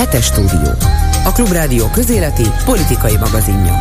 Hetes 0.00 0.24
stúdió. 0.24 0.72
A 1.24 1.32
Klubrádió 1.32 1.90
közéleti 1.90 2.42
politikai 2.64 3.16
magazinja. 3.16 3.74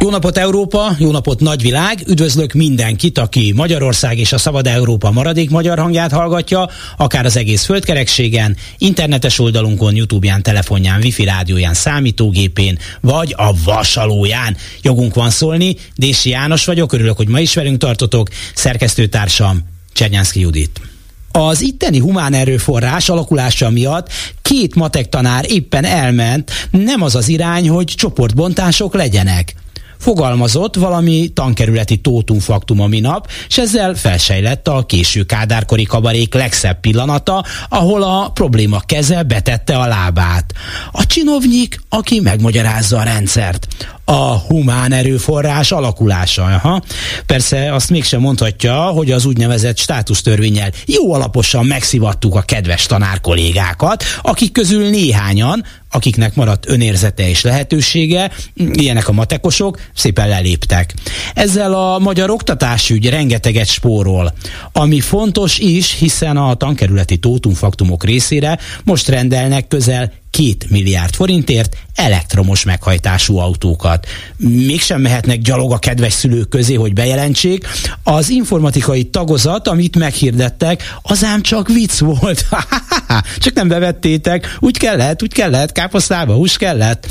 Jó 0.00 0.10
napot 0.10 0.38
Európa, 0.38 0.94
jó 0.98 1.10
napot 1.10 1.40
nagyvilág, 1.40 2.02
üdvözlök 2.06 2.52
mindenkit, 2.52 3.18
aki 3.18 3.52
Magyarország 3.56 4.18
és 4.18 4.32
a 4.32 4.38
Szabad 4.38 4.66
Európa 4.66 5.10
maradék 5.10 5.50
magyar 5.50 5.78
hangját 5.78 6.12
hallgatja, 6.12 6.68
akár 6.96 7.24
az 7.24 7.36
egész 7.36 7.64
földkerekségen, 7.64 8.56
internetes 8.78 9.38
oldalunkon, 9.38 9.94
Youtube-ján, 9.94 10.42
telefonján, 10.42 11.00
wifi 11.02 11.24
rádióján, 11.24 11.74
számítógépén, 11.74 12.78
vagy 13.00 13.34
a 13.36 13.54
vasalóján. 13.64 14.56
Jogunk 14.82 15.14
van 15.14 15.30
szólni, 15.30 15.76
Dési 15.96 16.30
János 16.30 16.64
vagyok, 16.64 16.92
örülök, 16.92 17.16
hogy 17.16 17.28
ma 17.28 17.40
is 17.40 17.54
velünk 17.54 17.78
tartotok, 17.78 18.28
szerkesztőtársam 18.54 19.68
Csernyánszki 19.92 20.40
Judit. 20.40 20.93
Az 21.38 21.60
itteni 21.60 21.98
humán 21.98 22.34
erőforrás 22.34 23.08
alakulása 23.08 23.70
miatt 23.70 24.08
két 24.42 24.74
matek 24.74 25.08
tanár 25.08 25.44
éppen 25.48 25.84
elment, 25.84 26.50
nem 26.70 27.02
az 27.02 27.14
az 27.14 27.28
irány, 27.28 27.68
hogy 27.68 27.84
csoportbontások 27.84 28.94
legyenek. 28.94 29.54
Fogalmazott 29.98 30.74
valami 30.74 31.28
tankerületi 31.34 31.96
tótumfaktum 31.96 32.80
a 32.80 32.86
minap, 32.86 33.28
és 33.48 33.58
ezzel 33.58 33.94
felsejlett 33.94 34.68
a 34.68 34.86
késő 34.86 35.22
kádárkori 35.22 35.84
kabarék 35.84 36.34
legszebb 36.34 36.80
pillanata, 36.80 37.44
ahol 37.68 38.02
a 38.02 38.30
probléma 38.34 38.80
keze 38.80 39.22
betette 39.22 39.76
a 39.76 39.86
lábát. 39.86 40.52
A 40.92 41.06
csinovnyik, 41.06 41.80
aki 41.88 42.20
megmagyarázza 42.20 42.98
a 42.98 43.02
rendszert 43.02 43.66
a 44.04 44.38
humán 44.38 44.92
erőforrás 44.92 45.72
alakulása. 45.72 46.42
Aha. 46.42 46.82
Persze 47.26 47.74
azt 47.74 47.90
mégsem 47.90 48.20
mondhatja, 48.20 48.74
hogy 48.74 49.10
az 49.10 49.24
úgynevezett 49.24 49.78
státusztörvényel 49.78 50.70
jó 50.86 51.12
alaposan 51.12 51.66
megszivattuk 51.66 52.34
a 52.34 52.40
kedves 52.40 52.86
tanár 52.86 53.20
kollégákat, 53.20 54.04
akik 54.22 54.52
közül 54.52 54.88
néhányan, 54.88 55.64
akiknek 55.90 56.34
maradt 56.34 56.68
önérzete 56.68 57.28
és 57.28 57.42
lehetősége, 57.42 58.30
ilyenek 58.54 59.08
a 59.08 59.12
matekosok, 59.12 59.80
szépen 59.94 60.28
leléptek. 60.28 60.94
Ezzel 61.34 61.74
a 61.74 61.98
magyar 61.98 62.30
oktatásügy 62.30 63.08
rengeteget 63.08 63.66
spórol, 63.66 64.34
ami 64.72 65.00
fontos 65.00 65.58
is, 65.58 65.92
hiszen 65.92 66.36
a 66.36 66.54
tankerületi 66.54 67.16
tótumfaktumok 67.16 68.04
részére 68.04 68.58
most 68.84 69.08
rendelnek 69.08 69.68
közel 69.68 70.12
két 70.34 70.70
milliárd 70.70 71.14
forintért 71.14 71.76
elektromos 71.94 72.64
meghajtású 72.64 73.38
autókat. 73.38 74.06
Mégsem 74.36 75.00
mehetnek 75.00 75.38
gyalog 75.38 75.72
a 75.72 75.78
kedves 75.78 76.12
szülők 76.12 76.48
közé, 76.48 76.74
hogy 76.74 76.92
bejelentsék. 76.92 77.66
Az 78.02 78.28
informatikai 78.28 79.04
tagozat, 79.04 79.68
amit 79.68 79.96
meghirdettek, 79.96 80.82
az 81.02 81.24
ám 81.24 81.42
csak 81.42 81.68
vicc 81.68 81.98
volt. 81.98 82.46
csak 83.42 83.54
nem 83.54 83.68
bevettétek. 83.68 84.56
Úgy 84.60 84.78
kellett, 84.78 85.22
úgy 85.22 85.32
kellett, 85.32 85.72
káposztába 85.72 86.34
hús 86.34 86.56
kellett. 86.56 87.06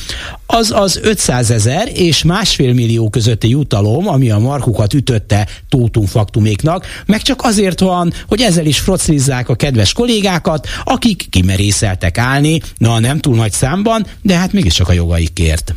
Az 0.56 0.72
az 0.72 1.00
500 1.04 1.52
ezer 1.52 1.92
és 1.94 2.24
másfél 2.24 2.74
millió 2.74 3.10
közötti 3.10 3.50
jutalom, 3.50 4.08
ami 4.08 4.30
a 4.30 4.40
markukat 4.40 4.94
ütötte 4.94 5.48
tótumfaktuméknak, 5.70 6.86
meg 7.06 7.22
csak 7.22 7.42
azért 7.44 7.80
van, 7.80 8.14
hogy 8.28 8.42
ezzel 8.42 8.66
is 8.66 8.80
froclizzák 8.80 9.50
a 9.50 9.56
kedves 9.56 9.94
kollégákat, 9.94 10.68
akik 10.84 11.28
kimerészeltek 11.30 12.18
állni, 12.18 12.62
na 12.78 13.00
nem 13.00 13.20
túl 13.20 13.36
nagy 13.36 13.52
számban, 13.52 14.06
de 14.22 14.38
hát 14.38 14.54
mégiscsak 14.54 14.90
a 14.90 14.94
jogaikért. 14.94 15.74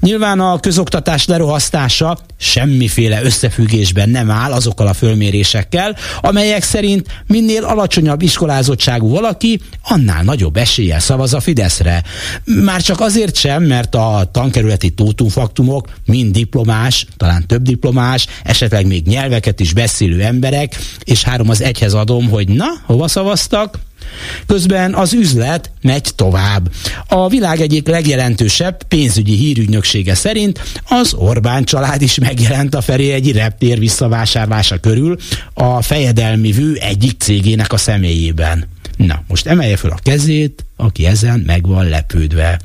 Nyilván 0.00 0.40
a 0.40 0.60
közoktatás 0.60 1.26
lerohasztása 1.26 2.18
semmiféle 2.38 3.22
összefüggésben 3.22 4.08
nem 4.08 4.30
áll 4.30 4.52
azokkal 4.52 4.86
a 4.86 4.92
fölmérésekkel, 4.92 5.96
amelyek 6.20 6.62
szerint 6.62 7.22
minél 7.26 7.64
alacsonyabb 7.64 8.22
iskolázottságú 8.22 9.08
valaki, 9.08 9.60
annál 9.82 10.22
nagyobb 10.22 10.56
eséllyel 10.56 11.00
szavaz 11.00 11.34
a 11.34 11.40
Fideszre. 11.40 12.02
Már 12.44 12.82
csak 12.82 13.00
azért 13.00 13.36
sem, 13.36 13.62
mert 13.62 13.94
a 13.94 14.28
tankerületi 14.32 14.90
tótumfaktumok 14.90 15.88
mind 16.06 16.32
diplomás, 16.32 17.06
talán 17.16 17.46
több 17.46 17.62
diplomás, 17.62 18.26
esetleg 18.44 18.86
még 18.86 19.06
nyelveket 19.06 19.60
is 19.60 19.72
beszélő 19.72 20.22
emberek, 20.22 20.76
és 21.04 21.22
három 21.22 21.48
az 21.48 21.62
egyhez 21.62 21.94
adom, 21.94 22.28
hogy 22.28 22.48
na, 22.48 22.66
hova 22.86 23.08
szavaztak? 23.08 23.78
Közben 24.46 24.94
az 24.94 25.12
üzlet 25.12 25.70
megy 25.80 26.14
tovább. 26.14 26.70
A 27.08 27.28
világ 27.28 27.60
egyik 27.60 27.86
legjelentősebb 27.88 28.82
pénzügyi 28.82 29.36
hírügynöksége 29.36 30.14
szerint 30.14 30.60
az 30.88 31.14
Orbán 31.14 31.64
család 31.64 32.02
is 32.02 32.18
megjelent 32.18 32.74
a 32.74 32.80
felé 32.80 33.12
egy 33.12 33.32
reptér 33.32 33.78
visszavásárlása 33.78 34.78
körül 34.78 35.16
a 35.54 35.82
fejedelmi 35.82 36.52
vű 36.52 36.74
egyik 36.74 37.20
cégének 37.20 37.72
a 37.72 37.76
személyében. 37.76 38.68
Na, 38.96 39.22
most 39.28 39.46
emelje 39.46 39.76
fel 39.76 39.90
a 39.90 39.98
kezét, 40.02 40.65
aki 40.76 41.06
ezen 41.06 41.42
meg 41.46 41.66
van 41.66 41.88
lepődve. 41.88 42.60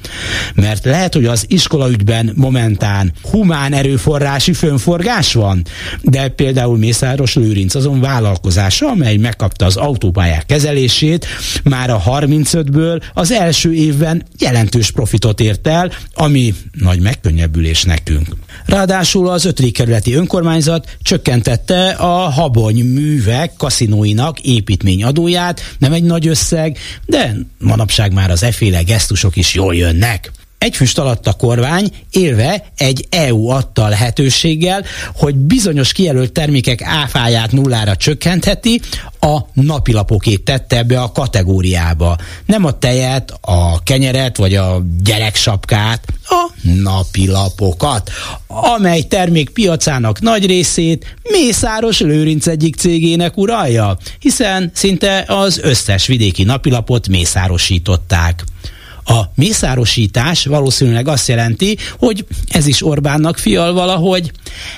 Mert 0.55 0.85
lehet, 0.85 1.13
hogy 1.13 1.25
az 1.25 1.45
iskolaügyben 1.47 2.31
momentán 2.35 3.11
humán 3.31 3.73
erőforrási 3.73 4.53
fönforgás 4.53 5.33
van, 5.33 5.65
de 6.01 6.27
például 6.27 6.77
Mészáros 6.77 7.35
Lőrinc 7.35 7.75
azon 7.75 7.99
vállalkozása, 7.99 8.87
amely 8.87 9.17
megkapta 9.17 9.65
az 9.65 9.75
autópályák 9.75 10.45
kezelését, 10.45 11.25
már 11.63 11.89
a 11.89 12.01
35-ből 12.05 13.01
az 13.13 13.31
első 13.31 13.73
évben 13.73 14.23
jelentős 14.39 14.91
profitot 14.91 15.39
ért 15.39 15.67
el, 15.67 15.91
ami 16.13 16.53
nagy 16.71 16.99
megkönnyebbülés 16.99 17.83
nekünk. 17.83 18.27
Ráadásul 18.65 19.29
az 19.29 19.45
ötödik 19.45 19.73
kerületi 19.73 20.13
önkormányzat 20.13 20.97
csökkentette 21.01 21.89
a 21.89 22.29
habony 22.29 22.83
művek 22.83 23.53
kaszinóinak 23.57 24.39
építményadóját, 24.39 25.75
nem 25.77 25.93
egy 25.93 26.03
nagy 26.03 26.27
összeg, 26.27 26.77
de 27.05 27.35
manapság 27.57 28.00
már 28.09 28.31
az 28.31 28.43
efféle 28.43 28.81
gesztusok 28.81 29.35
is 29.35 29.53
jól 29.53 29.75
jönnek 29.75 30.31
egy 30.61 30.75
füst 30.75 30.97
alatt 30.97 31.27
a 31.27 31.33
kormány 31.33 31.89
élve 32.11 32.63
egy 32.77 33.05
EU 33.09 33.47
adta 33.47 33.87
lehetőséggel, 33.87 34.83
hogy 35.15 35.35
bizonyos 35.35 35.91
kijelölt 35.91 36.31
termékek 36.31 36.81
áfáját 36.81 37.51
nullára 37.51 37.95
csökkentheti, 37.95 38.81
a 39.19 39.39
napilapokét 39.53 40.43
tette 40.43 40.77
ebbe 40.77 41.01
a 41.01 41.11
kategóriába. 41.11 42.17
Nem 42.45 42.65
a 42.65 42.77
tejet, 42.77 43.33
a 43.41 43.83
kenyeret 43.83 44.37
vagy 44.37 44.55
a 44.55 44.81
gyereksapkát, 45.03 46.03
napilapokat, 46.61 48.11
amely 48.47 49.01
termék 49.01 49.49
piacának 49.49 50.21
nagy 50.21 50.45
részét 50.45 51.15
Mészáros 51.23 51.99
Lőrinc 51.99 52.47
egyik 52.47 52.75
cégének 52.75 53.37
uralja, 53.37 53.97
hiszen 54.19 54.71
szinte 54.73 55.23
az 55.27 55.59
összes 55.63 56.07
vidéki 56.07 56.43
napilapot 56.43 57.07
mészárosították. 57.07 58.43
A 59.03 59.21
mészárosítás 59.35 60.45
valószínűleg 60.45 61.07
azt 61.07 61.27
jelenti, 61.27 61.77
hogy 61.97 62.25
ez 62.49 62.67
is 62.67 62.85
Orbánnak 62.85 63.37
fial 63.37 63.73
valahogy. 63.73 64.31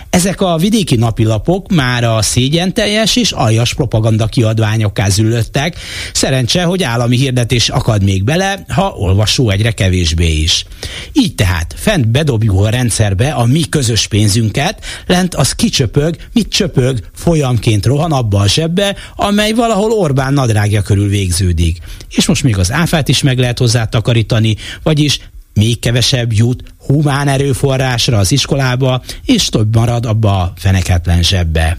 Ezek 0.10 0.42
a 0.42 0.58
vidéki 0.58 0.96
napilapok 0.96 1.72
már 1.72 2.04
a 2.04 2.22
szégyen 2.22 2.74
teljes 2.74 3.16
és 3.16 3.32
aljas 3.32 3.74
propaganda 3.74 4.26
kiadványokká 4.26 5.10
züllöttek. 5.10 5.78
Szerencse, 6.14 6.64
hogy 6.64 6.84
állami 6.84 7.18
hirdetés 7.18 7.70
akad 7.70 8.04
még 8.04 8.24
bele, 8.24 8.66
ha 8.68 8.94
olvasó 8.98 9.50
egyre 9.50 9.72
kevésbé 9.72 10.32
is. 10.32 10.66
Így 11.14 11.36
tehát 11.36 11.74
fent 11.78 12.08
bedobjuk 12.08 12.60
a 12.60 12.70
rendszerbe 12.70 13.32
a 13.32 13.46
mi 13.46 13.62
közös 13.70 14.08
pénzünket, 14.08 14.84
lent 15.08 15.36
az 15.36 15.52
kicsöpög, 15.52 16.16
mit 16.34 16.50
csöpög, 16.50 17.00
folyamként 17.16 17.86
rohan 17.86 18.12
abba 18.12 18.40
a 18.40 18.48
zsebbe, 18.48 18.96
amely 19.16 19.52
valahol 19.52 19.92
Orbán 19.92 20.34
nadrágja 20.34 20.82
körül 20.82 21.08
végződik. 21.08 21.78
És 22.10 22.26
most 22.26 22.44
még 22.44 22.58
az 22.58 22.72
áfát 22.72 23.08
is 23.08 23.22
meg 23.22 23.40
lehet 23.40 23.60
hozzá 23.60 23.86
takarítani, 23.86 24.56
vagyis 24.84 25.20
még 25.54 25.80
kevesebb 25.80 26.34
jut 26.34 26.64
humán 26.78 27.28
erőforrásra 27.28 28.18
az 28.18 28.32
iskolába, 28.32 29.02
és 29.26 29.46
több 29.46 29.76
marad 29.76 30.06
abba 30.06 30.42
a 30.42 30.54
feneketlen 30.56 31.24
zsebbe. 31.24 31.78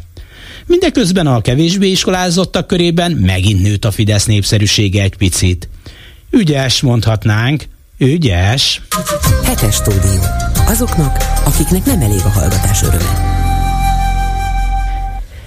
Mindeközben 0.66 1.26
a 1.26 1.40
kevésbé 1.40 1.90
iskolázottak 1.90 2.66
körében 2.66 3.12
megint 3.12 3.62
nőtt 3.62 3.84
a 3.84 3.90
Fidesz 3.90 4.24
népszerűsége 4.24 5.02
egy 5.02 5.16
picit. 5.16 5.68
Ügyes, 6.30 6.80
mondhatnánk, 6.80 7.64
ügyes. 7.98 8.82
Hetes 9.44 9.74
stúdió. 9.74 10.20
Azoknak, 10.66 11.16
akiknek 11.44 11.84
nem 11.84 12.00
elég 12.00 12.20
a 12.24 12.28
hallgatás 12.28 12.82
öröme. 12.82 13.32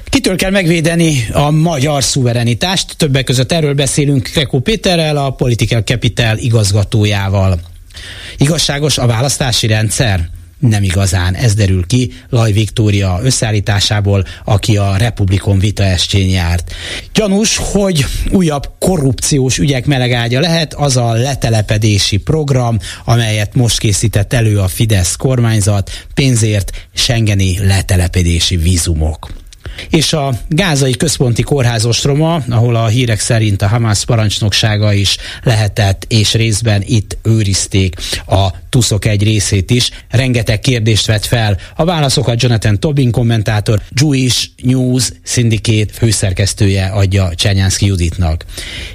Kitől 0.09 0.35
kell 0.35 0.51
megvédeni 0.51 1.27
a 1.33 1.51
magyar 1.51 2.03
szuverenitást? 2.03 2.97
Többek 2.97 3.23
között 3.23 3.51
erről 3.51 3.73
beszélünk 3.73 4.23
Krekó 4.23 4.59
Péterrel, 4.59 5.18
a 5.18 5.30
Political 5.30 5.81
Capital 5.81 6.38
igazgatójával. 6.38 7.59
Igazságos 8.38 8.97
a 8.97 9.05
választási 9.05 9.67
rendszer? 9.67 10.29
Nem 10.59 10.83
igazán, 10.83 11.35
ez 11.35 11.53
derül 11.53 11.85
ki 11.85 12.11
Laj 12.29 12.51
Viktória 12.51 13.19
összeállításából, 13.23 14.25
aki 14.45 14.77
a 14.77 14.95
Republikon 14.95 15.59
vita 15.59 15.83
estén 15.83 16.29
járt. 16.29 16.73
Gyanús, 17.13 17.57
hogy 17.57 18.05
újabb 18.31 18.69
korrupciós 18.79 19.57
ügyek 19.57 19.85
melegágya 19.85 20.39
lehet 20.39 20.73
az 20.73 20.97
a 20.97 21.11
letelepedési 21.11 22.17
program, 22.17 22.79
amelyet 23.05 23.55
most 23.55 23.79
készített 23.79 24.33
elő 24.33 24.59
a 24.59 24.67
Fidesz 24.67 25.15
kormányzat 25.15 26.05
pénzért 26.13 26.88
Schengeni 26.94 27.65
letelepedési 27.65 28.57
vízumok. 28.57 29.29
És 29.90 30.14
a 30.14 30.34
gázai 30.48 30.96
központi 30.96 31.42
kórház 31.42 31.86
ostroma, 31.86 32.42
ahol 32.50 32.75
a 32.75 32.88
hírek 32.88 33.19
szerint 33.19 33.62
a 33.62 33.68
Hamas 33.68 34.06
parancsnoksága 34.06 34.94
is 34.94 35.18
lehetett, 35.44 36.06
és 36.08 36.34
részben 36.34 36.84
itt 36.86 37.18
őrizték 37.24 37.96
a 38.28 38.48
tuszok 38.69 39.06
egy 39.06 39.24
részét 39.24 39.72
is. 39.72 39.90
Rengeteg 40.10 40.60
kérdést 40.60 41.06
vett 41.06 41.25
fel. 41.25 41.58
A 41.75 41.86
válaszokat 41.86 42.42
Jonathan 42.42 42.80
Tobin 42.80 43.12
kommentátor, 43.12 43.81
Jewish 44.02 44.48
News 44.64 45.10
Syndicate 45.24 45.94
főszerkesztője 45.94 46.86
adja 46.86 47.36
Csenyánszki 47.36 47.86
Juditnak. 47.86 48.46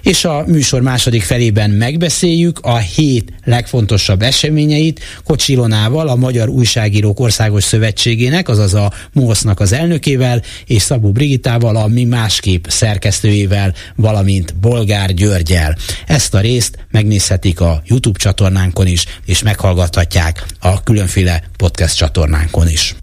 És 0.02 0.24
a 0.24 0.44
műsor 0.46 0.80
második 0.82 1.22
felében 1.22 1.70
megbeszéljük 1.70 2.58
a 2.62 2.76
hét 2.76 3.32
legfontosabb 3.44 4.22
eseményeit 4.22 5.00
Kocsilonával, 5.24 6.08
a 6.08 6.16
Magyar 6.16 6.48
Újságírók 6.48 7.20
Országos 7.20 7.64
Szövetségének, 7.64 8.48
azaz 8.48 8.74
a 8.74 8.92
MOSZ-nak 9.12 9.60
az 9.60 9.72
elnökével, 9.72 10.42
és 10.66 10.82
Szabó 10.82 11.12
Brigitával, 11.12 11.76
a 11.76 11.86
Mi 11.86 12.04
Másképp 12.04 12.64
szerkesztőjével, 12.68 13.74
valamint 13.96 14.54
Bolgár 14.60 15.14
Györgyel. 15.14 15.76
Ezt 16.06 16.34
a 16.34 16.40
részt 16.40 16.78
megnézhetik 16.90 17.60
a 17.60 17.82
YouTube 17.86 18.18
csatornánkon 18.18 18.86
is, 18.86 19.04
és 19.26 19.42
meghallgathatják 19.62 20.44
a 20.60 20.82
különféle 20.82 21.42
podcast 21.56 21.96
csatornánkon 21.96 22.68
is. 22.68 22.94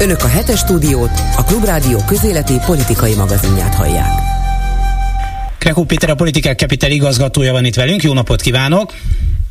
Önök 0.00 0.22
a 0.22 0.28
hetes 0.28 0.58
stúdiót, 0.58 1.10
a 1.36 1.44
Klubrádió 1.44 1.98
közéleti 2.06 2.54
politikai 2.66 3.14
magazinját 3.14 3.74
hallják. 3.74 4.10
Krekó 5.58 5.84
Péter, 5.84 6.10
a 6.10 6.14
Politikák 6.14 6.58
Capital 6.58 6.90
igazgatója 6.90 7.52
van 7.52 7.64
itt 7.64 7.74
velünk. 7.74 8.02
Jó 8.02 8.12
napot 8.12 8.40
kívánok! 8.40 8.92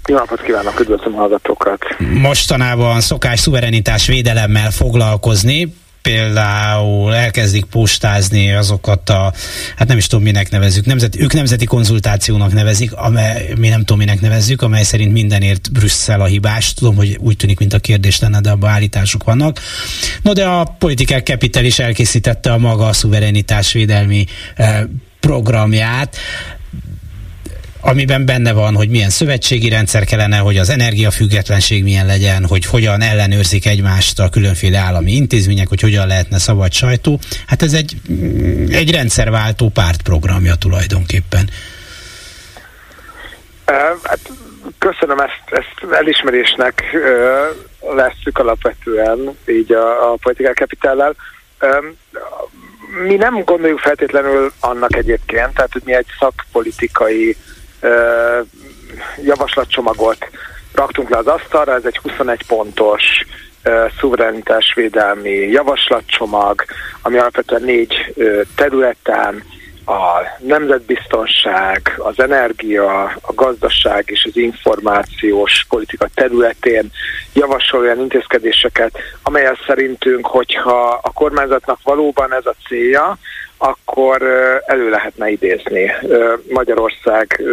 Jó 0.07 0.15
napot 0.15 0.41
kívánok, 0.41 0.79
üdvözlöm 0.79 1.13
hallgatókat! 1.13 1.79
Mostanában 2.13 3.01
szokás 3.01 3.39
szuverenitás 3.39 4.07
védelemmel 4.07 4.71
foglalkozni 4.71 5.73
például 6.01 7.15
elkezdik 7.15 7.65
postázni 7.65 8.53
azokat 8.53 9.09
a, 9.09 9.33
hát 9.75 9.87
nem 9.87 9.97
is 9.97 10.07
tudom 10.07 10.23
minek 10.23 10.49
nevezzük, 10.49 10.85
nemzet, 10.85 11.15
ők 11.15 11.33
nemzeti 11.33 11.65
konzultációnak 11.65 12.53
nevezik, 12.53 12.93
amely, 12.93 13.53
mi 13.57 13.67
nem 13.67 13.79
tudom 13.79 13.97
minek 13.97 14.21
nevezzük, 14.21 14.61
amely 14.61 14.83
szerint 14.83 15.11
mindenért 15.11 15.71
Brüsszel 15.71 16.21
a 16.21 16.25
hibás. 16.25 16.73
Tudom, 16.73 16.95
hogy 16.95 17.17
úgy 17.19 17.35
tűnik, 17.35 17.59
mint 17.59 17.73
a 17.73 17.79
kérdés 17.79 18.19
lenne, 18.19 18.39
de 18.39 18.49
abban 18.49 18.69
állítások 18.69 19.23
vannak. 19.23 19.59
No, 20.21 20.33
de 20.33 20.45
a 20.45 20.63
Politikák 20.63 21.25
Capital 21.25 21.63
is 21.63 21.79
elkészítette 21.79 22.51
a 22.51 22.57
maga 22.57 22.93
szuverenitásvédelmi 22.93 24.25
eh, 24.55 24.81
programját 25.19 26.17
amiben 27.81 28.25
benne 28.25 28.53
van, 28.53 28.75
hogy 28.75 28.89
milyen 28.89 29.09
szövetségi 29.09 29.69
rendszer 29.69 30.03
kellene, 30.03 30.37
hogy 30.37 30.57
az 30.57 30.69
energiafüggetlenség 30.69 31.83
milyen 31.83 32.05
legyen, 32.05 32.45
hogy 32.45 32.65
hogyan 32.65 33.01
ellenőrzik 33.01 33.65
egymást 33.65 34.19
a 34.19 34.29
különféle 34.29 34.77
állami 34.77 35.11
intézmények, 35.11 35.67
hogy 35.67 35.81
hogyan 35.81 36.07
lehetne 36.07 36.37
szabad 36.37 36.71
sajtó. 36.71 37.19
Hát 37.47 37.61
ez 37.61 37.73
egy, 37.73 37.95
egy 38.71 38.91
rendszerváltó 38.91 39.69
pártprogramja 39.69 40.55
tulajdonképpen. 40.55 41.49
Hát, 44.03 44.19
köszönöm 44.77 45.19
ezt, 45.19 45.43
ezt 45.45 45.93
elismerésnek 45.93 46.83
leszük 47.95 48.37
alapvetően 48.37 49.37
így 49.47 49.71
a, 49.73 50.11
a 50.11 50.17
politikák 50.21 50.55
kapitellel. 50.55 51.15
Mi 53.07 53.15
nem 53.15 53.43
gondoljuk 53.43 53.79
feltétlenül 53.79 54.51
annak 54.59 54.95
egyébként, 54.95 55.53
tehát 55.53 55.73
hogy 55.73 55.81
mi 55.85 55.93
egy 55.93 56.07
szakpolitikai 56.19 57.35
javaslatcsomagot 59.23 60.29
raktunk 60.73 61.09
le 61.09 61.17
az 61.17 61.27
asztalra, 61.27 61.73
ez 61.73 61.85
egy 61.85 61.97
21 61.97 62.45
pontos 62.47 63.03
szuverenitásvédelmi 63.99 65.29
javaslatcsomag, 65.29 66.63
ami 67.01 67.17
alapvetően 67.17 67.61
négy 67.61 68.13
területen 68.55 69.43
a 69.85 70.21
nemzetbiztonság, 70.39 71.93
az 71.97 72.19
energia, 72.19 73.03
a 73.21 73.33
gazdaság 73.33 74.03
és 74.07 74.25
az 74.29 74.37
információs 74.37 75.65
politika 75.69 76.07
területén 76.13 76.91
javasol 77.33 77.79
olyan 77.79 77.99
intézkedéseket, 77.99 78.97
amelyel 79.23 79.57
szerintünk, 79.67 80.25
hogyha 80.27 80.99
a 81.03 81.11
kormányzatnak 81.13 81.79
valóban 81.83 82.33
ez 82.33 82.45
a 82.45 82.55
célja, 82.67 83.17
akkor 83.61 84.21
elő 84.65 84.89
lehetne 84.89 85.29
idézni 85.29 85.91
Magyarország 86.49 87.43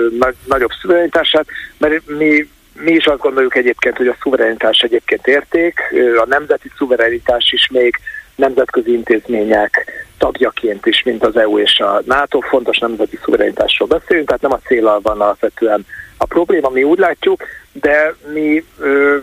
nagyobb 0.45 0.71
szuverenitását, 0.81 1.47
mert 1.79 2.07
mi 2.07 2.49
mi 2.81 2.93
is 2.93 3.07
azt 3.07 3.21
gondoljuk 3.21 3.57
egyébként, 3.57 3.97
hogy 3.97 4.07
a 4.07 4.17
szuverenitás 4.23 4.79
egyébként 4.79 5.27
érték, 5.27 5.81
a 6.17 6.27
nemzeti 6.27 6.71
szuverenitás 6.77 7.53
is 7.53 7.69
még 7.73 8.01
nemzetközi 8.35 8.93
intézmények 8.93 10.05
tagjaként 10.19 10.87
is, 10.87 11.03
mint 11.03 11.25
az 11.25 11.37
EU 11.37 11.59
és 11.59 11.79
a 11.79 12.03
NATO, 12.05 12.41
fontos 12.41 12.79
nemzeti 12.79 13.19
szuverenitásról 13.23 13.89
beszélünk, 13.89 14.27
tehát 14.27 14.43
nem 14.43 14.53
a 14.53 14.61
célal 14.67 15.01
van 15.01 15.21
alapvetően 15.21 15.87
a 16.17 16.25
probléma, 16.25 16.69
mi 16.69 16.83
úgy 16.83 16.99
látjuk, 16.99 17.43
de 17.73 18.15
mi 18.33 18.65
ö, 18.79 19.17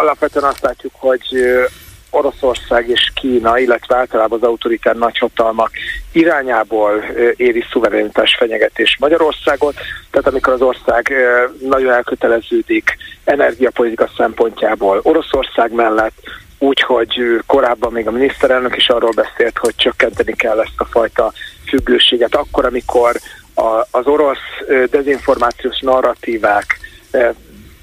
alapvetően 0.00 0.44
azt 0.44 0.62
látjuk, 0.62 0.92
hogy 0.96 1.22
Oroszország 2.10 2.88
és 2.88 3.10
Kína, 3.14 3.58
illetve 3.58 3.96
általában 3.96 4.38
az 4.42 4.48
autoritár 4.48 4.96
nagyhatalmak 4.96 5.70
irányából 6.12 7.04
éri 7.36 7.64
szuverenitás 7.72 8.36
fenyegetés 8.38 8.96
Magyarországot. 9.00 9.74
Tehát 10.10 10.26
amikor 10.26 10.52
az 10.52 10.62
ország 10.62 11.12
nagyon 11.60 11.92
elköteleződik 11.92 12.96
energiapolitika 13.24 14.10
szempontjából 14.16 15.00
Oroszország 15.02 15.72
mellett, 15.72 16.18
úgyhogy 16.58 17.40
korábban 17.46 17.92
még 17.92 18.06
a 18.06 18.10
miniszterelnök 18.10 18.76
is 18.76 18.88
arról 18.88 19.12
beszélt, 19.14 19.58
hogy 19.58 19.74
csökkenteni 19.76 20.36
kell 20.36 20.60
ezt 20.60 20.80
a 20.80 20.84
fajta 20.84 21.32
függőséget. 21.68 22.34
Akkor, 22.34 22.64
amikor 22.64 23.16
az 23.90 24.06
orosz 24.06 24.38
dezinformációs 24.90 25.80
narratívák 25.80 26.78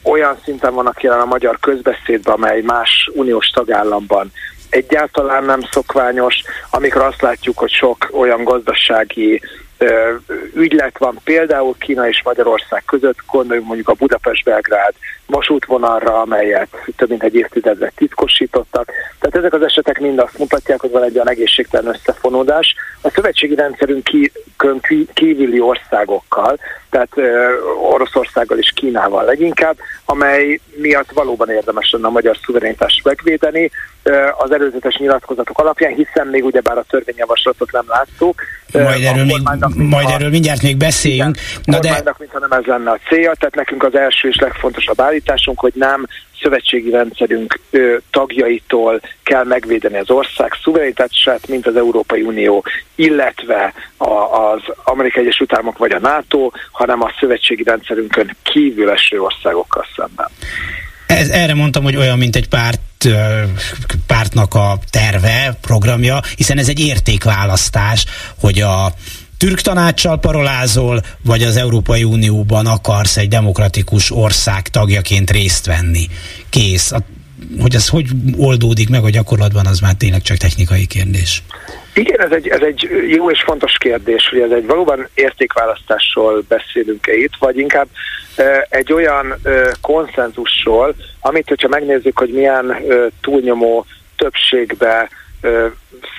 olyan 0.10 0.38
szinten 0.44 0.74
vannak 0.74 1.04
jelen 1.04 1.20
a 1.20 1.26
magyar 1.26 1.60
közbeszédben, 1.60 2.34
amely 2.34 2.62
más 2.62 3.10
uniós 3.14 3.48
tagállamban 3.48 4.32
egyáltalán 4.70 5.44
nem 5.44 5.62
szokványos, 5.72 6.44
amikor 6.70 7.02
azt 7.02 7.22
látjuk, 7.22 7.58
hogy 7.58 7.72
sok 7.72 8.10
olyan 8.12 8.44
gazdasági 8.44 9.42
ügylet 10.54 10.98
van 10.98 11.20
például 11.24 11.76
Kína 11.80 12.08
és 12.08 12.22
Magyarország 12.24 12.84
között, 12.86 13.18
gondoljunk 13.32 13.68
mondjuk 13.68 13.90
a 13.90 13.94
Budapest-Belgrád 13.94 14.94
vasútvonalra, 15.26 16.22
amelyet 16.22 16.68
több 16.96 17.10
mint 17.10 17.24
egy 17.24 17.36
évtizedre 17.36 17.92
titkosítottak. 17.96 18.92
Tehát 19.20 19.36
ezek 19.36 19.54
az 19.54 19.62
esetek 19.62 20.00
mind 20.00 20.20
azt 20.20 20.38
mutatják, 20.38 20.80
hogy 20.80 20.92
van 20.92 21.04
egy 21.04 21.16
olyan 21.16 21.30
egészségtelen 21.30 21.94
összefonódás. 21.94 22.76
A 23.02 23.10
szövetségi 23.10 23.56
rendszerünk 23.56 24.10
kívüli 25.14 25.60
országokkal, 25.60 26.58
tehát 26.90 27.10
Oroszországgal 27.92 28.58
és 28.58 28.72
Kínával 28.76 29.24
leginkább, 29.26 29.78
amely 30.06 30.60
miatt 30.76 31.12
valóban 31.12 31.50
érdemes 31.50 31.92
lenne 31.92 32.08
a 32.08 32.12
magyar 32.12 32.38
szuverenitást 32.46 33.04
megvédeni 33.04 33.72
az 34.38 34.52
előzetes 34.52 34.96
nyilatkozatok 34.96 35.60
alapján, 35.60 35.94
hiszen 35.94 36.28
még 36.28 36.46
ugyebár 36.46 36.78
a 36.78 36.86
törvényjavaslatot 36.90 37.72
nem 37.72 37.86
láttuk. 37.88 38.42
Majd 38.74 39.04
erről, 39.04 39.26
még, 39.26 39.42
majd 39.76 40.10
erről 40.10 40.30
mindjárt 40.30 40.62
még 40.62 40.78
beszéljünk. 40.78 41.38
Igen, 41.38 41.62
Na 41.64 41.80
de... 41.80 42.14
mintha 42.18 42.40
nem 42.40 42.52
ez 42.52 42.66
lenne 42.66 42.92
a 42.92 43.00
célja, 43.08 43.34
tehát 43.40 43.56
nekünk 43.56 43.84
az 43.84 43.96
első 43.96 44.28
és 44.28 44.36
legfontosabb 44.36 45.02
állításunk, 45.02 45.60
hogy 45.60 45.74
nem 45.76 46.06
szövetségi 46.42 46.90
rendszerünk 46.90 47.60
ö, 47.70 47.98
tagjaitól 48.12 49.02
kell 49.24 49.44
megvédeni 49.44 49.98
az 49.98 50.10
ország 50.10 50.52
szuverenitását, 50.64 51.48
mint 51.48 51.68
az 51.68 51.76
Európai 51.76 52.22
Unió, 52.22 52.64
illetve 52.96 53.74
a, 53.98 54.12
az 54.52 54.62
Amerikai 54.84 55.24
Egyesült 55.24 55.54
Államok 55.54 55.78
vagy 55.78 55.92
a 55.92 56.00
NATO, 56.00 56.52
hanem 56.72 57.02
a 57.02 57.12
szövetségi 57.20 57.64
rendszerünkön 57.64 58.36
kívül 58.44 58.90
eső 58.90 59.22
országokkal 59.22 59.86
szemben. 59.96 60.28
Ez, 61.08 61.30
erre 61.30 61.54
mondtam, 61.54 61.84
hogy 61.84 61.96
olyan, 61.96 62.18
mint 62.18 62.36
egy 62.36 62.48
párt 62.48 62.80
pártnak 64.08 64.54
a 64.54 64.78
terve, 64.90 65.58
programja, 65.62 66.20
hiszen 66.36 66.58
ez 66.58 66.70
egy 66.70 66.80
értékválasztás, 66.80 68.06
hogy 68.40 68.62
a 68.62 68.94
türk 69.38 69.62
tanácssal 69.62 70.20
parolázol, 70.20 71.02
vagy 71.26 71.44
az 71.44 71.58
Európai 71.58 72.04
Unióban 72.04 72.66
akarsz 72.66 73.18
egy 73.18 73.28
demokratikus 73.28 74.12
ország 74.12 74.68
tagjaként 74.68 75.32
részt 75.32 75.66
venni. 75.66 76.06
Kész. 76.50 76.92
A, 76.92 76.98
hogy 77.62 77.76
ez 77.76 77.88
hogy 77.88 78.06
oldódik 78.38 78.90
meg 78.90 79.04
a 79.04 79.10
gyakorlatban, 79.10 79.66
az 79.66 79.80
már 79.80 79.94
tényleg 79.94 80.22
csak 80.22 80.38
technikai 80.38 80.86
kérdés. 80.86 81.44
Igen, 81.94 82.22
ez 82.22 82.32
egy, 82.32 82.48
ez 82.48 82.62
egy 82.62 82.90
jó 83.08 83.32
és 83.32 83.44
fontos 83.46 83.78
kérdés, 83.78 84.30
hogy 84.30 84.40
ez 84.40 84.52
egy 84.52 84.66
valóban 84.66 85.08
értékválasztásról 85.14 86.44
beszélünk-e 86.48 87.14
itt, 87.14 87.34
vagy 87.40 87.58
inkább 87.58 87.88
egy 88.70 88.94
olyan 88.94 89.36
konszenzusról, 89.82 90.96
amit, 91.20 91.48
hogyha 91.48 91.68
megnézzük, 91.68 92.20
hogy 92.20 92.30
milyen 92.34 92.76
túlnyomó 93.22 93.86
többségbe 94.16 95.10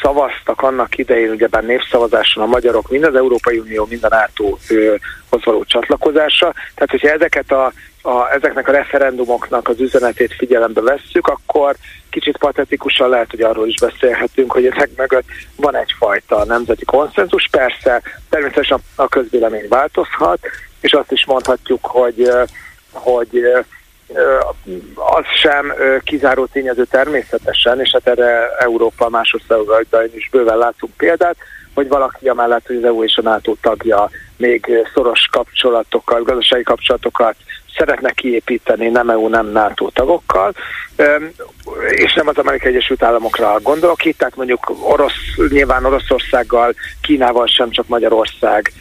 szavaztak 0.02 0.62
annak 0.62 0.98
idején, 0.98 1.30
ugyebár 1.30 1.64
népszavazáson 1.64 2.42
a 2.42 2.46
magyarok, 2.46 2.90
mind 2.90 3.04
az 3.04 3.14
Európai 3.14 3.58
Unió, 3.58 3.86
mind 3.90 4.04
a 4.04 4.08
NATO-hoz 4.08 5.44
való 5.44 5.64
csatlakozása. 5.64 6.52
Tehát, 6.74 6.90
hogyha 6.90 7.08
ezeket 7.08 7.50
a 7.50 7.72
a, 8.02 8.32
ezeknek 8.32 8.68
a 8.68 8.72
referendumoknak 8.72 9.68
az 9.68 9.80
üzenetét 9.80 10.34
figyelembe 10.34 10.80
vesszük, 10.80 11.26
akkor 11.26 11.76
kicsit 12.10 12.36
patetikusan 12.36 13.08
lehet, 13.08 13.30
hogy 13.30 13.40
arról 13.40 13.68
is 13.68 13.80
beszélhetünk, 13.80 14.52
hogy 14.52 14.66
ezek 14.66 14.90
mögött 14.96 15.26
van 15.56 15.76
egyfajta 15.76 16.44
nemzeti 16.44 16.84
konszenzus. 16.84 17.48
Persze, 17.50 18.02
természetesen 18.28 18.78
a 18.94 19.08
közvélemény 19.08 19.66
változhat, 19.68 20.38
és 20.80 20.92
azt 20.92 21.12
is 21.12 21.26
mondhatjuk, 21.26 21.86
hogy, 21.86 22.30
hogy 22.90 23.42
az 24.94 25.24
sem 25.40 25.74
kizáró 26.04 26.46
tényező 26.46 26.84
természetesen, 26.84 27.80
és 27.80 27.90
hát 27.92 28.06
erre 28.06 28.48
Európa 28.58 29.08
más 29.08 29.34
országaiban 29.34 30.10
is 30.14 30.28
bőven 30.30 30.58
látunk 30.58 30.92
példát, 30.96 31.36
hogy 31.74 31.88
valaki 31.88 32.28
amellett, 32.28 32.66
hogy 32.66 32.76
az 32.76 32.84
EU 32.84 33.04
és 33.04 33.16
a 33.16 33.22
NATO 33.22 33.54
tagja 33.60 34.10
még 34.36 34.86
szoros 34.94 35.28
kapcsolatokat, 35.30 36.24
gazdasági 36.24 36.62
kapcsolatokat 36.62 37.34
szeretne 37.76 38.10
kiépíteni 38.10 38.88
nem 38.88 39.10
EU, 39.10 39.28
nem 39.28 39.46
NATO 39.46 39.90
tagokkal, 39.90 40.54
és 41.90 42.14
nem 42.14 42.28
az 42.28 42.38
Amerikai 42.38 42.70
Egyesült 42.70 43.02
Államokra 43.02 43.60
gondolok 43.62 44.04
itt, 44.04 44.18
tehát 44.18 44.36
mondjuk 44.36 44.72
orosz, 44.82 45.36
nyilván 45.48 45.84
Oroszországgal, 45.84 46.74
Kínával 47.02 47.46
sem 47.46 47.70
csak 47.70 47.88
Magyarország 47.88 48.72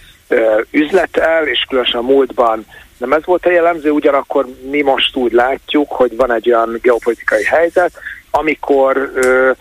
üzletel, 0.72 1.48
és 1.48 1.65
különösen 1.69 2.00
a 2.00 2.07
múltban 2.12 2.65
nem 2.98 3.13
ez 3.13 3.25
volt 3.25 3.46
a 3.46 3.51
jellemző, 3.51 3.89
ugyanakkor 3.89 4.46
mi 4.69 4.81
most 4.81 5.15
úgy 5.15 5.31
látjuk, 5.31 5.91
hogy 5.91 6.15
van 6.15 6.34
egy 6.34 6.50
olyan 6.50 6.79
geopolitikai 6.81 7.43
helyzet, 7.43 7.91
amikor 8.31 9.12
ö, 9.15 9.51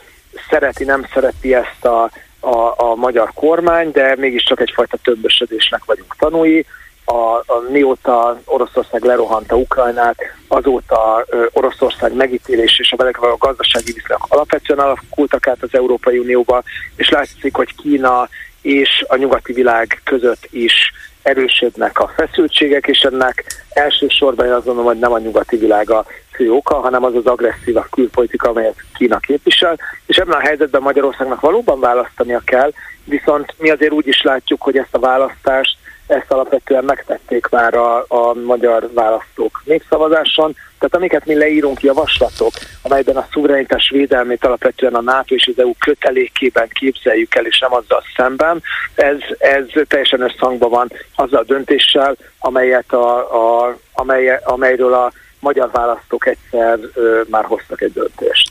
szereti, 0.51 0.85
nem 0.85 1.07
szereti 1.15 1.55
ezt 1.55 1.85
a, 1.85 2.11
a, 2.41 2.75
a 2.77 2.95
magyar 2.95 3.31
kormány, 3.35 3.91
de 3.91 4.15
mégiscsak 4.19 4.61
egyfajta 4.61 4.97
tömbösödésnek 5.03 5.85
vagyunk 5.85 6.15
tanúi. 6.19 6.65
A, 7.05 7.37
a, 7.37 7.63
mióta 7.71 8.41
Oroszország 8.45 9.03
lerohanta 9.03 9.57
Ukrajnát, 9.57 10.17
azóta 10.49 11.25
ö, 11.29 11.47
Oroszország 11.53 12.15
megítélés 12.15 12.79
és 12.79 12.93
a 12.93 12.97
vele 12.97 13.11
a 13.11 13.37
gazdasági 13.39 13.93
viszonyok 13.93 14.27
alapvetően 14.29 14.79
alakultak 14.79 15.47
át 15.47 15.63
az 15.63 15.69
Európai 15.73 16.19
Unióba, 16.19 16.63
és 16.97 17.09
látszik, 17.09 17.57
hogy 17.57 17.75
Kína 17.75 18.29
és 18.67 19.05
a 19.09 19.17
nyugati 19.17 19.53
világ 19.53 20.01
között 20.05 20.49
is 20.51 20.93
erősödnek 21.23 21.99
a 21.99 22.13
feszültségek, 22.17 22.87
és 22.87 23.01
ennek 23.01 23.45
elsősorban 23.69 24.47
én 24.47 24.53
azt 24.53 24.65
gondolom, 24.65 24.91
hogy 24.91 24.99
nem 24.99 25.13
a 25.13 25.19
nyugati 25.19 25.57
világ 25.57 25.91
a 25.91 26.07
fő 26.33 26.53
oka, 26.53 26.75
hanem 26.75 27.05
az 27.05 27.15
az 27.15 27.27
agresszív 27.27 27.77
a 27.77 27.87
külpolitika, 27.91 28.49
amelyet 28.49 28.83
Kína 28.95 29.19
képvisel, 29.19 29.79
és 30.07 30.17
ebben 30.17 30.39
a 30.39 30.47
helyzetben 30.47 30.83
Magyarországnak 30.83 31.41
valóban 31.41 31.81
választania 31.81 32.41
kell, 32.45 32.73
viszont 33.05 33.55
mi 33.59 33.71
azért 33.71 33.93
úgy 33.93 34.07
is 34.07 34.23
látjuk, 34.23 34.63
hogy 34.63 34.77
ezt 34.77 34.95
a 34.95 34.99
választást 34.99 35.77
ezt 36.07 36.33
alapvetően 36.33 36.85
megtették 36.85 37.49
már 37.51 37.75
a, 37.75 38.05
a 38.09 38.35
magyar 38.45 38.91
választók 38.93 39.63
népszavazáson. 39.65 40.53
Tehát 40.79 40.95
amiket 40.95 41.27
mi 41.27 41.35
leírunk 41.35 41.83
javaslatok, 41.83 42.53
amelyben 42.83 43.17
a 43.17 43.27
szuverenitás 43.33 43.91
védelmét 43.91 44.45
alapvetően 44.45 44.95
a 44.95 45.01
NATO 45.01 45.35
és 45.35 45.51
az 45.55 45.63
EU 45.63 45.73
kötelékében 45.79 46.69
képzeljük 46.69 47.35
el, 47.35 47.47
és 47.47 47.59
nem 47.59 47.73
azzal 47.73 48.03
szemben, 48.17 48.63
ez, 48.95 49.19
ez 49.39 49.65
teljesen 49.89 50.21
összhangban 50.21 50.71
van 50.71 50.93
azzal 51.15 51.41
a 51.41 51.45
döntéssel, 51.45 52.17
amelyet 52.39 52.93
a, 52.93 53.17
a, 53.65 53.77
amely, 53.93 54.41
amelyről 54.45 54.95
a 54.95 55.13
magyar 55.41 55.71
választók 55.73 56.27
egyszer 56.27 56.79
ö, 56.95 57.21
már 57.29 57.45
hoztak 57.45 57.81
egy 57.83 57.93
döntést 57.93 58.51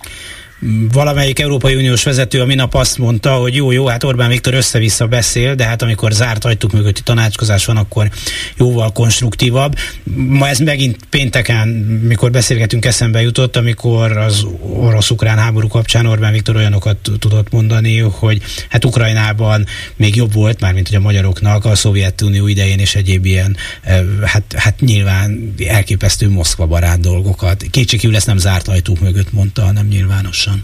valamelyik 0.91 1.39
Európai 1.39 1.75
Uniós 1.75 2.03
vezető 2.03 2.41
a 2.41 2.45
minap 2.45 2.73
azt 2.73 2.97
mondta, 2.97 3.33
hogy 3.33 3.55
jó, 3.55 3.71
jó, 3.71 3.85
hát 3.85 4.03
Orbán 4.03 4.29
Viktor 4.29 4.53
össze-vissza 4.53 5.07
beszél, 5.07 5.55
de 5.55 5.65
hát 5.65 5.81
amikor 5.81 6.11
zárt 6.11 6.45
ajtók 6.45 6.71
mögötti 6.71 7.01
tanácskozás 7.01 7.65
van, 7.65 7.77
akkor 7.77 8.09
jóval 8.57 8.91
konstruktívabb. 8.91 9.75
Ma 10.13 10.47
ez 10.47 10.59
megint 10.59 10.97
pénteken, 11.09 11.67
mikor 12.07 12.31
beszélgetünk, 12.31 12.85
eszembe 12.85 13.21
jutott, 13.21 13.55
amikor 13.55 14.17
az 14.17 14.45
orosz-ukrán 14.61 15.37
háború 15.37 15.67
kapcsán 15.67 16.05
Orbán 16.05 16.31
Viktor 16.31 16.55
olyanokat 16.55 16.97
tudott 17.19 17.51
mondani, 17.51 17.97
hogy 17.97 18.41
hát 18.69 18.85
Ukrajnában 18.85 19.65
még 19.95 20.15
jobb 20.15 20.33
volt, 20.33 20.59
már 20.59 20.73
mint 20.73 20.87
hogy 20.87 20.97
a 20.97 21.01
magyaroknak 21.01 21.65
a 21.65 21.75
Szovjetunió 21.75 22.47
idején 22.47 22.79
és 22.79 22.95
egyéb 22.95 23.25
ilyen, 23.25 23.57
eh, 23.81 24.03
hát, 24.23 24.53
hát 24.57 24.79
nyilván 24.79 25.53
elképesztő 25.67 26.29
Moszkva 26.29 26.65
barát 26.65 26.99
dolgokat. 26.99 27.65
Kétségkívül 27.71 28.15
ezt 28.15 28.27
nem 28.27 28.37
zárt 28.37 28.67
ajtók 28.67 28.99
mögött 28.99 29.33
mondta, 29.33 29.61
hanem 29.61 29.87
nyilvánosan. 29.87 30.54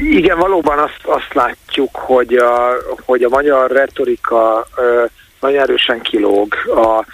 Igen, 0.00 0.38
valóban 0.38 0.78
azt, 0.78 1.00
azt 1.02 1.34
látjuk, 1.34 1.96
hogy 1.96 2.34
a, 2.34 2.72
hogy 3.04 3.22
a 3.22 3.28
magyar 3.28 3.70
retorika 3.70 4.66
ö, 4.76 5.04
nagyon 5.40 5.60
erősen 5.60 6.00
kilóg 6.00 6.54
a, 6.74 7.04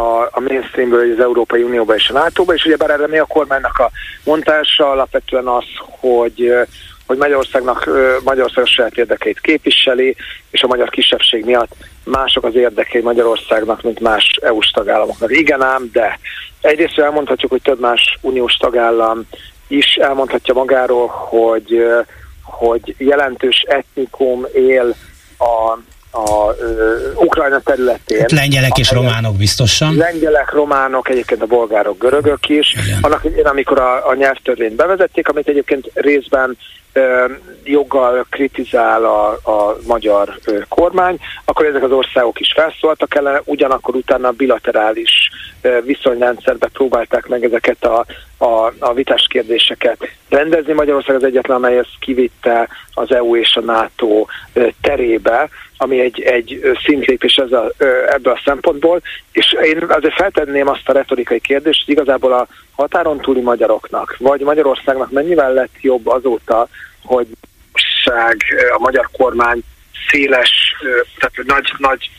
a, 0.00 0.28
a 0.30 0.40
mainstreamből 0.40 1.12
az 1.12 1.20
Európai 1.20 1.62
Unióba 1.62 1.94
és 1.94 2.08
a 2.08 2.12
NATO-ba, 2.12 2.54
és 2.54 2.64
ugyebár 2.64 2.90
erre 2.90 3.06
mi 3.06 3.18
a 3.18 3.24
kormánynak 3.24 3.78
a 3.78 3.90
mondása 4.24 4.90
alapvetően 4.90 5.46
az, 5.46 5.64
hogy 6.00 6.52
hogy 7.10 7.18
Magyarországnak 7.18 7.90
Magyarország 8.24 8.66
saját 8.66 8.96
érdekeit 8.96 9.40
képviseli, 9.40 10.16
és 10.50 10.62
a 10.62 10.66
magyar 10.66 10.88
kisebbség 10.88 11.44
miatt 11.44 11.72
mások 12.04 12.44
az 12.44 12.54
érdekei 12.54 13.00
Magyarországnak, 13.00 13.82
mint 13.82 14.00
más 14.00 14.38
EU-s 14.42 14.70
tagállamoknak. 14.70 15.30
Igen 15.36 15.62
ám, 15.62 15.90
de 15.92 16.18
egyrészt 16.60 16.98
elmondhatjuk, 16.98 17.50
hogy 17.50 17.62
több 17.62 17.80
más 17.80 18.18
uniós 18.20 18.54
tagállam 18.54 19.26
is 19.70 19.94
elmondhatja 19.94 20.54
magáról, 20.54 21.06
hogy, 21.06 21.84
hogy 22.42 22.94
jelentős 22.98 23.64
etnikum 23.68 24.46
él 24.52 24.94
a, 25.38 25.78
a 26.10 26.44
uh, 26.44 27.24
Ukrajna 27.24 27.60
területén. 27.60 28.20
Hát 28.20 28.30
lengyelek 28.30 28.78
és 28.78 28.90
románok 28.90 29.36
biztosan. 29.36 29.96
Lengyelek, 29.96 30.52
románok, 30.52 31.08
egyébként 31.08 31.42
a 31.42 31.46
bolgárok, 31.46 31.98
görögök 31.98 32.48
is. 32.48 32.74
Igen. 32.86 32.98
Annak 33.00 33.24
idején, 33.24 33.46
amikor 33.46 33.80
a, 33.80 34.08
a 34.08 34.14
nyelvtörvényt 34.14 34.74
bevezették, 34.74 35.28
amit 35.28 35.48
egyébként 35.48 35.90
részben 35.94 36.56
joggal 37.64 38.26
kritizál 38.30 39.04
a, 39.04 39.28
a 39.30 39.76
magyar 39.86 40.38
kormány, 40.68 41.18
akkor 41.44 41.66
ezek 41.66 41.82
az 41.82 41.90
országok 41.90 42.40
is 42.40 42.52
felszóltak 42.52 43.14
ellene, 43.14 43.40
ugyanakkor 43.44 43.94
utána 43.94 44.30
bilaterális 44.30 45.30
viszonyrendszerbe 45.84 46.68
próbálták 46.72 47.26
meg 47.26 47.44
ezeket 47.44 47.84
a, 47.84 48.04
a, 48.38 48.72
a 48.78 48.92
vitás 48.94 49.26
kérdéseket 49.28 50.08
rendezni. 50.28 50.72
Magyarország 50.72 51.16
az 51.16 51.24
egyetlen, 51.24 51.56
amely 51.56 51.78
ezt 51.78 51.98
kivitte 52.00 52.68
az 52.94 53.12
EU 53.12 53.36
és 53.36 53.56
a 53.56 53.60
NATO 53.60 54.26
terébe, 54.80 55.48
ami 55.76 56.00
egy, 56.00 56.20
egy 56.20 56.60
szintlépés 56.84 57.36
ez 57.36 57.52
a, 57.52 57.72
ebből 58.08 58.32
a 58.32 58.40
szempontból, 58.44 59.00
és 59.32 59.56
én 59.62 59.84
azért 59.88 60.14
feltenném 60.14 60.68
azt 60.68 60.88
a 60.88 60.92
retorikai 60.92 61.40
kérdést, 61.40 61.84
hogy 61.84 61.94
igazából 61.94 62.32
a 62.32 62.46
határon 62.76 63.20
túli 63.20 63.40
magyaroknak, 63.40 64.16
vagy 64.18 64.40
Magyarországnak 64.40 65.10
mennyivel 65.10 65.52
lett 65.52 65.74
jobb 65.80 66.06
azóta, 66.06 66.68
hogy 67.02 67.26
a 68.74 68.78
magyar 68.78 69.08
kormány 69.12 69.62
széles, 70.08 70.50
tehát 71.18 71.46
nagy, 71.46 71.72
nagy, 71.78 72.10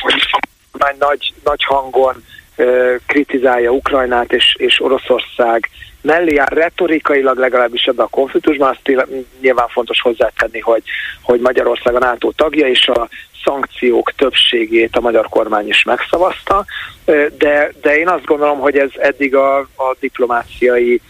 hogy 0.00 0.28
a 0.30 0.38
kormány 0.70 0.96
nagy, 0.98 1.32
nagy 1.44 1.64
hangon 1.64 2.24
kritizálja 3.06 3.70
Ukrajnát 3.70 4.32
és, 4.32 4.54
és 4.58 4.80
Oroszország 4.80 5.70
mellé 6.02 6.34
jár 6.34 6.52
retorikailag 6.52 7.38
legalábbis 7.38 7.82
ebben 7.82 8.04
a 8.04 8.08
konfliktusban, 8.08 8.68
azt 8.68 9.08
nyilván 9.40 9.68
fontos 9.68 10.00
hozzátenni, 10.00 10.60
hogy, 10.60 10.82
hogy 11.22 11.40
Magyarország 11.40 11.94
a 11.94 11.98
NATO 11.98 12.32
tagja, 12.32 12.66
és 12.66 12.88
a 12.88 13.08
szankciók 13.44 14.12
többségét 14.16 14.96
a 14.96 15.00
magyar 15.00 15.28
kormány 15.28 15.68
is 15.68 15.82
megszavazta, 15.82 16.64
de, 17.38 17.72
de 17.80 17.96
én 17.96 18.08
azt 18.08 18.24
gondolom, 18.24 18.58
hogy 18.58 18.78
ez 18.78 18.90
eddig 18.98 19.34
a, 19.34 19.58
a 19.58 19.96
diplomáciai 20.00 21.00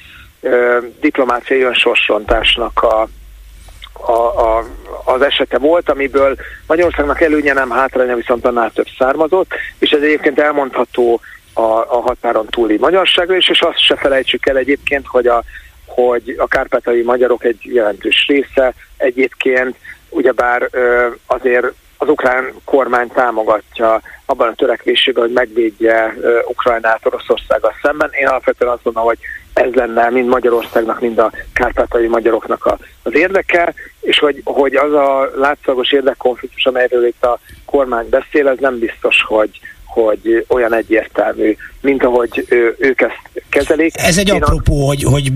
diplomáciai 1.00 1.62
önsorsontásnak 1.62 2.82
a, 2.82 3.08
a, 3.92 4.12
a, 4.12 4.64
az 5.04 5.22
esete 5.22 5.58
volt, 5.58 5.90
amiből 5.90 6.36
Magyarországnak 6.66 7.20
előnye 7.20 7.52
nem 7.52 7.70
hátránya, 7.70 8.16
viszont 8.16 8.44
annál 8.44 8.70
több 8.70 8.86
származott, 8.98 9.52
és 9.78 9.90
ez 9.90 10.02
egyébként 10.02 10.40
elmondható 10.40 11.20
a, 11.52 11.60
a 11.62 12.00
határon 12.00 12.46
túli 12.46 12.76
magyarságra 12.76 13.36
is, 13.36 13.48
és 13.48 13.60
azt 13.60 13.84
se 13.84 13.96
felejtsük 13.96 14.46
el 14.46 14.56
egyébként, 14.56 15.06
hogy 15.06 15.26
a, 15.26 15.42
hogy 15.86 16.34
a 16.38 16.46
kárpátai 16.46 17.02
magyarok 17.02 17.44
egy 17.44 17.58
jelentős 17.62 18.24
része 18.28 18.74
egyébként 18.96 19.76
ugyebár 20.08 20.70
azért 21.26 21.66
az 21.96 22.08
ukrán 22.08 22.52
kormány 22.64 23.08
támogatja 23.08 24.00
abban 24.24 24.48
a 24.48 24.54
törekvésében, 24.54 25.22
hogy 25.22 25.32
megvédje 25.32 26.14
Ukrajnát 26.46 27.06
Oroszországgal 27.06 27.74
szemben. 27.82 28.10
Én 28.12 28.26
alapvetően 28.26 28.72
azt 28.72 28.82
gondolom, 28.82 29.08
hogy 29.08 29.18
ez 29.52 29.72
lenne 29.72 30.10
mind 30.10 30.28
Magyarországnak, 30.28 31.00
mind 31.00 31.18
a 31.18 31.32
kárpátai 31.52 32.06
magyaroknak 32.06 32.76
az 33.02 33.14
érdeke, 33.14 33.74
és 34.00 34.18
hogy, 34.18 34.40
hogy 34.44 34.74
az 34.74 34.92
a 34.92 35.30
látszagos 35.36 35.92
érdekkonfliktus, 35.92 36.64
amelyről 36.64 37.06
itt 37.06 37.24
a 37.24 37.38
kormány 37.64 38.08
beszél, 38.08 38.48
ez 38.48 38.58
nem 38.60 38.78
biztos, 38.78 39.16
hogy, 39.26 39.50
hogy 39.84 40.44
olyan 40.48 40.74
egyértelmű, 40.74 41.56
mint 41.80 42.04
ahogy 42.04 42.46
ő, 42.48 42.76
ők 42.78 43.00
ezt 43.00 43.44
kezelik. 43.48 43.92
Ez 43.96 44.18
egy 44.18 44.28
Én 44.28 44.42
apropó, 44.42 44.82
a... 44.82 44.86
hogy, 44.86 45.02
hogy 45.02 45.32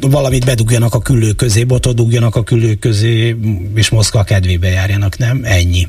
valamit 0.00 0.44
bedugjanak 0.44 0.94
a 0.94 0.98
külő 0.98 1.32
közé, 1.32 1.64
botot 1.64 1.94
dugjanak 1.94 2.36
a 2.36 2.42
külő 2.42 2.74
közé, 2.74 3.36
és 3.74 3.90
Moszkva 3.90 4.22
kedvébe 4.22 4.68
járjanak, 4.68 5.18
nem? 5.18 5.40
Ennyi. 5.44 5.86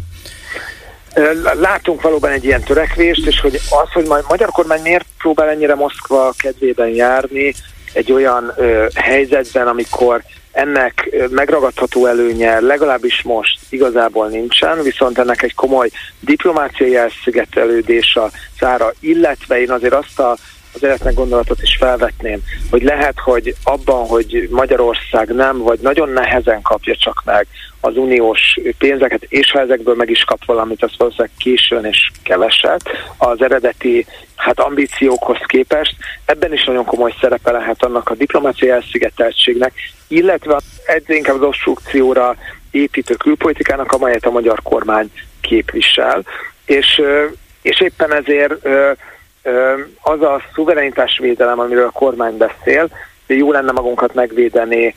Látunk 1.60 2.02
valóban 2.02 2.32
egy 2.32 2.46
ilyen 2.46 2.64
törekvést, 2.64 3.26
és 3.26 3.40
hogy 3.40 3.56
az, 3.56 3.92
hogy 3.94 4.06
majd 4.08 4.24
magyar 4.28 4.50
kormány 4.50 4.82
miért 4.82 5.06
próbál 5.18 5.50
ennyire 5.50 5.76
Moszkva 5.76 6.34
kedvében 6.38 6.90
járni 6.90 7.54
egy 7.94 8.12
olyan 8.12 8.54
ö, 8.56 8.86
helyzetben, 8.96 9.68
amikor 9.68 10.22
ennek 10.52 11.16
megragadható 11.30 12.06
előnye 12.06 12.60
legalábbis 12.60 13.22
most 13.22 13.60
igazából 13.70 14.28
nincsen, 14.28 14.82
viszont 14.82 15.18
ennek 15.18 15.42
egy 15.42 15.54
komoly 15.54 15.90
diplomáciai 16.20 16.96
elszigetelődés 16.96 18.16
a 18.16 18.32
szára, 18.60 18.94
illetve 19.00 19.62
én 19.62 19.72
azért 19.72 19.94
azt 19.94 20.20
a 20.20 20.38
az 20.74 20.84
életnek 20.84 21.14
gondolatot 21.14 21.62
is 21.62 21.76
felvetném, 21.80 22.40
hogy 22.70 22.84
lehet, 22.84 23.20
hogy 23.20 23.56
abban, 23.64 24.08
hogy 24.08 24.48
Magyarország 24.52 25.30
nem, 25.36 25.58
vagy 25.58 25.80
nagyon 25.80 26.10
nehezen 26.10 26.62
kapja 26.62 26.96
csak 26.96 27.22
meg 27.26 27.48
az 27.82 27.98
uniós 27.98 28.60
pénzeket, 28.78 29.24
és 29.24 29.52
ha 29.52 29.60
ezekből 29.60 29.96
meg 29.96 30.10
is 30.10 30.24
kap 30.24 30.46
valamit, 30.46 30.84
az 30.84 30.92
valószínűleg 30.98 31.32
későn 31.38 31.86
és 31.86 32.12
keveset, 32.24 32.82
az 33.18 33.42
eredeti 33.42 34.06
hát 34.36 34.60
ambíciókhoz 34.60 35.38
képest, 35.46 35.96
ebben 36.26 36.54
is 36.54 36.66
nagyon 36.66 36.86
komoly 36.86 37.14
szerepe 37.22 37.52
lehet 37.52 37.84
annak 37.84 38.10
a 38.10 38.16
diplomáciai 38.16 38.72
elszigeteltségnek, 38.72 39.74
illetve 40.08 40.60
egyre 40.86 41.16
inkább 41.16 41.36
az 41.36 41.42
obstrukcióra 41.42 42.36
építő 42.72 43.14
külpolitikának, 43.14 43.92
amelyet 43.92 44.26
a 44.26 44.32
magyar 44.32 44.60
kormány 44.64 45.12
képvisel. 45.42 46.24
És, 46.66 47.02
és 47.62 47.82
éppen 47.82 48.14
ezért 48.14 48.68
az 50.02 50.22
a 50.22 50.42
szuverenitásvédelem, 50.54 51.60
amiről 51.60 51.86
a 51.86 52.00
kormány 52.00 52.38
beszél, 52.38 52.90
jó 53.28 53.52
lenne 53.52 53.72
magunkat 53.72 54.14
megvédeni 54.14 54.96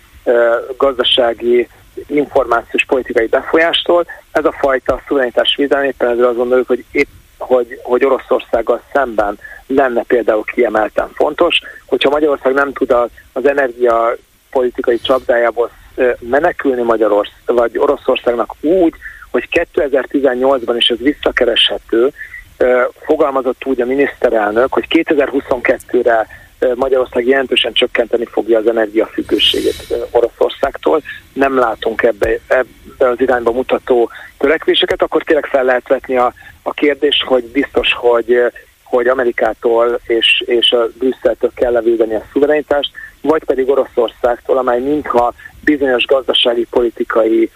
gazdasági, 0.77 1.69
információs, 2.07 2.85
politikai 2.85 3.27
befolyástól. 3.27 4.07
Ez 4.33 4.45
a 4.45 4.55
fajta 4.59 5.01
szuverenitásvédelem 5.07 5.85
éppen 5.85 6.09
ezért 6.09 6.27
azt 6.27 6.37
gondoljuk, 6.37 6.67
hogy 6.67 6.85
épp 6.91 7.09
hogy, 7.39 7.81
hogy 7.83 8.05
Oroszországgal 8.05 8.83
szemben 8.93 9.39
lenne 9.67 10.03
például 10.03 10.45
kiemelten 10.45 11.11
fontos, 11.15 11.61
hogyha 11.87 12.11
Magyarország 12.11 12.53
nem 12.53 12.73
tud 12.73 12.91
az, 12.91 13.09
az 13.33 13.47
energia 13.47 14.17
politikai 14.51 15.01
csapdájából 15.01 15.71
menekülni 16.19 16.83
Magyarország, 16.83 17.43
vagy 17.47 17.79
Oroszországnak 17.79 18.55
úgy, 18.61 18.95
hogy 19.31 19.49
2018-ban 19.75 20.75
is 20.77 20.89
ez 20.89 20.99
visszakereshető, 20.99 22.13
fogalmazott 23.01 23.65
úgy 23.65 23.81
a 23.81 23.87
miniszterelnök, 23.87 24.73
hogy 24.73 24.87
2022-re 24.89 26.27
Magyarország 26.75 27.27
jelentősen 27.27 27.73
csökkenteni 27.73 28.25
fogja 28.25 28.59
az 28.59 28.67
energiafüggőségét 28.67 29.95
Oroszországtól. 30.11 31.03
Nem 31.33 31.59
látunk 31.59 32.03
ebbe, 32.03 32.39
ebbe 32.47 33.09
az 33.09 33.21
irányba 33.21 33.53
mutató 33.53 34.11
törekvéseket, 34.39 35.03
akkor 35.03 35.23
tényleg 35.23 35.47
fel 35.47 35.65
lehet 35.65 35.89
vetni 35.89 36.17
a, 36.17 36.33
a 36.63 36.73
kérdést, 36.73 37.23
hogy 37.23 37.45
biztos, 37.45 37.93
hogy 37.93 38.53
hogy 38.93 39.09
Amerikától 39.09 40.01
és, 40.07 40.43
és 40.47 40.71
a 40.71 40.89
Brüsszeltől 40.99 41.51
kell 41.55 41.73
levédeni 41.73 42.15
a 42.15 42.23
szuverenitást, 42.33 42.91
vagy 43.21 43.45
pedig 43.45 43.69
Oroszországtól, 43.69 44.59
amely 44.59 44.81
mintha 44.81 45.35
bizonyos 45.65 46.05
gazdasági, 46.05 46.67
politikai 46.71 47.51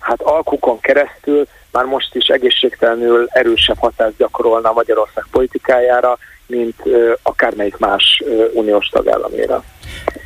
hát 0.00 0.20
alkukon 0.22 0.80
keresztül 0.80 1.46
már 1.72 1.84
most 1.84 2.14
is 2.14 2.26
egészségtelenül 2.26 3.26
erősebb 3.28 3.78
hatást 3.78 4.16
gyakorolna 4.16 4.72
Magyarország 4.72 5.24
politikájára, 5.30 6.18
mint 6.46 6.74
akármelyik 7.22 7.76
más 7.76 8.22
uniós 8.52 8.86
tagállaméra. 8.86 9.64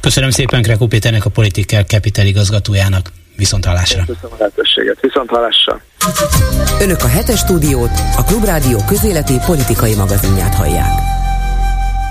Köszönöm 0.01 0.31
szépen 0.31 0.63
Krekó 0.63 0.87
Péternek, 0.87 1.25
a 1.25 1.31
Politiker 1.31 1.85
Capital 1.85 2.27
igazgatójának. 2.27 3.09
Viszont 3.37 3.65
hallásra. 3.65 4.03
Köszönöm 4.07 4.31
a 4.33 4.37
lehetőséget. 4.39 5.01
Viszont 5.01 5.31
hallásra. 5.31 5.81
Önök 6.81 7.03
a 7.03 7.09
hetes 7.09 7.39
stúdiót, 7.39 7.91
a 8.17 8.25
Klubrádió 8.25 8.79
közéleti 8.89 9.35
politikai 9.47 9.95
magazinját 9.95 10.55
hallják. 10.55 11.24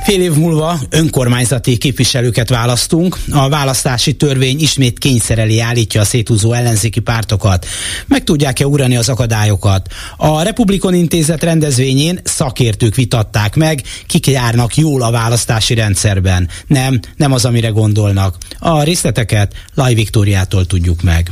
Fél 0.04 0.22
év 0.22 0.34
múlva 0.34 0.80
önkormányzati 0.90 1.78
képviselőket 1.78 2.50
választunk. 2.50 3.18
A 3.32 3.50
választási 3.50 4.14
törvény 4.14 4.60
ismét 4.60 5.00
kényszereli 5.00 5.60
állítja 5.60 6.02
a 6.02 6.06
szétúzó 6.06 6.54
ellenzéki 6.54 7.00
pártokat. 7.00 7.66
Meg 8.08 8.24
tudják-e 8.24 8.68
urani 8.68 8.96
az 8.96 9.10
akadályokat? 9.10 9.88
A 10.18 10.42
Republikon 10.42 10.94
Intézet 10.94 11.44
rendezvényén 11.44 12.20
szakértők 12.24 12.96
vitatták 12.96 13.56
meg, 13.56 13.82
kik 14.08 14.28
járnak 14.28 14.76
jól 14.78 15.02
a 15.02 15.12
választási 15.12 15.74
rendszerben. 15.74 16.50
Nem, 16.68 17.00
nem 17.18 17.32
az, 17.32 17.46
amire 17.46 17.70
gondolnak. 17.70 18.38
A 18.60 18.84
részleteket 18.84 19.54
Laj 19.74 19.94
Viktóriától 19.94 20.66
tudjuk 20.66 21.02
meg. 21.02 21.32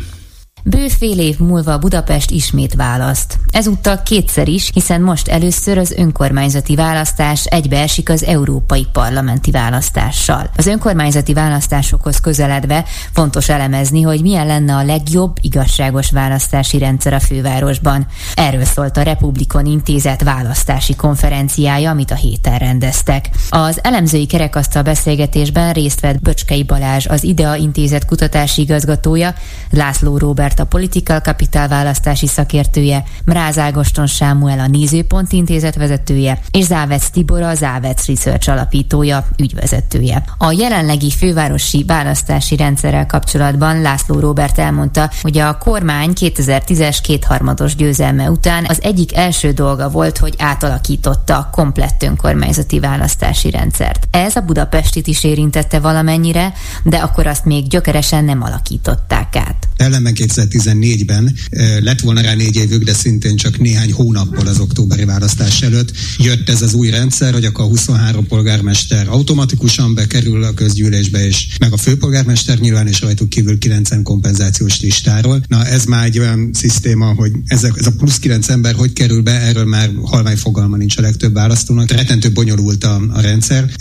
Bő 0.64 0.88
fél 0.88 1.20
év 1.20 1.40
múlva 1.40 1.78
Budapest 1.78 2.32
ismét 2.32 2.74
választ. 2.74 3.38
Ezúttal 3.52 4.02
kétszer 4.04 4.48
is, 4.48 4.70
hiszen 4.74 5.02
most 5.02 5.28
először 5.28 5.78
az 5.78 5.92
önkormányzati 5.92 6.76
választás 6.76 7.46
egybeesik 7.46 8.10
az 8.10 8.24
európai 8.24 8.88
parlamenti 8.92 9.52
választással. 9.52 10.50
Az 10.58 10.68
önkormányzati 10.68 11.34
választásokhoz 11.34 12.20
közeledve 12.20 12.86
fontos 13.12 13.50
elemezni, 13.50 14.02
hogy 14.02 14.22
milyen 14.22 14.46
lenne 14.46 14.76
a 14.76 14.84
legjobb, 14.84 15.38
igazságos 15.42 16.12
választási 16.12 16.78
rendszer 16.78 17.14
a 17.14 17.20
fővárosban. 17.20 18.06
Erről 18.36 18.66
szólt 18.66 18.98
a 18.98 19.02
Republikon 19.02 19.66
Intézet 19.66 20.24
választási 20.24 20.96
konferenciája, 20.96 21.90
amit 21.90 22.12
a 22.12 22.16
héten 22.16 22.58
rendeztek. 22.58 23.30
Az 23.50 23.80
elemzői 23.84 24.26
kerekasztal 24.26 24.82
beszélgetésben 24.82 25.74
részt 25.74 26.00
vett 26.00 26.22
Böcskei 26.22 26.64
Balázs, 26.64 27.06
az 27.06 27.24
IDEA 27.24 27.56
Intézet 27.56 28.06
kutatási 28.06 28.62
igazgatója, 28.62 29.34
László 29.70 30.18
Róbert 30.18 30.51
Robert 30.52 30.70
a 30.74 30.78
Political 30.78 31.20
Capital 31.20 31.68
választási 31.68 32.28
szakértője, 32.28 33.04
Mráz 33.26 33.58
Ágoston 33.58 34.08
Sámuel 34.08 34.60
a 34.60 34.68
Nézőpont 34.68 35.32
intézet 35.32 35.76
vezetője, 35.76 36.40
és 36.52 36.66
Závec 36.66 37.10
Tibor 37.10 37.42
a 37.42 37.56
Závec 37.56 38.08
Research 38.08 38.50
alapítója, 38.50 39.28
ügyvezetője. 39.38 40.24
A 40.38 40.52
jelenlegi 40.52 41.12
fővárosi 41.12 41.84
választási 41.88 42.56
rendszerrel 42.56 43.06
kapcsolatban 43.06 43.82
László 43.82 44.20
Robert 44.20 44.60
elmondta, 44.60 45.10
hogy 45.22 45.38
a 45.38 45.58
kormány 45.58 46.14
2010-es 46.20 46.98
kétharmados 47.04 47.76
győzelme 47.76 48.30
után 48.30 48.66
az 48.68 48.82
egyik 48.82 49.16
első 49.16 49.52
dolga 49.52 49.90
volt, 49.90 50.18
hogy 50.18 50.36
átalakította 50.38 51.38
a 51.38 51.50
komplett 51.52 52.04
önkormányzati 52.04 52.80
választási 52.80 53.50
rendszert. 53.50 54.08
Ez 54.12 54.36
a 54.36 54.42
Budapestit 54.42 55.08
is 55.08 55.24
érintette 55.24 55.80
valamennyire, 55.80 56.54
de 56.84 56.98
akkor 56.98 57.28
azt 57.28 57.46
még 57.46 57.68
gyökeresen 57.68 58.24
nem 58.24 58.42
alakították 58.42 59.36
át. 59.36 59.68
Ellenben 59.78 60.14
2014-ben 60.50 61.36
lett 61.80 62.00
volna 62.00 62.22
rá 62.22 62.34
négy 62.34 62.56
évük, 62.56 62.84
de 62.84 62.94
szintén 62.94 63.36
csak 63.36 63.60
néhány 63.60 63.92
hónappal 63.94 64.48
az 64.48 64.60
októberi 64.60 65.06
választás 65.06 65.62
előtt 65.62 65.92
jött 66.18 66.50
ez 66.50 66.62
az 66.62 66.74
új 66.74 66.90
rendszer, 66.90 67.34
hogy 67.34 67.46
akkor 67.46 67.66
a 67.66 67.68
23 67.68 68.28
polgármester 68.28 69.08
automatikusan 69.08 69.94
bekerül 69.94 70.44
a 70.44 70.54
közgyűlésbe, 70.54 71.26
és 71.26 71.48
meg 71.60 71.74
a 71.74 71.78
főpolgármester 71.78 72.58
nyilván, 72.60 72.88
és 72.88 73.02
rajtuk 73.02 73.30
kívül 73.30 73.58
9 73.58 73.90
kompenzációs 74.04 74.82
listáról. 74.82 75.44
Na 75.48 75.66
ez 75.66 75.86
már 75.86 76.06
egy 76.06 76.20
olyan 76.20 76.50
szisztéma, 76.54 77.06
hogy 77.14 77.32
ez 77.46 77.64
a, 77.64 77.70
ez 77.76 77.86
a 77.86 77.92
plusz 77.92 78.20
9 78.20 78.50
ember 78.50 78.76
hogy 78.76 78.94
kerül 78.94 79.22
be, 79.22 79.40
erről 79.42 79.66
már 79.66 79.92
halvány 80.04 80.38
fogalma 80.38 80.78
nincs 80.78 80.98
a 80.98 81.02
legtöbb 81.02 81.34
választónak. 81.34 81.92
Retentő 81.92 82.32
bonyolult 82.32 82.84
a, 82.84 83.02
a 83.14 83.22
rendszer, 83.22 83.72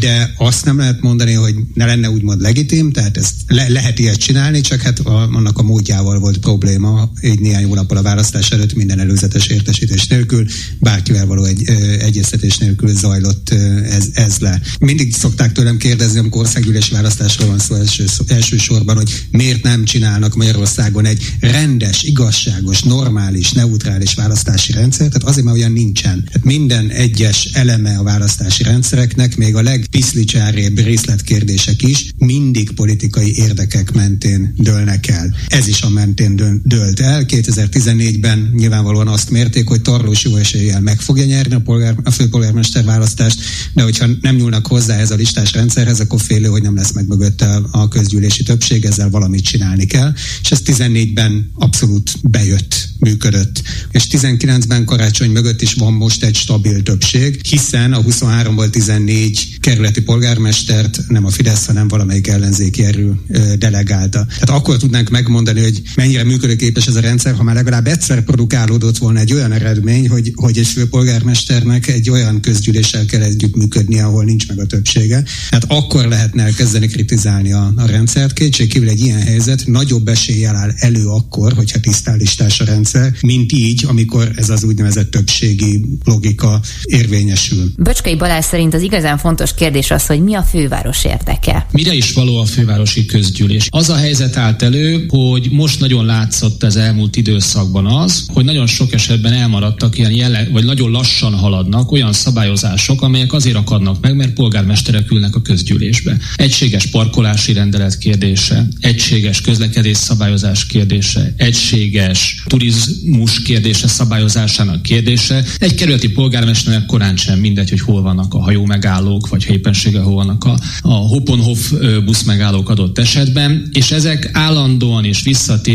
de 0.00 0.34
azt 0.38 0.64
nem 0.64 0.78
lehet 0.78 1.00
mondani, 1.00 1.32
hogy 1.32 1.54
ne 1.74 1.86
lenne 1.86 2.10
úgymond 2.10 2.40
legitim, 2.40 2.92
tehát 2.92 3.16
ezt 3.16 3.34
le, 3.46 3.68
lehet 3.68 3.98
ilyet 3.98 4.16
csinálni, 4.16 4.60
csak 4.60 4.80
hát 4.80 4.98
a, 4.98 5.28
annak 5.32 5.58
a 5.58 5.62
módjával 5.62 6.09
volt 6.18 6.38
probléma, 6.38 7.12
így 7.22 7.40
néhány 7.40 7.64
hónappal 7.64 7.96
a 7.96 8.02
választás 8.02 8.50
előtt 8.50 8.74
minden 8.74 8.98
előzetes 8.98 9.46
értesítés 9.46 10.06
nélkül, 10.06 10.46
bárkivel 10.78 11.26
való 11.26 11.44
egy 11.44 11.62
ö, 11.66 11.72
egyeztetés 11.98 12.58
nélkül 12.58 12.96
zajlott 12.96 13.50
ö, 13.50 13.82
ez, 13.82 14.08
ez 14.12 14.38
le. 14.38 14.60
Mindig 14.78 15.14
szokták 15.14 15.52
tőlem 15.52 15.76
kérdezni, 15.76 16.18
amikor 16.18 16.40
országgyűlési 16.40 16.92
választásról 16.92 17.48
van 17.48 17.58
szó 17.58 17.74
első, 17.74 18.04
elsősorban, 18.26 18.96
hogy 18.96 19.26
miért 19.30 19.62
nem 19.62 19.84
csinálnak 19.84 20.34
Magyarországon 20.34 21.04
egy 21.04 21.34
rendes, 21.40 22.02
igazságos, 22.02 22.82
normális, 22.82 23.52
neutrális 23.52 24.14
választási 24.14 24.72
rendszer, 24.72 25.08
tehát 25.08 25.28
azért, 25.28 25.44
mert 25.44 25.56
olyan 25.56 25.72
nincsen. 25.72 26.24
Tehát 26.24 26.44
minden 26.44 26.90
egyes 26.90 27.44
eleme 27.52 27.98
a 27.98 28.02
választási 28.02 28.62
rendszereknek, 28.62 29.36
még 29.36 29.54
a 29.54 29.62
legpiszlicsárébb 29.62 30.78
részletkérdések 30.78 31.82
is 31.82 32.10
mindig 32.18 32.70
politikai 32.70 33.36
érdekek 33.36 33.92
mentén 33.92 34.54
dőlnek 34.56 35.08
el. 35.08 35.34
Ez 35.48 35.66
is 35.66 35.82
a 35.82 35.88
mentén 36.00 36.60
dölt 36.64 37.00
el. 37.00 37.24
2014-ben 37.26 38.50
nyilvánvalóan 38.56 39.08
azt 39.08 39.30
mérték, 39.30 39.68
hogy 39.68 39.82
Tarlós 39.82 40.24
jó 40.24 40.36
eséllyel 40.36 40.80
meg 40.80 41.00
fogja 41.00 41.24
nyerni 41.24 41.54
a, 41.54 41.60
polgár, 41.60 41.94
a 42.04 42.10
főpolgármester 42.10 42.84
választást, 42.84 43.40
de 43.72 43.82
hogyha 43.82 44.06
nem 44.20 44.36
nyúlnak 44.36 44.66
hozzá 44.66 44.96
ez 44.96 45.10
a 45.10 45.14
listás 45.14 45.52
rendszerhez, 45.52 46.00
akkor 46.00 46.20
félő, 46.20 46.48
hogy 46.48 46.62
nem 46.62 46.76
lesz 46.76 46.92
meg 46.92 47.06
mögötte 47.06 47.60
a 47.70 47.88
közgyűlési 47.88 48.42
többség, 48.42 48.84
ezzel 48.84 49.10
valamit 49.10 49.44
csinálni 49.44 49.86
kell. 49.86 50.12
És 50.42 50.50
ez 50.50 50.60
14-ben 50.64 51.50
abszolút 51.54 52.12
bejött, 52.22 52.88
működött. 52.98 53.62
És 53.90 54.06
19-ben 54.10 54.84
karácsony 54.84 55.30
mögött 55.30 55.62
is 55.62 55.74
van 55.74 55.92
most 55.92 56.24
egy 56.24 56.34
stabil 56.36 56.82
többség, 56.82 57.40
hiszen 57.48 57.92
a 57.92 58.02
23-ból 58.02 58.70
14 58.70 59.58
kerületi 59.60 60.02
polgármestert 60.02 61.00
nem 61.08 61.24
a 61.24 61.30
Fidesz, 61.30 61.66
hanem 61.66 61.88
valamelyik 61.88 62.26
ellenzéki 62.26 62.84
erő 62.84 63.20
delegálta. 63.58 64.26
Tehát 64.26 64.50
akkor 64.50 64.76
tudnánk 64.76 65.08
megmondani, 65.10 65.60
hogy 65.60 65.82
mennyire 65.94 66.24
működőképes 66.24 66.86
ez 66.86 66.96
a 66.96 67.00
rendszer, 67.00 67.34
ha 67.34 67.42
már 67.42 67.54
legalább 67.54 67.86
egyszer 67.86 68.22
produkálódott 68.22 68.98
volna 68.98 69.18
egy 69.18 69.32
olyan 69.32 69.52
eredmény, 69.52 70.08
hogy, 70.08 70.32
hogy 70.34 70.58
egy 70.58 70.66
főpolgármesternek 70.66 71.88
egy 71.88 72.10
olyan 72.10 72.40
közgyűléssel 72.40 73.04
kell 73.04 73.22
együttműködni, 73.22 74.00
ahol 74.00 74.24
nincs 74.24 74.48
meg 74.48 74.58
a 74.58 74.66
többsége. 74.66 75.24
Hát 75.50 75.64
akkor 75.68 76.04
lehetne 76.06 76.42
elkezdeni 76.42 76.86
kritizálni 76.86 77.52
a, 77.52 77.72
a 77.76 77.86
rendszert. 77.86 78.32
Kétségkívül 78.32 78.88
egy 78.88 79.00
ilyen 79.00 79.20
helyzet 79.20 79.66
nagyobb 79.66 80.08
eséllyel 80.08 80.56
áll 80.56 80.72
elő 80.76 81.06
akkor, 81.06 81.52
hogyha 81.52 81.80
tisztálistás 81.80 82.60
a 82.60 82.64
rendszer, 82.64 83.12
mint 83.20 83.52
így, 83.52 83.84
amikor 83.86 84.32
ez 84.36 84.48
az 84.50 84.64
úgynevezett 84.64 85.10
többségi 85.10 85.84
logika 86.04 86.60
érvényesül. 86.84 87.72
Böcskei 87.76 88.16
Balázs 88.16 88.44
szerint 88.44 88.74
az 88.74 88.82
igazán 88.82 89.18
fontos 89.18 89.54
kérdés 89.54 89.90
az, 89.90 90.06
hogy 90.06 90.22
mi 90.22 90.34
a 90.34 90.42
főváros 90.42 91.04
érdeke. 91.04 91.66
Mire 91.72 91.92
is 91.92 92.12
való 92.12 92.40
a 92.40 92.44
fővárosi 92.44 93.06
közgyűlés? 93.06 93.66
Az 93.70 93.88
a 93.88 93.96
helyzet 93.96 94.36
állt 94.36 94.62
elő, 94.62 95.04
hogy 95.08 95.48
most 95.50 95.79
nagyon 95.80 96.04
látszott 96.04 96.62
az 96.62 96.76
elmúlt 96.76 97.16
időszakban 97.16 97.86
az, 97.86 98.24
hogy 98.32 98.44
nagyon 98.44 98.66
sok 98.66 98.92
esetben 98.92 99.32
elmaradtak 99.32 99.98
ilyen 99.98 100.14
jele, 100.14 100.48
vagy 100.52 100.64
nagyon 100.64 100.90
lassan 100.90 101.34
haladnak 101.34 101.92
olyan 101.92 102.12
szabályozások, 102.12 103.02
amelyek 103.02 103.32
azért 103.32 103.56
akadnak 103.56 104.00
meg, 104.00 104.16
mert 104.16 104.32
polgármesterek 104.32 105.10
ülnek 105.10 105.34
a 105.34 105.42
közgyűlésbe. 105.42 106.16
Egységes 106.36 106.86
parkolási 106.86 107.52
rendelet 107.52 107.98
kérdése, 107.98 108.68
egységes 108.80 109.40
közlekedés 109.40 109.96
szabályozás 109.96 110.66
kérdése, 110.66 111.34
egységes 111.36 112.42
turizmus 112.46 113.42
kérdése 113.42 113.88
szabályozásának 113.88 114.82
kérdése. 114.82 115.44
Egy 115.58 115.74
kerületi 115.74 116.08
polgármesternek 116.08 116.86
korán 116.86 117.16
sem 117.16 117.38
mindegy, 117.38 117.70
hogy 117.70 117.80
hol 117.80 118.02
vannak 118.02 118.34
a 118.34 118.42
hajó 118.42 118.64
megállók, 118.64 119.28
vagy 119.28 119.44
ha 119.44 119.52
éppenséggel 119.52 120.02
hol 120.02 120.14
vannak 120.14 120.44
a, 120.44 120.58
a 120.82 120.94
Hoppenhof 120.94 121.72
busz 122.04 122.22
megállók 122.22 122.68
adott 122.68 122.98
esetben, 122.98 123.68
és 123.72 123.90
ezek 123.90 124.30
állandóan 124.32 125.04
és 125.04 125.22
visszatérően 125.22 125.69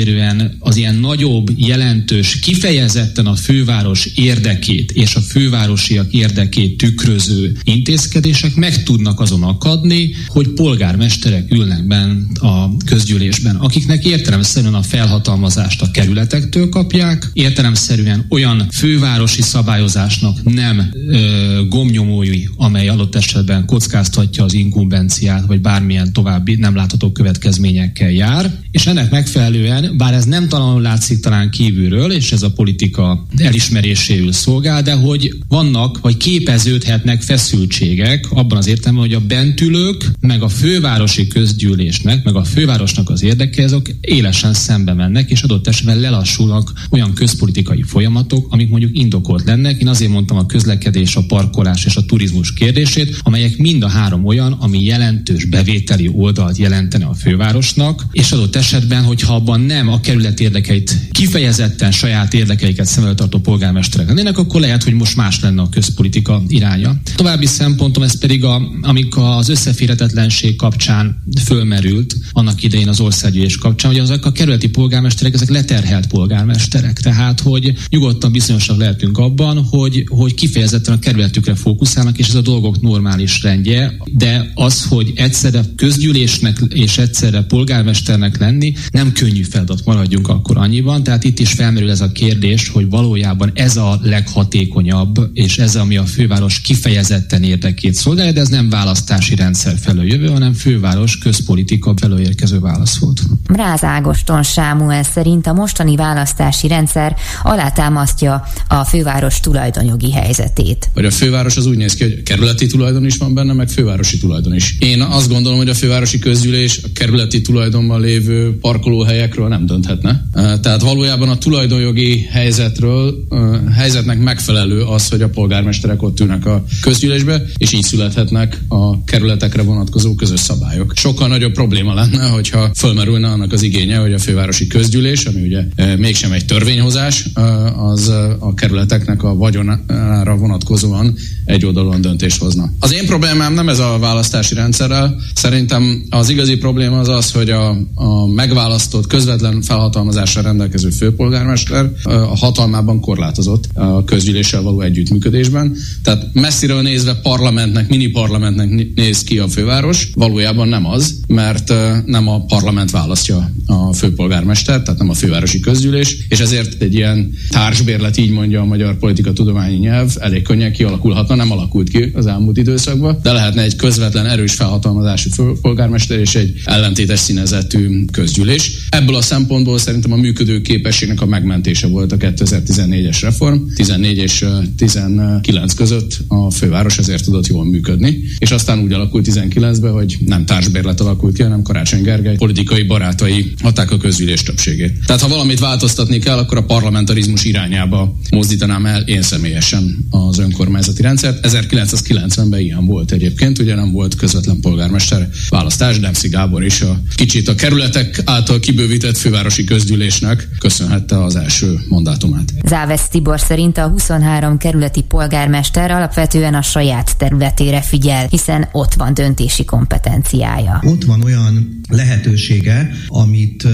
az 0.60 0.76
ilyen 0.76 0.96
nagyobb, 0.96 1.50
jelentős, 1.56 2.40
kifejezetten 2.40 3.26
a 3.26 3.36
főváros 3.36 4.06
érdekét 4.06 4.92
és 4.92 5.16
a 5.16 5.22
fővárosiak 5.22 6.14
érdekét 6.14 6.78
tükröző 6.78 7.58
intézkedések 7.64 8.56
meg 8.56 8.84
tudnak 8.84 9.20
azon 9.20 9.44
akadni, 9.44 10.12
hogy 10.28 10.48
polgármesterek 10.48 11.52
ülnek 11.52 11.88
bent 11.88 12.38
a 12.38 12.78
közgyűlésben, 12.86 13.56
akiknek 13.56 14.06
értelemszerűen 14.06 14.74
a 14.74 14.82
felhatalmazást 14.82 15.82
a 15.82 15.92
kerületektől 15.92 16.70
kapják, 16.70 17.30
értelemszerűen 17.34 18.26
olyan 18.30 18.68
fővárosi 18.72 19.42
szabályozásnak 19.42 20.44
nem 20.44 20.90
ö, 20.94 21.62
gomnyomói, 21.70 22.44
amely 22.56 22.88
adott 22.88 23.16
esetben 23.16 23.66
kockáztatja 23.66 24.44
az 24.44 24.54
inkumbenciát, 24.54 25.46
vagy 25.46 25.62
bármilyen 25.62 26.14
további 26.14 26.56
nem 26.56 26.76
látható 26.76 27.12
következményekkel 27.12 28.12
jár, 28.12 28.52
és 28.72 28.88
ennek 28.88 29.12
megfelelően, 29.12 29.85
bár 29.93 30.13
ez 30.13 30.26
nem 30.26 30.48
talán 30.48 30.82
látszik 30.82 31.19
talán 31.19 31.50
kívülről, 31.50 32.12
és 32.12 32.32
ez 32.32 32.43
a 32.43 32.52
politika 32.52 33.26
elismeréséül 33.38 34.32
szolgál, 34.32 34.82
de 34.82 34.93
hogy 34.93 35.34
vannak, 35.48 36.00
vagy 36.02 36.17
képeződhetnek 36.17 37.21
feszültségek 37.21 38.28
abban 38.32 38.58
az 38.58 38.67
értelemben, 38.67 39.06
hogy 39.06 39.13
a 39.13 39.28
bentülők, 39.28 40.12
meg 40.19 40.41
a 40.41 40.48
fővárosi 40.48 41.28
közgyűlésnek, 41.28 42.24
meg 42.24 42.36
a 42.36 42.43
fővárosnak 42.43 43.10
az 43.10 43.24
érdeke, 43.24 43.63
azok 43.63 43.89
élesen 44.02 44.54
szembe 44.54 44.93
mennek, 44.93 45.30
és 45.30 45.41
adott 45.41 45.67
esetben 45.67 46.00
lelassulnak 46.00 46.74
olyan 46.89 47.13
közpolitikai 47.13 47.82
folyamatok, 47.82 48.48
amik 48.50 48.69
mondjuk 48.69 48.98
indokolt 48.98 49.43
lennek. 49.45 49.82
Én 49.82 49.88
azért 49.88 50.12
mondtam 50.12 50.38
a 50.38 50.45
közlekedés, 50.45 51.15
a 51.15 51.26
parkolás 51.28 51.86
és 51.86 51.95
a 51.95 52.06
turizmus 52.06 52.54
kérdését, 52.54 53.19
amelyek 53.24 53.58
mind 53.58 53.84
a 53.84 53.88
három 53.88 54.26
olyan, 54.26 54.52
ami 54.52 54.84
jelentős 54.84 55.45
bevételi 55.45 56.10
oldalt 56.13 56.58
jelentene 56.58 57.06
a 57.06 57.13
fővárosnak, 57.13 58.06
és 58.12 58.32
adott 58.32 58.56
esetben, 58.56 59.04
hogyha 59.04 59.36
abban 59.36 59.62
nem 59.65 59.88
a 59.88 59.99
kerület 59.99 60.39
érdekeit 60.39 60.95
kifejezetten 61.12 61.91
saját 61.91 62.34
érdekeiket 62.34 62.86
szem 62.86 63.15
tartó 63.15 63.39
polgármesterek 63.39 64.08
lennének, 64.08 64.38
akkor 64.38 64.62
lehet, 64.62 64.84
hogy 64.84 64.93
most 64.93 65.15
más 65.15 65.39
lenne 65.39 65.62
a 65.62 65.69
közpolitika 65.69 66.43
iránya. 66.47 66.95
További 67.15 67.45
szempontom 67.45 68.04
ez 68.04 68.19
pedig, 68.19 68.43
a, 68.43 68.62
amik 68.82 69.17
az 69.17 69.49
összeférhetetlenség 69.49 70.56
kapcsán 70.56 71.23
fölmerült 71.45 72.15
annak 72.32 72.63
idején 72.63 72.88
az 72.88 72.99
országgyűlés 72.99 73.58
kapcsán, 73.58 73.91
hogy 73.91 73.99
azok 73.99 74.25
a 74.25 74.32
kerületi 74.32 74.69
polgármesterek, 74.69 75.34
ezek 75.34 75.49
leterhelt 75.49 76.08
polgármesterek. 76.08 76.99
Tehát, 76.99 77.39
hogy 77.39 77.73
nyugodtan 77.89 78.32
bizonyosak 78.32 78.78
lehetünk 78.78 79.17
abban, 79.17 79.63
hogy, 79.63 80.04
hogy 80.08 80.34
kifejezetten 80.34 80.93
a 80.93 80.99
kerületükre 80.99 81.56
fókuszálnak, 81.56 82.17
és 82.17 82.28
ez 82.28 82.36
a 82.36 82.41
dolgok 82.41 82.82
normális 82.82 83.41
rendje, 83.41 83.97
de 84.06 84.51
az, 84.54 84.86
hogy 84.86 85.12
egyszerre 85.15 85.62
közgyűlésnek 85.75 86.62
és 86.69 86.97
egyszerre 86.97 87.41
polgármesternek 87.41 88.38
lenni, 88.38 88.73
nem 88.91 89.12
könnyű 89.12 89.43
feladat, 89.56 89.86
maradjunk 89.86 90.28
akkor 90.28 90.58
annyiban. 90.58 91.04
Tehát 91.04 91.24
itt 91.24 91.39
is 91.39 91.52
felmerül 91.52 91.89
ez 91.89 92.02
a 92.02 92.12
kérdés, 92.12 92.70
hogy 92.70 92.89
valójában 92.89 93.52
ez 93.54 93.78
a 93.78 94.00
leghatékonyabb, 94.02 95.30
és 95.34 95.58
ez, 95.58 95.76
ami 95.76 95.98
a 95.98 96.04
főváros 96.04 96.62
kifejezetten 96.62 97.44
érdekét 97.44 97.94
szolgálja, 97.94 98.32
de 98.32 98.39
ez 98.39 98.48
nem 98.48 98.70
választási 98.70 99.36
rendszer 99.36 99.78
felől 99.78 100.08
jövő, 100.08 100.28
hanem 100.28 100.54
főváros 100.54 101.18
közpolitika 101.18 101.94
felől 102.02 102.20
érkező 102.20 102.60
válasz 102.60 102.98
volt. 102.98 103.22
Ráz 103.46 103.84
Ágoston 103.84 104.44
Sámuel 104.44 105.04
szerint 105.04 105.48
a 105.48 105.54
mostani 105.54 105.96
választási 105.96 106.68
rendszer 106.68 107.15
alátámasztja 107.44 108.44
a 108.68 108.84
főváros 108.84 109.39
tulajdonjogi 109.39 110.12
helyzetét. 110.12 110.89
Vagy 110.94 111.06
a 111.06 111.12
főváros 111.12 111.58
az 111.58 111.65
úgy 111.65 111.78
néz 111.78 111.96
ki, 111.96 112.04
hogy 112.04 112.24
kerületi 112.24 112.68
tulajdon 112.68 113.06
is 113.06 113.18
van 113.18 113.34
benne, 113.34 113.54
meg 113.54 113.70
fővárosi 113.70 114.18
tulajdon 114.18 114.56
is. 114.56 114.76
Én 114.80 115.02
azt 115.02 115.30
gondolom, 115.30 115.58
hogy 115.58 115.70
a 115.70 115.74
fővárosi 115.74 116.20
közgyűlés 116.20 116.80
a 116.84 116.88
kerületi 116.94 117.41
tulajdonban 117.41 118.02
lévő 118.02 118.58
parkolóhelyekről 118.60 119.45
nem 119.48 119.66
dönthetne. 119.66 120.28
Tehát 120.34 120.82
valójában 120.82 121.30
a 121.30 121.38
tulajdonjogi 121.38 122.20
helyzetről, 122.32 123.28
helyzetnek 123.74 124.20
megfelelő 124.20 124.82
az, 124.82 125.10
hogy 125.10 125.22
a 125.22 125.30
polgármesterek 125.30 126.02
ott 126.02 126.20
ülnek 126.20 126.46
a 126.46 126.64
közgyűlésbe, 126.82 127.42
és 127.58 127.74
így 127.74 127.84
születhetnek 127.84 128.62
a 128.68 129.04
kerületekre 129.04 129.62
vonatkozó 129.62 130.16
közös 130.16 130.40
szabályok. 130.40 130.94
Sokkal 130.96 131.28
nagyobb 131.28 131.54
probléma 131.54 131.94
lenne, 131.94 132.28
hogyha 132.28 132.72
fölmerülne 132.76 133.28
annak 133.28 133.52
az 133.52 133.62
igénye, 133.62 133.98
hogy 133.98 134.14
a 134.14 134.20
fővárosi 134.20 134.68
közgyűlés, 134.68 135.26
ami 135.26 135.42
ugye 135.42 135.64
mégsem 135.98 136.32
egy 136.32 136.46
törvényhozás, 136.46 137.30
az 137.78 138.08
a 138.40 138.54
kerületeknek 138.54 139.24
a 139.24 139.36
vagyonára 139.36 140.36
vonatkozóan 140.36 141.16
egy 141.46 141.66
oldalon 141.66 142.02
döntést 142.02 142.40
hozna. 142.40 142.72
Az 142.80 142.94
én 142.94 143.06
problémám 143.06 143.54
nem 143.54 143.70
ez 143.70 143.80
a 143.80 143.98
választási 144.00 144.54
rendszerrel. 144.56 145.16
Szerintem 145.36 146.06
az 146.10 146.30
igazi 146.30 146.58
probléma 146.58 147.00
az 147.00 147.08
az, 147.08 147.32
hogy 147.32 147.50
a, 147.50 147.78
a 147.96 148.28
megválasztott 148.28 149.08
közvetlen 149.36 149.62
felhatalmazásra 149.62 150.41
rendelkező 150.41 150.89
főpolgármester 150.89 151.91
a 152.04 152.38
hatalmában 152.38 153.00
korlátozott 153.00 153.69
a 153.74 154.04
közgyűléssel 154.04 154.62
való 154.62 154.82
együttműködésben. 154.82 155.76
Tehát 156.04 156.28
messziről 156.34 156.82
nézve 156.82 157.15
parlamentnek, 157.15 157.89
mini 157.89 158.08
parlamentnek 158.08 158.93
néz 158.95 159.24
ki 159.24 159.39
a 159.39 159.48
főváros, 159.48 160.10
valójában 160.13 160.67
nem 160.67 160.86
az, 160.86 161.19
mert 161.28 161.74
nem 162.06 162.28
a 162.28 162.45
parlament 162.45 162.91
választja 162.91 163.52
a 163.65 163.93
főpolgármester, 163.93 164.82
tehát 164.82 165.00
nem 165.00 165.10
a 165.10 165.13
fővárosi 165.13 165.60
közgyűlés, 165.60 166.17
és 166.30 166.39
ezért 166.39 166.82
egy 166.82 166.93
ilyen 166.93 167.34
társbérlet, 167.50 168.17
így 168.17 168.32
mondja 168.32 168.62
a 168.62 168.65
magyar 168.65 168.98
politika 168.98 169.34
tudományi 169.34 169.78
nyelv, 169.78 170.15
elég 170.19 170.41
könnyen 170.41 170.71
kialakulhatna, 170.71 171.36
nem 171.36 171.52
alakult 171.52 171.89
ki 171.89 172.12
az 172.13 172.26
elmúlt 172.26 172.58
időszakban, 172.58 173.19
de 173.24 173.32
lehetne 173.32 173.62
egy 173.62 173.76
közvetlen 173.76 174.26
erős 174.26 174.54
felhatalmazású 174.54 175.30
főpolgármester 175.30 176.19
és 176.19 176.36
egy 176.36 176.62
ellentétes 176.65 177.19
színezetű 177.19 178.06
közgyűlés. 178.12 178.71
Ebből 178.89 179.15
a 179.15 179.21
szempontból 179.26 179.78
szerintem 179.78 180.12
a 180.12 180.16
működő 180.16 180.62
képességnek 180.62 181.22
a 181.22 181.26
megmentése 181.26 181.88
volt 181.88 182.12
a 182.12 182.18
2014-es 182.18 183.18
reform. 183.22 183.58
14 183.76 184.18
és 184.18 184.46
19 184.78 185.74
között 185.74 186.18
a 186.28 186.52
főváros 186.52 186.98
ezért 186.98 187.24
tudott 187.24 187.48
jól 187.48 187.66
működni, 187.66 188.24
és 188.38 188.52
aztán 188.52 188.80
úgy 188.80 188.94
alakult 188.94 189.28
19-ben, 189.30 189.92
hogy 189.92 190.18
nem 190.26 190.46
társbérlet 190.46 191.00
alakult 191.00 191.36
ki, 191.36 191.42
hanem 191.42 191.62
Karácsony 191.62 192.02
Gergely 192.02 192.36
politikai 192.36 192.84
barátai 192.84 193.54
adták 193.62 193.92
a 193.92 193.98
közgyűlés 193.98 194.44
többségét. 194.44 194.94
Tehát 195.06 195.22
ha 195.22 195.28
valamit 195.28 195.60
változtatni 195.60 196.20
kell, 196.20 196.38
akkor 196.38 196.58
a 196.58 196.64
parlamentarizmus 196.64 197.44
irányába 197.44 198.18
mozdítanám 198.32 198.86
el 198.86 199.02
én 199.02 199.22
személyesen 199.22 200.08
az 200.10 200.40
önkormányzati 200.40 201.02
rendszert. 201.02 201.48
1990-ben 201.48 202.60
ilyen 202.60 202.86
volt 202.86 203.12
egyébként, 203.12 203.60
ugye 203.60 203.76
nem 203.76 203.92
volt 203.92 204.16
közvetlen 204.16 204.60
polgármester 204.60 205.30
választás, 205.50 206.00
Demszi 206.00 206.28
Gábor 206.28 206.64
is 206.64 206.82
a 206.82 207.02
kicsit 207.16 207.48
a 207.48 207.56
kerületek 207.56 208.22
által 208.26 208.60
kibővített 208.60 209.14
fővárosi 209.17 209.63
közgyűlésnek 209.63 210.47
köszönhette 210.60 211.23
az 211.23 211.36
első 211.36 211.80
mandátumát. 211.89 212.54
Závesz 212.67 213.08
Tibor 213.08 213.39
szerint 213.39 213.78
a 213.78 213.88
23 213.88 214.58
kerületi 214.58 215.01
polgármester 215.01 215.91
alapvetően 215.91 216.54
a 216.54 216.62
saját 216.62 217.17
területére 217.17 217.82
figyel, 217.82 218.28
hiszen 218.30 218.69
ott 218.71 218.93
van 218.93 219.13
döntési 219.13 219.65
kompetenciája. 219.65 220.82
Ott 220.86 221.04
van 221.04 221.23
olyan 221.23 221.82
lehetősége, 221.89 222.91
amit 223.08 223.67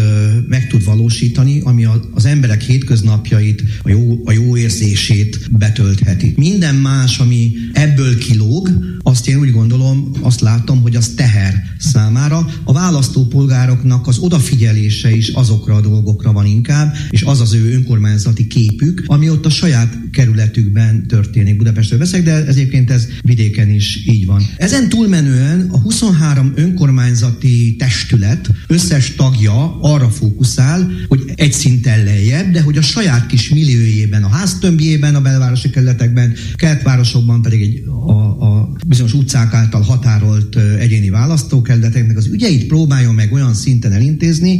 meg 0.47 0.67
tud 0.67 0.83
valósítani, 0.83 1.61
ami 1.63 1.87
az 2.13 2.25
emberek 2.25 2.61
hétköznapjait, 2.61 3.63
a 3.83 3.89
jó, 3.89 4.21
a 4.25 4.31
jó 4.31 4.57
érzését 4.57 5.39
betöltheti. 5.51 6.33
Minden 6.37 6.75
más, 6.75 7.19
ami 7.19 7.51
ebből 7.73 8.17
kilóg, 8.17 8.69
azt 9.03 9.27
én 9.27 9.39
úgy 9.39 9.51
gondolom, 9.51 10.11
azt 10.21 10.41
látom, 10.41 10.81
hogy 10.81 10.95
az 10.95 11.13
teher 11.15 11.63
számára. 11.77 12.47
A 12.63 12.73
választópolgároknak 12.73 14.07
az 14.07 14.17
odafigyelése 14.17 15.15
is 15.15 15.30
azokra 15.33 15.75
a 15.75 15.81
dolgokra 15.81 16.31
van 16.31 16.45
inkább, 16.45 16.95
és 17.09 17.21
az 17.21 17.41
az 17.41 17.53
ő 17.53 17.73
önkormányzati 17.73 18.47
képük, 18.47 19.03
ami 19.05 19.29
ott 19.29 19.45
a 19.45 19.49
saját 19.49 19.97
kerületükben 20.11 21.07
történik. 21.07 21.57
Budapestről 21.57 21.99
veszek, 21.99 22.23
de 22.23 22.45
egyébként 22.45 22.91
ez 22.91 23.07
vidéken 23.21 23.69
is 23.69 24.05
így 24.05 24.25
van. 24.25 24.43
Ezen 24.57 24.89
túlmenően 24.89 25.69
a 25.71 25.79
23 25.79 26.51
önkormányzati 26.55 27.75
testület 27.77 28.49
összes 28.67 29.15
tagja 29.15 29.79
arra 29.81 30.09
fókuszál, 30.09 30.91
hogy 31.07 31.31
egy 31.35 31.53
szinten 31.53 32.03
lejjebb, 32.03 32.51
de 32.51 32.61
hogy 32.61 32.77
a 32.77 32.81
saját 32.81 33.25
kis 33.25 33.49
milliójében, 33.49 34.23
a 34.23 34.29
háztömbjében, 34.29 35.15
a 35.15 35.21
belvárosi 35.21 35.69
kerületekben, 35.69 36.33
keltvárosokban 36.55 37.41
pedig 37.41 37.61
egy, 37.61 37.83
a, 38.07 38.11
a 38.45 38.71
bizonyos 38.87 39.13
utcák 39.13 39.53
által 39.53 39.81
határolt 39.81 40.55
egyéni 40.79 41.09
választókerületeknek 41.09 42.17
az 42.17 42.27
ügyeit 42.27 42.67
próbáljon 42.67 43.15
meg 43.15 43.33
olyan 43.33 43.53
szinten 43.53 43.91
elintézni, 43.91 44.59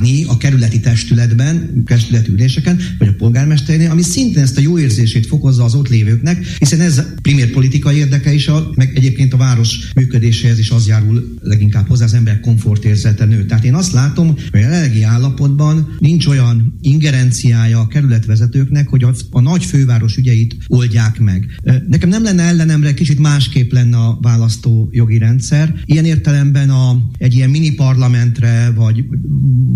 kiárni 0.00 0.24
a 0.24 0.36
kerületi 0.36 0.80
testületben, 0.80 1.82
kerületi 1.86 2.30
üléseken, 2.30 2.80
vagy 2.98 3.08
a 3.08 3.12
polgármesternél, 3.12 3.90
ami 3.90 4.02
szintén 4.02 4.42
ezt 4.42 4.58
a 4.58 4.60
jó 4.60 4.78
érzését 4.78 5.26
fokozza 5.26 5.64
az 5.64 5.74
ott 5.74 5.88
lévőknek, 5.88 6.46
hiszen 6.58 6.80
ez 6.80 7.02
primér 7.22 7.50
politikai 7.50 7.96
érdeke 7.96 8.32
is, 8.32 8.48
a, 8.48 8.70
meg 8.74 8.92
egyébként 8.94 9.32
a 9.32 9.36
város 9.36 9.90
működéséhez 9.94 10.58
is 10.58 10.70
az 10.70 10.86
járul 10.86 11.34
leginkább 11.40 11.88
hozzá, 11.88 12.04
az 12.04 12.14
ember 12.14 12.40
komfortérzete 12.40 13.24
nő. 13.24 13.46
Tehát 13.46 13.64
én 13.64 13.74
azt 13.74 13.92
látom, 13.92 14.26
hogy 14.26 14.46
a 14.52 14.58
jelenlegi 14.58 15.02
állapotban 15.02 15.96
nincs 15.98 16.26
olyan 16.26 16.78
ingerenciája 16.80 17.80
a 17.80 17.86
kerületvezetőknek, 17.86 18.88
hogy 18.88 19.04
a, 19.04 19.14
a 19.30 19.40
nagy 19.40 19.64
főváros 19.64 20.16
ügyeit 20.16 20.56
oldják 20.66 21.20
meg. 21.20 21.46
Nekem 21.88 22.08
nem 22.08 22.22
lenne 22.22 22.42
ellenemre, 22.42 22.94
kicsit 22.94 23.18
másképp 23.18 23.72
lenne 23.72 23.96
a 23.96 24.18
választó 24.22 24.88
jogi 24.92 25.18
rendszer. 25.18 25.74
Ilyen 25.84 26.04
értelemben 26.04 26.70
a, 26.70 27.10
egy 27.18 27.34
ilyen 27.34 27.50
mini 27.50 27.70
parlamentre, 27.70 28.72
vagy, 28.76 29.04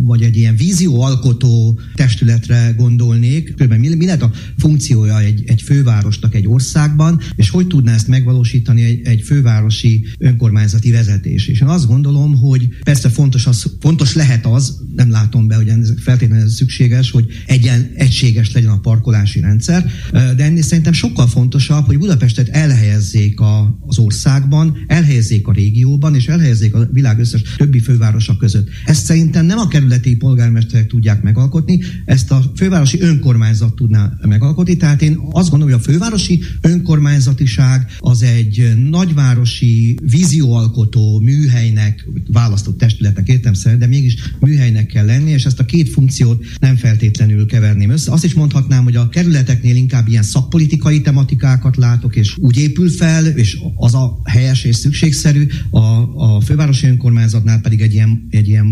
vagy 0.04 0.22
egy 0.22 0.36
ilyen 0.36 0.56
vízióalkotó 0.56 1.80
testületre 1.94 2.74
gondolnék, 2.76 3.54
kb. 3.54 3.72
Mi, 3.72 3.94
mi 3.94 4.04
lehet 4.04 4.22
a 4.22 4.30
funkciója 4.58 5.20
egy, 5.20 5.42
egy 5.46 5.62
fővárosnak 5.62 6.34
egy 6.34 6.48
országban, 6.48 7.20
és 7.36 7.50
hogy 7.50 7.66
tudná 7.66 7.94
ezt 7.94 8.08
megvalósítani 8.08 8.82
egy, 8.82 9.00
egy 9.04 9.22
fővárosi 9.22 10.06
önkormányzati 10.18 10.90
vezetés. 10.90 11.46
És 11.48 11.60
én 11.60 11.68
azt 11.68 11.86
gondolom, 11.86 12.36
hogy 12.36 12.68
persze 12.82 13.08
fontos, 13.08 13.46
az, 13.46 13.76
fontos 13.80 14.14
lehet 14.14 14.46
az, 14.46 14.80
nem 14.96 15.10
látom 15.10 15.46
be, 15.46 15.54
hogy 15.54 15.70
feltétlenül 15.96 16.44
ez 16.44 16.54
szükséges, 16.54 17.10
hogy 17.10 17.26
egyen, 17.46 17.90
egységes 17.94 18.52
legyen 18.52 18.70
a 18.70 18.80
parkolási 18.80 19.40
rendszer, 19.40 19.90
de 20.12 20.44
ennél 20.44 20.62
szerintem 20.62 20.92
sokkal 20.92 21.26
fontosabb, 21.26 21.86
hogy 21.86 21.98
Budapestet 21.98 22.48
elhelyezzék 22.48 23.40
a, 23.40 23.78
az 23.86 23.98
országban, 23.98 24.76
elhelyezzék 24.86 25.46
a 25.46 25.52
régióban, 25.52 26.14
és 26.14 26.28
elhelyezzék 26.28 26.74
a 26.74 26.88
világ 26.92 27.18
összes 27.18 27.42
többi 27.56 27.78
fővárosa 27.78 28.36
között. 28.36 28.68
Ezt 28.84 29.04
szerintem 29.04 29.46
nem 29.46 29.58
a 29.58 29.68
kerületi 29.92 30.16
polgármesterek 30.16 30.86
tudják 30.86 31.22
megalkotni, 31.22 31.80
ezt 32.04 32.30
a 32.30 32.42
fővárosi 32.56 33.00
önkormányzat 33.00 33.74
tudná 33.74 34.12
megalkotni, 34.22 34.76
tehát 34.76 35.02
én 35.02 35.18
azt 35.30 35.50
gondolom, 35.50 35.74
hogy 35.74 35.82
a 35.84 35.90
fővárosi 35.90 36.40
önkormányzatiság 36.60 37.86
az 37.98 38.22
egy 38.22 38.72
nagyvárosi 38.90 39.96
vízióalkotó 40.02 41.20
műhelynek, 41.20 42.08
választott 42.26 42.78
testületnek 42.78 43.28
értem 43.28 43.54
szerint, 43.54 43.80
de 43.80 43.86
mégis 43.86 44.16
műhelynek 44.40 44.86
kell 44.86 45.04
lenni, 45.04 45.30
és 45.30 45.44
ezt 45.44 45.60
a 45.60 45.64
két 45.64 45.88
funkciót 45.88 46.44
nem 46.60 46.76
feltétlenül 46.76 47.46
keverném 47.46 47.90
össze. 47.90 48.12
Azt 48.12 48.24
is 48.24 48.34
mondhatnám, 48.34 48.84
hogy 48.84 48.96
a 48.96 49.08
kerületeknél 49.08 49.76
inkább 49.76 50.08
ilyen 50.08 50.22
szakpolitikai 50.22 51.00
tematikákat 51.00 51.76
látok, 51.76 52.16
és 52.16 52.36
úgy 52.38 52.58
épül 52.58 52.90
fel, 52.90 53.26
és 53.26 53.58
az 53.76 53.94
a 53.94 54.20
helyes 54.24 54.64
és 54.64 54.76
szükségszerű, 54.76 55.46
a, 55.70 55.78
a 56.16 56.40
fővárosi 56.40 56.86
önkormányzatnál 56.86 57.60
pedig 57.60 57.80
egy 57.80 57.92
ilyen, 57.92 58.26
egy 58.30 58.48
ilyen 58.48 58.66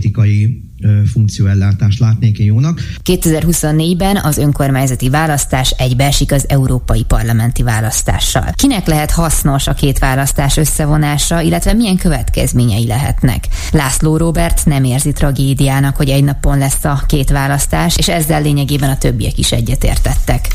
tico 0.00 0.20
aí 0.20 0.62
funkcióellátást 1.12 1.98
látnék 1.98 2.38
én 2.38 2.46
jónak. 2.46 2.80
2024-ben 3.04 4.16
az 4.16 4.36
önkormányzati 4.36 5.08
választás 5.08 5.70
egybeesik 5.70 6.32
az 6.32 6.44
európai 6.48 7.04
parlamenti 7.04 7.62
választással. 7.62 8.52
Kinek 8.54 8.86
lehet 8.86 9.10
hasznos 9.10 9.66
a 9.66 9.74
két 9.74 9.98
választás 9.98 10.56
összevonása, 10.56 11.40
illetve 11.40 11.72
milyen 11.72 11.96
következményei 11.96 12.86
lehetnek? 12.86 13.48
László 13.72 14.16
Robert 14.16 14.64
nem 14.64 14.84
érzi 14.84 15.12
tragédiának, 15.12 15.96
hogy 15.96 16.08
egy 16.08 16.24
napon 16.24 16.58
lesz 16.58 16.84
a 16.84 17.02
két 17.06 17.30
választás, 17.30 17.96
és 17.96 18.08
ezzel 18.08 18.42
lényegében 18.42 18.90
a 18.90 18.98
többiek 18.98 19.38
is 19.38 19.52
egyetértettek. 19.52 20.48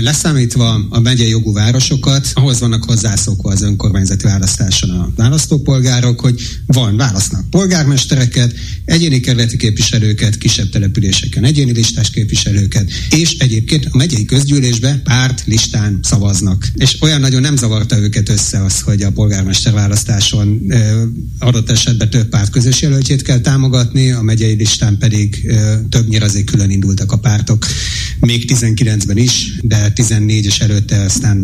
Leszámítva 0.00 0.80
a 0.90 1.00
megyei 1.00 1.28
jogú 1.28 1.52
városokat, 1.52 2.30
ahhoz 2.34 2.60
vannak 2.60 2.84
hozzászokva 2.84 3.50
az 3.50 3.62
önkormányzati 3.62 4.24
választáson 4.24 4.90
a 4.90 5.08
választópolgárok, 5.16 6.20
hogy 6.20 6.40
van, 6.66 6.96
válasznak 6.96 7.50
polgármestereket, 7.50 8.52
egyéni 8.84 9.20
kerületi 9.20 9.56
képviselőket, 9.68 10.38
kisebb 10.38 10.70
településeken 10.70 11.44
egyéni 11.44 11.72
listás 11.72 12.10
képviselőket, 12.10 12.90
és 13.10 13.36
egyébként 13.38 13.88
a 13.90 13.96
megyei 13.96 14.24
közgyűlésbe 14.24 15.00
párt 15.04 15.42
listán 15.44 15.98
szavaznak. 16.02 16.68
És 16.74 16.96
olyan 17.00 17.20
nagyon 17.20 17.40
nem 17.40 17.56
zavarta 17.56 17.98
őket 17.98 18.28
össze 18.28 18.64
az, 18.64 18.80
hogy 18.80 19.02
a 19.02 19.10
polgármester 19.10 19.72
választáson 19.72 20.72
adott 21.38 21.70
esetben 21.70 22.10
több 22.10 22.28
párt 22.28 22.50
közös 22.50 22.80
jelöltjét 22.80 23.22
kell 23.22 23.38
támogatni, 23.40 24.10
a 24.10 24.22
megyei 24.22 24.54
listán 24.54 24.98
pedig 24.98 25.52
többnyire 25.88 26.24
azért 26.24 26.50
külön 26.50 26.70
indultak 26.70 27.12
a 27.12 27.18
pártok, 27.18 27.66
még 28.20 28.50
19-ben 28.52 29.16
is, 29.16 29.52
de 29.62 29.90
14 29.90 30.44
és 30.44 30.58
előtte 30.58 31.00
aztán 31.00 31.36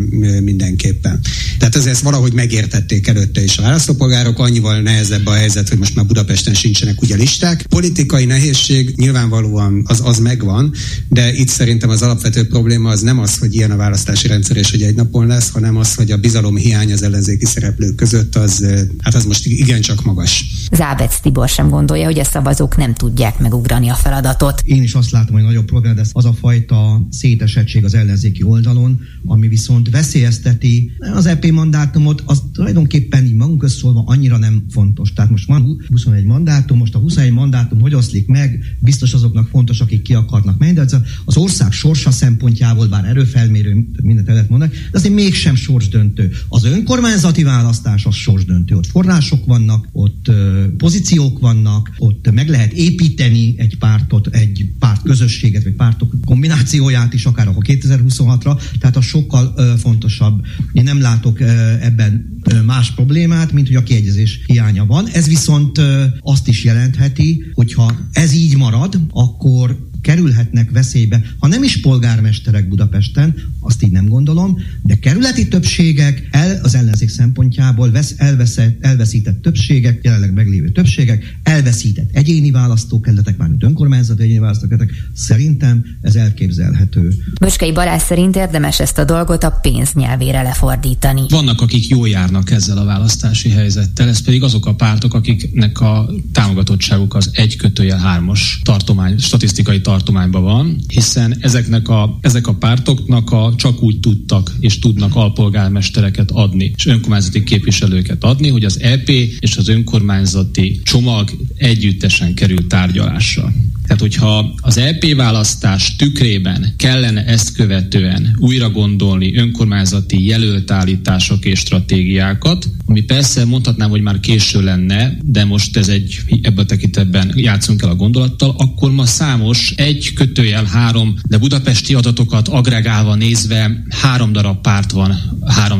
mindenképpen. 0.43 1.19
Tehát 1.59 1.75
azért 1.75 1.99
valahogy 1.99 2.33
megértették 2.33 3.07
előtte 3.07 3.43
is 3.43 3.57
a 3.57 3.61
választópolgárok, 3.61 4.39
annyival 4.39 4.81
nehezebb 4.81 5.25
a 5.25 5.33
helyzet, 5.33 5.69
hogy 5.69 5.77
most 5.77 5.95
már 5.95 6.05
Budapesten 6.05 6.53
sincsenek 6.53 7.01
ugye 7.01 7.15
listák. 7.15 7.65
Politikai 8.15 8.39
nehézség 8.39 8.93
nyilvánvalóan 8.95 9.81
az, 9.85 10.01
az 10.03 10.19
megvan, 10.19 10.73
de 11.09 11.33
itt 11.33 11.47
szerintem 11.47 11.89
az 11.89 12.01
alapvető 12.01 12.47
probléma 12.47 12.89
az 12.89 13.01
nem 13.01 13.19
az, 13.19 13.37
hogy 13.37 13.53
ilyen 13.53 13.71
a 13.71 13.75
választási 13.75 14.27
rendszer 14.27 14.57
és 14.57 14.71
hogy 14.71 14.81
egy 14.81 14.95
napon 14.95 15.27
lesz, 15.27 15.49
hanem 15.49 15.77
az, 15.77 15.95
hogy 15.95 16.11
a 16.11 16.17
bizalom 16.17 16.55
hiány 16.55 16.91
az 16.91 17.03
ellenzéki 17.03 17.45
szereplők 17.45 17.95
között 17.95 18.35
az, 18.35 18.65
hát 18.99 19.15
az 19.15 19.25
most 19.25 19.45
igencsak 19.45 20.03
magas. 20.03 20.45
Zábec 20.71 21.19
Tibor 21.21 21.49
sem 21.49 21.69
gondolja, 21.69 22.05
hogy 22.05 22.19
a 22.19 22.23
szavazók 22.23 22.77
nem 22.77 22.93
tudják 22.93 23.39
megugrani 23.39 23.89
a 23.89 23.93
feladatot. 23.93 24.61
Én 24.63 24.83
is 24.83 24.93
azt 24.93 25.11
látom, 25.11 25.35
hogy 25.35 25.43
nagyobb 25.43 25.65
probléma, 25.65 25.99
ez 25.99 26.09
az 26.11 26.25
a 26.25 26.33
fajta 26.33 27.07
szétesettség 27.11 27.83
az 27.83 27.93
ellenzéki 27.93 28.43
oldalon, 28.43 28.99
ami 29.25 29.47
viszont 29.47 29.89
veszélyezteti 29.89 30.91
az 31.13 31.25
EP 31.25 31.45
mandátumot, 31.45 32.23
az 32.25 32.41
tulajdonképpen 32.53 33.25
így 33.25 33.35
magunk 33.35 33.69
szólva 33.69 34.03
annyira 34.05 34.37
nem 34.37 34.63
fontos. 34.69 35.13
Tehát 35.13 35.31
most 35.31 35.47
van 35.47 35.85
21 35.89 36.23
mandátum, 36.23 36.77
most 36.77 36.95
a 36.95 36.99
21 36.99 37.31
mandátum 37.31 37.79
hogy 37.79 37.93
oszlik 38.05 38.27
meg, 38.27 38.75
biztos 38.79 39.13
azoknak 39.13 39.47
fontos, 39.47 39.79
akik 39.79 40.01
ki 40.01 40.13
akarnak 40.13 40.57
menni, 40.57 40.73
de 40.73 40.81
az, 40.81 40.97
az 41.25 41.37
ország 41.37 41.71
sorsa 41.71 42.11
szempontjából, 42.11 42.87
bár 42.87 43.05
erőfelmérő, 43.05 43.87
mindent 44.01 44.27
lehet 44.27 44.49
mondani, 44.49 44.71
de 44.71 44.97
azért 44.97 45.13
mégsem 45.13 45.55
sorsdöntő. 45.55 46.31
Az 46.47 46.63
önkormányzati 46.63 47.43
választás 47.43 48.05
az 48.05 48.15
sorsdöntő. 48.15 48.75
Ott 48.75 48.87
források 48.87 49.45
vannak, 49.45 49.87
ott 49.91 50.31
pozíciók 50.77 51.39
vannak, 51.39 51.91
ott 51.97 52.31
meg 52.31 52.49
lehet 52.49 52.71
építeni 52.71 53.55
egy 53.57 53.77
pártot, 53.77 54.27
egy 54.27 54.69
párt 54.79 55.01
közösséget, 55.01 55.63
vagy 55.63 55.73
pártok 55.73 56.13
kombinációját 56.25 57.13
is, 57.13 57.25
akár 57.25 57.47
a 57.47 57.53
2026-ra, 57.53 58.61
tehát 58.79 58.95
az 58.95 59.05
sokkal 59.05 59.53
fontosabb. 59.77 60.45
Én 60.73 60.83
nem 60.83 61.01
látok 61.01 61.41
ebben 61.81 62.33
más 62.65 62.91
problémát, 62.91 63.51
mint 63.51 63.67
hogy 63.67 63.75
a 63.75 63.83
kiegyezés 63.83 64.39
hiánya 64.45 64.85
van. 64.85 65.07
Ez 65.07 65.27
viszont 65.27 65.81
azt 66.19 66.47
is 66.47 66.63
jelentheti, 66.63 67.43
hogyha 67.53 67.94
ez 68.13 68.33
így 68.33 68.57
marad, 68.57 68.99
akkor 69.11 69.89
kerülhetnek 70.05 70.71
veszélybe, 70.71 71.21
ha 71.39 71.47
nem 71.47 71.63
is 71.63 71.81
polgármesterek 71.81 72.67
Budapesten, 72.67 73.35
azt 73.59 73.83
így 73.83 73.91
nem 73.91 74.07
gondolom, 74.07 74.57
de 74.83 74.95
kerületi 74.95 75.47
többségek 75.47 76.27
el, 76.31 76.59
az 76.63 76.75
ellenzék 76.75 77.09
szempontjából 77.09 77.91
vesz, 77.91 78.13
elveszett, 78.17 78.83
elveszített 78.83 79.41
többségek, 79.41 79.99
jelenleg 80.03 80.33
meglévő 80.33 80.69
többségek, 80.69 81.37
elveszített 81.43 82.09
egyéni 82.13 82.51
választókerületek, 82.51 83.37
mármint 83.37 83.63
önkormányzati 83.63 84.21
egyéni 84.21 84.39
választókerületek, 84.39 84.95
szerintem 85.13 85.85
ez 86.01 86.15
elképzelhető. 86.15 87.13
Möskei 87.39 87.71
Balázs 87.71 88.01
szerint 88.01 88.35
érdemes 88.35 88.79
ezt 88.79 88.97
a 88.97 89.03
dolgot 89.03 89.43
a 89.43 89.49
pénz 89.61 89.93
nyelvére 89.93 90.41
lefordítani. 90.41 91.21
Vannak, 91.29 91.61
akik 91.61 91.87
jól 91.87 92.07
járnak 92.07 92.51
ezzel 92.51 92.77
a 92.77 92.85
választási 92.85 93.49
helyzettel, 93.49 94.07
ez 94.07 94.21
pedig 94.21 94.43
azok 94.43 94.65
a 94.65 94.75
pártok, 94.75 95.13
akiknek 95.13 95.79
a 95.79 96.09
támogatottságuk 96.31 97.15
az 97.15 97.29
egy 97.33 97.55
kötőjel 97.55 97.99
hármas 97.99 98.59
tartomány, 98.63 99.17
statisztikai 99.17 99.81
tartomány 99.81 99.93
tartományban 99.95 100.43
van, 100.43 100.81
hiszen 100.87 101.37
ezeknek 101.39 101.89
a, 101.89 102.17
ezek 102.21 102.47
a 102.47 102.53
pártoknak 102.53 103.31
a, 103.31 103.53
csak 103.57 103.83
úgy 103.83 103.99
tudtak 103.99 104.51
és 104.59 104.79
tudnak 104.79 105.15
alpolgármestereket 105.15 106.31
adni, 106.31 106.71
és 106.75 106.85
önkormányzati 106.85 107.43
képviselőket 107.43 108.23
adni, 108.23 108.49
hogy 108.49 108.63
az 108.63 108.79
EP 108.81 109.09
és 109.39 109.57
az 109.57 109.67
önkormányzati 109.67 110.79
csomag 110.83 111.29
együttesen 111.55 112.33
kerül 112.33 112.67
tárgyalásra. 112.67 113.53
Tehát, 113.87 114.01
hogyha 114.01 114.53
az 114.61 114.77
EP 114.77 115.15
választás 115.15 115.95
tükrében 115.95 116.73
kellene 116.77 117.25
ezt 117.25 117.53
követően 117.53 118.35
újra 118.39 118.69
gondolni 118.69 119.37
önkormányzati 119.37 120.25
jelöltállítások 120.25 121.45
és 121.45 121.59
stratégiákat, 121.59 122.65
ami 122.85 123.01
persze 123.01 123.45
mondhatnám, 123.45 123.89
hogy 123.89 124.01
már 124.01 124.19
késő 124.19 124.61
lenne, 124.61 125.17
de 125.23 125.45
most 125.45 125.77
ez 125.77 125.87
egy 125.87 126.19
ebben 126.41 126.63
a 126.63 126.67
tekintetben 126.67 127.31
játszunk 127.35 127.81
el 127.81 127.89
a 127.89 127.95
gondolattal, 127.95 128.55
akkor 128.57 128.91
ma 128.91 129.05
számos 129.05 129.73
egy 129.75 130.13
kötőjel 130.13 130.65
három, 130.65 131.15
de 131.27 131.37
budapesti 131.37 131.93
adatokat 131.93 132.47
agregálva 132.47 133.15
nézve 133.15 133.83
három 133.89 134.31
darab 134.31 134.61
párt 134.61 134.91
van 134.91 135.15
3 135.45 135.79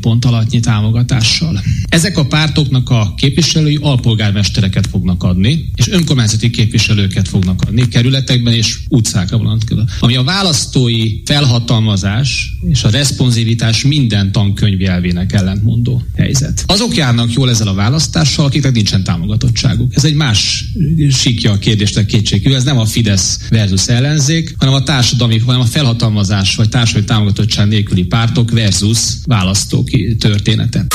pont 0.00 0.24
alattnyi 0.24 0.60
támogatással. 0.60 1.62
Ezek 1.88 2.18
a 2.18 2.26
pártoknak 2.26 2.90
a 2.90 3.14
képviselői 3.16 3.78
alpolgármestereket 3.80 4.86
fognak 4.86 5.22
adni, 5.22 5.70
és 5.74 5.88
önkormányzati 5.88 6.50
képviselőket 6.50 7.28
fognak 7.28 7.41
adni 7.48 7.88
kerületekben 7.88 8.52
és 8.52 8.78
utcákra 8.88 9.36
vonatkozóan. 9.36 9.88
Ami 10.00 10.16
a 10.16 10.22
választói 10.22 11.22
felhatalmazás 11.24 12.52
és 12.68 12.82
a 12.84 12.90
responsivitás 12.90 13.82
minden 13.82 14.32
tankönyv 14.32 14.88
elvének 14.88 15.32
ellentmondó 15.32 16.02
helyzet. 16.16 16.64
Azok 16.66 16.96
járnak 16.96 17.32
jól 17.32 17.50
ezzel 17.50 17.68
a 17.68 17.74
választással, 17.74 18.44
akiknek 18.44 18.72
nincsen 18.72 19.04
támogatottságuk. 19.04 19.94
Ez 19.94 20.04
egy 20.04 20.14
más 20.14 20.64
sikja 21.10 21.52
a 21.52 21.58
kérdésnek 21.58 22.06
kétségű. 22.06 22.52
Ez 22.52 22.64
nem 22.64 22.78
a 22.78 22.84
Fidesz 22.84 23.38
versus 23.48 23.88
ellenzék, 23.88 24.54
hanem 24.58 24.74
a 24.74 24.82
társadalmi, 24.82 25.38
hanem 25.38 25.60
a 25.60 25.64
felhatalmazás 25.64 26.56
vagy 26.56 26.68
társadalmi 26.68 27.06
támogatottság 27.06 27.68
nélküli 27.68 28.04
pártok 28.04 28.50
versus 28.50 28.98
választók 29.26 29.88
története. 30.18 30.86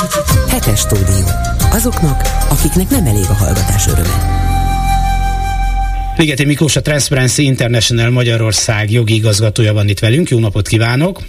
Hetes 0.47 0.79
stúdió. 0.79 1.25
Azoknak, 1.71 2.21
akiknek 2.49 2.89
nem 2.89 3.05
elég 3.05 3.25
a 3.29 3.33
hallgatás 3.33 3.87
öröme. 3.87 4.56
Ligeti 6.17 6.45
Miklós, 6.45 6.75
a 6.75 6.81
Transparency 6.81 7.43
International 7.43 8.09
Magyarország 8.09 8.91
jogi 8.91 9.15
igazgatója 9.15 9.73
van 9.73 9.87
itt 9.87 9.99
velünk. 9.99 10.29
Jó 10.29 10.39
napot 10.39 10.67
kívánok! 10.67 11.21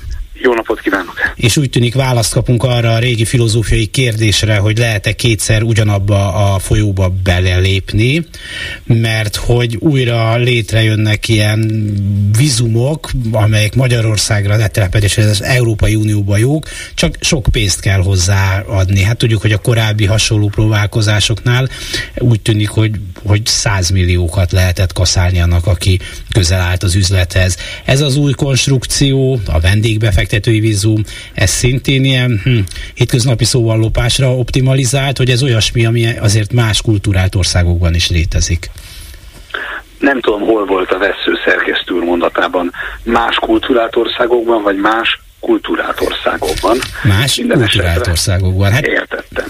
Jó 0.43 0.55
napot 0.55 0.81
kívánok! 0.81 1.15
És 1.37 1.57
úgy 1.57 1.71
tűnik 1.71 1.95
választ 1.95 2.33
kapunk 2.33 2.63
arra 2.63 2.95
a 2.95 2.99
régi 2.99 3.25
filozófiai 3.25 3.87
kérdésre, 3.87 4.57
hogy 4.57 4.79
lehet-e 4.79 5.13
kétszer 5.13 5.63
ugyanabba 5.63 6.35
a 6.35 6.59
folyóba 6.59 7.13
belelépni, 7.23 8.27
mert 8.85 9.37
hogy 9.37 9.77
újra 9.77 10.37
létrejönnek 10.37 11.29
ilyen 11.29 11.93
vizumok, 12.39 13.11
amelyek 13.33 13.75
Magyarországra 13.75 14.57
letelepedésre 14.57 15.25
az 15.25 15.43
Európai 15.43 15.95
Unióba 15.95 16.37
jók, 16.37 16.69
csak 16.95 17.17
sok 17.21 17.47
pénzt 17.51 17.81
kell 17.81 18.01
hozzáadni. 18.01 19.03
Hát 19.03 19.17
tudjuk, 19.17 19.41
hogy 19.41 19.53
a 19.53 19.59
korábbi 19.59 20.05
hasonló 20.05 20.49
próbálkozásoknál 20.49 21.69
úgy 22.19 22.41
tűnik, 22.41 22.69
hogy, 22.69 22.91
hogy 23.27 23.47
százmilliókat 23.47 24.53
lehetett 24.53 24.93
kaszálni 24.93 25.41
annak, 25.41 25.67
aki 25.67 25.99
közel 26.33 26.61
állt 26.61 26.83
az 26.83 26.95
üzlethez. 26.95 27.57
Ez 27.85 28.01
az 28.01 28.17
új 28.17 28.33
konstrukció, 28.33 29.41
a 29.47 29.61
vendégbefektetés, 29.61 30.27
befektetői 30.29 30.61
vízum, 30.61 31.03
ez 31.35 31.51
szintén 31.51 32.05
ilyen 32.05 32.41
hm, 32.45 32.59
hétköznapi 32.95 33.45
szóval 33.45 33.79
lopásra 33.79 34.35
optimalizált, 34.35 35.17
hogy 35.17 35.31
ez 35.31 35.43
olyasmi, 35.43 35.87
ami 35.87 36.19
azért 36.19 36.53
más 36.53 36.83
kultúrált 36.83 37.35
országokban 37.35 37.95
is 37.95 38.09
létezik. 38.09 38.71
Nem 39.99 40.21
tudom, 40.21 40.41
hol 40.41 40.67
volt 40.67 40.91
a 40.91 40.99
vesző 40.99 41.39
szerkesztő 41.45 41.95
mondatában. 41.95 42.73
Más 43.03 43.37
kultúrált 43.37 43.97
országokban, 43.97 44.63
vagy 44.63 44.77
más 44.77 45.21
kultúrált 45.41 46.01
országokban. 46.01 46.79
Más 47.03 47.41
kultúrált 47.49 48.07
országokban. 48.07 48.73
Hát... 48.73 48.87
Értettem. 48.87 49.47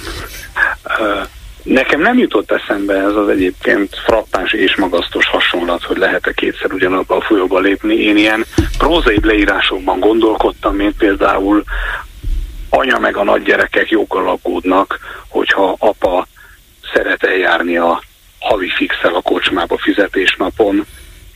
Uh, 0.84 1.28
Nekem 1.68 2.00
nem 2.00 2.18
jutott 2.18 2.50
eszembe 2.50 2.94
ez 2.94 3.14
az 3.14 3.28
egyébként 3.28 3.96
frappáns 4.04 4.52
és 4.52 4.76
magasztos 4.76 5.26
hasonlat, 5.26 5.82
hogy 5.82 5.96
lehet-e 5.96 6.32
kétszer 6.32 6.72
ugyanabba 6.72 7.16
a 7.16 7.20
folyóba 7.20 7.58
lépni. 7.58 7.94
Én 7.94 8.16
ilyen 8.16 8.44
prózai 8.78 9.18
leírásokban 9.22 10.00
gondolkodtam, 10.00 10.74
mint 10.76 10.96
például 10.96 11.64
anya 12.70 12.98
meg 12.98 13.16
a 13.16 13.24
nagygyerekek 13.24 13.90
jókkal 13.90 14.28
aggódnak, 14.28 14.98
hogyha 15.28 15.76
apa 15.78 16.26
szeret 16.92 17.22
eljárni 17.22 17.76
a 17.76 18.02
havi 18.38 18.70
fixel 18.76 19.14
a 19.14 19.20
kocsmába 19.20 19.78
fizetésnapon, 19.78 20.86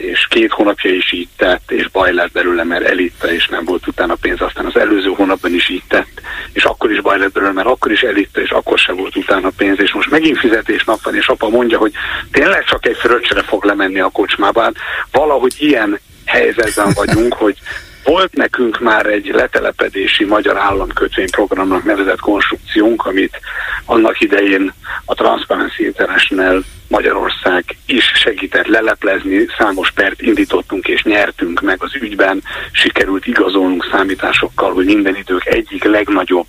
és 0.02 0.26
két 0.28 0.52
hónapja 0.52 0.94
is 0.94 1.12
így 1.12 1.28
tett, 1.36 1.70
és 1.70 1.88
baj 1.88 2.12
lett 2.12 2.32
belőle, 2.32 2.64
mert 2.64 2.84
elitte, 2.84 3.34
és 3.34 3.48
nem 3.48 3.64
volt 3.64 3.86
utána 3.86 4.14
pénz, 4.14 4.40
aztán 4.40 4.66
az 4.66 4.76
előző 4.76 5.08
hónapban 5.08 5.54
is 5.54 5.68
így 5.68 5.82
tett, 5.88 6.20
és 6.52 6.64
akkor 6.64 6.90
is 6.90 7.00
baj 7.00 7.18
lett 7.18 7.32
belőle, 7.32 7.52
mert 7.52 7.66
akkor 7.66 7.92
is 7.92 8.02
elitte, 8.02 8.40
és 8.40 8.50
akkor 8.50 8.78
sem 8.78 8.96
volt 8.96 9.16
utána 9.16 9.50
pénz, 9.56 9.80
és 9.80 9.92
most 9.92 10.10
megint 10.10 10.38
fizetésnap 10.38 11.02
van, 11.02 11.14
és 11.14 11.28
apa 11.28 11.48
mondja, 11.48 11.78
hogy 11.78 11.92
tényleg 12.32 12.64
csak 12.64 12.86
egy 12.86 12.96
fröccsre 12.96 13.42
fog 13.42 13.64
lemenni 13.64 14.00
a 14.00 14.08
kocsmába. 14.08 14.62
Hát 14.62 14.76
valahogy 15.10 15.54
ilyen 15.58 16.00
helyzetben 16.24 16.92
vagyunk, 16.94 17.32
hogy 17.34 17.56
volt 18.04 18.32
nekünk 18.32 18.80
már 18.80 19.06
egy 19.06 19.30
letelepedési 19.32 20.24
magyar 20.24 20.56
államkötvényprogramnak 20.56 21.84
nevezett 21.84 22.20
konstrukciónk, 22.20 23.06
amit 23.06 23.40
annak 23.84 24.20
idején 24.20 24.72
a 25.04 25.14
Transparency 25.14 25.84
International 25.84 26.62
Magyarország 26.88 27.64
is 27.86 28.12
segített 28.14 28.66
leleplezni, 28.66 29.46
számos 29.58 29.90
pert 29.90 30.22
indítottunk 30.22 30.88
és 30.88 31.02
nyertünk 31.02 31.60
meg 31.60 31.82
az 31.82 31.94
ügyben, 31.94 32.42
sikerült 32.72 33.26
igazolnunk 33.26 33.88
számításokkal, 33.90 34.72
hogy 34.72 34.84
minden 34.84 35.16
idők 35.16 35.46
egyik 35.46 35.84
legnagyobb 35.84 36.48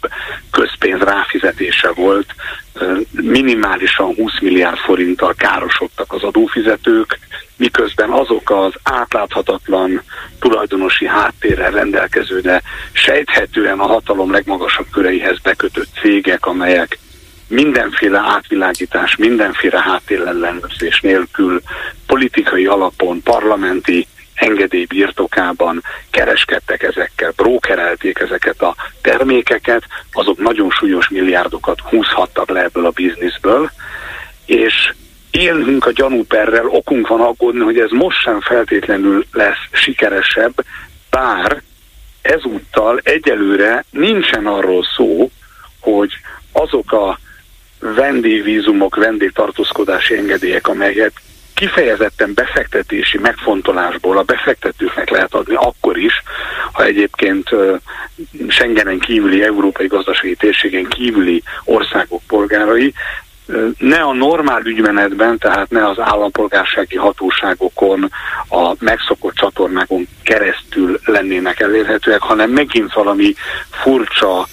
közpénz 0.52 1.02
ráfizetése 1.02 1.92
volt, 1.92 2.36
minimálisan 3.12 4.16
20 4.16 4.40
milliárd 4.42 4.78
forinttal 4.78 5.34
károsodtak 5.38 6.14
az 6.14 6.24
adófizetők, 6.24 7.20
miközben 7.64 8.10
azok 8.10 8.50
az 8.50 8.74
átláthatatlan 8.84 10.02
tulajdonosi 10.40 11.08
háttérrel 11.08 11.72
rendelkező, 11.72 12.42
de 12.42 12.62
sejthetően 12.92 13.80
a 13.80 13.88
hatalom 13.88 14.32
legmagasabb 14.32 14.86
köreihez 14.92 15.40
bekötött 15.40 15.88
cégek, 16.02 16.46
amelyek 16.46 17.00
mindenféle 17.48 18.20
átvilágítás, 18.20 19.16
mindenféle 19.16 19.82
háttérellenőrzés 19.82 21.02
nélkül 21.02 21.62
politikai 22.06 22.66
alapon, 22.66 23.22
parlamenti 23.22 24.08
engedély 24.34 24.86
birtokában 24.86 25.84
kereskedtek 26.12 26.84
ezekkel, 26.84 27.34
brókerelték 27.36 28.20
ezeket 28.20 28.62
a 28.62 28.76
termékeket, 29.02 29.84
azok 30.12 30.38
nagyon 30.38 30.70
súlyos 30.70 31.10
milliárdokat 31.10 31.80
húzhattak 31.80 32.50
le 32.50 32.64
ebből 32.64 32.86
a 32.86 32.90
bizniszből, 32.90 33.72
és 34.46 34.94
élünk 35.38 35.86
a 35.86 35.92
gyanúperrel, 35.92 36.66
okunk 36.68 37.08
van 37.08 37.22
aggódni, 37.22 37.60
hogy 37.60 37.80
ez 37.80 37.90
most 37.92 38.22
sem 38.22 38.42
feltétlenül 38.42 39.26
lesz 39.32 39.68
sikeresebb, 39.72 40.54
bár 41.10 41.62
ezúttal 42.22 43.00
egyelőre 43.04 43.86
nincsen 43.90 44.46
arról 44.46 44.84
szó, 44.96 45.32
hogy 45.80 46.12
azok 46.52 46.92
a 46.92 47.20
vendégvízumok, 47.80 48.96
vendégtartózkodási 48.96 50.18
engedélyek, 50.18 50.68
amelyet 50.68 51.14
kifejezetten 51.54 52.34
befektetési 52.34 53.18
megfontolásból 53.18 54.18
a 54.18 54.24
befektetőknek 54.24 55.10
lehet 55.10 55.34
adni 55.34 55.56
akkor 55.56 55.98
is, 55.98 56.24
ha 56.72 56.84
egyébként 56.84 57.50
Schengenen 58.48 59.00
kívüli, 59.00 59.44
európai 59.44 59.88
gazdasági 59.88 60.36
térségen 60.36 60.86
kívüli 60.86 61.44
országok 61.64 62.22
polgárai 62.28 62.94
ne 63.78 64.02
a 64.02 64.14
normál 64.14 64.62
ügymenetben, 64.66 65.38
tehát 65.38 65.70
ne 65.70 65.88
az 65.88 66.00
állampolgársági 66.00 66.98
hatóságokon, 66.98 68.12
a 68.50 68.74
megszokott 68.80 69.36
csatornákon 69.36 70.08
keresztül 70.24 71.00
lennének 71.06 71.60
elérhetőek, 71.60 72.22
hanem 72.22 72.50
megint 72.50 72.94
valami 72.94 73.34
furcsa 73.70 74.48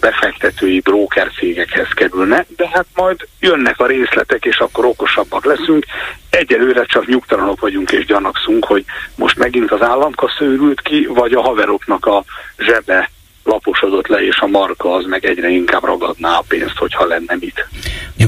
befektetői 0.00 0.80
bróker 0.80 1.30
cégekhez 1.38 1.88
kerülne, 1.88 2.46
de 2.56 2.68
hát 2.72 2.86
majd 2.94 3.28
jönnek 3.40 3.80
a 3.80 3.86
részletek, 3.86 4.44
és 4.44 4.58
akkor 4.58 4.84
okosabbak 4.84 5.44
leszünk. 5.44 5.84
Egyelőre 6.30 6.84
csak 6.84 7.06
nyugtalanok 7.06 7.60
vagyunk 7.60 7.90
és 7.90 8.04
gyanakszunk, 8.04 8.64
hogy 8.64 8.84
most 9.16 9.38
megint 9.38 9.70
az 9.72 9.82
államkassa 9.82 10.44
őrült 10.44 10.80
ki, 10.80 11.06
vagy 11.06 11.32
a 11.32 11.40
haveroknak 11.40 12.06
a 12.06 12.24
zsebe 12.58 13.10
laposodott 13.46 14.06
le, 14.06 14.18
és 14.18 14.38
a 14.38 14.46
marka 14.46 14.94
az 14.94 15.04
meg 15.04 15.24
egyre 15.24 15.48
inkább 15.48 15.84
ragadná 15.84 16.36
a 16.38 16.44
pénzt, 16.48 16.76
hogyha 16.76 17.06
lenne 17.06 17.36
mit. 17.40 17.68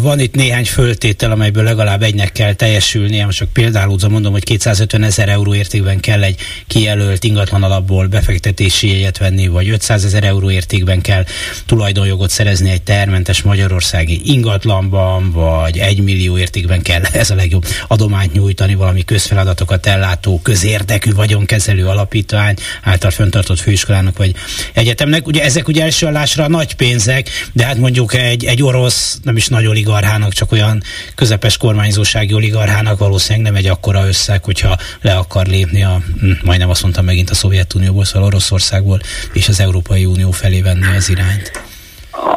Van 0.01 0.21
itt 0.21 0.35
néhány 0.35 0.65
föltétel, 0.65 1.31
amelyből 1.31 1.65
legalább 1.65 2.03
egynek 2.03 2.33
kell 2.33 2.55
teljesülnie, 2.55 3.25
most 3.25 3.39
csak 3.39 3.53
például 3.53 3.97
mondom, 4.11 4.33
hogy 4.33 4.45
250 4.45 5.03
ezer 5.03 5.29
euró 5.29 5.55
értékben 5.55 6.01
kell 6.01 6.23
egy 6.23 6.41
kijelölt 6.67 7.25
ingatlan 7.25 7.63
alapból 7.63 8.07
befektetési 8.07 8.93
jegyet 8.93 9.19
venni, 9.19 9.49
vagy 9.49 9.69
500 9.69 10.05
ezer 10.05 10.25
euró 10.25 10.51
értékben 10.51 11.01
kell 11.01 11.25
tulajdonjogot 11.67 12.31
szerezni 12.31 12.71
egy 12.71 12.83
termentes 12.83 13.43
magyarországi 13.43 14.21
ingatlanban, 14.25 15.31
vagy 15.31 15.79
egy 15.79 16.03
millió 16.03 16.39
értékben 16.39 16.83
kell 16.83 17.03
ez 17.13 17.31
a 17.31 17.35
legjobb 17.35 17.65
adományt 17.89 18.33
nyújtani 18.33 18.75
valami 18.75 19.05
közfeladatokat 19.05 19.87
ellátó, 19.87 20.41
közérdekű 20.43 21.13
vagyonkezelő 21.13 21.87
alapítvány 21.87 22.57
által 22.83 23.11
föntartott 23.11 23.59
főiskolának, 23.59 24.17
vagy 24.19 24.35
egyetem 24.75 25.08
egyetemnek. 25.09 25.27
Ugye 25.27 25.43
ezek 25.43 25.69
ugye 25.69 25.83
első 25.83 26.07
állásra 26.07 26.49
nagy 26.49 26.77
pénzek, 26.77 27.27
de 27.53 27.65
hát 27.65 27.77
mondjuk 27.77 28.15
egy, 28.15 28.45
egy 28.45 28.63
orosz 28.63 29.19
nem 29.23 29.37
is 29.37 29.49
nagyon 29.49 29.71
oligarchának, 29.71 30.33
csak 30.33 30.53
olyan 30.53 30.83
közepes 31.15 31.57
kormányzósági 31.57 32.35
oligarchának 32.35 32.99
valószínűleg 32.99 33.53
nem 33.53 33.57
egy 33.63 33.67
akkora 33.67 34.07
összeg, 34.07 34.45
hogyha 34.45 34.77
le 35.03 35.15
akar 35.15 35.47
lépni 35.47 35.85
a, 35.85 35.97
hm, 36.21 36.31
majdnem 36.45 36.71
azt 36.71 36.83
mondtam 36.83 37.05
megint 37.05 37.31
a 37.31 37.35
Szovjetunióból, 37.35 38.05
szóval 38.05 38.29
Oroszországból 38.29 38.99
és 39.33 39.49
az 39.49 39.61
Európai 39.61 40.05
Unió 40.05 40.31
felé 40.31 40.61
venni 40.63 40.97
az 40.97 41.09
irányt. 41.11 41.51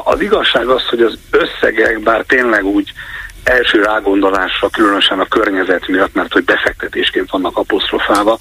Az 0.03 0.21
igazság 0.21 0.67
az, 0.67 0.83
hogy 0.89 1.01
az 1.01 1.17
összegek, 1.29 2.01
bár 2.03 2.23
tényleg 2.27 2.63
úgy 2.65 2.93
első 3.43 3.81
rágondolásra, 3.81 4.69
különösen 4.69 5.19
a 5.19 5.25
környezet 5.25 5.87
miatt, 5.87 6.13
mert 6.13 6.33
hogy 6.33 6.43
befektetésként 6.43 7.29
vannak 7.29 7.57
apostrofálva, 7.57 8.37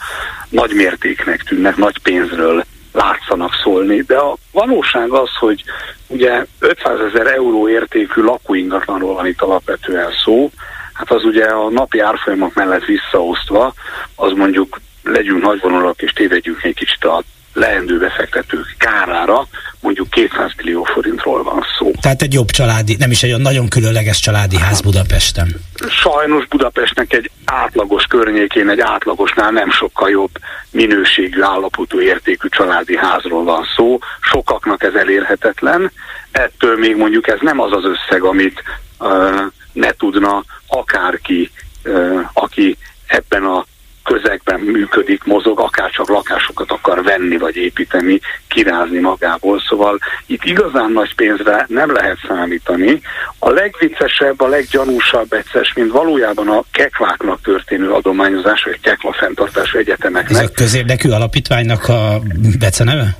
nagy 0.48 0.72
mértéknek 0.74 1.42
tűnnek, 1.42 1.76
nagy 1.76 1.98
pénzről 2.02 2.64
látszanak 2.92 3.54
szólni, 3.62 4.00
de 4.00 4.16
a 4.16 4.36
valóság 4.52 5.10
az, 5.10 5.30
hogy 5.38 5.64
ugye 6.06 6.46
500 6.58 7.00
ezer 7.00 7.26
euró 7.26 7.68
értékű 7.68 8.22
lakóingatlanról 8.22 9.14
van 9.14 9.26
itt 9.26 9.40
alapvetően 9.40 10.10
szó, 10.24 10.50
hát 10.92 11.10
az 11.10 11.24
ugye 11.24 11.44
a 11.44 11.70
napi 11.70 11.98
árfolyamok 11.98 12.54
mellett 12.54 12.84
visszaosztva, 12.84 13.74
az 14.14 14.32
mondjuk 14.32 14.80
legyünk 15.02 15.42
nagyvonalak 15.42 16.02
és 16.02 16.12
tévedjünk 16.12 16.62
egy 16.62 16.74
kicsit 16.74 17.04
a 17.04 17.22
leendő 17.52 17.98
befektetők 17.98 18.74
kárára 18.78 19.48
mondjuk 19.80 20.10
200 20.10 20.52
millió 20.56 20.84
forintról 20.84 21.42
van 21.42 21.64
szó. 21.78 21.90
Tehát 22.00 22.22
egy 22.22 22.32
jobb 22.32 22.50
családi, 22.50 22.96
nem 22.98 23.10
is 23.10 23.22
egy 23.22 23.28
olyan 23.28 23.40
nagyon 23.40 23.68
különleges 23.68 24.20
családi 24.20 24.58
ház 24.58 24.80
Budapesten. 24.80 25.48
Sajnos 25.88 26.46
Budapestnek 26.46 27.12
egy 27.12 27.30
átlagos 27.44 28.04
környékén, 28.04 28.68
egy 28.68 28.80
átlagosnál 28.80 29.50
nem 29.50 29.70
sokkal 29.70 30.10
jobb 30.10 30.30
minőségű, 30.70 31.42
állapotú, 31.42 32.00
értékű 32.00 32.48
családi 32.48 32.96
házról 32.96 33.44
van 33.44 33.66
szó. 33.76 33.98
Sokaknak 34.20 34.82
ez 34.82 34.94
elérhetetlen. 34.94 35.92
Ettől 36.32 36.78
még 36.78 36.96
mondjuk 36.96 37.28
ez 37.28 37.38
nem 37.40 37.60
az 37.60 37.72
az 37.72 37.84
összeg, 37.84 38.22
amit 38.22 38.62
uh, 38.98 39.40
ne 39.72 39.90
tudna 39.90 40.44
akárki, 40.66 41.50
uh, 41.84 42.20
aki 42.32 42.76
ebben 43.06 43.44
a 43.44 43.64
közegben 44.12 44.60
működik, 44.60 45.24
mozog, 45.24 45.60
akár 45.60 45.90
lakásokat 45.96 46.70
akar 46.70 47.02
venni 47.02 47.36
vagy 47.36 47.56
építeni, 47.56 48.20
kirázni 48.48 48.98
magából. 48.98 49.62
Szóval 49.68 49.98
itt 50.26 50.44
igazán 50.44 50.92
nagy 50.92 51.14
pénzre 51.14 51.64
nem 51.68 51.92
lehet 51.92 52.18
számítani. 52.28 53.00
A 53.38 53.50
legviccesebb, 53.50 54.40
a 54.40 54.48
leggyanúsabb 54.48 55.32
egyszer, 55.32 55.66
mint 55.74 55.92
valójában 55.92 56.48
a 56.48 56.64
kekváknak 56.72 57.40
történő 57.42 57.90
adományozás, 57.90 58.62
vagy 58.64 58.80
kekva 58.80 59.12
fenntartású 59.12 59.78
egyetemeknek. 59.78 60.42
Ez 60.42 60.48
a 60.48 60.52
közérdekű 60.54 61.10
alapítványnak 61.10 61.88
a 61.88 62.20
beceneve? 62.58 63.16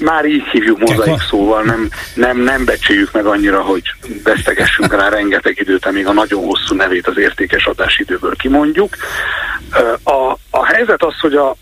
Már 0.00 0.24
így 0.24 0.44
hívjuk 0.52 0.78
mozaik 0.78 1.20
szóval, 1.20 1.62
nem, 1.62 1.88
nem, 2.14 2.38
nem 2.38 2.64
becsüljük 2.64 3.12
meg 3.12 3.26
annyira, 3.26 3.62
hogy 3.62 3.82
vesztegessünk 4.24 4.92
rá 4.92 5.08
rengeteg 5.08 5.58
időt, 5.60 5.86
amíg 5.86 6.06
a 6.06 6.12
nagyon 6.12 6.44
hosszú 6.44 6.74
nevét 6.74 7.06
az 7.06 7.18
értékes 7.18 7.66
adásidőből 7.66 8.36
kimondjuk. 8.36 8.96
A, 10.02 10.32
a 10.50 10.64
helyzet 10.64 11.02
az, 11.02 11.18
hogy 11.20 11.34
a 11.34 11.56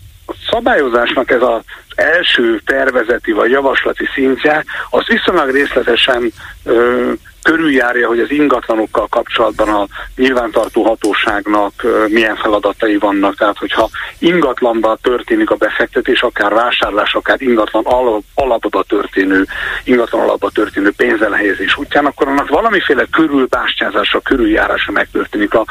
szabályozásnak 0.49 1.31
ez 1.31 1.41
az 1.41 1.61
első 1.95 2.61
tervezeti 2.65 3.31
vagy 3.31 3.51
javaslati 3.51 4.07
szintje, 4.13 4.63
az 4.89 5.07
viszonylag 5.07 5.51
részletesen 5.51 6.31
ö, 6.63 7.11
körüljárja, 7.49 8.07
hogy 8.07 8.19
az 8.19 8.31
ingatlanokkal 8.31 9.07
kapcsolatban 9.07 9.69
a 9.69 9.87
nyilvántartó 10.15 10.83
hatóságnak 10.83 11.73
milyen 12.07 12.35
feladatai 12.35 12.97
vannak. 12.97 13.35
Tehát, 13.35 13.57
hogyha 13.57 13.89
ingatlanban 14.19 14.97
történik 15.01 15.49
a 15.49 15.55
befektetés, 15.55 16.21
akár 16.21 16.53
vásárlás, 16.53 17.13
akár 17.13 17.41
ingatlan 17.41 17.85
alapba 18.33 18.83
történő, 18.83 19.45
ingatlan 19.83 20.21
alapba 20.21 20.49
történő 20.49 20.91
pénzelhelyezés 20.97 21.77
útján, 21.77 22.05
akkor 22.05 22.27
annak 22.27 22.49
valamiféle 22.49 23.05
körülbástyázása, 23.11 24.19
körüljárása 24.19 24.91
megtörténik. 24.91 25.53
A 25.53 25.65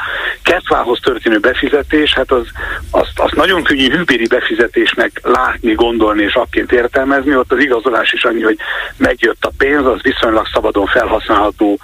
ketvához 0.67 0.99
történő 1.01 1.39
befizetés, 1.39 2.13
hát 2.13 2.31
az, 2.31 2.47
azt, 2.91 3.11
azt 3.15 3.35
nagyon 3.35 3.63
könnyű 3.63 3.89
hűbéri 3.89 4.27
befizetésnek 4.27 5.21
látni, 5.23 5.73
gondolni 5.73 6.23
és 6.23 6.33
akként 6.33 6.71
értelmezni. 6.71 7.35
Ott 7.35 7.51
az 7.51 7.59
igazolás 7.59 8.11
is 8.13 8.23
annyi, 8.23 8.41
hogy 8.41 8.57
megjött 8.97 9.45
a 9.45 9.51
pénz, 9.57 9.85
az 9.85 10.01
viszonylag 10.01 10.47
szabadon 10.53 10.85
felhasználható 10.85 11.79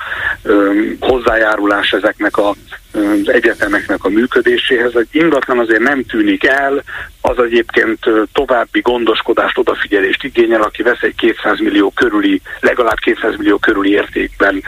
hozzájárulás 0.99 1.91
ezeknek 1.91 2.37
a, 2.37 2.49
az 2.93 3.29
egyetemeknek 3.29 4.03
a 4.03 4.09
működéséhez. 4.09 4.95
Egy 4.95 5.07
ingatlan 5.11 5.59
azért 5.59 5.81
nem 5.81 6.03
tűnik 6.03 6.45
el, 6.45 6.83
az 7.21 7.39
egyébként 7.39 7.99
további 8.33 8.79
gondoskodást, 8.79 9.57
odafigyelést 9.57 10.23
igényel, 10.23 10.61
aki 10.61 10.83
vesz 10.83 11.01
egy 11.01 11.15
200 11.15 11.59
millió 11.59 11.91
körüli, 11.95 12.41
legalább 12.59 12.99
200 12.99 13.35
millió 13.37 13.57
körüli 13.57 13.91
értékben 13.91 14.63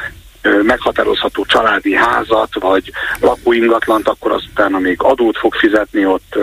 meghatározható 0.63 1.45
családi 1.45 1.95
házat, 1.95 2.49
vagy 2.59 2.91
lakóingatlant, 3.19 4.07
akkor 4.07 4.31
aztán, 4.31 4.71
még 4.71 5.01
adót 5.01 5.37
fog 5.37 5.53
fizetni, 5.53 6.05
ott 6.05 6.37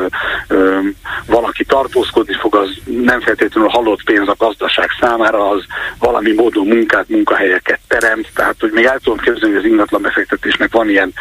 valaki 1.27 1.65
tartózkodni 1.65 2.35
fog, 2.35 2.55
az 2.55 2.69
nem 2.85 3.21
feltétlenül 3.21 3.69
halott 3.71 4.05
pénz 4.05 4.29
a 4.29 4.35
gazdaság 4.39 4.89
számára, 5.01 5.49
az 5.49 5.65
valami 5.99 6.33
módon 6.33 6.67
munkát, 6.67 7.09
munkahelyeket 7.09 7.81
teremt, 7.89 8.29
tehát 8.35 8.57
hogy 8.61 8.71
még 8.73 8.85
el 8.85 8.99
tudom 8.99 9.19
képzelni, 9.19 9.55
hogy 9.55 9.65
az 9.65 9.71
ingatlan 9.71 10.03
befektetésnek 10.03 10.73
van 10.73 10.89
ilyen 10.89 11.13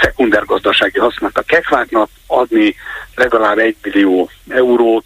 szekunder 0.00 0.44
gazdasági 0.44 0.98
használat. 0.98 1.38
A 1.38 1.42
kekváknak 1.42 2.08
adni 2.26 2.74
legalább 3.14 3.58
egy 3.58 3.76
millió 3.82 4.30
eurót, 4.48 5.04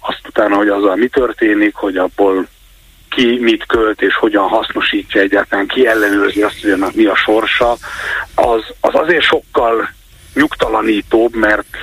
azt 0.00 0.20
utána, 0.28 0.56
hogy 0.56 0.68
azzal 0.68 0.96
mi 0.96 1.08
történik, 1.08 1.74
hogy 1.74 1.96
abból 1.96 2.46
ki 3.08 3.38
mit 3.40 3.66
költ 3.66 4.02
és 4.02 4.14
hogyan 4.14 4.48
hasznosítja 4.48 5.20
egyáltalán, 5.20 5.66
ki 5.66 5.86
ellenőrzi 5.86 6.42
azt, 6.42 6.60
hogy 6.62 6.70
annak 6.70 6.94
mi 6.94 7.04
a 7.04 7.14
sorsa, 7.14 7.76
az, 8.34 8.62
az 8.80 8.94
azért 8.94 9.22
sokkal 9.22 9.88
nyugtalanítóbb, 10.34 11.34
mert 11.34 11.76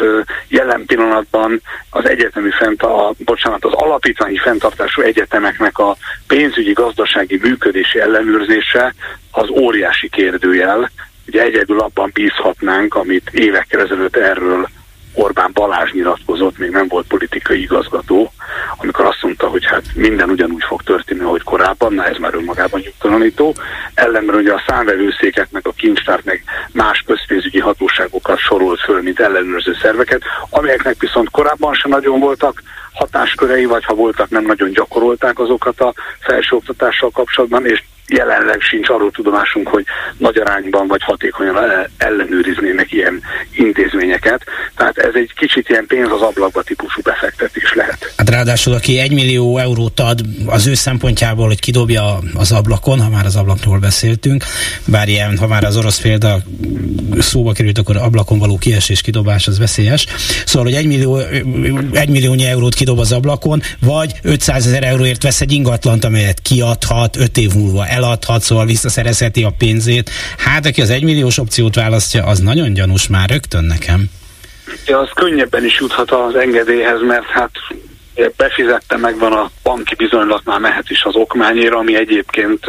jelen 0.48 0.86
pillanatban 0.86 1.62
az 1.90 2.10
egyetemi 2.10 2.52
fent, 2.52 2.84
a, 2.84 3.14
bocsánat, 3.18 3.66
az 3.66 3.74
alapítványi 3.74 4.38
fenntartású 4.38 5.02
egyetemeknek 5.02 5.78
a 5.78 5.96
pénzügyi 6.28 6.72
gazdasági 6.72 7.40
működési 7.42 8.00
ellenőrzése 8.00 8.94
az 9.32 9.50
óriási 9.50 10.10
kérdőjel. 10.10 10.92
Ugye 11.28 11.42
egyedül 11.42 11.80
abban 11.80 12.12
bízhatnánk, 12.14 12.96
amit 12.96 13.30
évekkel 13.30 13.82
ezelőtt 13.82 14.16
erről 14.16 14.68
Orbán 15.14 15.51
Balázs 15.53 15.91
nyilatkozott, 15.91 16.57
még 16.57 16.70
nem 16.70 16.88
volt 16.88 17.07
politikai 17.07 17.61
igazgató, 17.61 18.34
amikor 18.78 19.05
azt 19.05 19.22
mondta, 19.22 19.47
hogy 19.47 19.66
hát 19.66 19.84
minden 19.95 20.30
ugyanúgy 20.30 20.64
fog 20.64 20.82
történni, 20.82 21.24
ahogy 21.24 21.43
korábban, 21.43 21.93
na 21.93 22.05
ez 22.05 22.18
már 22.18 22.34
önmagában 22.34 22.80
nyugtalanító. 22.80 23.55
Ellenben 23.93 24.36
ugye 24.36 24.53
a 24.53 24.64
számvevőszéket, 24.68 25.47
meg 25.51 25.68
a 25.68 25.72
kincstárt, 25.72 26.26
meg 26.26 26.43
más 26.72 27.03
közpénzügyi 27.05 27.59
hatóságokat 27.59 28.38
sorolt 28.38 28.80
föl, 28.80 29.01
mint 29.01 29.20
ellenőrző 29.20 29.76
szerveket, 29.82 30.22
amelyeknek 30.49 30.95
viszont 30.99 31.30
korábban 31.30 31.74
sem 31.74 31.91
nagyon 31.91 32.20
voltak 32.20 32.61
hatáskörei, 32.93 33.66
vagy 33.66 33.84
ha 33.86 33.93
voltak, 33.93 34.30
nem 34.30 34.45
nagyon 34.45 34.72
gyakorolták 34.72 35.39
azokat 35.39 35.82
a 35.82 35.93
felsőoktatással 36.20 37.09
kapcsolatban, 37.09 37.66
és 37.66 37.84
jelenleg 38.08 38.62
sincs 38.62 38.89
arról 38.89 39.12
tudomásunk, 39.12 39.68
hogy 39.68 39.86
nagy 40.18 40.38
arányban 40.38 40.88
vagy 40.88 41.04
hatékonyan 41.04 41.56
ellenőriznének 41.97 42.91
ilyen 42.91 43.22
intézményeket. 43.51 44.43
Tehát 44.76 44.97
ez 44.97 45.14
egy 45.14 45.34
kicsit 45.36 45.70
ilyen 45.70 45.86
pénz 45.88 46.12
az 46.12 46.22
ablakba 46.22 46.62
típusú 46.62 47.01
befektetés 47.01 47.74
lehet. 47.74 48.14
Hát 48.18 48.30
ráadásul, 48.30 48.74
aki 48.74 48.99
egy 48.99 49.12
millió 49.12 49.58
eurót 49.58 49.99
ad 49.99 50.20
az 50.45 50.68
ő 50.68 50.74
szempontjából, 50.74 51.47
hogy 51.47 51.60
kidobja 51.60 52.20
az 52.34 52.51
ablakon, 52.51 52.99
ha 52.99 53.10
már 53.10 53.26
az 53.26 53.36
ablakról 53.36 53.80
beszéltünk, 53.80 54.43
bár 54.86 55.08
ilyen, 55.08 55.38
ha 55.38 55.47
már 55.47 55.64
az 55.64 55.78
orosz 55.78 55.99
példa 55.99 56.38
szóba 57.20 57.51
került, 57.51 57.78
akkor 57.78 57.97
ablakon 57.97 58.39
való 58.39 58.58
kiesés, 58.58 59.01
kidobás 59.01 59.47
az 59.47 59.60
veszélyes. 59.60 60.06
Szóval, 60.45 60.68
hogy 60.68 60.78
egy, 60.78 60.88
millió, 60.88 61.18
egy 61.91 62.10
milliónyi 62.10 62.45
eurót 62.45 62.74
kidob 62.74 62.99
az 62.99 63.12
ablakon, 63.12 63.62
vagy 63.80 64.12
500 64.22 64.68
ezer 64.68 64.84
euróért 64.84 65.24
vesz 65.24 65.41
egy 65.41 65.51
ingatlant, 65.51 66.04
amelyet 66.04 66.39
kiadhat 66.41 67.16
5 67.16 67.38
év 67.38 67.54
múlva 67.54 67.86
eladhat, 67.94 68.41
szóval 68.41 68.66
visszaszerezheti 68.66 69.44
a 69.44 69.54
pénzét. 69.58 70.10
Hát, 70.38 70.66
aki 70.66 70.82
az 70.82 70.89
egymilliós 70.89 71.38
opciót 71.38 71.76
választja, 71.76 72.26
az 72.26 72.39
nagyon 72.39 72.74
gyanús 72.74 73.08
már 73.08 73.30
rögtön 73.30 73.64
nekem. 73.64 74.10
Ja, 74.86 75.00
az 75.00 75.10
könnyebben 75.14 75.66
is 75.66 75.80
juthat 75.80 76.12
az 76.12 76.36
engedélyhez, 76.36 77.02
mert 77.08 77.26
hát 77.26 77.52
befizette, 78.38 78.97
megvan 78.97 79.34
a 79.34 79.49
banki 79.64 79.95
bizonylatnál 79.95 80.59
mehet 80.59 80.89
is 80.89 81.03
az 81.03 81.16
okmányért, 81.16 81.74
ami 81.74 81.95
egyébként 81.95 82.66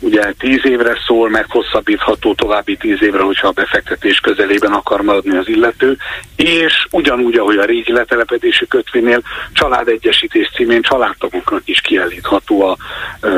ugye 0.00 0.32
tíz 0.38 0.60
évre 0.66 0.98
szól, 1.06 1.28
meg 1.28 1.46
hosszabbítható 1.48 2.34
további 2.34 2.76
tíz 2.76 3.02
évre, 3.02 3.22
hogyha 3.22 3.48
a 3.48 3.52
befektetés 3.52 4.18
közelében 4.20 4.72
akar 4.72 5.00
maradni 5.00 5.36
az 5.36 5.48
illető, 5.48 5.96
és 6.36 6.86
ugyanúgy, 6.90 7.36
ahogy 7.36 7.56
a 7.56 7.64
régi 7.64 7.92
letelepedési 7.92 8.66
kötvénynél 8.66 9.22
családegyesítés 9.52 10.50
címén 10.54 10.82
családtagoknak 10.82 11.62
is 11.64 11.80
kiállítható 11.80 12.62
a 12.62 12.76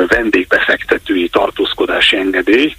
vendégbefektetői 0.07 1.29
tartózkodási 1.29 2.17
engedély. 2.17 2.75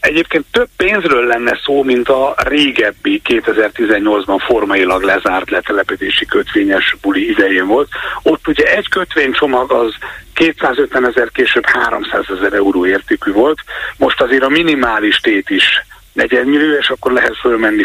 Egyébként 0.00 0.44
több 0.50 0.68
pénzről 0.76 1.26
lenne 1.26 1.60
szó, 1.64 1.82
mint 1.82 2.08
a 2.08 2.34
régebbi 2.36 3.20
2018-ban 3.24 4.42
formailag 4.46 5.02
lezárt 5.02 5.50
letelepedési 5.50 6.26
kötvényes 6.26 6.96
buli 7.00 7.30
idején 7.30 7.65
volt. 7.66 7.88
Ott 8.22 8.48
ugye 8.48 8.64
egy 8.64 8.88
kötvénycsomag 8.88 9.72
az 9.72 9.94
250 10.34 11.08
ezer, 11.08 11.30
később 11.30 11.66
300 11.66 12.24
ezer 12.38 12.52
euró 12.52 12.86
értékű 12.86 13.32
volt. 13.32 13.58
Most 13.96 14.20
azért 14.20 14.42
a 14.42 14.48
minimális 14.48 15.16
tét 15.16 15.50
is 15.50 15.84
4 16.12 16.44
millió, 16.44 16.76
és 16.76 16.88
akkor 16.88 17.12
lehet 17.12 17.36
fölmenni 17.40 17.84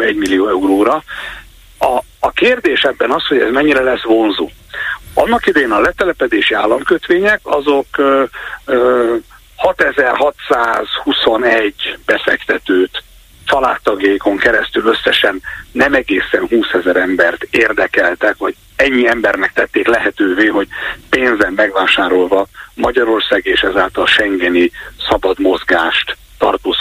egy 0.00 0.16
millió 0.16 0.48
euróra. 0.48 1.02
A, 1.78 1.98
a 2.20 2.30
kérdés 2.30 2.82
ebben 2.82 3.10
az, 3.10 3.26
hogy 3.26 3.38
ez 3.38 3.52
mennyire 3.52 3.82
lesz 3.82 4.02
vonzó. 4.02 4.50
Annak 5.14 5.46
idején 5.46 5.70
a 5.70 5.80
letelepedési 5.80 6.54
államkötvények 6.54 7.40
azok 7.42 7.86
ö, 7.96 8.24
ö, 8.64 9.14
6621 9.56 11.98
befektetőt 12.06 13.02
családtagjékon 13.50 14.36
keresztül 14.36 14.86
összesen 14.86 15.42
nem 15.72 15.94
egészen 15.94 16.46
20 16.48 16.66
ezer 16.72 16.96
embert 16.96 17.42
érdekeltek, 17.50 18.36
vagy 18.38 18.54
ennyi 18.76 19.08
embernek 19.08 19.52
tették 19.52 19.86
lehetővé, 19.86 20.46
hogy 20.46 20.68
pénzen 21.10 21.52
megvásárolva 21.52 22.46
Magyarország 22.74 23.46
és 23.46 23.60
ezáltal 23.60 24.06
Schengeni 24.06 24.70
szabad 25.08 25.38
mozgást 25.38 26.16
tartózkodást 26.38 26.79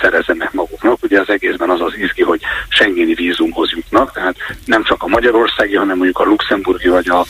szerezenek 0.00 0.52
maguknak. 0.52 0.98
Ugye 1.02 1.20
az 1.20 1.28
egészben 1.28 1.70
az 1.70 1.80
az 1.80 1.92
izgi, 1.96 2.22
hogy 2.22 2.40
Schengeni 2.68 3.14
vízumhoz 3.14 3.70
jutnak, 3.70 4.12
tehát 4.12 4.36
nem 4.64 4.84
csak 4.84 5.02
a 5.02 5.06
magyarországi, 5.06 5.74
hanem 5.74 5.96
mondjuk 5.96 6.18
a 6.18 6.24
luxemburgi 6.24 6.88
vagy 6.88 7.08
a 7.08 7.24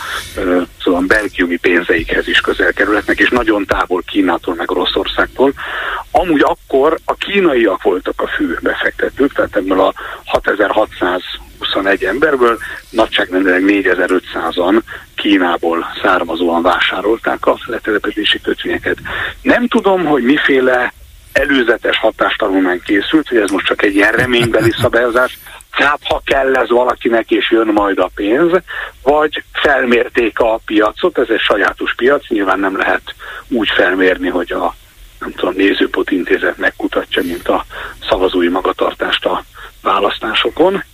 szóval 0.81 1.03
belgiumi 1.07 1.57
pénzeikhez 1.57 2.29
is 2.29 2.41
közel 2.41 2.73
kerülhetnek, 2.73 3.19
és 3.19 3.29
nagyon 3.29 3.65
távol 3.67 4.03
Kínától 4.07 4.55
meg 4.55 4.71
Oroszországtól. 4.71 5.53
Amúgy 6.11 6.43
akkor 6.45 6.99
a 7.05 7.15
kínaiak 7.15 7.83
voltak 7.83 8.21
a 8.21 8.27
fő 8.27 8.59
befektetők, 8.63 9.33
tehát 9.33 9.57
ebből 9.57 9.81
a 9.81 9.93
6621 10.25 12.05
emberből 12.05 12.59
nagyságrendileg 12.91 13.63
4500-an 13.67 14.81
Kínából 15.15 15.87
származóan 16.03 16.63
vásárolták 16.63 17.47
a 17.47 17.59
letelepedési 17.67 18.41
kötvényeket. 18.41 18.99
Nem 19.43 19.69
tudom, 19.69 20.05
hogy 20.05 20.23
miféle 20.23 20.93
előzetes 21.33 21.99
hatástanulmány 21.99 22.81
készült, 22.85 23.29
hogy 23.29 23.39
ez 23.39 23.51
most 23.51 23.67
csak 23.67 23.83
egy 23.83 23.95
ilyen 23.95 24.13
reménybeli 24.13 24.73
szabályozás, 24.81 25.39
hát 25.71 26.01
ha 26.05 26.23
kell 26.25 26.57
ez 26.57 26.69
valakinek 26.69 27.31
és 27.31 27.51
jön 27.51 27.67
majd 27.67 27.99
a 27.99 28.11
pénz, 28.15 28.53
vagy 29.03 29.43
felmérték 29.53 30.39
a 30.39 30.61
piacot, 30.65 31.19
ez 31.19 31.29
egy 31.29 31.41
sajátos 31.41 31.95
piac, 31.95 32.29
nyilván 32.29 32.61
nem 32.61 32.77
lehet 32.77 33.15
úgy 33.49 33.69
felmérni, 33.69 34.29
hogy 34.29 34.53
a 34.53 34.75
nem 35.21 35.33
tudom, 35.33 35.55
nézőpont 35.57 36.11
intézet 36.11 36.57
megkutatja, 36.57 37.23
mint 37.23 37.49
a 37.49 37.65
szavazói 38.09 38.49
magatartást 38.49 39.25
a 39.25 39.45
választásokon 39.83 40.85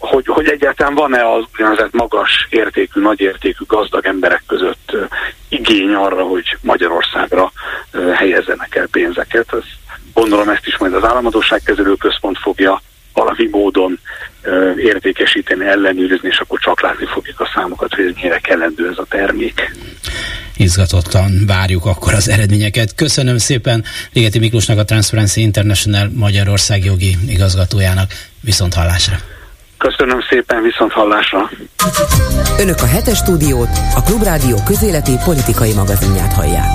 hogy, 0.00 0.26
hogy 0.26 0.48
egyáltalán 0.48 0.94
van-e 0.94 1.32
az 1.32 1.44
úgynevezett 1.52 1.92
magas 1.92 2.46
értékű, 2.50 3.00
nagy 3.00 3.20
értékű 3.20 3.64
gazdag 3.66 4.06
emberek 4.06 4.42
között 4.46 4.96
igény 5.48 5.94
arra, 5.94 6.22
hogy 6.22 6.56
Magyarországra 6.60 7.52
helyezzenek 8.14 8.74
el 8.74 8.86
pénzeket. 8.86 9.52
Ez, 9.52 9.64
gondolom 10.14 10.48
ezt 10.48 10.66
is 10.66 10.78
majd 10.78 10.94
az 10.94 11.04
államadóságkezelő 11.04 11.94
központ 11.94 12.38
fogja 12.38 12.82
valami 13.12 13.48
módon 13.50 13.98
értékesíteni, 14.76 15.66
ellenőrizni, 15.66 16.28
és 16.28 16.38
akkor 16.38 16.58
csak 16.58 16.80
látni 16.80 17.06
fogjuk 17.06 17.40
a 17.40 17.50
számokat, 17.54 17.94
hogy 17.94 18.12
mennyire 18.14 18.38
kellendő 18.38 18.88
ez 18.88 18.98
a 18.98 19.06
termék. 19.08 19.72
Izgatottan 20.56 21.46
várjuk 21.46 21.84
akkor 21.84 22.14
az 22.14 22.28
eredményeket. 22.28 22.94
Köszönöm 22.94 23.38
szépen 23.38 23.84
Ligeti 24.12 24.38
Miklósnak, 24.38 24.78
a 24.78 24.84
Transparency 24.84 25.40
International 25.40 26.10
Magyarország 26.14 26.84
jogi 26.84 27.16
igazgatójának. 27.28 28.10
Viszont 28.40 28.74
hallásra! 28.74 29.39
Köszönöm 29.88 30.20
szépen, 30.30 30.62
viszont 30.62 30.92
hallásra. 30.92 31.50
Önök 32.58 32.82
a 32.82 32.86
hetes 32.86 33.16
stúdiót, 33.16 33.68
a 33.96 34.02
Klubrádió 34.02 34.56
közéleti 34.66 35.12
politikai 35.24 35.72
magazinját 35.72 36.32
hallják. 36.32 36.68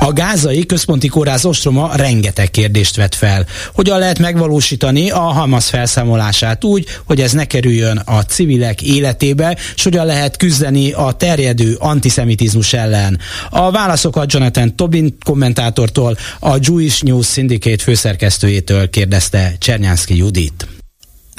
A 0.00 0.12
gázai 0.12 0.66
központi 0.66 1.08
kórház 1.08 1.44
ostroma 1.44 1.90
rengeteg 1.96 2.50
kérdést 2.50 2.96
vet 2.96 3.14
fel. 3.14 3.46
Hogyan 3.74 3.98
lehet 3.98 4.18
megvalósítani 4.18 5.10
a 5.10 5.20
Hamas 5.20 5.68
felszámolását 5.68 6.64
úgy, 6.64 6.86
hogy 7.06 7.20
ez 7.20 7.32
ne 7.32 7.44
kerüljön 7.44 8.02
a 8.04 8.20
civilek 8.20 8.82
életébe, 8.82 9.56
és 9.74 9.82
hogyan 9.82 10.06
lehet 10.06 10.36
küzdeni 10.36 10.92
a 10.92 11.12
terjedő 11.12 11.76
antiszemitizmus 11.78 12.72
ellen. 12.72 13.18
A 13.50 13.70
válaszokat 13.70 14.32
Jonathan 14.32 14.76
Tobin 14.76 15.16
kommentátortól, 15.24 16.16
a 16.40 16.56
Jewish 16.60 17.04
News 17.04 17.32
Syndicate 17.32 17.82
főszerkesztőjétől 17.82 18.90
kérdezte 18.90 19.52
Csernyánszki 19.58 20.16
Judit. 20.16 20.77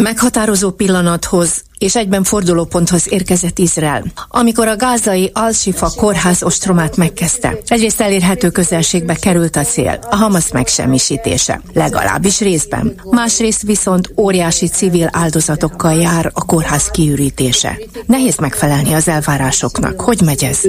Meghatározó 0.01 0.71
pillanathoz 0.71 1.63
és 1.77 1.95
egyben 1.95 2.23
fordulóponthoz 2.23 3.11
érkezett 3.11 3.59
Izrael, 3.59 4.03
amikor 4.27 4.67
a 4.67 4.75
gázai 4.75 5.31
Al-Shifa 5.33 5.91
kórház 5.95 6.43
ostromát 6.43 6.97
megkezdte. 6.97 7.57
Egyrészt 7.65 8.01
elérhető 8.01 8.49
közelségbe 8.49 9.15
került 9.15 9.55
a 9.55 9.63
cél, 9.63 9.99
a 10.09 10.15
Hamas 10.15 10.51
megsemmisítése, 10.51 11.61
legalábbis 11.73 12.39
részben. 12.39 13.01
Másrészt 13.09 13.61
viszont 13.61 14.13
óriási 14.17 14.67
civil 14.67 15.09
áldozatokkal 15.11 15.93
jár 15.93 16.31
a 16.33 16.45
kórház 16.45 16.87
kiürítése. 16.87 17.79
Nehéz 18.05 18.37
megfelelni 18.37 18.93
az 18.93 19.07
elvárásoknak. 19.07 20.01
Hogy 20.01 20.21
megy 20.21 20.43
ez? 20.43 20.59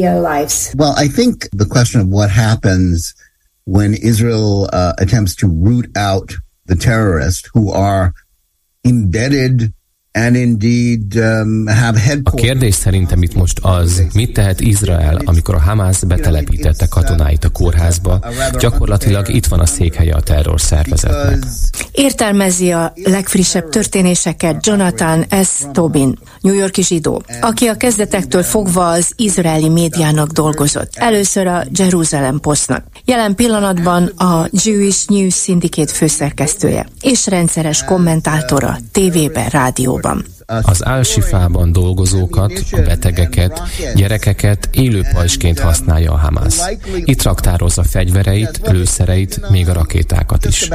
Well, 0.78 1.04
I 1.04 1.08
think 1.08 1.48
the 1.56 1.66
question 1.68 2.02
of 2.02 2.08
what 2.12 2.30
happens 2.30 3.14
when 3.64 3.92
Israel 3.92 4.68
uh, 4.72 4.88
attempts 4.96 5.34
to 5.34 5.46
root 5.64 5.86
out 6.10 6.32
the 6.66 6.76
terrorists 6.76 7.48
who 7.52 7.72
are 7.72 8.12
embedded 8.84 9.72
Um, 10.18 11.64
a 12.22 12.30
kérdés 12.34 12.74
szerintem 12.74 13.22
itt 13.22 13.34
most 13.34 13.58
az, 13.62 14.02
mit 14.14 14.32
tehet 14.32 14.60
Izrael, 14.60 15.20
amikor 15.24 15.54
a 15.54 15.60
Hamász 15.60 16.02
betelepítette 16.02 16.86
katonáit 16.86 17.44
a 17.44 17.48
kórházba, 17.48 18.20
gyakorlatilag 18.58 19.28
itt 19.28 19.46
van 19.46 19.60
a 19.60 19.66
székhelye 19.66 20.14
a 20.14 20.20
terrorszervezetnek. 20.20 21.38
Értelmezi 21.92 22.70
a 22.70 22.92
legfrissebb 23.04 23.68
történéseket 23.68 24.66
Jonathan 24.66 25.26
S. 25.42 25.62
Tobin, 25.72 26.18
New 26.40 26.54
Yorki 26.54 26.82
zsidó, 26.82 27.22
aki 27.40 27.66
a 27.66 27.76
kezdetektől 27.76 28.42
fogva 28.42 28.88
az 28.88 29.12
izraeli 29.16 29.68
médiának 29.68 30.30
dolgozott. 30.30 30.92
Először 30.94 31.46
a 31.46 31.64
Jerusalem 31.78 32.40
Postnak. 32.40 32.84
Jelen 33.04 33.34
pillanatban 33.34 34.06
a 34.06 34.48
Jewish 34.64 35.08
News 35.08 35.42
Syndicate 35.42 35.92
főszerkesztője, 35.92 36.86
és 37.00 37.26
rendszeres 37.26 37.84
kommentátora 37.84 38.78
tévében, 38.92 39.48
rádióban 39.48 39.98
valóban. 40.00 40.24
Az 40.62 40.86
álsifában 40.86 41.72
dolgozókat, 41.72 42.52
a 42.70 42.80
betegeket, 42.80 43.62
gyerekeket 43.94 44.68
élő 44.72 45.02
pajsként 45.12 45.58
használja 45.58 46.12
a 46.12 46.16
Hamas. 46.16 46.56
Itt 47.04 47.22
raktározza 47.22 47.82
fegyvereit, 47.82 48.60
lőszereit, 48.64 49.50
még 49.50 49.68
a 49.68 49.72
rakétákat 49.72 50.44
is. 50.44 50.68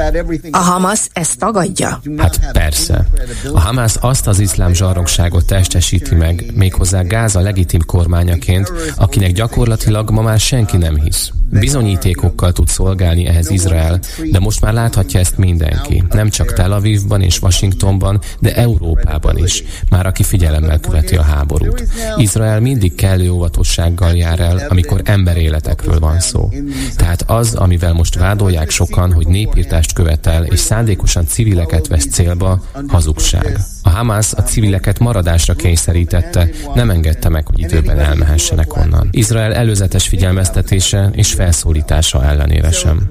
A 0.50 0.58
Hamas 0.58 1.08
ezt 1.12 1.38
tagadja? 1.38 2.00
Hát 2.16 2.50
persze. 2.52 3.06
A 3.52 3.60
Hamas 3.60 3.94
azt 4.00 4.26
az 4.26 4.38
iszlám 4.38 4.74
zsarnokságot 4.74 5.46
testesíti 5.46 6.14
meg, 6.14 6.44
méghozzá 6.54 7.02
Gáza 7.02 7.40
legitim 7.40 7.80
kormányaként, 7.86 8.72
akinek 8.96 9.32
gyakorlatilag 9.32 10.10
ma 10.10 10.22
már 10.22 10.40
senki 10.40 10.76
nem 10.76 11.00
hisz. 11.00 11.30
Bizonyítékokkal 11.50 12.52
tud 12.52 12.68
szolgálni 12.68 13.26
ehhez 13.26 13.50
Izrael, 13.50 14.00
de 14.30 14.38
most 14.38 14.60
már 14.60 14.72
láthatja 14.72 15.20
ezt 15.20 15.36
mindenki. 15.38 16.04
Nem 16.10 16.28
csak 16.28 16.52
Tel 16.52 16.72
Avivban 16.72 17.22
és 17.22 17.42
Washingtonban, 17.42 18.20
de 18.38 18.54
Európában 18.54 19.38
is, 19.38 19.64
már 19.90 20.06
aki 20.06 20.22
figyelemmel 20.22 20.78
követi 20.78 21.16
a 21.16 21.22
háborút. 21.22 21.84
Izrael 22.16 22.60
mindig 22.60 22.94
kellő 22.94 23.30
óvatossággal 23.30 24.14
jár 24.14 24.40
el, 24.40 24.66
amikor 24.68 25.00
emberéletekről 25.04 25.98
van 25.98 26.20
szó. 26.20 26.52
Tehát 26.96 27.22
az, 27.30 27.54
amivel 27.54 27.92
most 27.92 28.14
vádolják 28.18 28.70
sokan, 28.70 29.12
hogy 29.12 29.26
népírtást 29.26 29.92
követel 29.92 30.44
és 30.44 30.58
szándékosan 30.58 31.26
civileket 31.26 31.86
vesz 31.86 32.06
célba, 32.06 32.62
hazugság. 32.88 33.60
A 33.86 33.90
Hamas 33.90 34.32
a 34.32 34.42
civileket 34.42 34.98
maradásra 34.98 35.54
kényszerítette, 35.54 36.48
nem 36.74 36.90
engedte 36.90 37.28
meg, 37.28 37.46
hogy 37.46 37.58
időben 37.58 37.98
elmehessenek 37.98 38.76
onnan. 38.76 39.08
Izrael 39.10 39.54
előzetes 39.54 40.08
figyelmeztetése 40.08 41.10
és 41.12 41.32
felszólítása 41.32 42.24
ellenére 42.24 42.70
sem. 42.70 43.10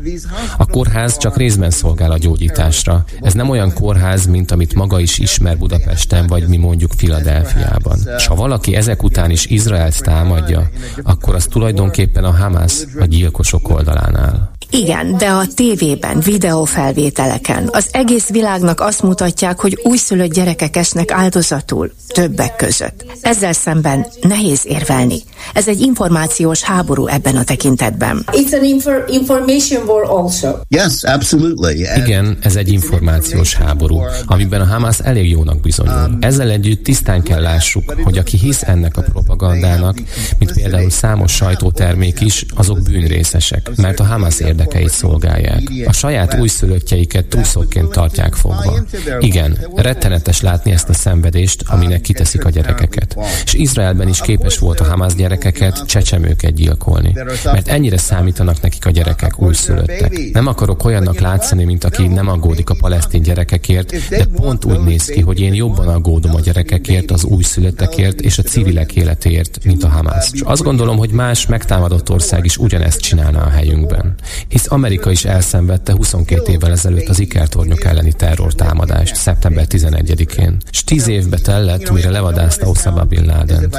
A 0.57 0.65
kórház 0.65 1.17
csak 1.17 1.38
részben 1.38 1.69
szolgál 1.69 2.11
a 2.11 2.17
gyógyításra. 2.17 3.03
Ez 3.21 3.34
nem 3.34 3.49
olyan 3.49 3.73
kórház, 3.73 4.26
mint 4.26 4.51
amit 4.51 4.73
maga 4.73 4.99
is 4.99 5.19
ismer 5.19 5.57
Budapesten, 5.57 6.28
vagy 6.28 6.47
mi 6.47 6.57
mondjuk 6.57 6.91
Filadelfiában. 6.97 7.99
És 8.17 8.26
ha 8.28 8.36
valaki 8.36 8.76
ezek 8.76 9.03
után 9.03 9.30
is 9.30 9.45
Izraelt 9.45 10.01
támadja, 10.01 10.69
akkor 11.03 11.36
az 11.36 11.45
tulajdonképpen 11.45 12.23
a 12.23 12.32
Hamas 12.32 12.84
a 12.99 13.05
gyilkosok 13.05 13.69
oldalán 13.69 14.17
áll. 14.17 14.55
Igen, 14.76 15.17
de 15.17 15.28
a 15.30 15.47
tévében, 15.55 16.19
videófelvételeken 16.19 17.69
az 17.71 17.88
egész 17.91 18.30
világnak 18.30 18.80
azt 18.80 19.01
mutatják, 19.03 19.59
hogy 19.59 19.80
újszülött 19.84 20.34
gyerekek 20.34 20.76
esnek 20.76 21.11
áldozatul, 21.11 21.91
többek 22.07 22.55
között. 22.55 23.05
Ezzel 23.21 23.53
szemben 23.53 24.05
nehéz 24.21 24.65
érvelni. 24.65 25.21
Ez 25.53 25.67
egy 25.67 25.82
információs 25.82 26.61
háború 26.61 27.07
ebben 27.07 27.36
a 27.36 27.43
tekintetben. 27.43 28.23
It's 28.32 28.53
an 28.53 28.63
infor- 28.63 29.09
information 29.09 29.84
war 29.88 30.03
also. 30.09 30.55
Yes, 30.67 31.03
absolutely. 31.03 31.88
Igen, 31.95 32.38
ez 32.41 32.55
egy 32.55 32.71
információs 32.71 33.55
háború, 33.55 34.01
amiben 34.26 34.61
a 34.61 34.65
Hamas 34.65 34.99
elég 34.99 35.30
jónak 35.30 35.59
bizonyul. 35.59 36.17
Ezzel 36.19 36.49
együtt 36.49 36.84
tisztán 36.84 37.23
kell 37.23 37.41
lássuk, 37.41 37.95
hogy 38.03 38.17
aki 38.17 38.38
hisz 38.38 38.63
ennek 38.63 38.97
a 38.97 39.01
propagandának, 39.01 39.97
mint 40.39 40.53
például 40.53 40.89
számos 40.89 41.32
sajtótermék 41.32 42.21
is, 42.21 42.45
azok 42.55 42.82
bűnrészesek, 42.82 43.71
mert 43.76 43.99
a 43.99 44.03
Hamas 44.03 44.39
érdekeit 44.66 44.89
szolgálják. 44.89 45.61
A 45.86 45.91
saját 45.91 46.39
újszülöttjeiket 46.39 47.26
túlszokként 47.26 47.91
tartják 47.91 48.34
fogva. 48.34 48.84
Igen, 49.20 49.57
rettenetes 49.76 50.41
látni 50.41 50.72
ezt 50.72 50.89
a 50.89 50.93
szenvedést, 50.93 51.63
aminek 51.68 52.01
kiteszik 52.01 52.45
a 52.45 52.49
gyerekeket. 52.49 53.18
És 53.45 53.53
Izraelben 53.53 54.07
is 54.07 54.22
képes 54.22 54.57
volt 54.57 54.80
a 54.80 54.84
Hamas 54.84 55.16
gyerekeket, 55.16 55.86
csecsemőket 55.86 56.53
gyilkolni. 56.53 57.13
Mert 57.43 57.68
ennyire 57.68 57.97
számítanak 57.97 58.61
nekik 58.61 58.86
a 58.86 58.89
gyerekek 58.89 59.41
újszülöttek. 59.41 60.20
Nem 60.34 60.47
akarok 60.47 60.84
olyannak 60.84 61.20
látszani, 61.20 61.63
mint 61.63 61.84
aki 61.84 62.07
nem 62.07 62.28
aggódik 62.28 62.70
a 62.70 62.76
palesztin 62.80 63.22
gyerekekért, 63.22 64.09
de 64.09 64.26
pont 64.26 64.66
úgy 64.66 64.80
néz 64.80 65.05
ki, 65.05 65.22
hogy 65.22 65.39
én 65.39 65.53
jobban 65.53 65.88
aggódom 65.88 66.36
a 66.36 66.39
gyerekekért, 66.39 67.11
az 67.11 67.24
újszülöttekért 67.24 68.22
és 68.22 68.38
a 68.38 68.43
civilek 68.43 68.95
életéért, 68.95 69.59
mint 69.63 69.84
a 69.84 69.88
Hamas. 69.88 70.30
És 70.32 70.41
azt 70.41 70.63
gondolom, 70.63 70.97
hogy 70.97 71.09
más 71.09 71.45
megtámadott 71.45 72.09
ország 72.09 72.45
is 72.45 72.57
ugyanezt 72.57 72.99
csinálna 72.99 73.41
a 73.41 73.49
helyünkben. 73.49 74.16
Hisz 74.48 74.72
Amerika 74.72 75.12
is 75.12 75.26
elszenvedte 75.26 75.93
22 75.93 76.52
évvel 76.52 76.72
ezelőtt 76.72 77.10
az 77.10 77.20
ikertornyok 77.20 77.84
elleni 77.84 78.14
terrortámadást, 78.14 79.16
szeptember 79.16 79.66
11-én. 79.70 80.58
És 80.72 80.84
10 80.84 81.08
évbe 81.08 81.38
tellett, 81.38 81.91
mire 81.91 82.10
levadázta 82.10 82.68
Osama 82.68 83.04
Bin 83.04 83.26
Laden. 83.26 83.74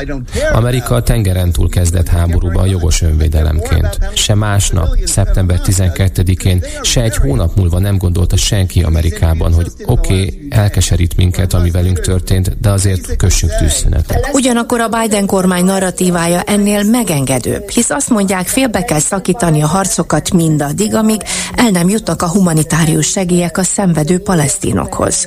Amerika 0.53 0.95
a 0.95 1.03
tengeren 1.03 1.53
túl 1.53 1.69
kezdett 1.69 2.09
háborúba 2.09 2.61
a 2.61 2.67
jogos 2.67 3.03
önvédelemként. 3.03 3.99
Se 4.15 4.35
másnap, 4.35 4.89
szeptember 5.05 5.61
12-én, 5.65 6.65
se 6.83 7.03
egy 7.03 7.17
hónap 7.17 7.57
múlva 7.57 7.79
nem 7.79 7.97
gondolta 7.97 8.37
senki 8.37 8.83
Amerikában, 8.83 9.53
hogy 9.53 9.67
oké, 9.85 10.13
okay, 10.13 10.47
elkeserít 10.51 11.17
minket, 11.17 11.55
ami 11.55 11.71
velünk 11.71 12.01
történt, 12.01 12.61
de 12.61 12.71
azért 12.71 13.17
kössünk 13.17 13.53
tűzszünetet. 13.55 14.31
Ugyanakkor 14.33 14.81
a 14.81 14.89
Biden 14.89 15.27
kormány 15.27 15.65
narratívája 15.65 16.41
ennél 16.41 16.83
megengedőbb, 16.83 17.69
hisz 17.69 17.91
azt 17.91 18.11
mondják, 18.11 18.47
félbe 18.47 18.85
kell 18.85 18.99
szakítani 18.99 19.63
a 19.63 19.67
harcokat 19.67 20.33
mindaddig, 20.57 20.95
amíg 20.95 21.23
el 21.55 21.71
nem 21.71 21.89
jutnak 21.89 22.23
a 22.23 22.29
humanitárius 22.29 23.07
segélyek 23.07 23.59
a 23.59 23.63
szenvedő 23.63 24.19
palesztinokhoz. 24.19 25.27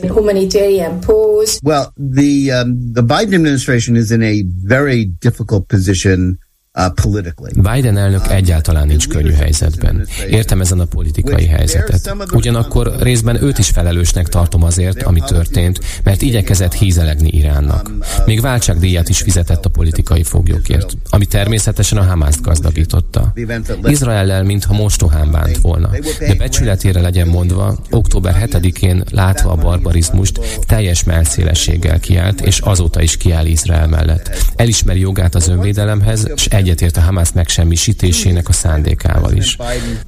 Well, 1.64 1.94
the 2.14 2.62
um, 2.62 2.92
the 2.94 3.02
Biden 3.02 3.34
administration 3.34 3.96
is 3.96 4.10
in 4.10 4.22
a 4.22 4.34
very 4.68 5.10
difficult 5.20 5.68
position 5.68 6.40
Biden 7.54 7.98
elnök 7.98 8.28
egyáltalán 8.28 8.88
nincs 8.88 9.08
könnyű 9.08 9.32
helyzetben. 9.32 10.08
Értem 10.30 10.62
ezen 10.62 10.80
a 10.80 10.86
politikai 10.86 11.46
helyzetet. 11.46 12.16
Ugyanakkor 12.34 12.96
részben 13.00 13.44
őt 13.44 13.58
is 13.58 13.70
felelősnek 13.70 14.28
tartom 14.28 14.64
azért, 14.64 15.04
ami 15.04 15.20
történt, 15.20 15.80
mert 16.04 16.22
igyekezett 16.22 16.74
hízelegni 16.74 17.30
Iránnak. 17.30 17.92
Még 18.26 18.42
váltságdíjat 18.42 19.10
is 19.10 19.22
fizetett 19.22 19.66
a 19.66 19.70
politikai 19.70 20.24
foglyokért, 20.24 20.98
ami 21.10 21.26
természetesen 21.26 21.98
a 21.98 22.04
Hamászt 22.04 22.42
gazdagította. 22.42 23.34
Izraellel 23.84 24.44
mintha 24.44 24.74
mostohán 24.74 25.32
bánt 25.32 25.58
volna, 25.58 25.90
de 26.20 26.36
becsületére 26.36 27.02
legyen 27.02 27.28
mondva, 27.28 27.78
október 27.90 28.48
7-én 28.50 29.04
látva 29.12 29.52
a 29.52 29.56
barbarizmust, 29.56 30.40
teljes 30.68 31.04
melszélességgel 31.04 32.00
kiállt, 32.00 32.42
és 32.42 32.60
azóta 32.60 33.02
is 33.02 33.18
kiáll 33.18 33.46
Izrael 33.46 33.88
mellett. 33.88 34.54
Elismeri 34.56 35.00
jogát 35.00 35.36
az 35.36 35.48
önvédelemhez, 35.48 36.32
és 36.36 36.46
egyetért 36.60 36.98
a 36.98 37.02
Hamas 37.02 37.32
megsemmisítésének 37.32 38.50
a 38.50 38.54
szándékával 38.54 39.34
is. 39.34 39.58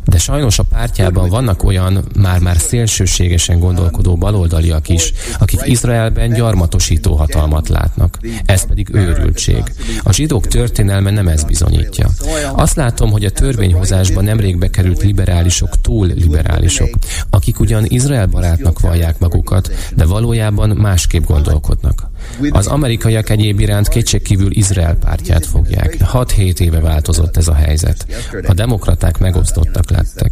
De 0.05 0.17
sajnos 0.17 0.59
a 0.59 0.63
pártjában 0.63 1.29
vannak 1.29 1.63
olyan 1.63 2.05
már-már 2.19 2.57
szélsőségesen 2.57 3.59
gondolkodó 3.59 4.15
baloldaliak 4.15 4.89
is, 4.89 5.13
akik 5.39 5.59
Izraelben 5.63 6.33
gyarmatosító 6.33 7.15
hatalmat 7.15 7.69
látnak. 7.69 8.19
Ez 8.45 8.67
pedig 8.67 8.89
őrültség. 8.93 9.63
A 10.03 10.13
zsidók 10.13 10.47
történelme 10.47 11.11
nem 11.11 11.27
ez 11.27 11.43
bizonyítja. 11.43 12.09
Azt 12.53 12.75
látom, 12.75 13.11
hogy 13.11 13.25
a 13.25 13.31
törvényhozásban 13.31 14.23
nemrég 14.23 14.57
bekerült 14.57 15.03
liberálisok 15.03 15.81
túl 15.81 16.07
liberálisok, 16.07 16.89
akik 17.29 17.59
ugyan 17.59 17.85
Izrael 17.87 18.27
barátnak 18.27 18.79
vallják 18.79 19.19
magukat, 19.19 19.71
de 19.95 20.05
valójában 20.05 20.69
másképp 20.69 21.23
gondolkodnak. 21.23 22.10
Az 22.49 22.67
amerikaiak 22.67 23.29
egyéb 23.29 23.59
iránt 23.59 23.87
kétségkívül 23.87 24.51
Izrael 24.51 24.95
pártját 24.95 25.45
fogják. 25.45 25.97
6-7 26.13 26.59
éve 26.59 26.79
változott 26.79 27.37
ez 27.37 27.47
a 27.47 27.53
helyzet. 27.53 28.05
A 28.47 28.53
demokraták 28.53 29.17
megosztottak 29.17 29.91
lettek. 29.91 30.31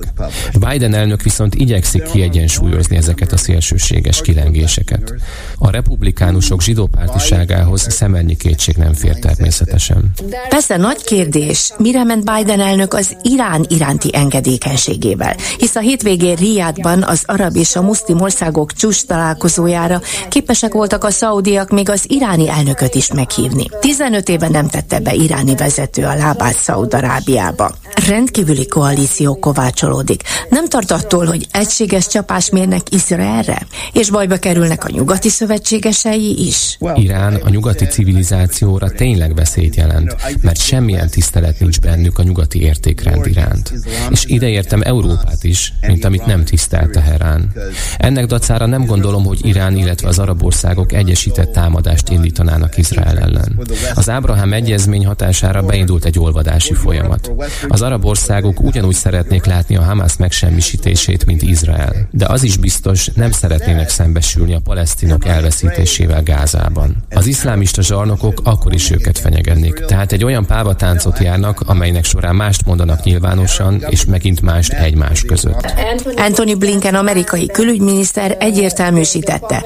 Biden 0.70 0.94
elnök 0.94 1.22
viszont 1.22 1.56
igyekszik 1.56 2.04
kiegyensúlyozni 2.04 2.96
ezeket 2.96 3.32
a 3.32 3.38
szélsőséges 3.38 4.22
kilengéseket. 4.22 5.14
A 5.58 5.70
republikánusok 5.70 6.62
zsidópártiságához 6.62 7.88
szemennyi 7.90 8.36
kétség 8.36 8.76
nem 8.76 8.94
fér 8.94 9.20
természetesen. 9.20 10.12
Persze 10.50 10.78
nagy 10.78 11.04
kérdés, 11.04 11.74
mire 11.78 12.04
ment 12.04 12.32
Biden 12.34 12.60
elnök 12.60 12.94
az 12.94 13.16
Irán 13.22 13.66
iránti 13.68 14.10
engedékenységével, 14.14 15.36
hisz 15.58 15.76
a 15.76 15.80
hétvégén 15.80 16.36
Riadban 16.36 17.04
az 17.04 17.24
arab 17.26 17.56
és 17.56 17.76
a 17.76 17.82
muszlim 17.82 18.22
országok 18.22 18.74
csúcs 18.74 19.06
találkozójára 19.06 20.02
képesek 20.30 20.74
voltak 20.74 21.04
a 21.04 21.10
szaudiak 21.10 21.70
még 21.80 21.90
az 21.90 22.06
iráni 22.08 22.50
elnököt 22.50 22.96
is 22.96 23.14
meghívni. 23.14 23.66
15 23.80 24.30
éve 24.30 24.50
nem 24.50 24.68
tette 24.68 25.00
be 25.00 25.14
iráni 25.14 25.56
vezető 25.56 26.04
a 26.04 26.16
lábát 26.16 26.56
Szaudarábiába. 26.56 27.76
Rendkívüli 28.08 28.68
koalíció 28.68 29.40
kovácsolódik. 29.40 30.24
Nem 30.50 30.68
tart 30.68 30.92
attól, 30.92 31.26
hogy 31.26 31.48
egységes 31.52 32.08
csapás 32.08 32.50
mérnek 32.50 32.82
Izraelre? 32.90 33.68
És 33.94 34.10
bajba 34.10 34.38
kerülnek 34.38 34.86
a 34.86 34.90
nyugati 34.92 35.30
szövetségesei 35.30 36.48
is? 36.48 36.78
Irán 36.96 37.36
a 37.36 37.50
nyugati 37.50 37.86
civilizációra 37.86 38.90
tényleg 38.90 39.36
veszélyt 39.36 39.76
jelent, 39.76 40.16
mert 40.42 40.62
semmilyen 40.62 41.10
tisztelet 41.10 41.60
nincs 41.60 41.80
bennük 41.80 42.20
a 42.20 42.24
nyugati 42.24 42.62
értékrend 42.62 43.26
iránt. 43.26 43.74
És 44.10 44.26
ideértem 44.26 44.82
Európát 44.82 45.44
is, 45.44 45.74
mint 45.88 46.06
amit 46.06 46.26
nem 46.26 46.44
tisztelt 46.44 46.92
Teherán. 46.92 47.52
Ennek 47.98 48.26
dacára 48.26 48.66
nem 48.66 48.86
gondolom, 48.86 49.26
hogy 49.26 49.46
Irán, 49.46 49.78
illetve 49.78 50.08
az 50.08 50.20
arab 50.20 50.44
országok 50.44 50.94
egyesített 50.94 51.58
támadást 51.70 52.10
indítanának 52.10 52.78
Izrael 52.78 53.18
ellen. 53.18 53.60
Az 53.96 54.10
Ábrahám 54.10 54.54
egyezmény 54.54 55.06
hatására 55.06 55.62
beindult 55.62 56.06
egy 56.06 56.20
olvadási 56.20 56.74
folyamat. 56.74 57.32
Az 57.68 57.82
arab 57.82 58.06
országok 58.06 58.60
ugyanúgy 58.62 58.96
szeretnék 58.96 59.46
látni 59.46 59.76
a 59.76 59.82
Hamas 59.82 60.18
megsemmisítését, 60.18 61.26
mint 61.26 61.42
Izrael. 61.42 62.08
De 62.12 62.26
az 62.26 62.44
is 62.44 62.58
biztos, 62.58 63.08
nem 63.16 63.32
szeretnének 63.32 63.90
szembesülni 63.90 64.54
a 64.54 64.60
palesztinok 64.60 65.26
elveszítésével 65.26 66.24
Gázában. 66.24 66.96
Az 67.10 67.28
iszlámista 67.28 67.82
zsarnokok 67.82 68.42
akkor 68.44 68.74
is 68.74 68.92
őket 68.92 69.18
fenyegennék. 69.18 69.74
Tehát 69.74 70.12
egy 70.12 70.24
olyan 70.24 70.46
pávatáncot 70.46 71.20
járnak, 71.20 71.62
amelynek 71.66 72.06
során 72.06 72.36
mást 72.36 72.66
mondanak 72.66 73.04
nyilvánosan, 73.04 73.86
és 73.90 74.06
megint 74.06 74.42
mást 74.42 74.74
egymás 74.74 75.22
között. 75.22 75.74
Anthony 76.16 76.58
Blinken 76.58 76.96
amerikai 76.96 77.46
külügyminiszter 77.48 78.38
egyértelműsítette, 78.40 79.64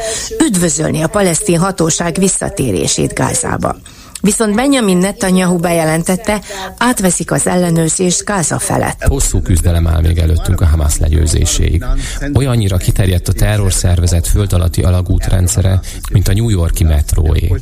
üdvözölni 0.47 1.01
a 1.01 1.07
palesztin 1.07 1.59
hatóság 1.93 2.19
visszatérését 2.19 3.13
Gázába. 3.13 3.75
Viszont 4.23 4.55
Benjamin 4.55 4.97
Netanyahu 4.97 5.57
bejelentette, 5.57 6.41
átveszik 6.77 7.31
az 7.31 7.47
ellenőrzést 7.47 8.25
Gáza 8.25 8.59
felett. 8.59 9.03
Hosszú 9.03 9.41
küzdelem 9.41 9.87
áll 9.87 10.01
még 10.01 10.17
előttünk 10.17 10.61
a 10.61 10.65
Hamas 10.65 10.97
legyőzéséig. 10.97 11.85
Olyannyira 12.33 12.77
kiterjedt 12.77 13.27
a 13.27 13.33
terrorszervezet 13.33 14.27
föld 14.27 14.53
alatti 14.53 14.81
alagútrendszere, 14.81 15.79
mint 16.11 16.27
a 16.27 16.33
New 16.33 16.49
Yorki 16.49 16.83
metróé. 16.83 17.53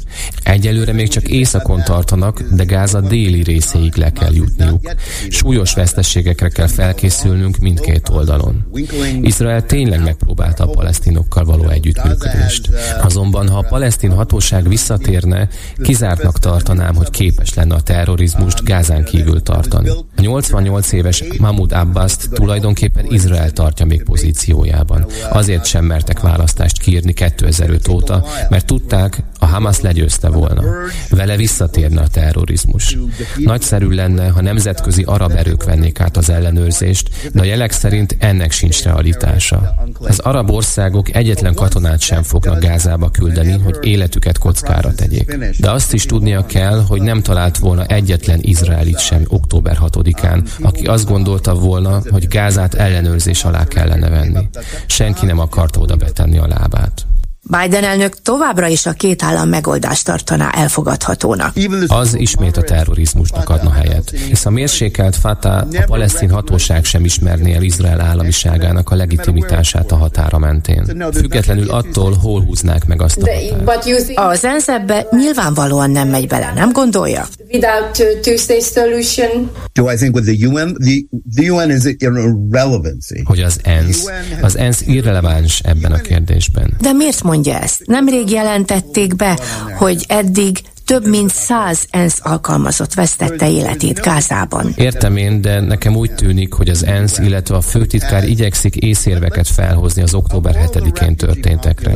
Egyelőre 0.44 0.94
még 0.94 1.08
csak 1.08 1.28
északon 1.28 1.84
tartanak, 1.84 2.42
de 2.42 2.64
Gáza 2.64 3.00
déli 3.00 3.44
részéig 3.44 3.96
le 3.96 4.12
kell 4.12 4.34
jutniuk. 4.34 4.94
Súlyos 5.30 5.74
veszteségekre 5.74 6.50
kell 6.50 6.68
felkészülnünk 6.68 7.58
mindkét 7.58 8.10
oldalon. 8.10 8.68
Izrael 9.22 9.66
tényleg 9.66 10.04
megpróbálta 10.04 10.64
a 10.64 10.70
palesztinokkal 10.70 11.46
való 11.46 11.68
együttműködést. 11.70 12.70
Azonban, 13.02 13.50
ha 13.50 13.58
a 13.58 13.68
palesztin 13.70 14.12
hatóság 14.12 14.68
visszatérne, 14.68 15.48
kizártnak 15.84 16.40
tartanám, 16.52 16.96
hogy 16.96 17.10
képes 17.10 17.54
lenne 17.54 17.76
a 17.76 17.82
terrorizmust 17.82 18.64
Gázán 18.64 19.04
kívül 19.04 19.42
tartani. 19.42 19.90
A 19.90 20.22
88 20.22 20.92
éves 20.92 21.24
Mahmoud 21.40 21.72
abbas 21.72 22.16
tulajdonképpen 22.32 23.06
Izrael 23.10 23.52
tartja 23.52 23.86
még 23.86 24.04
pozíciójában. 24.04 25.06
Azért 25.30 25.66
sem 25.66 25.86
mertek 25.86 26.20
választást 26.20 26.82
kiírni 26.82 27.14
2005 27.14 27.88
óta, 27.88 28.26
mert 28.50 28.66
tudták, 28.66 29.24
Hamas 29.52 29.82
legyőzte 29.82 30.30
volna. 30.30 30.64
Vele 31.10 31.36
visszatérne 31.36 32.02
a 32.02 32.08
terrorizmus. 32.08 32.98
Nagyszerű 33.38 33.90
lenne, 33.90 34.30
ha 34.30 34.42
nemzetközi 34.42 35.04
arab 35.04 35.32
erők 35.32 35.64
vennék 35.64 36.00
át 36.00 36.18
az 36.18 36.30
ellenőrzést, 36.30 37.10
de 37.34 37.42
a 37.42 37.44
jelek 37.44 37.72
szerint 37.72 38.16
ennek 38.20 38.52
sincs 38.52 38.84
realitása. 38.84 39.76
Az 40.00 40.20
arab 40.20 40.50
országok 40.50 41.16
egyetlen 41.16 41.54
katonát 41.54 42.00
sem 42.00 42.24
fognak 42.24 42.60
Gázába 42.60 43.10
küldeni, 43.10 43.52
hogy 43.64 43.78
életüket 43.82 44.38
kockára 44.38 44.94
tegyék. 44.94 45.38
De 45.60 45.72
azt 45.72 45.94
is 45.94 46.06
tudnia 46.06 46.46
kell, 46.46 46.84
hogy 46.88 47.02
nem 47.02 47.22
talált 47.22 47.58
volna 47.58 47.86
egyetlen 47.86 48.40
izraelit 48.42 49.00
sem 49.00 49.24
október 49.28 49.78
6-án, 49.82 50.48
aki 50.62 50.86
azt 50.86 51.08
gondolta 51.08 51.54
volna, 51.54 52.02
hogy 52.10 52.28
Gázát 52.28 52.74
ellenőrzés 52.74 53.44
alá 53.44 53.66
kellene 53.66 54.10
venni. 54.10 54.50
Senki 54.86 55.26
nem 55.26 55.40
akarta 55.40 55.80
oda 55.80 55.96
betenni 55.96 56.38
a 56.38 56.48
lábát. 56.48 57.06
Biden 57.50 57.84
elnök 57.84 58.22
továbbra 58.22 58.68
is 58.68 58.86
a 58.86 58.92
két 58.92 59.24
állam 59.24 59.50
megoldást 59.50 60.06
tartaná 60.06 60.50
elfogadhatónak. 60.50 61.54
Az 61.88 62.16
ismét 62.20 62.58
a 62.58 62.62
terrorizmusnak 62.62 63.50
adna 63.50 63.72
helyet, 63.72 64.10
hisz 64.10 64.46
a 64.46 64.50
mérsékelt 64.50 65.16
Fatah 65.16 65.62
a 65.72 65.84
palesztin 65.86 66.30
hatóság 66.30 66.84
sem 66.84 67.06
ismerné 67.06 67.54
el 67.54 67.62
Izrael 67.62 68.02
államiságának 68.02 68.90
a 68.90 68.96
legitimitását 68.96 69.92
a 69.92 69.96
határa 69.96 70.38
mentén. 70.38 71.12
Függetlenül 71.14 71.70
attól, 71.70 72.14
hol 72.14 72.42
húznák 72.42 72.86
meg 72.86 73.02
azt 73.02 73.18
a 73.18 73.30
határt. 73.30 74.12
Az 74.16 74.46
ENSZ 74.46 74.68
ebbe 74.68 75.08
nyilvánvalóan 75.12 75.90
nem 75.90 76.08
megy 76.08 76.28
bele, 76.28 76.54
nem 76.56 76.72
gondolja? 76.72 77.28
Do 79.74 79.92
I 79.92 79.96
think 79.96 80.16
with 80.16 80.28
the 80.28 80.48
UN, 80.48 80.76
the, 80.80 80.96
the 81.36 81.52
UN 81.52 81.70
is 81.70 81.96
irrelevancy. 81.98 83.22
Hogy 83.24 83.40
az 83.40 83.60
ENSZ, 83.64 84.06
az 84.42 84.58
ENSZ 84.58 84.82
irreleváns 84.82 85.60
ebben 85.64 85.92
a 85.92 85.98
kérdésben. 85.98 86.74
De 86.82 86.92
miért 86.92 87.24
mondja 87.32 87.60
ezt? 87.60 87.86
Nemrég 87.86 88.30
jelentették 88.30 89.16
be, 89.16 89.40
hogy 89.78 90.06
eddig 90.08 90.60
több 90.86 91.08
mint 91.08 91.32
száz 91.32 91.88
ENSZ 91.90 92.20
alkalmazott 92.22 92.94
vesztette 92.94 93.50
életét 93.50 94.00
Gázában. 94.00 94.74
Értem 94.76 95.18
én, 95.18 95.42
de 95.42 95.60
nekem 95.60 95.96
úgy 95.96 96.16
tűnik, 96.16 96.54
hogy 96.54 96.70
az 96.70 96.86
ENSZ, 96.86 97.18
illetve 97.18 97.56
a 97.56 97.62
főtitkár 97.62 98.24
igyekszik 98.28 98.76
észérveket 98.76 99.48
felhozni 99.48 100.02
az 100.02 100.14
október 100.14 100.70
7-én 100.74 101.16
történtekre. 101.16 101.94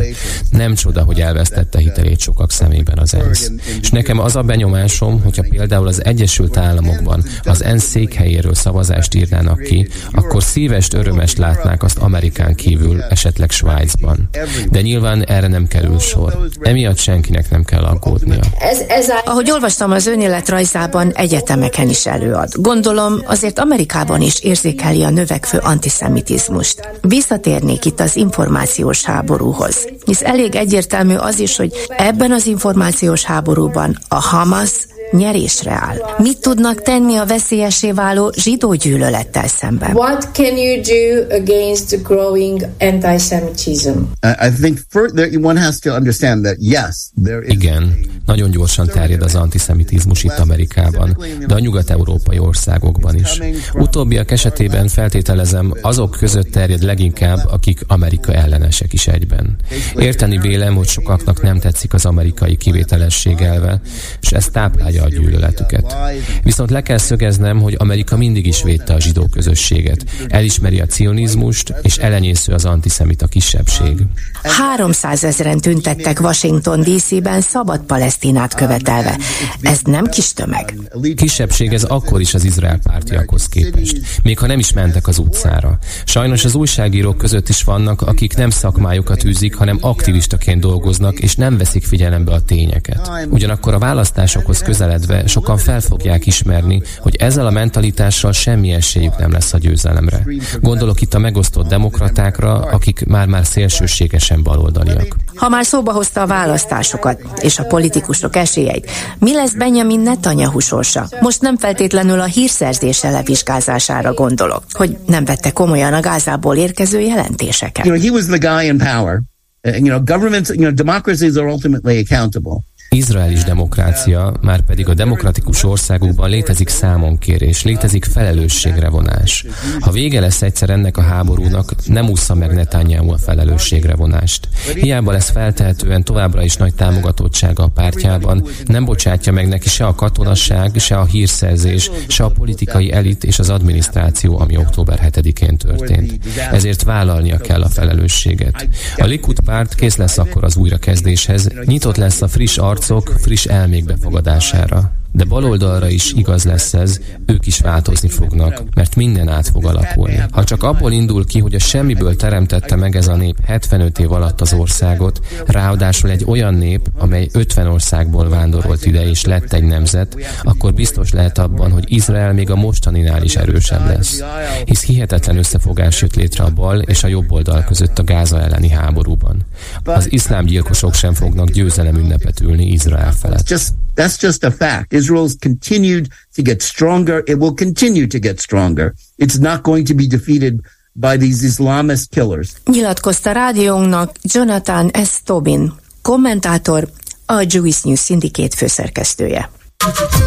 Nem 0.52 0.76
csoda, 0.76 1.04
hogy 1.04 1.22
elvesztette 1.22 1.80
hitelét 1.80 2.20
sokak 2.20 2.52
szemében 2.52 2.98
az 2.98 3.14
ENSZ. 3.14 3.52
És 3.82 3.90
nekem 3.90 4.20
az 4.20 4.36
a 4.36 4.42
benyomásom, 4.42 5.22
hogyha 5.24 5.44
például 5.50 5.88
az 5.88 6.06
Egyesült 6.06 6.58
Államokban 6.58 7.24
az 7.44 7.64
ENSZ 7.64 7.84
székhelyéről 7.84 8.54
szavazást 8.54 9.16
írnának 9.16 9.62
ki, 9.62 9.88
akkor 10.12 10.44
szívest 10.44 10.94
örömest 10.94 11.38
látnák 11.38 11.84
azt 11.84 11.98
Amerikán 11.98 12.56
kívül, 12.56 13.02
esetleg 13.02 13.52
Svájcban. 13.52 14.30
De 14.72 14.82
nyilván 14.82 15.24
erre 15.26 15.48
nem 15.48 15.68
kerül 15.68 16.00
sor. 16.00 16.50
Emiatt 16.60 16.98
senkinek 16.98 17.50
nem 17.50 17.64
kell 17.64 17.84
aggódnia. 17.84 18.40
Ez, 18.60 18.80
ez 18.88 19.10
a... 19.10 19.22
Ahogy 19.26 19.52
olvastam 19.52 19.92
az 19.92 20.06
önéletrajzában, 20.06 21.12
egyetemeken 21.12 21.90
is 21.90 22.06
előad. 22.06 22.50
Gondolom, 22.56 23.22
azért 23.26 23.60
Amerikában 23.60 24.22
is 24.22 24.42
érzékeli 24.42 25.04
a 25.04 25.10
növekvő 25.10 25.58
antiszemitizmust. 25.58 26.90
Visszatérnék 27.02 27.86
itt 27.86 28.00
az 28.00 28.16
információs 28.16 29.04
háborúhoz, 29.04 29.88
hisz 30.06 30.22
elég 30.22 30.56
egyértelmű 30.56 31.16
az 31.16 31.40
is, 31.40 31.56
hogy 31.58 31.72
ebben 31.88 32.32
az 32.32 32.46
információs 32.46 33.24
háborúban 33.24 33.98
a 34.08 34.22
Hamas 34.22 34.72
nyerésre 35.16 35.72
áll. 35.72 35.98
Mit 36.18 36.42
tudnak 36.42 36.82
tenni 36.82 37.16
a 37.16 37.26
veszélyesé 37.26 37.92
váló 37.92 38.32
zsidó 38.38 38.74
gyűlölettel 38.74 39.48
szemben? 39.48 39.92
What 39.92 40.30
can 40.34 40.58
you 40.58 40.82
do 40.82 41.36
against 41.36 41.88
the 41.88 41.98
growing 41.98 42.62
antisemitism? 42.80 44.00
I 44.22 44.50
think 44.62 44.80
further, 44.90 45.30
one 45.42 45.62
has 45.62 45.80
to 45.80 45.94
understand 45.94 46.44
that 46.44 46.56
yes, 46.60 47.10
there 47.24 47.42
is 47.46 47.54
Igen, 47.54 48.00
nagyon 48.26 48.52
gyorsan 48.52 48.88
terjed 48.88 49.22
az 49.22 49.36
antiszemitizmus 49.36 50.24
itt 50.24 50.38
Amerikában, 50.38 51.18
de 51.48 51.54
a 51.54 51.60
nyugat-európai 51.60 52.40
országokban 52.40 53.16
is. 53.16 53.40
Utóbbiak 53.74 54.32
esetében 54.32 54.88
feltételezem, 54.88 55.74
azok 55.82 56.16
között 56.20 56.52
terjed 56.52 56.84
leginkább, 56.84 57.40
akik 57.48 57.80
Amerika 57.88 58.34
ellenesek 58.34 58.94
is 58.94 59.08
egyben. 59.08 59.56
Érteni 59.98 60.38
vélem, 60.38 60.76
hogy 60.76 60.88
sokaknak 60.88 61.42
nem 61.42 61.60
tetszik 61.60 61.94
az 61.94 62.06
amerikai 62.06 62.56
kivételesség 62.56 63.42
elve, 63.42 63.82
és 64.22 64.32
ez 64.32 64.48
táplálja 64.52 65.04
a 65.06 65.10
gyűlöletüket. 65.10 65.96
Viszont 66.44 66.70
le 66.70 66.82
kell 66.82 66.98
szögeznem, 66.98 67.62
hogy 67.62 67.76
Amerika 67.80 68.18
mindig 68.18 68.46
is 68.46 68.64
védte 68.64 68.94
a 68.94 69.00
zsidó 69.00 69.28
közösséget, 69.28 70.06
elismeri 70.28 70.80
a 70.80 70.86
cionizmust, 70.86 71.74
és 71.82 71.98
elenyésző 71.98 72.54
az 72.54 72.66
antiszemita 72.66 73.28
kisebbség. 73.28 73.98
300 74.44 75.24
ezeren 75.24 75.60
tüntettek 75.60 76.20
Washington 76.20 76.82
DC-ben 76.82 77.42
szabad 77.42 77.80
Palesztinát 77.80 78.54
követelve. 78.56 79.18
Ez 79.62 79.80
nem 79.84 80.06
kis 80.06 80.34
tömeg. 80.34 80.74
Kisebbség 81.16 81.74
ez 81.74 81.84
akkor 81.84 82.22
is 82.22 82.34
az 82.34 82.44
Izrael 82.44 82.80
pártiakhoz 82.84 83.48
képest, 83.48 83.98
még 84.24 84.40
ha 84.40 84.48
nem 84.48 84.60
is 84.60 84.74
mentek 84.74 85.08
az 85.08 85.18
utcára. 85.18 85.78
Sajnos 86.06 86.46
az 86.46 86.56
újságírók 86.56 87.18
között 87.18 87.50
is 87.50 87.64
vannak, 87.64 88.02
akik 88.02 88.36
nem 88.36 88.50
szakmájukat 88.50 89.24
űzik, 89.24 89.56
hanem 89.56 89.78
aktivistaként 89.82 90.62
dolgoznak, 90.62 91.20
és 91.20 91.36
nem 91.36 91.58
veszik 91.58 91.84
figyelembe 91.84 92.32
a 92.32 92.42
tényeket. 92.42 93.12
Ugyanakkor 93.30 93.74
a 93.74 93.80
választásokhoz 93.80 94.62
közeledve 94.86 95.28
sokan 95.28 95.58
fel 95.58 95.80
fogják 95.80 96.26
ismerni, 96.26 96.82
hogy 97.00 97.16
ezzel 97.16 97.46
a 97.46 97.50
mentalitással 97.50 98.32
semmi 98.32 98.72
esélyük 98.72 99.18
nem 99.18 99.32
lesz 99.32 99.54
a 99.54 99.58
győzelemre. 99.58 100.26
Gondolok 100.62 101.02
itt 101.02 101.14
a 101.14 101.20
megosztott 101.20 101.68
demokratákra, 101.68 102.54
akik 102.54 103.06
már-már 103.06 103.46
szélsőségesen 103.46 104.44
baloldaliak. 104.44 105.16
Ha 105.36 105.50
már 105.50 105.66
szóba 105.66 105.92
hozta 105.92 106.22
a 106.22 106.28
választásokat 106.28 107.22
és 107.42 107.60
a 107.60 107.64
politikusok 107.64 108.36
esélyeit, 108.36 108.92
mi 109.20 109.34
lesz 109.34 109.54
Benjamin 109.54 110.00
Netanyahu 110.00 110.60
sorsa? 110.60 111.10
Most 111.20 111.42
nem 111.42 111.58
feltétlenül 111.58 112.20
a 112.20 112.26
hírszerzése 112.26 113.10
levizsgázására 113.10 114.14
gondolok, 114.14 114.64
hogy 114.72 114.98
nem 115.06 115.26
vette 115.26 115.52
komolyan 115.52 115.94
a 115.94 116.00
Gázából 116.00 116.56
érkező 116.56 117.00
jelentéseket. 117.00 117.86
You 117.86 117.96
know, 117.96 118.06
he 118.08 118.12
was 118.12 118.26
the 118.26 118.38
guy 118.38 118.68
in 118.68 118.78
power. 118.78 119.22
Uh, 119.68 119.78
you 119.78 119.88
know, 119.88 120.04
governments, 120.04 120.50
you 120.50 120.58
know, 120.58 120.72
democracies 120.72 121.36
are 121.36 121.48
ultimately 121.48 122.00
accountable. 122.00 122.64
Izrael 122.96 123.32
is 123.32 123.44
demokrácia, 123.44 124.34
már 124.42 124.62
pedig 124.62 124.90
a 124.90 124.94
demokratikus 124.94 125.64
országokban 125.64 126.30
létezik 126.30 126.70
számonkérés, 126.70 127.64
létezik 127.64 128.06
felelősségre 128.06 128.90
vonás. 128.90 129.46
Ha 129.80 129.92
vége 129.92 130.20
lesz 130.20 130.42
egyszer 130.42 130.70
ennek 130.70 130.98
a 130.98 131.02
háborúnak, 131.02 131.74
nem 131.86 132.10
ússza 132.10 132.36
meg 132.36 132.54
Netanyahu 132.54 133.12
a 133.12 133.18
felelősségre 133.18 133.96
vonást. 133.96 134.48
Hiába 134.74 135.12
lesz 135.12 135.30
feltehetően 135.30 136.04
továbbra 136.04 136.44
is 136.44 136.56
nagy 136.56 136.74
támogatottsága 136.74 137.64
a 137.64 137.68
pártjában, 137.68 138.48
nem 138.66 138.86
bocsátja 138.86 139.32
meg 139.32 139.48
neki 139.48 139.70
se 139.70 139.86
a 139.86 139.96
katonasság, 139.96 140.72
se 140.78 140.98
a 140.98 141.06
hírszerzés, 141.06 141.92
se 142.08 142.24
a 142.24 142.30
politikai 142.30 142.92
elit 142.92 143.24
és 143.24 143.40
az 143.40 143.50
adminisztráció, 143.50 144.40
ami 144.40 144.58
október 144.58 145.00
7-én 145.12 145.58
történt. 145.58 146.20
Ezért 146.52 146.84
vállalnia 146.84 147.38
kell 147.38 147.62
a 147.62 147.70
felelősséget. 147.70 148.68
A 148.98 149.06
Likud 149.06 149.40
párt 149.40 149.76
kész 149.76 149.96
lesz 149.96 150.18
akkor 150.18 150.44
az 150.44 150.56
újrakezdéshez, 150.56 151.48
nyitott 151.66 151.96
lesz 151.96 152.22
a 152.22 152.28
friss 152.28 152.58
arc 152.58 152.85
arcok 152.92 153.20
friss 153.20 153.46
elmék 153.46 153.86
befogadására. 153.86 154.92
De 155.16 155.24
baloldalra 155.24 155.90
is 155.90 156.14
igaz 156.14 156.44
lesz 156.44 156.74
ez, 156.74 157.00
ők 157.26 157.48
is 157.48 157.60
változni 157.60 158.10
fognak, 158.10 158.64
mert 158.76 158.96
minden 158.96 159.28
át 159.28 159.48
fog 159.48 159.66
alakulni. 159.66 160.24
Ha 160.32 160.44
csak 160.44 160.64
abból 160.64 160.92
indul 160.92 161.26
ki, 161.26 161.40
hogy 161.40 161.56
a 161.56 161.60
semmiből 161.60 162.16
teremtette 162.16 162.76
meg 162.76 162.96
ez 162.96 163.08
a 163.08 163.16
nép 163.16 163.38
75 163.46 164.00
év 164.00 164.12
alatt 164.12 164.42
az 164.42 164.54
országot, 164.54 165.20
ráadásul 165.46 166.10
egy 166.10 166.24
olyan 166.28 166.54
nép, 166.54 166.90
amely 166.98 167.30
50 167.32 167.68
országból 167.68 168.30
vándorolt 168.30 168.86
ide 168.86 169.10
és 169.10 169.26
lett 169.26 169.54
egy 169.54 169.64
nemzet, 169.64 170.18
akkor 170.44 170.74
biztos 170.74 171.12
lehet 171.12 171.38
abban, 171.38 171.72
hogy 171.72 171.84
Izrael 171.88 172.34
még 172.34 172.50
a 172.50 172.56
mostaninál 172.56 173.24
is 173.24 173.36
erősebb 173.36 173.86
lesz. 173.86 174.24
Hisz 174.66 174.84
hihetetlen 174.84 175.38
összefogás 175.38 176.02
jött 176.02 176.16
létre 176.16 176.44
a 176.44 176.50
bal 176.50 176.80
és 176.80 177.04
a 177.04 177.08
jobb 177.08 177.32
oldal 177.32 177.64
között 177.64 178.00
a 178.00 178.04
Gáza 178.04 178.42
elleni 178.42 178.70
háborúban. 178.70 179.46
Az 179.84 180.12
iszlám 180.12 180.46
gyilkosok 180.46 180.94
sem 180.94 181.14
fognak 181.14 181.50
győzelem 181.50 181.96
ünnepet 181.96 182.40
ülni 182.40 182.66
Izrael 182.66 183.12
felett. 183.12 183.48
That's 183.96 184.20
just 184.20 184.44
a 184.44 184.52
fact. 184.52 184.94
Israel's 185.06 185.36
continued 185.40 186.08
to 186.36 186.42
get 186.42 186.62
stronger. 186.62 187.24
It 187.26 187.38
will 187.38 187.54
continue 187.54 188.08
to 188.08 188.20
get 188.20 188.40
stronger. 188.40 188.94
It's 189.18 189.38
not 189.38 189.62
going 189.62 189.86
to 189.86 189.94
be 189.94 190.08
defeated 190.08 190.54
by 190.94 191.18
these 191.18 191.46
Islamist 191.46 192.10
killers. 192.10 192.58
Nyilatkozta 192.66 193.32
rádiónknak 193.32 194.12
Jonathan 194.34 194.90
S. 195.04 195.22
Tobin, 195.24 195.74
kommentátor, 196.02 196.90
a 197.26 197.46
Jewish 197.50 197.86
News 197.86 198.04
Syndicate 198.04 198.56
főszerkesztője. 198.56 199.50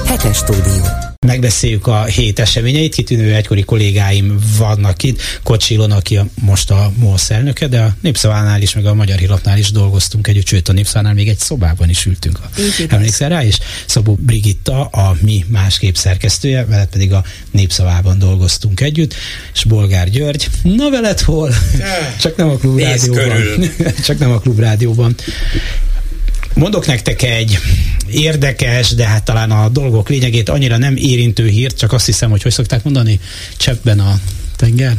Hetes 0.04 0.36
stúdió. 0.36 0.86
Megbeszéljük 1.26 1.86
a 1.86 2.04
hét 2.04 2.38
eseményeit, 2.38 2.94
kitűnő 2.94 3.34
egykori 3.34 3.62
kollégáim 3.62 4.38
vannak 4.58 5.02
itt, 5.02 5.20
Kocsilon, 5.42 5.90
aki 5.90 6.16
a, 6.16 6.26
most 6.34 6.70
a 6.70 6.92
MOLSZ 6.96 7.30
elnöke, 7.30 7.68
de 7.68 7.80
a 7.80 7.94
Népszavánál 8.00 8.62
is, 8.62 8.74
meg 8.74 8.86
a 8.86 8.94
Magyar 8.94 9.18
Hírlapnál 9.18 9.58
is 9.58 9.70
dolgoztunk 9.70 10.26
együtt, 10.26 10.46
sőt 10.46 10.68
a 10.68 10.72
Népszavánál 10.72 11.14
még 11.14 11.28
egy 11.28 11.38
szobában 11.38 11.88
is 11.88 12.06
ültünk. 12.06 12.38
Emlékszel 12.88 13.28
rá? 13.28 13.44
És 13.44 13.58
Szabó 13.86 14.18
Brigitta, 14.20 14.84
a 14.84 15.16
mi 15.20 15.44
másképp 15.48 15.94
szerkesztője, 15.94 16.64
veled 16.64 16.88
pedig 16.88 17.12
a 17.12 17.24
Népszavában 17.50 18.18
dolgoztunk 18.18 18.80
együtt, 18.80 19.14
és 19.54 19.64
Bolgár 19.64 20.10
György, 20.10 20.48
na 20.62 20.90
veled 20.90 21.20
hol? 21.20 21.54
Csak 22.20 22.36
nem 22.36 22.48
a 22.50 22.56
klubrádióban. 22.56 23.70
Csak 24.06 24.18
nem 24.18 24.30
a 24.30 24.38
klubrádióban 24.38 25.14
Mondok 26.54 26.86
nektek 26.86 27.22
egy 27.22 27.58
érdekes, 28.10 28.94
de 28.94 29.06
hát 29.06 29.24
talán 29.24 29.50
a 29.50 29.68
dolgok 29.68 30.08
lényegét 30.08 30.48
annyira 30.48 30.76
nem 30.76 30.96
érintő 30.96 31.48
hírt, 31.48 31.78
csak 31.78 31.92
azt 31.92 32.06
hiszem, 32.06 32.30
hogy 32.30 32.42
hogy 32.42 32.52
szokták 32.52 32.84
mondani, 32.84 33.20
cseppben 33.56 34.00
a 34.00 34.20
tenger, 34.58 34.96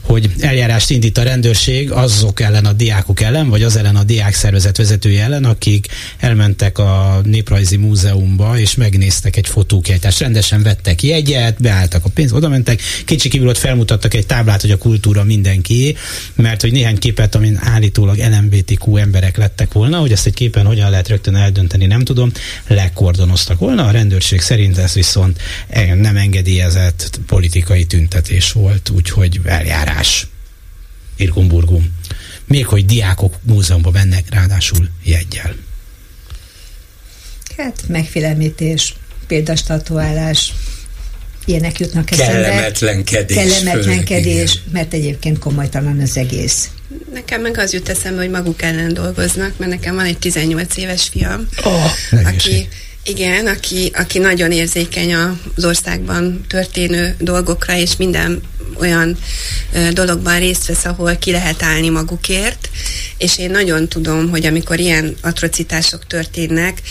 hogy 0.00 0.30
eljárást 0.40 0.90
indít 0.90 1.18
a 1.18 1.22
rendőrség 1.22 1.90
azok 1.90 2.40
ellen 2.40 2.64
a 2.64 2.72
diákok 2.72 3.20
ellen, 3.20 3.48
vagy 3.48 3.62
az 3.62 3.76
ellen 3.76 3.96
a 3.96 4.02
diák 4.02 4.34
szervezet 4.34 4.76
vezetője 4.76 5.22
ellen, 5.22 5.44
akik 5.44 5.86
elmentek 6.18 6.78
a 6.78 7.20
Néprajzi 7.24 7.76
Múzeumba, 7.76 8.58
és 8.58 8.74
megnéztek 8.74 9.36
egy 9.36 9.46
fotókiállítást. 9.46 10.20
Rendesen 10.20 10.62
vettek 10.62 11.02
jegyet, 11.02 11.60
beálltak 11.60 12.04
a 12.04 12.08
pénzt, 12.08 12.34
oda 12.34 12.48
mentek. 12.48 12.80
Kicsikívül 13.04 13.48
ott 13.48 13.56
felmutattak 13.56 14.14
egy 14.14 14.26
táblát, 14.26 14.60
hogy 14.60 14.70
a 14.70 14.78
kultúra 14.78 15.24
mindenki, 15.24 15.96
mert 16.34 16.60
hogy 16.60 16.72
néhány 16.72 16.98
képet, 16.98 17.34
amin 17.34 17.58
állítólag 17.62 18.16
LMBTQ 18.16 18.96
emberek 18.96 19.36
lettek 19.36 19.72
volna, 19.72 19.98
hogy 19.98 20.12
ezt 20.12 20.26
egy 20.26 20.34
képen 20.34 20.66
hogyan 20.66 20.90
lehet 20.90 21.08
rögtön 21.08 21.36
eldönteni, 21.36 21.86
nem 21.86 22.04
tudom, 22.04 22.32
lekordonoztak 22.66 23.58
volna. 23.58 23.86
A 23.86 23.90
rendőrség 23.90 24.40
szerint 24.40 24.78
ez 24.78 24.92
viszont 24.92 25.40
nem 25.94 26.16
engedélyezett 26.16 27.20
politikai 27.26 27.84
tüntetés 27.84 28.52
volt 28.52 28.87
úgyhogy 28.90 29.40
eljárás. 29.44 30.26
Irgumburgum. 31.16 31.94
Még 32.44 32.66
hogy 32.66 32.86
diákok 32.86 33.34
múzeumban 33.42 33.92
mennek, 33.92 34.24
ráadásul 34.30 34.88
jegyel. 35.04 35.54
Hát 37.56 37.84
megfélemlítés, 37.88 38.94
példastatuálás, 39.26 40.52
ilyenek 41.44 41.78
jutnak 41.78 42.10
eszembe. 42.10 42.32
Kellemetlenkedés. 42.32 43.36
Kellemetlenkedés, 43.36 44.58
mert 44.72 44.92
egyébként 44.92 45.38
komolytalan 45.38 46.00
az 46.00 46.16
egész. 46.16 46.70
Nekem 47.12 47.40
meg 47.40 47.58
az 47.58 47.72
jut 47.72 47.88
eszembe, 47.88 48.20
hogy 48.20 48.30
maguk 48.30 48.62
ellen 48.62 48.94
dolgoznak, 48.94 49.58
mert 49.58 49.70
nekem 49.70 49.94
van 49.94 50.04
egy 50.04 50.18
18 50.18 50.76
éves 50.76 51.08
fiam, 51.08 51.48
oh, 51.64 51.84
aki 52.24 52.68
igen, 53.04 53.46
aki, 53.46 53.90
aki 53.94 54.18
nagyon 54.18 54.52
érzékeny 54.52 55.14
az 55.14 55.64
országban 55.64 56.44
történő 56.48 57.14
dolgokra, 57.18 57.76
és 57.76 57.96
minden 57.96 58.42
olyan 58.78 59.18
ö, 59.72 59.92
dologban 59.92 60.38
részt 60.38 60.66
vesz, 60.66 60.84
ahol 60.84 61.16
ki 61.16 61.30
lehet 61.30 61.62
állni 61.62 61.88
magukért, 61.88 62.70
és 63.18 63.38
én 63.38 63.50
nagyon 63.50 63.88
tudom, 63.88 64.30
hogy 64.30 64.46
amikor 64.46 64.78
ilyen 64.78 65.16
atrocitások 65.22 66.06
történnek, 66.06 66.82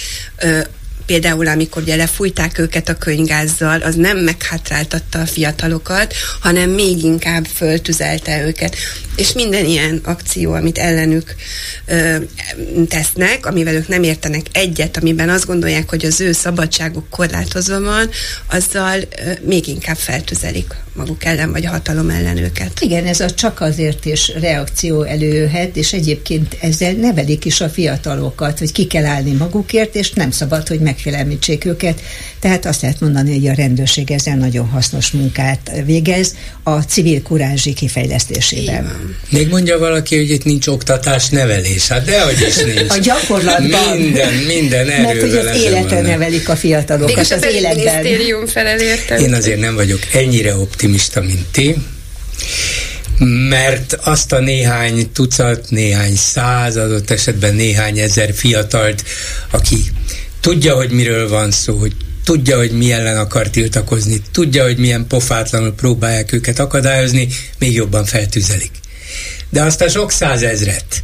például 1.07 1.47
amikor 1.47 1.81
ugye 1.81 1.95
lefújták 1.95 2.57
őket 2.57 2.89
a 2.89 2.97
könygázzal, 2.97 3.81
az 3.81 3.95
nem 3.95 4.17
meghátráltatta 4.17 5.19
a 5.19 5.25
fiatalokat, 5.25 6.13
hanem 6.39 6.69
még 6.69 7.03
inkább 7.03 7.45
föltüzelte 7.45 8.45
őket. 8.45 8.75
És 9.15 9.33
minden 9.33 9.65
ilyen 9.65 10.01
akció, 10.03 10.53
amit 10.53 10.77
ellenük 10.77 11.35
ö, 11.85 12.15
tesznek, 12.87 13.45
amivel 13.45 13.73
ők 13.73 13.87
nem 13.87 14.03
értenek 14.03 14.45
egyet, 14.51 14.97
amiben 14.97 15.29
azt 15.29 15.45
gondolják, 15.45 15.89
hogy 15.89 16.05
az 16.05 16.21
ő 16.21 16.31
szabadságuk 16.31 17.09
korlátozva 17.09 17.81
van, 17.81 18.09
azzal 18.47 18.97
ö, 18.97 19.31
még 19.41 19.67
inkább 19.67 19.97
feltüzelik 19.97 20.75
maguk 20.97 21.25
ellen, 21.25 21.51
vagy 21.51 21.65
a 21.65 21.69
hatalom 21.69 22.09
ellen 22.09 22.37
őket. 22.37 22.79
Igen, 22.79 23.05
ez 23.05 23.19
a 23.19 23.29
csak 23.29 23.61
azért 23.61 24.05
is 24.05 24.31
reakció 24.39 25.01
előjöhet, 25.01 25.75
és 25.75 25.93
egyébként 25.93 26.57
ezzel 26.61 26.91
nevelik 26.93 27.45
is 27.45 27.61
a 27.61 27.69
fiatalokat, 27.69 28.59
hogy 28.59 28.71
ki 28.71 28.87
kell 28.87 29.05
állni 29.05 29.31
magukért, 29.31 29.95
és 29.95 30.11
nem 30.11 30.31
szabad, 30.31 30.67
hogy 30.67 30.79
megfélemlítsék 30.97 31.65
őket. 31.65 32.01
Tehát 32.39 32.65
azt 32.65 32.81
lehet 32.81 32.99
mondani, 32.99 33.33
hogy 33.33 33.47
a 33.47 33.53
rendőrség 33.53 34.11
ezzel 34.11 34.35
nagyon 34.35 34.67
hasznos 34.67 35.11
munkát 35.11 35.71
végez 35.85 36.35
a 36.63 36.79
civil 36.79 37.21
kurázsi 37.21 37.73
kifejlesztésében. 37.73 39.15
Még 39.29 39.47
mondja 39.47 39.77
valaki, 39.77 40.17
hogy 40.17 40.29
itt 40.29 40.43
nincs 40.43 40.67
oktatás, 40.67 41.29
nevelés. 41.29 41.87
Hát 41.87 42.05
dehogy 42.05 42.45
is 42.47 42.55
nincs. 42.73 42.91
A 42.91 42.97
gyakorlatban. 42.97 43.97
Minden, 43.97 44.33
minden 44.33 44.89
erővel. 44.89 45.01
Mert 45.01 45.21
hogy 45.21 45.35
az 45.35 45.55
életre 45.55 46.01
nevelik 46.01 46.49
a 46.49 46.55
fiatalokat, 46.55 47.15
Mégis 47.15 47.31
az 47.31 47.41
a 47.41 47.49
életben. 47.49 47.75
minisztérium 47.75 48.45
felel 48.45 48.79
értem. 48.79 49.17
Én 49.17 49.33
azért 49.33 49.59
nem 49.59 49.75
vagyok 49.75 49.99
ennyire 50.13 50.55
optimista, 50.55 51.21
mint 51.21 51.45
ti 51.51 51.75
mert 53.49 53.93
azt 53.93 54.31
a 54.31 54.39
néhány 54.39 55.11
tucat, 55.11 55.69
néhány 55.69 56.15
száz, 56.15 56.77
adott 56.77 57.09
esetben 57.09 57.55
néhány 57.55 57.99
ezer 57.99 58.33
fiatalt, 58.33 59.03
aki 59.51 59.77
tudja, 60.47 60.75
hogy 60.75 60.91
miről 60.91 61.29
van 61.29 61.51
szó, 61.51 61.77
hogy 61.77 61.95
tudja, 62.23 62.57
hogy 62.57 62.71
mi 62.71 62.91
ellen 62.91 63.17
akar 63.17 63.49
tiltakozni, 63.49 64.21
tudja, 64.31 64.63
hogy 64.63 64.77
milyen 64.77 65.07
pofátlanul 65.07 65.73
próbálják 65.73 66.31
őket 66.31 66.59
akadályozni, 66.59 67.27
még 67.59 67.73
jobban 67.73 68.05
feltüzelik. 68.05 68.71
De 69.49 69.61
azt 69.61 69.81
a 69.81 69.89
sok 69.89 70.11
százezret, 70.11 71.01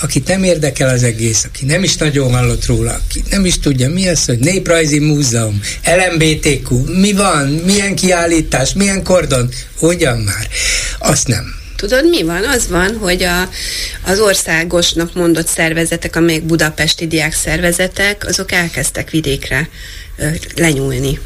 akit 0.00 0.26
nem 0.26 0.44
érdekel 0.44 0.88
az 0.88 1.02
egész, 1.02 1.44
aki 1.44 1.64
nem 1.64 1.82
is 1.82 1.96
nagyon 1.96 2.32
hallott 2.32 2.66
róla, 2.66 2.92
aki 2.92 3.22
nem 3.30 3.44
is 3.44 3.58
tudja, 3.58 3.90
mi 3.90 4.08
az, 4.08 4.24
hogy 4.24 4.38
Néprajzi 4.38 4.98
Múzeum, 4.98 5.60
LMBTQ, 5.84 6.74
mi 7.00 7.12
van, 7.12 7.48
milyen 7.48 7.94
kiállítás, 7.94 8.72
milyen 8.72 9.02
kordon, 9.02 9.50
ugyan 9.80 10.18
már, 10.18 10.48
azt 10.98 11.26
nem. 11.26 11.54
Tudod, 11.76 12.08
mi 12.08 12.22
van? 12.22 12.44
Az 12.44 12.68
van, 12.68 12.96
hogy 12.96 13.22
a, 13.22 13.48
az 14.04 14.20
országosnak 14.20 15.14
mondott 15.14 15.46
szervezetek, 15.46 16.16
amelyek 16.16 16.42
budapesti 16.42 17.06
diák 17.06 17.32
szervezetek, 17.32 18.26
azok 18.26 18.52
elkezdtek 18.52 19.10
vidékre 19.10 19.68
ö, 20.16 20.28
lenyúlni. 20.54 21.18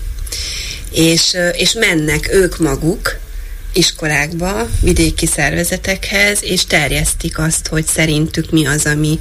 És, 0.92 1.36
és 1.52 1.72
mennek 1.72 2.28
ők 2.32 2.58
maguk, 2.58 3.18
iskolákba, 3.72 4.68
vidéki 4.80 5.26
szervezetekhez, 5.26 6.38
és 6.42 6.66
terjesztik 6.66 7.38
azt, 7.38 7.66
hogy 7.66 7.86
szerintük 7.86 8.50
mi 8.50 8.66
az, 8.66 8.86
ami 8.86 9.18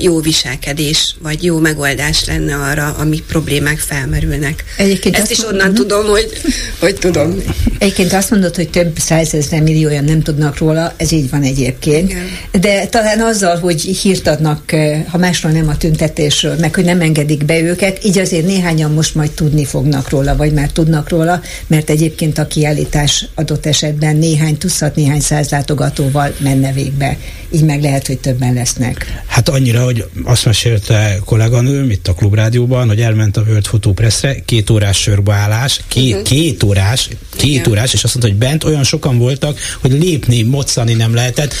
jó 0.00 0.20
viselkedés, 0.20 1.14
vagy 1.22 1.44
jó 1.44 1.58
megoldás 1.58 2.24
lenne 2.24 2.54
arra, 2.54 2.94
ami 2.98 3.22
problémák 3.28 3.78
felmerülnek. 3.78 4.64
Egyébként 4.76 5.16
Ezt 5.16 5.30
is 5.30 5.44
onnan 5.44 5.66
mondom, 5.66 5.74
tudom, 5.74 6.06
hogy, 6.06 6.30
hogy 6.78 6.94
tudom. 6.94 7.42
Egyébként 7.78 8.12
azt 8.12 8.30
mondod, 8.30 8.54
hogy 8.54 8.70
több 8.70 8.98
százezer 8.98 9.62
millióan 9.62 10.04
nem 10.04 10.22
tudnak 10.22 10.58
róla, 10.58 10.94
ez 10.96 11.12
így 11.12 11.30
van 11.30 11.42
egyébként. 11.42 12.10
Igen. 12.10 12.26
De 12.60 12.86
talán 12.86 13.20
azzal, 13.20 13.58
hogy 13.58 13.80
hírt 13.80 14.26
adnak, 14.26 14.72
ha 15.08 15.18
másról 15.18 15.52
nem 15.52 15.68
a 15.68 15.76
tüntetésről, 15.76 16.56
meg 16.58 16.74
hogy 16.74 16.84
nem 16.84 17.00
engedik 17.00 17.44
be 17.44 17.60
őket, 17.60 18.04
így 18.04 18.18
azért 18.18 18.46
néhányan 18.46 18.92
most 18.92 19.14
majd 19.14 19.30
tudni 19.30 19.64
fognak 19.64 20.08
róla, 20.08 20.36
vagy 20.36 20.52
már 20.52 20.70
tudnak 20.70 21.08
róla, 21.08 21.42
mert 21.66 21.90
egyébként 21.90 22.38
a 22.38 22.46
kiállítás 22.46 23.26
adott 23.34 23.53
esetben 23.62 24.16
néhány 24.16 24.58
tuszat, 24.58 24.96
néhány 24.96 25.20
száz 25.20 25.50
látogatóval 25.50 26.34
menne 26.38 26.72
végbe. 26.72 27.16
Így 27.54 27.64
meg 27.64 27.82
lehet, 27.82 28.06
hogy 28.06 28.18
többen 28.18 28.54
lesznek. 28.54 29.22
Hát 29.26 29.48
annyira, 29.48 29.84
hogy 29.84 30.04
azt 30.24 30.44
mesélte 30.44 31.18
kolléganőm 31.24 31.90
itt 31.90 32.08
a 32.08 32.14
klubrádióban, 32.14 32.88
hogy 32.88 33.00
elment 33.00 33.36
a 33.36 33.40
World 33.40 33.66
Photo 33.66 33.92
Pressre, 33.92 34.40
két 34.44 34.70
órás 34.70 35.00
sörbeállás, 35.00 35.80
két, 35.88 36.10
uh-huh. 36.12 36.28
két 36.28 36.62
órás, 36.62 37.08
két 37.36 37.50
Igen. 37.50 37.70
órás, 37.70 37.92
és 37.92 38.04
azt 38.04 38.14
mondta, 38.14 38.32
hogy 38.32 38.48
bent 38.48 38.64
olyan 38.64 38.84
sokan 38.84 39.18
voltak, 39.18 39.58
hogy 39.80 39.92
lépni, 39.92 40.42
moccani 40.42 40.92
nem 40.92 41.14
lehetett. 41.14 41.54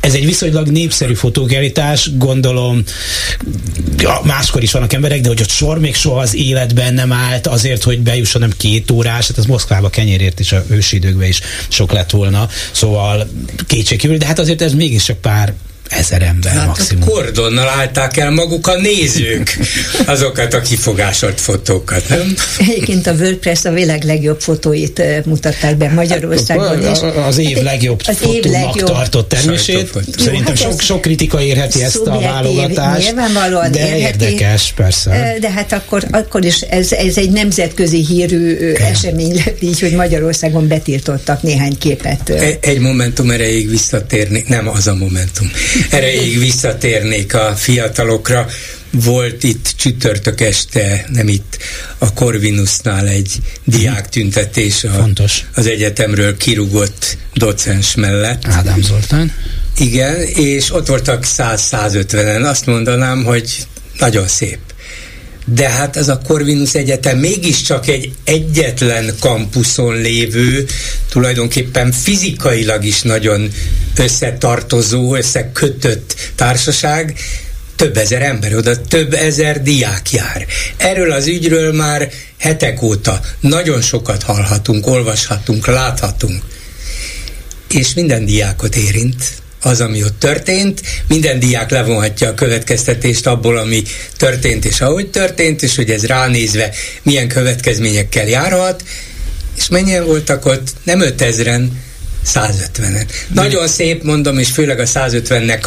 Ez 0.00 0.14
egy 0.14 0.26
viszonylag 0.26 0.68
népszerű 0.68 1.14
fotókerítás, 1.14 2.10
gondolom 2.16 2.82
ja, 3.98 4.20
máskor 4.24 4.62
is 4.62 4.72
vannak 4.72 4.92
emberek, 4.92 5.20
de 5.20 5.28
hogy 5.28 5.40
ott 5.40 5.50
sor 5.50 5.78
még 5.78 5.94
soha 5.94 6.20
az 6.20 6.34
életben 6.34 6.94
nem 6.94 7.12
állt 7.12 7.46
azért, 7.46 7.82
hogy 7.82 8.00
bejusson 8.00 8.40
nem 8.40 8.52
két 8.56 8.90
órás, 8.90 9.26
hát 9.26 9.38
az 9.38 9.46
Moszkvába 9.46 9.90
kenyérért 9.90 10.40
is 10.40 10.52
a 10.52 10.64
ősi 10.68 10.96
időkben 10.96 11.28
is 11.28 11.40
sok 11.68 11.92
lett 11.92 12.10
volna, 12.10 12.48
szóval 12.72 13.28
kétségkívül, 13.66 14.16
de 14.16 14.26
hát 14.26 14.38
azért 14.38 14.62
ez 14.62 14.72
mégis 14.72 15.04
csak 15.04 15.18
pár 15.26 15.54
ezer 15.88 16.22
ember 16.22 16.52
hát 16.52 16.66
maximum. 16.66 17.08
Kordonnal 17.08 17.68
állták 17.68 18.16
el 18.16 18.30
maguk 18.30 18.66
a 18.66 18.76
nézők 18.76 19.58
azokat 20.06 20.54
a 20.54 20.60
kifogásolt 20.60 21.40
fotókat, 21.40 22.08
nem? 22.08 22.34
Egyébként 22.58 23.06
a 23.06 23.12
WordPress 23.12 23.64
a 23.64 23.72
világ 23.72 24.02
legjobb 24.02 24.40
fotóit 24.40 25.02
mutatták 25.24 25.76
be 25.76 25.88
Magyarországon 25.88 26.90
is. 26.92 26.98
Az 27.26 27.38
év 27.38 27.62
legjobb 27.62 28.00
az 28.06 28.16
fotónak 28.16 28.44
év 28.44 28.50
legjobb. 28.50 28.88
tartott 28.88 29.28
termését. 29.28 29.90
Szerintem 30.18 30.54
hát 30.54 30.58
sok, 30.58 30.80
sok 30.80 31.00
kritika 31.00 31.42
érheti 31.42 31.82
ezt 31.82 31.96
a 31.96 32.20
válogatást. 32.20 33.06
Nyilvánvalóan 33.06 33.72
de 33.72 33.78
érheti, 33.78 34.24
érdekes, 34.24 34.72
persze. 34.76 35.36
De 35.40 35.50
hát 35.50 35.72
akkor, 35.72 36.04
akkor 36.10 36.44
is 36.44 36.60
ez, 36.60 36.92
ez 36.92 37.16
egy 37.16 37.30
nemzetközi 37.30 38.04
hírű 38.04 38.70
okay. 38.70 38.86
esemény 38.86 39.34
lett 39.34 39.62
így, 39.62 39.80
hogy 39.80 39.92
Magyarországon 39.92 40.68
betiltottak 40.68 41.42
néhány 41.42 41.78
képet. 41.78 42.28
Egy, 42.28 42.58
egy 42.60 42.78
momentum 42.78 43.30
erejéig 43.30 43.70
visszatérni, 43.70 44.44
nem 44.48 44.68
az 44.68 44.86
a 44.86 44.94
momentum 44.94 45.50
erejéig 45.90 46.38
visszatérnék 46.38 47.34
a 47.34 47.54
fiatalokra. 47.56 48.46
Volt 48.90 49.42
itt 49.42 49.72
csütörtök 49.76 50.40
este, 50.40 51.06
nem 51.12 51.28
itt, 51.28 51.58
a 51.98 52.12
Corvinusnál 52.12 53.06
egy 53.08 53.36
diák 53.64 54.08
tüntetés 54.08 54.84
a, 54.84 54.90
Fontos. 54.90 55.44
az 55.54 55.66
egyetemről 55.66 56.36
kirugott 56.36 57.16
docens 57.34 57.94
mellett. 57.94 58.46
Ádám 58.46 58.82
Zoltán. 58.82 59.32
Igen, 59.78 60.20
és 60.22 60.72
ott 60.72 60.86
voltak 60.86 61.24
100-150-en. 61.36 62.48
Azt 62.48 62.66
mondanám, 62.66 63.24
hogy 63.24 63.66
nagyon 63.98 64.28
szép 64.28 64.58
de 65.54 65.68
hát 65.68 65.96
ez 65.96 66.08
a 66.08 66.20
Corvinus 66.26 66.74
Egyetem 66.74 67.18
mégiscsak 67.18 67.86
egy 67.88 68.12
egyetlen 68.24 69.14
kampuszon 69.20 69.94
lévő, 69.94 70.66
tulajdonképpen 71.10 71.92
fizikailag 71.92 72.84
is 72.84 73.02
nagyon 73.02 73.52
összetartozó, 73.96 75.14
összekötött 75.14 76.14
társaság, 76.34 77.18
több 77.76 77.96
ezer 77.96 78.22
ember, 78.22 78.54
oda 78.54 78.80
több 78.80 79.14
ezer 79.14 79.62
diák 79.62 80.12
jár. 80.12 80.46
Erről 80.76 81.12
az 81.12 81.26
ügyről 81.26 81.72
már 81.72 82.10
hetek 82.38 82.82
óta 82.82 83.20
nagyon 83.40 83.80
sokat 83.80 84.22
hallhatunk, 84.22 84.86
olvashatunk, 84.86 85.66
láthatunk. 85.66 86.42
És 87.68 87.94
minden 87.94 88.24
diákot 88.24 88.76
érint, 88.76 89.24
az, 89.66 89.80
ami 89.80 90.02
ott 90.02 90.18
történt. 90.18 90.80
Minden 91.08 91.38
diák 91.38 91.70
levonhatja 91.70 92.28
a 92.28 92.34
következtetést 92.34 93.26
abból, 93.26 93.56
ami 93.56 93.82
történt 94.16 94.64
és 94.64 94.80
ahogy 94.80 95.10
történt, 95.10 95.62
és 95.62 95.76
hogy 95.76 95.90
ez 95.90 96.06
ránézve 96.06 96.70
milyen 97.02 97.28
következményekkel 97.28 98.26
járhat. 98.26 98.82
És 99.56 99.68
mennyien 99.68 100.04
voltak 100.04 100.46
ott? 100.46 100.68
Nem 100.84 101.00
5000-en, 101.02 101.68
150-en. 102.26 103.08
Nagyon 103.28 103.68
szép 103.68 104.02
mondom, 104.02 104.38
és 104.38 104.50
főleg 104.50 104.78
a 104.78 104.84
150-nek 104.84 105.62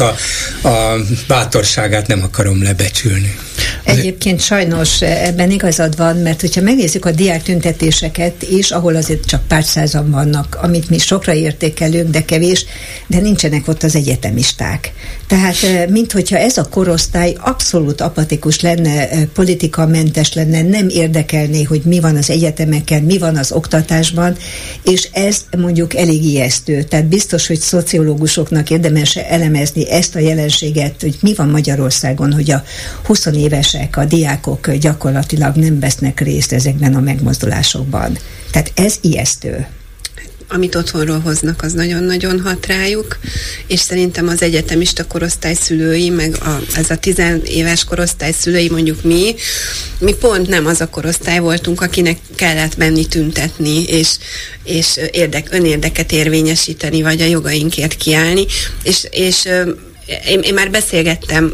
a, 0.62 0.68
a 0.68 0.96
bátorságát 1.26 2.06
nem 2.06 2.22
akarom 2.22 2.62
lebecsülni. 2.62 3.38
Egyébként 3.84 4.40
sajnos 4.40 5.02
ebben 5.02 5.50
igazad 5.50 5.96
van, 5.96 6.16
mert 6.16 6.40
hogyha 6.40 6.60
megnézzük 6.60 7.04
a 7.04 7.10
diák 7.10 7.42
tüntetéseket 7.42 8.42
is, 8.42 8.70
ahol 8.70 8.96
azért 8.96 9.24
csak 9.24 9.46
pár 9.48 9.64
százan 9.64 10.10
vannak, 10.10 10.58
amit 10.62 10.90
mi 10.90 10.98
sokra 10.98 11.34
értékelünk, 11.34 12.10
de 12.10 12.24
kevés, 12.24 12.64
de 13.06 13.20
nincsenek 13.20 13.68
ott 13.68 13.82
az 13.82 13.94
egyetemisták. 13.94 14.92
Tehát, 15.26 15.88
mint 15.88 16.12
hogyha 16.12 16.36
ez 16.36 16.56
a 16.56 16.68
korosztály 16.68 17.36
abszolút 17.40 18.00
apatikus 18.00 18.60
lenne, 18.60 19.24
politikamentes 19.24 20.32
lenne, 20.32 20.62
nem 20.62 20.88
érdekelné, 20.88 21.62
hogy 21.62 21.82
mi 21.84 22.00
van 22.00 22.16
az 22.16 22.30
egyetemeken, 22.30 23.02
mi 23.02 23.18
van 23.18 23.36
az 23.36 23.52
oktatásban, 23.52 24.36
és 24.84 25.08
ez 25.12 25.36
mondjuk 25.58 25.96
elég 25.96 26.24
ijesztő. 26.24 26.49
Tehát 26.88 27.06
biztos, 27.06 27.46
hogy 27.46 27.60
szociológusoknak 27.60 28.70
érdemes 28.70 29.16
elemezni 29.16 29.90
ezt 29.90 30.14
a 30.14 30.18
jelenséget, 30.18 31.00
hogy 31.00 31.18
mi 31.20 31.34
van 31.34 31.48
Magyarországon, 31.48 32.32
hogy 32.32 32.50
a 32.50 32.62
20 33.04 33.26
évesek, 33.26 33.96
a 33.96 34.04
diákok 34.04 34.72
gyakorlatilag 34.72 35.56
nem 35.56 35.80
vesznek 35.80 36.20
részt 36.20 36.52
ezekben 36.52 36.94
a 36.94 37.00
megmozdulásokban. 37.00 38.18
Tehát 38.50 38.72
ez 38.74 38.98
ijesztő 39.00 39.66
amit 40.52 40.74
otthonról 40.74 41.18
hoznak, 41.18 41.62
az 41.62 41.72
nagyon-nagyon 41.72 42.40
hat 42.40 42.66
rájuk, 42.66 43.18
és 43.66 43.80
szerintem 43.80 44.28
az 44.28 44.42
egyetemista 44.42 45.06
korosztály 45.06 45.54
szülői, 45.54 46.10
meg 46.10 46.36
a, 46.40 46.60
ez 46.76 46.90
a 46.90 46.96
tizenéves 46.96 47.84
korosztály 47.84 48.32
szülői, 48.32 48.70
mondjuk 48.70 49.02
mi, 49.02 49.34
mi 49.98 50.14
pont 50.14 50.48
nem 50.48 50.66
az 50.66 50.80
a 50.80 50.88
korosztály 50.88 51.38
voltunk, 51.38 51.80
akinek 51.80 52.18
kellett 52.34 52.76
menni 52.76 53.06
tüntetni, 53.06 53.84
és, 53.84 54.08
és 54.64 55.00
érdek, 55.10 55.48
önérdeket 55.50 56.12
érvényesíteni, 56.12 57.02
vagy 57.02 57.20
a 57.20 57.26
jogainkért 57.26 57.94
kiállni, 57.94 58.46
és, 58.82 59.06
és 59.10 59.48
én, 60.26 60.40
én 60.40 60.54
már 60.54 60.70
beszélgettem 60.70 61.52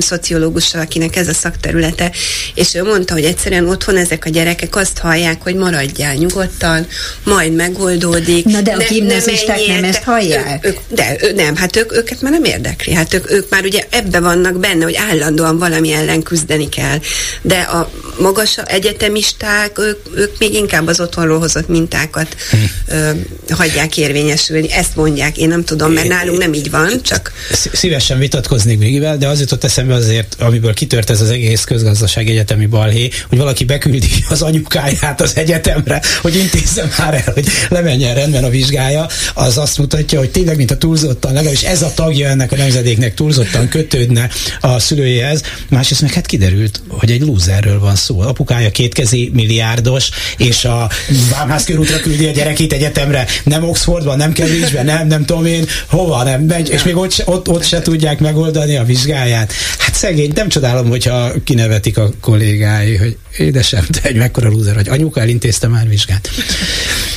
szociológussal, 0.00 0.80
akinek 0.80 1.16
ez 1.16 1.28
a 1.28 1.32
szakterülete, 1.32 2.10
és 2.54 2.74
ő 2.74 2.82
mondta, 2.82 3.12
hogy 3.12 3.24
egyszerűen 3.24 3.68
otthon 3.68 3.96
ezek 3.96 4.24
a 4.24 4.30
gyerekek 4.30 4.76
azt 4.76 4.98
hallják, 4.98 5.42
hogy 5.42 5.54
maradjál 5.54 6.14
nyugodtan, 6.14 6.86
majd 7.24 7.54
megoldódik. 7.54 8.44
Na 8.44 8.60
de 8.60 8.72
a 8.72 8.84
gimnazisták 8.88 9.66
nem, 9.66 9.80
nem 9.80 9.84
ezt 9.84 10.02
hallják? 10.02 10.66
Ők, 10.66 10.76
de 10.88 11.16
ő, 11.20 11.32
nem, 11.32 11.56
hát 11.56 11.76
ők, 11.76 11.92
őket 11.92 12.20
már 12.20 12.32
nem 12.32 12.44
érdekli. 12.44 12.94
Hát 12.94 13.14
ők, 13.14 13.30
ők 13.30 13.50
már 13.50 13.64
ugye 13.64 13.86
ebbe 13.90 14.20
vannak 14.20 14.58
benne, 14.58 14.84
hogy 14.84 14.96
állandóan 15.10 15.58
valami 15.58 15.92
ellen 15.92 16.22
küzdeni 16.22 16.68
kell. 16.68 16.98
De 17.42 17.58
a 17.58 17.90
magas 18.18 18.58
egyetemisták, 18.58 19.78
ők, 19.78 19.98
ők 20.14 20.38
még 20.38 20.54
inkább 20.54 20.86
az 20.86 21.00
otthonról 21.00 21.38
hozott 21.38 21.68
mintákat 21.68 22.36
hm. 22.50 22.56
ö, 22.94 23.10
hagyják 23.48 23.96
érvényesülni. 23.96 24.72
Ezt 24.72 24.96
mondják, 24.96 25.38
én 25.38 25.48
nem 25.48 25.64
tudom, 25.64 25.92
mert 25.92 26.08
nálunk 26.08 26.38
nem 26.38 26.52
így 26.52 26.70
van, 26.70 27.02
csak 27.02 27.32
szívesen 27.72 28.18
vitatkoznék 28.18 28.78
még 28.78 29.00
de 29.00 29.28
az 29.28 29.40
jutott 29.40 29.64
eszembe 29.70 29.94
azért, 29.94 30.36
amiből 30.38 30.74
kitört 30.74 31.10
ez 31.10 31.20
az 31.20 31.30
egész 31.30 31.64
közgazdaság 31.64 32.28
egyetemi 32.28 32.66
balhé, 32.66 33.10
hogy 33.28 33.38
valaki 33.38 33.64
beküldi 33.64 34.08
az 34.28 34.42
anyukáját 34.42 35.20
az 35.20 35.36
egyetemre, 35.36 36.02
hogy 36.20 36.36
intézze 36.36 36.88
már 36.98 37.14
el, 37.14 37.32
hogy 37.34 37.46
lemenjen 37.68 38.14
rendben 38.14 38.44
a 38.44 38.48
vizsgája, 38.48 39.06
az 39.34 39.58
azt 39.58 39.78
mutatja, 39.78 40.18
hogy 40.18 40.30
tényleg, 40.30 40.56
mint 40.56 40.70
a 40.70 40.76
túlzottan, 40.76 41.32
legalábbis 41.32 41.62
ez 41.62 41.82
a 41.82 41.92
tagja 41.94 42.28
ennek 42.28 42.52
a 42.52 42.56
nemzedéknek 42.56 43.14
túlzottan 43.14 43.68
kötődne 43.68 44.28
a 44.60 44.78
szülőjéhez. 44.78 45.42
Másrészt 45.68 46.00
meg 46.00 46.12
hát 46.12 46.26
kiderült, 46.26 46.82
hogy 46.88 47.10
egy 47.10 47.20
lúzerről 47.20 47.80
van 47.80 47.96
szó. 47.96 48.20
Apukája 48.20 48.70
kétkezi 48.70 49.30
milliárdos, 49.32 50.08
és 50.36 50.64
a 50.64 50.90
Vámház 51.30 51.64
körútra 51.64 52.00
küldi 52.00 52.26
a 52.26 52.30
gyerekét 52.30 52.72
egyetemre, 52.72 53.26
nem 53.44 53.64
Oxfordban, 53.64 54.16
nem 54.16 54.32
Cambridge-ben, 54.32 54.84
nem, 54.84 55.06
nem 55.06 55.24
tudom 55.24 55.46
én, 55.46 55.66
hova, 55.88 56.22
nem 56.22 56.42
megy, 56.42 56.70
és 56.70 56.82
még 56.82 56.96
ott, 56.96 57.22
ott, 57.24 57.48
ott 57.48 57.64
se 57.64 57.82
tudják 57.82 58.18
megoldani 58.18 58.76
a 58.76 58.84
vizsgáját. 58.84 59.52
Hát 59.78 59.94
szegény, 59.94 60.32
nem 60.34 60.48
csodálom, 60.48 60.88
hogyha 60.88 61.32
kinevetik 61.44 61.98
a 61.98 62.10
kollégái, 62.20 62.96
hogy 62.96 63.16
édesem, 63.38 63.84
te 63.84 64.08
egy 64.08 64.16
mekkora 64.16 64.48
lúzer, 64.48 64.74
hogy 64.74 64.88
anyuka 64.88 65.20
elintézte 65.20 65.68
már 65.68 65.88
vizsgát. 65.88 66.30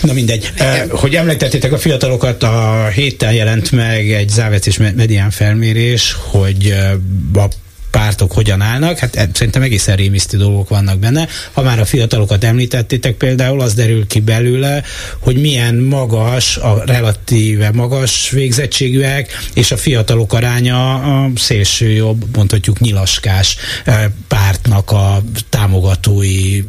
Na 0.01 0.13
mindegy. 0.13 0.51
Eh, 0.55 0.83
hogy 0.89 1.15
említettétek 1.15 1.71
a 1.71 1.77
fiatalokat, 1.77 2.43
a 2.43 2.87
héten 2.93 3.33
jelent 3.33 3.71
meg 3.71 4.11
egy 4.11 4.29
Závec 4.29 4.65
és 4.65 4.77
Medián 4.77 5.29
felmérés, 5.29 6.15
hogy 6.31 6.65
eh, 6.65 6.91
a 7.43 7.47
pártok 7.93 8.31
hogyan 8.31 8.61
állnak, 8.61 8.97
hát 8.97 9.15
e, 9.15 9.29
szerintem 9.33 9.61
egészen 9.61 9.95
rémisztő 9.95 10.37
dolgok 10.37 10.69
vannak 10.69 10.99
benne. 10.99 11.27
Ha 11.51 11.61
már 11.61 11.79
a 11.79 11.85
fiatalokat 11.85 12.43
említettétek 12.43 13.15
például, 13.15 13.61
az 13.61 13.73
derül 13.73 14.07
ki 14.07 14.19
belőle, 14.19 14.83
hogy 15.19 15.41
milyen 15.41 15.75
magas, 15.75 16.57
a 16.57 16.83
relatíve 16.85 17.71
magas 17.71 18.29
végzettségűek, 18.29 19.31
és 19.53 19.71
a 19.71 19.77
fiatalok 19.77 20.33
aránya 20.33 20.93
a 20.95 21.29
szélső 21.35 21.89
jobb, 21.89 22.35
mondhatjuk 22.35 22.79
nyilaskás 22.79 23.57
e, 23.85 24.11
pártnak 24.27 24.91
a 24.91 25.23
támogatói 25.49 26.63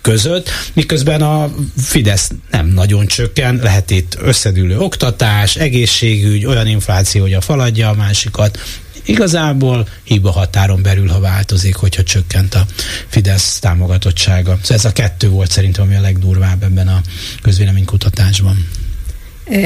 között, 0.00 0.50
miközben 0.72 1.22
a 1.22 1.54
Fidesz 1.76 2.30
nem 2.50 2.66
nagyon 2.66 3.06
csökken, 3.06 3.60
lehet 3.62 3.90
itt 3.90 4.16
összedülő 4.20 4.78
oktatás, 4.78 5.56
egészségügy, 5.56 6.46
olyan 6.46 6.66
infláció, 6.66 7.22
hogy 7.22 7.32
a 7.32 7.40
faladja 7.40 7.88
a 7.88 7.94
másikat, 7.94 8.58
Igazából 9.04 9.88
hiba 10.02 10.30
határon 10.30 10.82
belül, 10.82 11.08
ha 11.08 11.20
változik, 11.20 11.74
hogyha 11.74 12.02
csökkent 12.02 12.54
a 12.54 12.66
Fidesz 13.08 13.58
támogatottsága. 13.58 14.58
Szóval 14.62 14.76
ez 14.76 14.84
a 14.84 14.92
kettő 14.92 15.28
volt 15.28 15.50
szerintem, 15.50 15.84
ami 15.84 15.94
a 15.94 16.00
legdurvább 16.00 16.62
ebben 16.62 16.88
a 16.88 17.00
közvéleménykutatásban. 17.42 18.66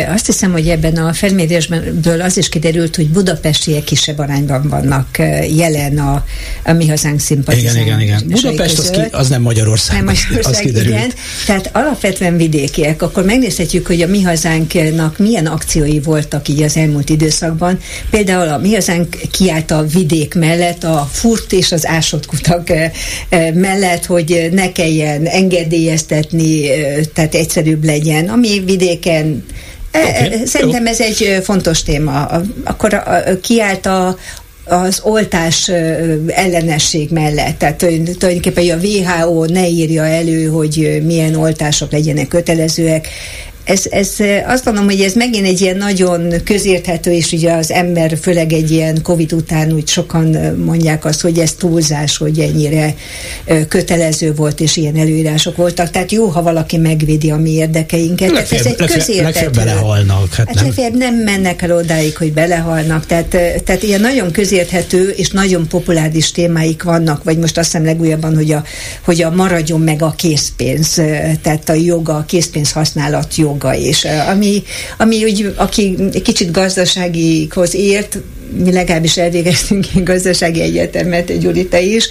Azt 0.09 0.27
hiszem, 0.27 0.53
hogy 0.53 0.69
ebben 0.69 0.97
a 0.97 1.13
felmérésből 1.13 2.21
az 2.21 2.37
is 2.37 2.49
kiderült, 2.49 2.97
hogy 2.97 3.09
budapestiek 3.09 3.85
kisebb 3.85 4.19
arányban 4.19 4.69
vannak 4.69 5.19
jelen 5.57 5.99
a, 5.99 6.25
a 6.65 6.73
mi 6.73 6.89
hazánk 6.89 7.21
szimpatizálók. 7.21 7.87
Igen, 7.87 8.01
igen, 8.01 8.21
igen. 8.21 8.41
Budapest 8.43 8.79
az, 8.79 8.91
ki, 8.91 9.01
az 9.11 9.29
nem 9.29 9.43
Magyarország. 9.43 9.97
Nem 9.97 10.05
Magyarország, 10.05 10.55
az 10.55 10.59
kiderült. 10.59 10.95
igen. 10.95 11.13
Tehát 11.47 11.71
alapvetően 11.73 12.37
vidékiek. 12.37 13.03
Akkor 13.03 13.25
megnézhetjük, 13.25 13.87
hogy 13.87 14.03
a 14.03 14.07
mi 14.07 14.23
hazánknak 14.23 15.19
milyen 15.19 15.47
akciói 15.47 16.01
voltak 16.01 16.49
így 16.49 16.63
az 16.63 16.77
elmúlt 16.77 17.11
időszakban. 17.11 17.79
Például 18.11 18.49
a 18.49 18.59
mi 18.59 18.75
hazánk 18.75 19.17
kiállt 19.31 19.71
a 19.71 19.87
vidék 19.87 20.35
mellett, 20.35 20.85
a 20.85 21.09
furt 21.13 21.53
és 21.53 21.73
az 21.73 21.87
ásott 21.87 22.27
kutak 22.27 22.73
mellett, 23.55 24.05
hogy 24.05 24.49
ne 24.53 24.73
kelljen 24.73 25.27
engedélyeztetni, 25.27 26.63
tehát 27.15 27.35
egyszerűbb 27.35 27.85
legyen. 27.85 28.29
Ami 28.29 28.63
vidéken 28.65 29.45
Okay, 29.95 30.47
Szerintem 30.47 30.85
jó. 30.85 30.91
ez 30.91 31.01
egy 31.01 31.39
fontos 31.43 31.83
téma. 31.83 32.43
Akkor 32.65 33.03
kiállt 33.43 33.87
a, 33.87 34.17
az 34.65 35.01
oltás 35.03 35.69
ellenesség 36.27 37.11
mellett. 37.11 37.59
Tehát 37.59 37.77
tulajdonképpen 38.19 38.79
a 38.79 38.83
WHO 38.83 39.45
ne 39.45 39.69
írja 39.69 40.05
elő, 40.05 40.47
hogy 40.47 41.03
milyen 41.05 41.35
oltások 41.35 41.93
legyenek 41.93 42.29
kötelezőek 42.29 43.09
ez, 43.69 43.83
ez 43.91 44.17
azt 44.47 44.65
mondom, 44.65 44.85
hogy 44.85 45.01
ez 45.01 45.13
megint 45.13 45.47
egy 45.47 45.61
ilyen 45.61 45.77
nagyon 45.77 46.35
közérthető, 46.45 47.13
és 47.13 47.33
ugye 47.33 47.53
az 47.53 47.71
ember 47.71 48.19
főleg 48.21 48.53
egy 48.53 48.71
ilyen 48.71 49.03
Covid 49.03 49.33
után 49.33 49.73
úgy 49.73 49.89
sokan 49.89 50.37
mondják 50.65 51.05
azt, 51.05 51.21
hogy 51.21 51.39
ez 51.39 51.53
túlzás, 51.53 52.17
hogy 52.17 52.39
ennyire 52.39 52.95
kötelező 53.69 54.35
volt, 54.35 54.61
és 54.61 54.77
ilyen 54.77 54.97
előírások 54.97 55.57
voltak. 55.57 55.91
Tehát 55.91 56.13
jó, 56.13 56.27
ha 56.27 56.43
valaki 56.43 56.77
megvédi 56.77 57.31
a 57.31 57.37
mi 57.37 57.51
érdekeinket. 57.51 58.31
Legfeljebb, 58.31 58.67
ez 58.67 58.73
egy 58.73 58.87
közérthető. 58.87 59.23
Legfeljebb 59.23 59.55
belehalnak. 59.55 60.35
Hát, 60.35 60.59
hát 60.59 60.77
nem. 60.77 60.97
nem 60.97 61.15
mennek 61.15 61.63
el 61.63 61.77
odáig, 61.77 62.17
hogy 62.17 62.33
belehalnak. 62.33 63.07
Tehát, 63.07 63.29
tehát 63.65 63.83
ilyen 63.83 64.01
nagyon 64.01 64.31
közérthető 64.31 65.09
és 65.09 65.31
nagyon 65.31 65.69
populáris 65.69 66.31
témáik 66.31 66.83
vannak, 66.83 67.25
vagy 67.25 67.39
most 67.39 67.59
azt 67.59 67.71
hiszem 67.71 67.87
legújabban, 67.87 68.35
hogy 68.35 68.53
a, 68.53 68.65
hogy 69.05 69.23
a 69.23 69.31
maradjon 69.31 69.81
meg 69.81 70.03
a 70.03 70.15
készpénz, 70.17 70.95
tehát 71.43 71.69
a 71.69 71.75
joga, 71.75 72.15
a 72.15 72.25
készpénz 72.25 72.73
használat 72.73 73.37
jog 73.37 73.58
maga 73.59 73.75
is, 73.75 74.05
ami, 74.05 74.63
ami 74.99 75.25
úgy, 75.25 75.55
aki 75.57 75.97
kicsit 76.23 76.51
gazdaságikhoz 76.51 77.75
ért, 77.75 78.19
mi 78.51 78.73
legalábbis 78.73 79.17
elvégeztünk 79.17 79.87
egy 79.95 80.03
gazdasági 80.03 80.61
egyetemet, 80.61 81.39
Gyuri, 81.39 81.67
te 81.67 81.81
is. 81.81 82.09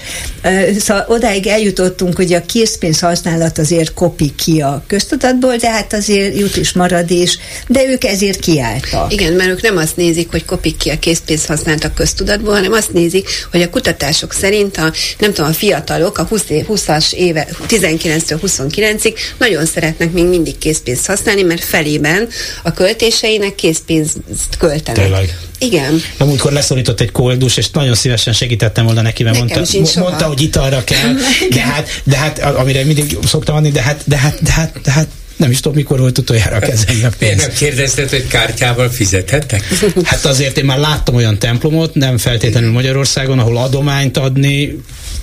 Szóval 0.79 1.05
odáig 1.07 1.47
eljutottunk, 1.47 2.15
hogy 2.15 2.33
a 2.33 2.45
készpénz 2.45 2.99
használat 2.99 3.57
azért 3.57 3.93
kopik 3.93 4.35
ki 4.35 4.61
a 4.61 4.83
köztudatból, 4.87 5.55
de 5.55 5.71
hát 5.71 5.93
azért 5.93 6.37
jut 6.37 6.55
is 6.55 6.73
marad 6.73 7.11
is, 7.11 7.37
de 7.67 7.85
ők 7.85 8.03
ezért 8.03 8.39
kiálltak. 8.39 9.13
Igen, 9.13 9.33
mert 9.33 9.49
ők 9.49 9.61
nem 9.61 9.77
azt 9.77 9.95
nézik, 9.95 10.31
hogy 10.31 10.45
kopik 10.45 10.77
ki 10.77 10.89
a 10.89 10.99
készpénz 10.99 11.45
használat 11.45 11.83
a 11.83 11.93
köztudatból, 11.93 12.53
hanem 12.53 12.71
azt 12.71 12.93
nézik, 12.93 13.29
hogy 13.51 13.61
a 13.61 13.69
kutatások 13.69 14.33
szerint 14.33 14.77
a, 14.77 14.93
nem 15.19 15.33
tudom, 15.33 15.49
a 15.49 15.53
fiatalok 15.53 16.17
a 16.17 16.23
20 16.23 16.43
20-as 16.49 17.13
éve, 17.13 17.47
19-től 17.67 18.39
29-ig 18.45 19.15
nagyon 19.37 19.65
szeretnek 19.65 20.11
még 20.11 20.25
mindig 20.25 20.57
készpénzt 20.57 21.05
használni, 21.05 21.41
mert 21.41 21.63
felében 21.63 22.27
a 22.63 22.71
költéseinek 22.71 23.55
készpénzt 23.55 24.17
költenek. 24.57 25.03
Tényleg. 25.03 25.37
Igen. 25.59 26.01
Na, 26.17 26.25
múltkor 26.27 26.51
leszólított 26.51 26.99
egy 26.99 27.11
koldus, 27.11 27.57
és 27.57 27.69
nagyon 27.69 27.95
szívesen 27.95 28.33
segítettem 28.33 28.85
volna 28.85 29.01
neki, 29.01 29.23
mert 29.23 29.37
mondta, 29.37 29.61
mondta, 29.99 30.25
hogy 30.25 30.41
italra 30.41 30.83
kell, 30.83 31.13
de 31.49 31.61
hát, 31.61 32.01
de 32.03 32.17
hát, 32.17 32.39
amire 32.39 32.83
mindig 32.83 33.17
szoktam 33.25 33.55
adni, 33.55 33.71
de 33.71 33.81
hát, 33.81 34.03
de 34.05 34.17
hát, 34.17 34.43
de 34.43 34.51
hát, 34.51 34.81
de 34.83 34.91
hát 34.91 35.07
nem 35.35 35.51
is 35.51 35.59
tudom, 35.59 35.77
mikor 35.77 35.99
volt 35.99 36.17
utoljára 36.17 36.59
kezelni 36.59 37.03
a 37.03 37.09
pénzt. 37.17 37.37
Miért 37.37 37.57
kérdezted, 37.57 38.09
hogy 38.09 38.27
kártyával 38.27 38.89
fizethettek? 38.89 39.63
Hát 40.03 40.25
azért 40.25 40.57
én 40.57 40.65
már 40.65 40.77
láttam 40.77 41.15
olyan 41.15 41.39
templomot, 41.39 41.95
nem 41.95 42.17
feltétlenül 42.17 42.71
Magyarországon, 42.71 43.39
ahol 43.39 43.57
adományt 43.57 44.17
adni 44.17 44.81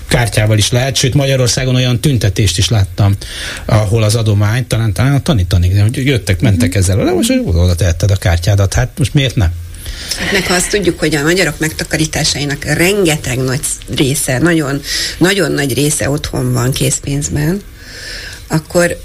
kártyával 0.09 0.59
is 0.59 0.70
lehet, 0.70 0.96
sőt 0.96 1.14
Magyarországon 1.14 1.74
olyan 1.74 2.00
tüntetést 2.00 2.59
is 2.59 2.68
láttam, 2.68 3.14
ahol 3.64 4.02
az 4.02 4.14
adományt, 4.14 4.66
talán, 4.68 4.92
talán 4.92 5.22
tanítani, 5.22 5.78
hogy 5.78 6.07
jöttek, 6.07 6.40
mentek 6.40 6.74
ezzel, 6.74 7.05
de 7.05 7.12
most 7.12 7.32
oda 7.44 7.74
tehetted 7.74 8.11
a 8.11 8.16
kártyádat, 8.16 8.74
hát 8.74 8.88
most 8.98 9.14
miért 9.14 9.36
nem? 9.36 9.52
Meg 10.32 10.46
ha 10.46 10.55
azt 10.55 10.70
tudjuk, 10.70 10.98
hogy 10.98 11.14
a 11.14 11.22
magyarok 11.22 11.59
megtakarításainak 11.59 12.64
rengeteg 12.64 13.38
nagy 13.38 13.61
része, 13.96 14.38
nagyon, 14.38 14.80
nagyon 15.18 15.52
nagy 15.52 15.74
része 15.74 16.11
otthon 16.11 16.52
van 16.52 16.72
készpénzben, 16.72 17.62
akkor 18.48 18.96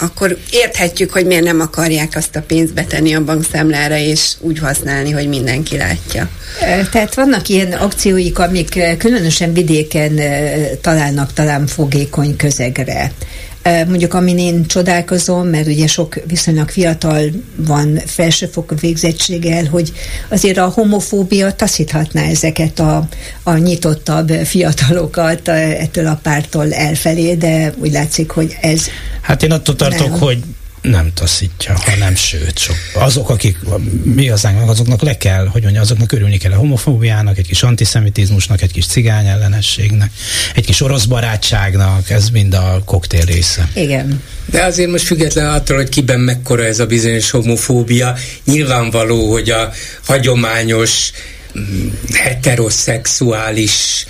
akkor 0.00 0.38
érthetjük, 0.50 1.12
hogy 1.12 1.26
miért 1.26 1.44
nem 1.44 1.60
akarják 1.60 2.16
azt 2.16 2.36
a 2.36 2.42
pénzt 2.42 2.74
betenni 2.74 3.14
a 3.14 3.24
bankszámlára, 3.24 3.96
és 3.96 4.32
úgy 4.40 4.58
használni, 4.58 5.10
hogy 5.10 5.28
mindenki 5.28 5.76
látja. 5.76 6.28
Tehát 6.90 7.14
vannak 7.14 7.48
ilyen 7.48 7.72
akcióik, 7.72 8.38
amik 8.38 8.80
különösen 8.98 9.52
vidéken 9.52 10.20
találnak 10.80 11.32
talán 11.32 11.66
fogékony 11.66 12.36
közegre. 12.36 13.12
Mondjuk, 13.62 14.14
amin 14.14 14.38
én 14.38 14.66
csodálkozom, 14.66 15.46
mert 15.46 15.66
ugye 15.66 15.86
sok 15.86 16.14
viszonylag 16.26 16.68
fiatal 16.68 17.22
van 17.56 18.00
felsőfokú 18.06 18.74
végzettséggel, 18.80 19.64
hogy 19.64 19.92
azért 20.28 20.56
a 20.56 20.68
homofóbia 20.68 21.52
taszíthatná 21.52 22.22
ezeket 22.22 22.78
a, 22.78 23.08
a 23.42 23.56
nyitottabb 23.56 24.30
fiatalokat 24.30 25.48
ettől 25.48 26.06
a 26.06 26.20
pártól 26.22 26.72
elfelé, 26.72 27.34
de 27.34 27.72
úgy 27.78 27.92
látszik, 27.92 28.30
hogy 28.30 28.56
ez... 28.60 28.86
Hát 29.20 29.42
én 29.42 29.52
attól 29.52 29.76
tartok, 29.76 30.10
nem. 30.10 30.18
hogy 30.18 30.38
nem 30.90 31.12
taszítja, 31.14 31.74
hanem 31.78 32.14
sőt, 32.14 32.58
sok. 32.58 32.76
Azok, 32.94 33.30
akik 33.30 33.56
mi 34.02 34.28
az 34.30 34.48
azoknak 34.66 35.02
le 35.02 35.16
kell, 35.16 35.46
hogy 35.46 35.62
mondja, 35.62 35.80
azoknak 35.80 36.12
örülni 36.12 36.36
kell 36.36 36.52
a 36.52 36.56
homofóbiának, 36.56 37.38
egy 37.38 37.46
kis 37.46 37.62
antiszemitizmusnak, 37.62 38.62
egy 38.62 38.72
kis 38.72 38.86
cigány 38.86 39.26
ellenességnek, 39.26 40.10
egy 40.54 40.64
kis 40.64 40.80
orosz 40.80 41.04
barátságnak, 41.04 42.10
ez 42.10 42.28
mind 42.28 42.54
a 42.54 42.82
koktél 42.84 43.24
része. 43.24 43.68
Igen. 43.74 44.22
De 44.44 44.64
azért 44.64 44.90
most 44.90 45.04
független 45.04 45.48
attól, 45.48 45.76
hogy 45.76 45.88
kiben 45.88 46.20
mekkora 46.20 46.64
ez 46.64 46.78
a 46.78 46.86
bizonyos 46.86 47.30
homofóbia, 47.30 48.16
nyilvánvaló, 48.44 49.30
hogy 49.30 49.50
a 49.50 49.72
hagyományos 50.04 51.10
mm, 51.58 51.88
heteroszexuális 52.12 54.06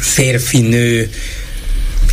férfi-nő 0.00 1.10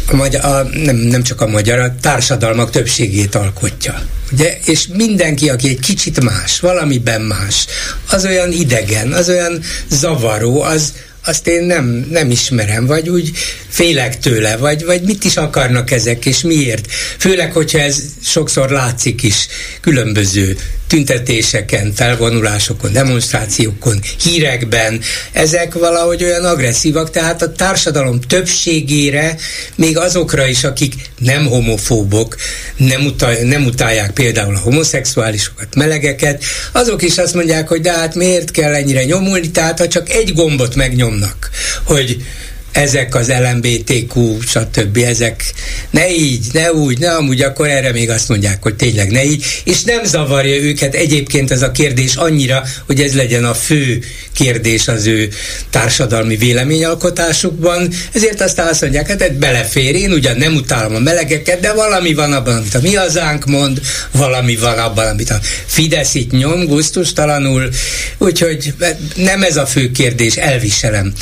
a 0.08 0.16
magyar, 0.16 0.46
a, 0.46 0.64
nem, 0.64 0.96
nem 0.96 1.24
csak 1.24 1.42
a 1.42 1.48
magyar, 1.48 1.80
a 1.80 1.96
társadalmak 2.02 2.70
többségét 2.70 3.36
alkotja. 3.36 4.02
Ugye? 4.32 4.58
És 4.66 4.88
mindenki, 4.88 5.50
aki 5.50 5.70
egy 5.70 5.80
kicsit 5.80 6.24
más, 6.24 6.60
valamiben 6.60 7.22
más, 7.22 7.66
az 8.10 8.26
olyan 8.26 8.52
idegen, 8.52 9.12
az 9.12 9.30
olyan 9.30 9.62
zavaró, 9.90 10.62
az, 10.62 10.94
azt 11.26 11.48
én 11.48 11.64
nem, 11.64 12.08
nem 12.10 12.32
ismerem, 12.32 12.86
vagy 12.86 13.10
úgy 13.10 13.32
félek 13.68 14.20
tőle, 14.20 14.58
vagy, 14.58 14.86
vagy 14.86 15.02
mit 15.02 15.24
is 15.24 15.38
akarnak 15.38 15.92
ezek, 15.92 16.26
és 16.26 16.42
miért. 16.42 16.92
Főleg, 17.18 17.52
hogyha 17.52 17.80
ez 17.80 18.02
sokszor 18.24 18.70
látszik 18.70 19.24
is 19.24 19.48
különböző 19.82 20.58
tüntetéseken, 20.94 21.94
felvonulásokon, 21.94 22.92
demonstrációkon, 22.92 24.00
hírekben, 24.24 25.02
ezek 25.32 25.74
valahogy 25.74 26.24
olyan 26.24 26.46
agresszívak, 26.46 27.10
tehát 27.10 27.42
a 27.42 27.52
társadalom 27.52 28.22
többségére, 28.22 29.36
még 29.76 29.98
azokra 29.98 30.48
is, 30.48 30.64
akik 30.64 30.94
nem 31.18 31.46
homofóbok, 31.46 32.36
nem, 32.78 33.06
utal, 33.06 33.34
nem 33.34 33.66
utálják 33.66 34.12
például 34.12 34.56
a 34.56 34.60
homoszexuálisokat, 34.60 35.76
melegeket, 35.76 36.44
azok 36.72 37.02
is 37.02 37.18
azt 37.18 37.34
mondják, 37.34 37.68
hogy 37.68 37.82
de 37.82 37.92
hát 37.92 38.16
miért 38.16 38.52
kell 38.52 38.74
ennyire 38.74 39.04
nyomulni, 39.04 39.52
tehát 39.52 39.80
ha 39.80 39.88
csak 39.88 40.10
egy 40.10 40.34
gombot 40.34 40.76
megnyomnak, 41.14 41.50
hogy 41.84 42.26
ezek 42.74 43.16
az 43.16 43.32
LMBTQ, 43.52 44.40
stb. 44.42 44.98
ezek 44.98 45.54
ne 45.90 46.14
így, 46.14 46.46
ne 46.54 46.74
úgy, 46.74 47.00
ne 47.00 47.12
amúgy, 47.16 47.42
akkor 47.42 47.68
erre 47.68 47.92
még 47.92 48.10
azt 48.10 48.30
mondják, 48.30 48.64
hogy 48.64 48.76
tényleg 48.76 49.12
ne 49.12 49.24
így, 49.26 49.46
és 49.64 49.84
nem 49.84 50.04
zavarja 50.04 50.56
őket 50.56 50.96
egyébként 50.96 51.52
ez 51.52 51.62
a 51.62 51.72
kérdés 51.72 52.16
annyira, 52.16 52.64
hogy 52.86 53.02
ez 53.02 53.16
legyen 53.16 53.46
a 53.46 53.54
fő 53.54 54.04
kérdés 54.34 54.88
az 54.88 55.06
ő 55.06 55.30
társadalmi 55.70 56.36
véleményalkotásukban, 56.36 57.90
ezért 58.14 58.42
aztán 58.42 58.68
azt 58.68 58.82
mondják, 58.82 59.08
hát 59.08 59.22
ez 59.22 59.38
belefér, 59.38 59.96
én 59.96 60.12
ugyan 60.12 60.38
nem 60.38 60.56
utálom 60.56 60.96
a 60.96 61.00
melegeket, 61.00 61.60
de 61.60 61.74
valami 61.74 62.14
van 62.14 62.34
abban, 62.34 62.56
amit 62.56 62.76
a 62.76 62.80
mi 62.82 62.94
hazánk 62.94 63.46
mond, 63.46 63.82
valami 64.12 64.56
van 64.56 64.78
abban, 64.78 65.08
amit 65.08 65.30
a 65.30 65.40
Fidesz 65.66 66.14
itt 66.14 66.32
nyom, 66.32 66.66
gusztustalanul, 66.66 67.70
úgyhogy 68.18 68.74
nem 69.16 69.44
ez 69.44 69.58
a 69.58 69.66
fő 69.66 69.92
kérdés, 69.92 70.36
elviselem. 70.36 71.14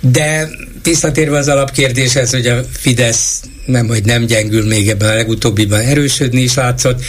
De 0.00 0.48
visszatérve 0.88 1.38
az 1.38 1.48
alapkérdéshez, 1.48 2.30
hogy 2.30 2.46
a 2.46 2.64
Fidesz 2.78 3.40
nem, 3.66 3.86
hogy 3.86 4.04
nem 4.04 4.24
gyengül 4.24 4.66
még 4.66 4.88
ebben 4.88 5.08
a 5.08 5.14
legutóbbiban 5.14 5.80
erősödni 5.80 6.40
is 6.40 6.54
látszott. 6.54 7.04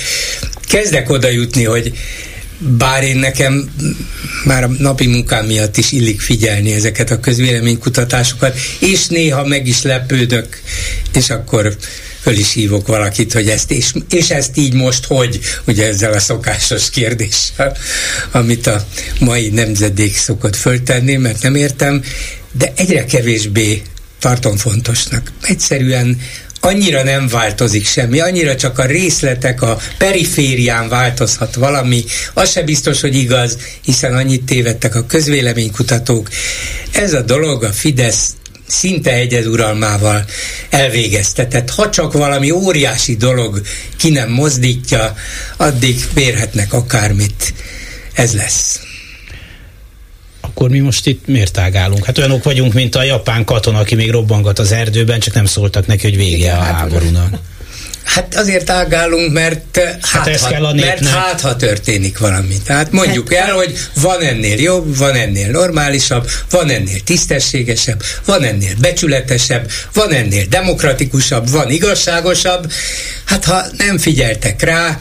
Kezdek 0.67 1.09
oda 1.09 1.29
jutni, 1.29 1.63
hogy 1.63 1.93
bár 2.57 3.03
én 3.03 3.17
nekem 3.17 3.69
már 4.45 4.63
a 4.63 4.71
napi 4.77 5.07
munkám 5.07 5.45
miatt 5.45 5.77
is 5.77 5.91
illik 5.91 6.21
figyelni 6.21 6.71
ezeket 6.71 7.11
a 7.11 7.19
közvéleménykutatásokat, 7.19 8.57
és 8.79 9.07
néha 9.07 9.45
meg 9.45 9.67
is 9.67 9.81
lepődök, 9.81 10.61
és 11.13 11.29
akkor 11.29 11.75
föl 12.21 12.37
is 12.37 12.53
hívok 12.53 12.87
valakit, 12.87 13.33
hogy 13.33 13.49
ezt, 13.49 13.71
és, 13.71 13.93
és 14.09 14.29
ezt 14.29 14.57
így 14.57 14.73
most 14.73 15.05
hogy, 15.05 15.39
ugye 15.67 15.87
ezzel 15.87 16.13
a 16.13 16.19
szokásos 16.19 16.89
kérdéssel, 16.89 17.77
amit 18.31 18.67
a 18.67 18.85
mai 19.19 19.49
nemzedék 19.49 20.17
szokott 20.17 20.55
föltenni, 20.55 21.15
mert 21.15 21.41
nem 21.41 21.55
értem, 21.55 22.03
de 22.59 22.73
egyre 22.75 23.05
kevésbé 23.05 23.81
tartom 24.19 24.57
fontosnak. 24.57 25.31
Egyszerűen 25.41 26.21
annyira 26.59 27.03
nem 27.03 27.27
változik 27.27 27.85
semmi, 27.85 28.19
annyira 28.19 28.55
csak 28.55 28.79
a 28.79 28.85
részletek, 28.85 29.61
a 29.61 29.77
periférián 29.97 30.89
változhat 30.89 31.55
valami, 31.55 32.03
az 32.33 32.51
se 32.51 32.61
biztos, 32.61 33.01
hogy 33.01 33.15
igaz, 33.15 33.57
hiszen 33.81 34.15
annyit 34.15 34.43
tévedtek 34.43 34.95
a 34.95 35.05
közvéleménykutatók. 35.05 36.29
Ez 36.91 37.13
a 37.13 37.21
dolog 37.21 37.63
a 37.63 37.71
Fidesz 37.71 38.33
szinte 38.67 39.11
egyeduralmával 39.13 40.25
elvégeztetett. 40.69 41.69
Ha 41.69 41.89
csak 41.89 42.13
valami 42.13 42.51
óriási 42.51 43.15
dolog 43.15 43.61
ki 43.97 44.09
nem 44.09 44.29
mozdítja, 44.29 45.15
addig 45.57 46.07
vérhetnek 46.13 46.73
akármit. 46.73 47.53
Ez 48.13 48.33
lesz 48.33 48.79
akkor 50.59 50.71
mi 50.71 50.79
most 50.79 51.07
itt 51.07 51.27
miért 51.27 51.51
tágálunk? 51.51 52.05
Hát 52.05 52.17
olyanok 52.17 52.43
vagyunk, 52.43 52.73
mint 52.73 52.95
a 52.95 53.03
japán 53.03 53.43
katona, 53.43 53.79
aki 53.79 53.95
még 53.95 54.11
robbangat 54.11 54.59
az 54.59 54.71
erdőben, 54.71 55.19
csak 55.19 55.33
nem 55.33 55.45
szóltak 55.45 55.87
neki, 55.87 56.07
hogy 56.07 56.17
vége 56.17 56.35
Igen, 56.35 56.57
a 56.57 56.61
hát- 56.61 56.75
háborúnak. 56.75 57.37
Hát 58.03 58.35
azért 58.35 58.69
ágálunk, 58.69 59.33
mert 59.33 59.77
hát, 59.77 59.99
hát, 60.01 60.27
ez 60.27 60.41
ha, 60.41 60.49
kell 60.49 60.65
a 60.65 60.73
mert 60.73 61.07
hát 61.07 61.41
ha 61.41 61.55
történik 61.55 62.17
valami. 62.17 62.55
Tehát 62.65 62.91
mondjuk 62.91 63.33
hát, 63.33 63.47
el, 63.47 63.55
hogy 63.55 63.77
van 63.93 64.21
ennél 64.21 64.59
jobb, 64.59 64.97
van 64.97 65.15
ennél 65.15 65.51
normálisabb, 65.51 66.29
van 66.49 66.69
ennél 66.69 66.99
tisztességesebb, 66.99 68.03
van 68.25 68.43
ennél 68.43 68.73
becsületesebb, 68.79 69.69
van 69.93 70.13
ennél 70.13 70.45
demokratikusabb, 70.45 71.49
van 71.49 71.69
igazságosabb. 71.69 72.71
Hát 73.25 73.45
ha 73.45 73.65
nem 73.77 73.97
figyeltek 73.97 74.61
rá, 74.61 74.97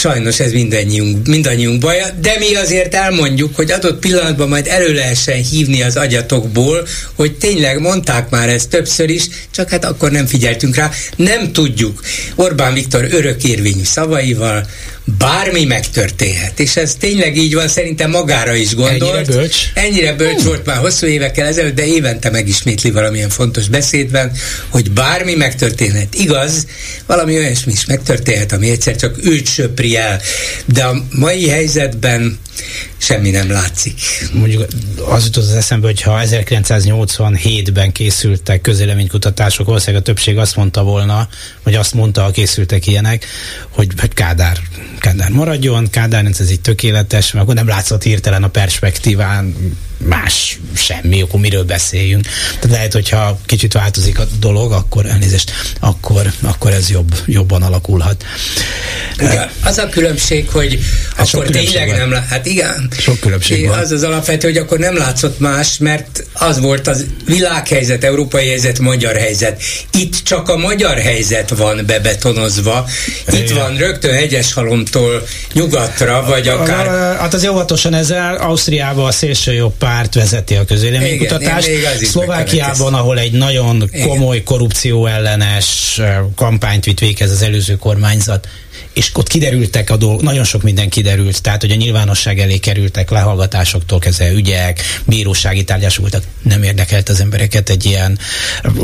Sajnos 0.00 0.40
ez 0.40 0.52
mindannyiunk, 0.52 1.26
mindannyiunk 1.26 1.80
baja, 1.80 2.06
de 2.20 2.36
mi 2.38 2.54
azért 2.54 2.94
elmondjuk, 2.94 3.56
hogy 3.56 3.70
adott 3.70 3.98
pillanatban 3.98 4.48
majd 4.48 4.66
elő 4.66 4.94
lehessen 4.94 5.42
hívni 5.42 5.82
az 5.82 5.96
agyatokból, 5.96 6.86
hogy 7.14 7.38
tényleg 7.38 7.80
mondták 7.80 8.30
már 8.30 8.48
ezt 8.48 8.68
többször 8.68 9.10
is, 9.10 9.28
csak 9.50 9.68
hát 9.70 9.84
akkor 9.84 10.10
nem 10.10 10.26
figyeltünk 10.26 10.76
rá. 10.76 10.90
Nem 11.16 11.52
tudjuk 11.52 12.02
Orbán 12.34 12.74
Viktor 12.74 13.06
örökérvényű 13.10 13.84
szavaival, 13.84 14.66
bármi 15.18 15.64
megtörténhet. 15.64 16.60
És 16.60 16.76
ez 16.76 16.94
tényleg 16.94 17.36
így 17.36 17.54
van, 17.54 17.68
szerintem 17.68 18.10
magára 18.10 18.54
is 18.54 18.74
gondolt. 18.74 19.02
Ennyire 19.02 19.36
bölcs? 19.36 19.56
Ennyire 19.74 20.12
bölcs 20.12 20.42
volt 20.42 20.66
már 20.66 20.76
hosszú 20.76 21.06
évekkel 21.06 21.46
ezelőtt, 21.46 21.74
de 21.74 21.86
évente 21.86 22.30
megismétli 22.30 22.90
valamilyen 22.90 23.28
fontos 23.28 23.68
beszédben, 23.68 24.32
hogy 24.68 24.90
bármi 24.90 25.34
megtörténhet. 25.34 26.14
Igaz, 26.14 26.66
valami 27.06 27.36
olyasmi 27.36 27.72
is 27.72 27.84
megtörténhet, 27.84 28.52
ami 28.52 28.70
egyszer 28.70 28.96
csak 28.96 29.16
őt 29.24 29.46
söpri 29.46 29.96
el. 29.96 30.20
De 30.64 30.84
a 30.84 31.04
mai 31.10 31.48
helyzetben 31.48 32.38
semmi 32.96 33.30
nem 33.30 33.50
látszik. 33.50 34.00
Mondjuk 34.32 34.66
az 35.08 35.24
jutott 35.24 35.44
az 35.44 35.54
eszembe, 35.54 35.86
hogy 35.86 36.00
ha 36.02 36.20
1987-ben 36.24 37.92
készültek 37.92 38.60
közéleménykutatások, 38.60 39.66
valószínűleg 39.66 40.02
a 40.02 40.04
többség 40.04 40.38
azt 40.38 40.56
mondta 40.56 40.82
volna, 40.82 41.28
vagy 41.62 41.74
azt 41.74 41.94
mondta, 41.94 42.22
ha 42.22 42.30
készültek 42.30 42.86
ilyenek, 42.86 43.26
hogy, 43.68 43.88
hogy 43.98 44.14
Kádár, 44.14 44.58
Kádár 44.98 45.30
maradjon, 45.30 45.90
Kádár 45.90 46.24
ez 46.24 46.50
így 46.50 46.60
tökéletes, 46.60 47.32
mert 47.32 47.44
akkor 47.44 47.54
nem 47.54 47.68
látszott 47.68 48.02
hirtelen 48.02 48.42
a 48.42 48.48
perspektíván 48.48 49.54
más 50.04 50.58
semmi, 50.74 51.22
akkor 51.22 51.40
miről 51.40 51.64
beszéljünk. 51.64 52.26
Tehát 52.54 52.76
lehet, 52.76 52.92
hogyha 52.92 53.38
kicsit 53.46 53.72
változik 53.72 54.18
a 54.18 54.26
dolog, 54.40 54.72
akkor 54.72 55.06
elnézést, 55.06 55.52
akkor, 55.80 56.32
akkor 56.40 56.72
ez 56.72 56.90
jobb, 56.90 57.14
jobban 57.26 57.62
alakulhat. 57.62 58.24
Igen, 59.18 59.50
az 59.64 59.78
a 59.78 59.88
különbség, 59.88 60.48
hogy 60.48 60.78
hát 61.16 61.28
akkor 61.34 61.46
tényleg 61.46 61.88
van. 61.88 62.08
nem, 62.08 62.24
hát 62.28 62.46
igen. 62.46 62.88
Sok 62.98 63.20
különbség 63.20 63.66
van. 63.66 63.78
Az 63.78 63.90
az 63.90 64.02
alapvető, 64.02 64.48
hogy 64.48 64.56
akkor 64.56 64.78
nem 64.78 64.96
látszott 64.96 65.38
más, 65.38 65.78
mert 65.78 66.24
az 66.32 66.60
volt 66.60 66.86
az 66.88 67.06
világhelyzet, 67.24 68.04
európai 68.04 68.46
helyzet, 68.46 68.78
magyar 68.78 69.16
helyzet. 69.16 69.62
Itt 69.92 70.22
csak 70.22 70.48
a 70.48 70.56
magyar 70.56 70.98
helyzet 70.98 71.50
van 71.50 71.82
bebetonozva. 71.86 72.86
Itt 73.28 73.50
igen. 73.50 73.54
van 73.54 73.76
rögtön 73.76 74.14
Hegyeshalomtól 74.14 75.26
nyugatra, 75.52 76.24
vagy 76.24 76.48
akár... 76.48 76.86
Hát 77.18 77.34
az 77.34 77.46
óvatosan 77.46 77.94
ezzel 77.94 78.36
Ausztriában 78.36 79.06
a 79.06 79.12
szélső 79.12 79.52
jobb 79.52 79.74
párt 79.90 80.14
vezeti 80.14 80.54
a 80.54 80.64
közéleménykutatást. 80.64 81.68
Szlovákiában, 82.02 82.94
ahol 82.94 83.18
egy 83.18 83.32
nagyon 83.32 83.90
komoly 84.02 84.42
korrupció 84.42 85.06
ellenes 85.06 86.00
kampányt 86.36 86.84
vitt 86.84 86.98
végez 86.98 87.30
az 87.30 87.42
előző 87.42 87.76
kormányzat, 87.76 88.48
és 88.92 89.10
ott 89.14 89.28
kiderültek 89.28 89.90
a 89.90 89.96
dolgok, 89.96 90.22
nagyon 90.22 90.44
sok 90.44 90.62
minden 90.62 90.88
kiderült, 90.88 91.42
tehát 91.42 91.60
hogy 91.60 91.70
a 91.70 91.74
nyilvánosság 91.74 92.38
elé 92.38 92.58
kerültek 92.58 93.10
lehallgatásoktól 93.10 93.98
kezdve 93.98 94.32
ügyek, 94.32 94.82
bírósági 95.06 95.64
tárgyások 95.64 96.00
voltak, 96.00 96.24
nem 96.42 96.62
érdekelt 96.62 97.08
az 97.08 97.20
embereket 97.20 97.70
egy 97.70 97.84
ilyen, 97.84 98.18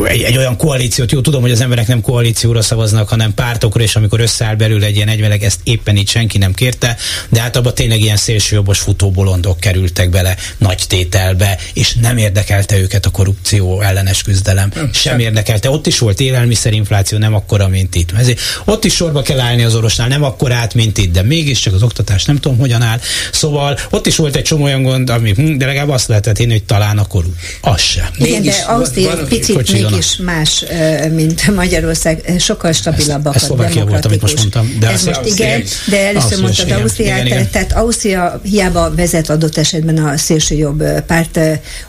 egy, 0.04 0.22
egy 0.22 0.36
olyan 0.36 0.56
koalíciót, 0.56 1.12
jó, 1.12 1.20
tudom, 1.20 1.40
hogy 1.40 1.50
az 1.50 1.60
emberek 1.60 1.86
nem 1.86 2.00
koalícióra 2.00 2.62
szavaznak, 2.62 3.08
hanem 3.08 3.34
pártokra, 3.34 3.82
és 3.82 3.96
amikor 3.96 4.20
összeáll 4.20 4.54
belül 4.54 4.84
egy 4.84 4.96
ilyen 4.96 5.08
egyveleg, 5.08 5.42
ezt 5.42 5.60
éppen 5.64 5.96
itt 5.96 6.08
senki 6.08 6.38
nem 6.38 6.52
kérte, 6.52 6.96
de 7.28 7.40
hát 7.40 7.56
abban 7.56 7.74
tényleg 7.74 8.00
ilyen 8.00 8.16
szélsőjobbos 8.16 8.78
futóbolondok 8.78 9.60
kerültek 9.60 10.10
bele 10.10 10.36
nagy 10.58 10.82
tételbe, 10.88 11.58
és 11.72 11.94
nem 11.94 12.16
érdekelte 12.16 12.78
őket 12.78 13.06
a 13.06 13.10
korrupció 13.10 13.80
ellenes 13.80 14.22
küzdelem. 14.22 14.70
Nem, 14.74 14.92
sem 14.92 15.18
érdekelte. 15.18 15.70
Ott 15.70 15.86
is 15.86 15.98
volt 15.98 16.20
élelmiszerinfláció, 16.20 17.18
nem 17.18 17.34
akkora, 17.34 17.68
mint 17.68 17.94
itt. 17.94 18.12
Ezért 18.18 18.40
ott 18.64 18.84
is 18.84 18.94
sorba 18.94 19.22
kell 19.22 19.40
állni 19.40 19.62
az 19.62 19.74
orvos 19.74 19.85
oktatásnál 19.86 20.18
nem 20.18 20.22
akkor 20.22 20.52
át, 20.52 20.74
mint 20.74 20.98
itt, 20.98 21.12
de 21.12 21.22
mégiscsak 21.22 21.74
az 21.74 21.82
oktatás 21.82 22.24
nem 22.24 22.36
tudom, 22.36 22.58
hogyan 22.58 22.82
áll. 22.82 23.00
Szóval 23.32 23.78
ott 23.90 24.06
is 24.06 24.16
volt 24.16 24.36
egy 24.36 24.42
csomó 24.42 24.64
olyan 24.64 24.82
gond, 24.82 25.10
ami, 25.10 25.32
hm, 25.34 25.56
de 25.56 25.66
legalább 25.66 25.88
azt 25.88 26.08
lehetett 26.08 26.36
hinni, 26.36 26.52
hogy 26.52 26.64
talán 26.64 26.98
akkor 26.98 27.24
az 27.60 27.80
sem. 27.80 28.06
Igen, 28.18 28.42
de 28.42 28.52
Ausztria 28.66 29.18
egy 29.18 29.26
picit 29.26 29.72
mégis 29.72 30.16
más, 30.16 30.64
mint 31.10 31.54
Magyarország, 31.54 32.34
sokkal 32.38 32.72
stabilabbak 32.72 33.34
ez, 33.34 33.40
ez 33.40 33.46
Szlovákia 33.46 33.84
volt, 33.84 34.04
amit 34.04 34.20
most 34.20 34.36
mondtam. 34.36 34.76
De 34.80 34.88
ez 34.88 35.04
most 35.04 35.20
igen, 35.24 35.64
de 35.86 36.06
először 36.06 36.40
mondtad 36.40 36.70
Ausztriát, 36.70 37.50
tehát 37.50 37.72
Ausztria 37.72 38.40
hiába 38.42 38.94
vezet 38.94 39.30
adott 39.30 39.56
esetben 39.56 39.98
a 39.98 40.16
szélső 40.16 40.54
jobb 40.54 40.84
párt, 41.06 41.40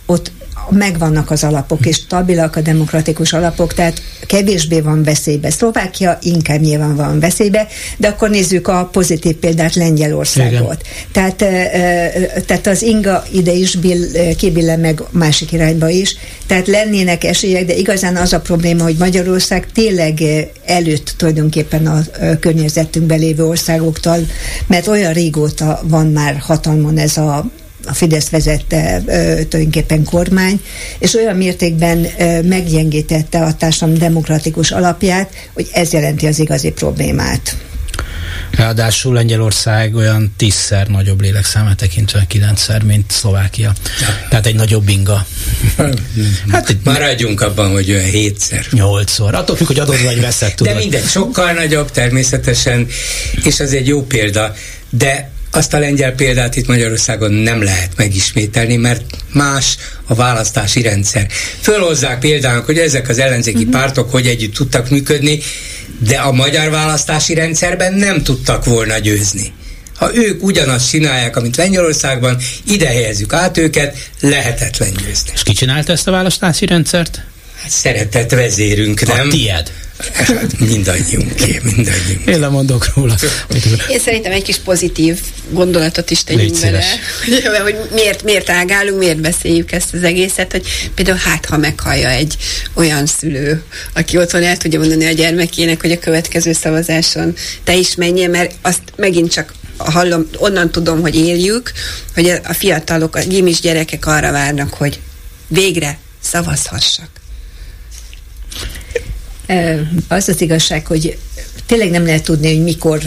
ott 0.05 0.31
megvannak 0.69 1.31
az 1.31 1.43
alapok, 1.43 1.85
és 1.85 1.95
stabilak 1.95 2.55
a 2.55 2.61
demokratikus 2.61 3.33
alapok, 3.33 3.73
tehát 3.73 4.01
kevésbé 4.27 4.79
van 4.79 5.03
veszélybe. 5.03 5.49
Szlovákia 5.49 6.17
inkább 6.21 6.59
nyilván 6.61 6.95
van 6.95 7.19
veszélybe, 7.19 7.67
de 7.97 8.07
akkor 8.07 8.29
nézzük 8.29 8.67
a 8.67 8.89
pozitív 8.91 9.35
példát 9.35 9.75
Lengyelországot. 9.75 10.81
Tehát, 11.11 11.35
tehát 12.45 12.67
az 12.67 12.81
inga 12.81 13.23
ide 13.31 13.51
is 13.51 13.75
bill, 13.75 14.33
kibille 14.37 14.77
meg 14.77 15.03
másik 15.11 15.51
irányba 15.51 15.89
is, 15.89 16.15
tehát 16.47 16.67
lennének 16.67 17.23
esélyek, 17.23 17.65
de 17.65 17.73
igazán 17.73 18.15
az 18.15 18.33
a 18.33 18.39
probléma, 18.39 18.83
hogy 18.83 18.95
Magyarország 18.99 19.67
tényleg 19.73 20.23
előtt 20.65 21.13
tulajdonképpen 21.17 21.87
a 21.87 22.01
környezetünkben 22.39 23.19
lévő 23.19 23.45
országoktól, 23.45 24.17
mert 24.67 24.87
olyan 24.87 25.13
régóta 25.13 25.79
van 25.83 26.07
már 26.07 26.37
hatalmon 26.37 26.97
ez 26.97 27.17
a 27.17 27.45
a 27.87 27.93
Fidesz 27.93 28.29
vezette 28.29 29.01
tulajdonképpen 29.49 30.03
kormány, 30.03 30.61
és 30.99 31.13
olyan 31.13 31.35
mértékben 31.35 32.07
meggyengítette 32.43 33.41
a 33.41 33.53
társadalom 33.53 33.97
demokratikus 33.99 34.71
alapját, 34.71 35.29
hogy 35.53 35.69
ez 35.73 35.91
jelenti 35.91 36.27
az 36.27 36.39
igazi 36.39 36.71
problémát. 36.71 37.55
Ráadásul 38.51 39.13
Lengyelország 39.13 39.95
olyan 39.95 40.33
tízszer 40.37 40.87
nagyobb 40.87 41.21
lélekszámát 41.21 41.77
tekintve 41.77 42.25
kilencszer, 42.27 42.83
mint 42.83 43.11
Szlovákia. 43.11 43.73
Ja. 44.01 44.07
Tehát 44.29 44.45
egy 44.45 44.55
nagyobb 44.55 44.89
inga. 44.89 45.25
Hát 46.51 46.69
egy 46.69 46.77
Maradjunk 46.83 47.41
abban, 47.41 47.71
hogy 47.71 47.91
olyan 47.91 48.03
hétszer. 48.03 48.65
Nyolcszor. 48.71 49.35
Attól 49.35 49.55
függ, 49.55 49.67
hogy 49.67 49.79
adod 49.79 50.03
vagy 50.03 50.21
veszed, 50.21 50.53
tudod. 50.53 50.73
De 50.73 50.79
mindegy, 50.79 51.05
sokkal 51.05 51.51
nagyobb 51.51 51.91
természetesen, 51.91 52.87
és 53.43 53.59
az 53.59 53.73
egy 53.73 53.87
jó 53.87 54.01
példa. 54.01 54.53
De 54.89 55.31
azt 55.57 55.73
a 55.73 55.79
lengyel 55.79 56.11
példát 56.11 56.55
itt 56.55 56.67
Magyarországon 56.67 57.31
nem 57.31 57.63
lehet 57.63 57.91
megismételni, 57.95 58.75
mert 58.75 59.03
más 59.33 59.77
a 60.05 60.15
választási 60.15 60.81
rendszer. 60.81 61.27
Fölhozzák 61.61 62.19
például, 62.19 62.63
hogy 62.65 62.77
ezek 62.77 63.09
az 63.09 63.19
ellenzéki 63.19 63.57
uh-huh. 63.57 63.71
pártok 63.71 64.11
hogy 64.11 64.27
együtt 64.27 64.53
tudtak 64.53 64.89
működni, 64.89 65.39
de 65.99 66.17
a 66.17 66.31
magyar 66.31 66.69
választási 66.69 67.33
rendszerben 67.33 67.93
nem 67.93 68.23
tudtak 68.23 68.65
volna 68.65 68.97
győzni. 68.97 69.53
Ha 69.95 70.15
ők 70.15 70.43
ugyanazt 70.43 70.89
csinálják, 70.89 71.35
amit 71.35 71.55
Lengyelországban, 71.55 72.37
ide 72.67 72.87
helyezzük 72.87 73.33
át 73.33 73.57
őket, 73.57 74.09
lehetetlen 74.19 74.91
győzni. 74.91 75.31
És 75.33 75.43
ki 75.43 75.53
csinálta 75.53 75.91
ezt 75.91 76.07
a 76.07 76.11
választási 76.11 76.65
rendszert? 76.65 77.21
Hát 77.61 77.71
szeretett 77.71 78.31
vezérünk, 78.31 79.05
nem? 79.05 79.27
A 79.27 79.29
tied. 79.29 79.71
Hát 80.13 80.59
mindannyiunké, 80.59 81.61
mindannyiunk. 81.63 82.25
Én 82.25 82.39
lemondok 82.39 82.93
róla. 82.95 83.15
Én 83.89 83.99
szerintem 83.99 84.31
egy 84.31 84.43
kis 84.43 84.57
pozitív 84.57 85.19
gondolatot 85.49 86.11
is 86.11 86.23
tegyünk 86.23 86.59
bele, 86.59 86.83
hogy, 87.25 87.45
hogy 87.63 87.75
miért, 87.93 88.23
miért 88.23 88.49
ágálunk, 88.49 88.99
miért 88.99 89.21
beszéljük 89.21 89.71
ezt 89.71 89.93
az 89.93 90.03
egészet, 90.03 90.51
hogy 90.51 90.65
például 90.95 91.17
hát, 91.17 91.45
ha 91.45 91.57
meghallja 91.57 92.09
egy 92.09 92.37
olyan 92.73 93.05
szülő, 93.05 93.63
aki 93.93 94.17
otthon 94.17 94.43
el 94.43 94.57
tudja 94.57 94.79
mondani 94.79 95.05
a 95.05 95.11
gyermekének, 95.11 95.81
hogy 95.81 95.91
a 95.91 95.99
következő 95.99 96.53
szavazáson 96.53 97.35
te 97.63 97.75
is 97.75 97.95
menjél, 97.95 98.29
mert 98.29 98.53
azt 98.61 98.81
megint 98.95 99.31
csak 99.31 99.53
hallom, 99.77 100.29
onnan 100.37 100.71
tudom, 100.71 101.01
hogy 101.01 101.15
éljük, 101.15 101.71
hogy 102.13 102.29
a 102.43 102.53
fiatalok, 102.53 103.15
a 103.15 103.25
gimis 103.25 103.59
gyerekek 103.59 104.05
arra 104.05 104.31
várnak, 104.31 104.73
hogy 104.73 104.99
végre 105.47 105.97
szavazhassak. 106.21 107.16
Az 110.07 110.29
az 110.29 110.41
igazság, 110.41 110.87
hogy 110.87 111.17
tényleg 111.65 111.89
nem 111.89 112.05
lehet 112.05 112.23
tudni, 112.23 112.55
hogy 112.55 112.63
mikor 112.63 113.01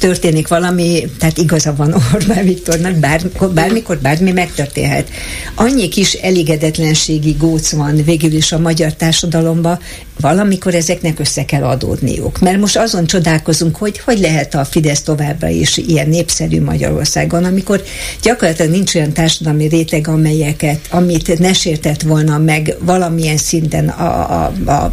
történik 0.00 0.48
valami, 0.48 1.10
tehát 1.18 1.38
igaza 1.38 1.74
van 1.74 1.94
Orbán 2.14 2.44
Viktornak, 2.44 2.94
bármikor, 2.94 3.50
bármikor 3.52 3.98
bármi 3.98 4.32
megtörténhet. 4.32 5.10
Annyi 5.54 5.88
kis 5.88 6.12
elégedetlenségi 6.12 7.32
góc 7.38 7.72
van 7.72 8.04
végül 8.04 8.32
is 8.32 8.52
a 8.52 8.58
magyar 8.58 8.94
társadalomban, 8.94 9.78
valamikor 10.20 10.74
ezeknek 10.74 11.18
össze 11.18 11.44
kell 11.44 11.62
adódniuk. 11.62 12.40
Mert 12.40 12.58
most 12.58 12.76
azon 12.76 13.06
csodálkozunk, 13.06 13.76
hogy 13.76 13.98
hogy 13.98 14.18
lehet 14.18 14.54
a 14.54 14.64
Fidesz 14.64 15.02
továbbra 15.02 15.48
is 15.48 15.76
ilyen 15.76 16.08
népszerű 16.08 16.60
Magyarországon, 16.60 17.44
amikor 17.44 17.82
gyakorlatilag 18.22 18.70
nincs 18.70 18.94
olyan 18.94 19.12
társadalmi 19.12 19.66
réteg, 19.66 20.08
amelyeket, 20.08 20.80
amit 20.90 21.38
ne 21.38 21.52
sértett 21.52 22.02
volna 22.02 22.38
meg 22.38 22.76
valamilyen 22.80 23.36
szinten 23.36 23.88
a, 23.88 24.44
a, 24.44 24.70
a 24.70 24.92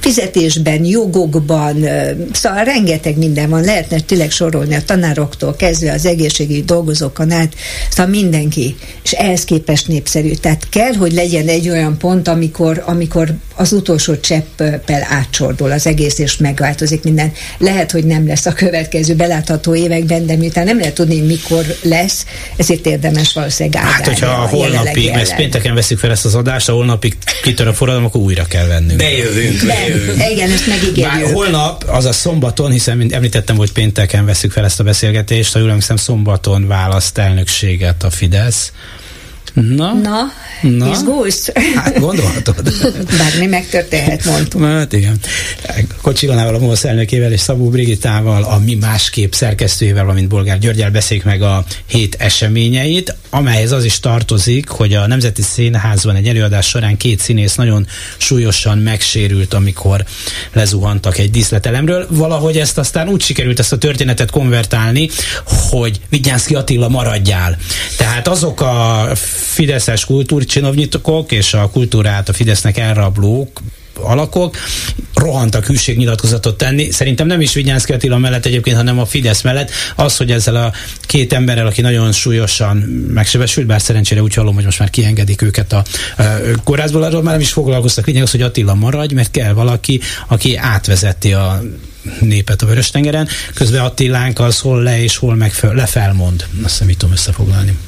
fizetésben, 0.00 0.84
jogokban, 0.84 1.86
szóval 2.32 2.64
rengeteg 2.64 3.16
minden 3.16 3.50
van, 3.50 3.64
lehetne 3.64 4.00
tényleg 4.00 4.30
sorolni 4.30 4.74
a 4.74 4.84
tanároktól 4.84 5.56
kezdve 5.56 5.92
az 5.92 6.06
egészségügyi 6.06 6.62
dolgozókon 6.62 7.30
át, 7.30 7.54
szóval 7.90 8.12
mindenki, 8.12 8.76
és 9.02 9.12
ehhez 9.12 9.44
képest 9.44 9.88
népszerű. 9.88 10.32
Tehát 10.34 10.68
kell, 10.68 10.94
hogy 10.94 11.12
legyen 11.12 11.48
egy 11.48 11.68
olyan 11.68 11.98
pont, 11.98 12.28
amikor, 12.28 12.82
amikor 12.86 13.34
az 13.56 13.72
utolsó 13.72 14.16
csepp 14.16 14.43
cseppel 14.56 15.06
átcsordul 15.08 15.72
az 15.72 15.86
egész, 15.86 16.18
és 16.18 16.36
megváltozik 16.36 17.02
minden. 17.02 17.32
Lehet, 17.58 17.90
hogy 17.90 18.04
nem 18.04 18.26
lesz 18.26 18.46
a 18.46 18.52
következő 18.52 19.14
belátható 19.14 19.74
években, 19.74 20.26
de 20.26 20.36
miután 20.36 20.64
nem 20.64 20.78
lehet 20.78 20.94
tudni, 20.94 21.20
mikor 21.20 21.64
lesz, 21.82 22.26
ezért 22.56 22.86
érdemes 22.86 23.32
valószínűleg. 23.32 23.82
Hát, 23.82 24.06
hogyha 24.06 24.26
a 24.26 24.46
holnapig, 24.46 25.10
mert 25.10 25.36
pénteken 25.36 25.74
veszük 25.74 25.98
fel 25.98 26.10
ezt 26.10 26.24
az 26.24 26.34
adást, 26.34 26.68
a 26.68 26.72
holnapig 26.72 27.16
kitör 27.42 27.66
a 27.66 27.74
forradalom, 27.74 28.06
akkor 28.06 28.20
újra 28.20 28.44
kell 28.44 28.66
vennünk. 28.66 28.98
Bejövünk, 28.98 29.66
bejövünk. 29.66 30.18
De, 30.18 30.30
igen, 30.30 30.50
ezt 30.50 30.66
megígérjük. 30.66 31.24
Bár 31.24 31.32
holnap, 31.32 31.84
az 31.86 32.04
a 32.04 32.12
szombaton, 32.12 32.70
hiszen 32.70 32.96
mint 32.96 33.12
említettem, 33.12 33.56
hogy 33.56 33.72
pénteken 33.72 34.24
veszük 34.24 34.52
fel 34.52 34.64
ezt 34.64 34.80
a 34.80 34.84
beszélgetést, 34.84 35.52
ha 35.52 35.58
jól 35.58 35.68
emlékszem, 35.68 35.96
szombaton 35.96 36.66
választ 36.66 37.18
elnökséget 37.18 38.02
a 38.02 38.10
Fidesz. 38.10 38.72
Na? 39.54 39.92
Na? 39.92 40.32
Na? 40.62 40.90
Izgulsz? 40.90 41.52
Hát 41.74 41.98
gondolhatod. 42.00 42.72
Bármi 43.18 43.46
megtörténhet, 43.46 44.24
mondtuk. 44.24 44.64
Hát 44.64 44.92
igen. 44.92 45.16
Kocsiganával, 46.02 46.54
a 46.54 46.58
MOSZ 46.58 46.84
elnökével 46.84 47.32
és 47.32 47.40
Szabó 47.40 47.68
Brigitával, 47.68 48.42
a 48.42 48.58
Mi 48.58 48.74
Másképp 48.74 49.32
szerkesztőjével, 49.32 50.02
valamint 50.04 50.28
Bolgár 50.28 50.58
Györgyel 50.58 50.90
beszéljük 50.90 51.26
meg 51.26 51.42
a 51.42 51.64
hét 51.86 52.16
eseményeit, 52.18 53.16
amelyhez 53.30 53.72
az 53.72 53.84
is 53.84 54.00
tartozik, 54.00 54.68
hogy 54.68 54.94
a 54.94 55.06
Nemzeti 55.06 55.42
Színházban 55.42 56.16
egy 56.16 56.28
előadás 56.28 56.68
során 56.68 56.96
két 56.96 57.20
színész 57.20 57.54
nagyon 57.54 57.86
súlyosan 58.16 58.78
megsérült, 58.78 59.54
amikor 59.54 60.04
lezuhantak 60.52 61.18
egy 61.18 61.30
díszletelemről. 61.30 62.06
Valahogy 62.10 62.58
ezt 62.58 62.78
aztán 62.78 63.08
úgy 63.08 63.22
sikerült 63.22 63.58
ezt 63.58 63.72
a 63.72 63.78
történetet 63.78 64.30
konvertálni, 64.30 65.08
hogy 65.70 66.00
Vigyánszki 66.08 66.54
Attila 66.54 66.88
maradjál. 66.88 67.56
Tehát 67.96 68.28
azok 68.28 68.60
a 68.60 69.08
fideszes 69.44 70.04
kultúrcsinovnyitok 70.04 71.32
és 71.32 71.54
a 71.54 71.70
kultúrát 71.70 72.28
a 72.28 72.32
Fidesznek 72.32 72.78
elrablók 72.78 73.60
alakok 74.00 74.56
rohantak 75.14 75.66
hűségnyilatkozatot 75.66 76.56
tenni. 76.56 76.90
Szerintem 76.90 77.26
nem 77.26 77.40
is 77.40 77.54
Vigyánszki 77.54 77.92
Attila 77.92 78.18
mellett 78.18 78.46
egyébként, 78.46 78.76
hanem 78.76 78.98
a 78.98 79.06
Fidesz 79.06 79.42
mellett. 79.42 79.70
Az, 79.94 80.16
hogy 80.16 80.30
ezzel 80.30 80.56
a 80.56 80.72
két 81.00 81.32
emberrel, 81.32 81.66
aki 81.66 81.80
nagyon 81.80 82.12
súlyosan 82.12 82.76
megsebesült, 83.14 83.66
bár 83.66 83.80
szerencsére 83.80 84.22
úgy 84.22 84.34
hallom, 84.34 84.54
hogy 84.54 84.64
most 84.64 84.78
már 84.78 84.90
kiengedik 84.90 85.42
őket 85.42 85.72
a, 85.72 85.84
a 86.16 86.22
kórházból, 86.64 87.02
arról 87.02 87.22
már 87.22 87.32
nem 87.32 87.40
is 87.40 87.52
foglalkoztak. 87.52 88.06
Lényeg 88.06 88.22
az, 88.22 88.30
hogy 88.30 88.42
Attila 88.42 88.74
maradj, 88.74 89.14
mert 89.14 89.30
kell 89.30 89.52
valaki, 89.52 90.00
aki 90.28 90.56
átvezeti 90.56 91.32
a 91.32 91.62
népet 92.20 92.62
a 92.62 92.66
Vörös-tengeren. 92.66 93.28
Közben 93.54 93.84
Attilánk 93.84 94.38
az 94.38 94.60
hol 94.60 94.82
le 94.82 95.02
és 95.02 95.16
hol 95.16 95.34
meg 95.34 95.52
fel, 95.52 95.74
lefelmond. 95.74 96.44
Azt 96.62 96.72
hiszem, 96.72 96.88
így 96.88 96.96
tudom 96.96 97.14
összefoglalni 97.14 97.78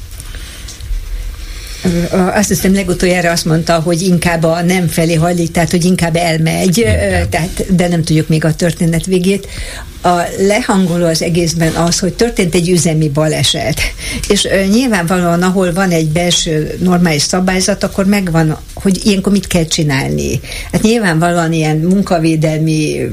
azt 2.33 2.47
hiszem 2.47 2.73
legutoljára 2.73 3.31
azt 3.31 3.45
mondta, 3.45 3.79
hogy 3.79 4.01
inkább 4.01 4.43
a 4.43 4.61
nem 4.61 4.87
felé 4.87 5.13
hajlik, 5.13 5.51
tehát 5.51 5.71
hogy 5.71 5.85
inkább 5.85 6.15
elmegy, 6.15 6.85
tehát, 7.29 7.75
de 7.75 7.87
nem 7.87 8.03
tudjuk 8.03 8.27
még 8.27 8.45
a 8.45 8.55
történet 8.55 9.05
végét 9.05 9.47
a 10.01 10.27
lehangoló 10.39 11.05
az 11.05 11.21
egészben 11.21 11.73
az, 11.73 11.99
hogy 11.99 12.13
történt 12.13 12.55
egy 12.55 12.69
üzemi 12.69 13.09
baleset. 13.09 13.79
És 14.27 14.47
nyilvánvalóan, 14.71 15.41
ahol 15.41 15.73
van 15.73 15.89
egy 15.89 16.07
belső 16.07 16.77
normális 16.79 17.21
szabályzat, 17.21 17.83
akkor 17.83 18.05
megvan, 18.05 18.57
hogy 18.73 19.05
ilyenkor 19.05 19.31
mit 19.31 19.47
kell 19.47 19.65
csinálni. 19.65 20.39
Hát 20.71 20.81
nyilvánvalóan 20.81 21.53
ilyen 21.53 21.77
munkavédelmi 21.77 23.09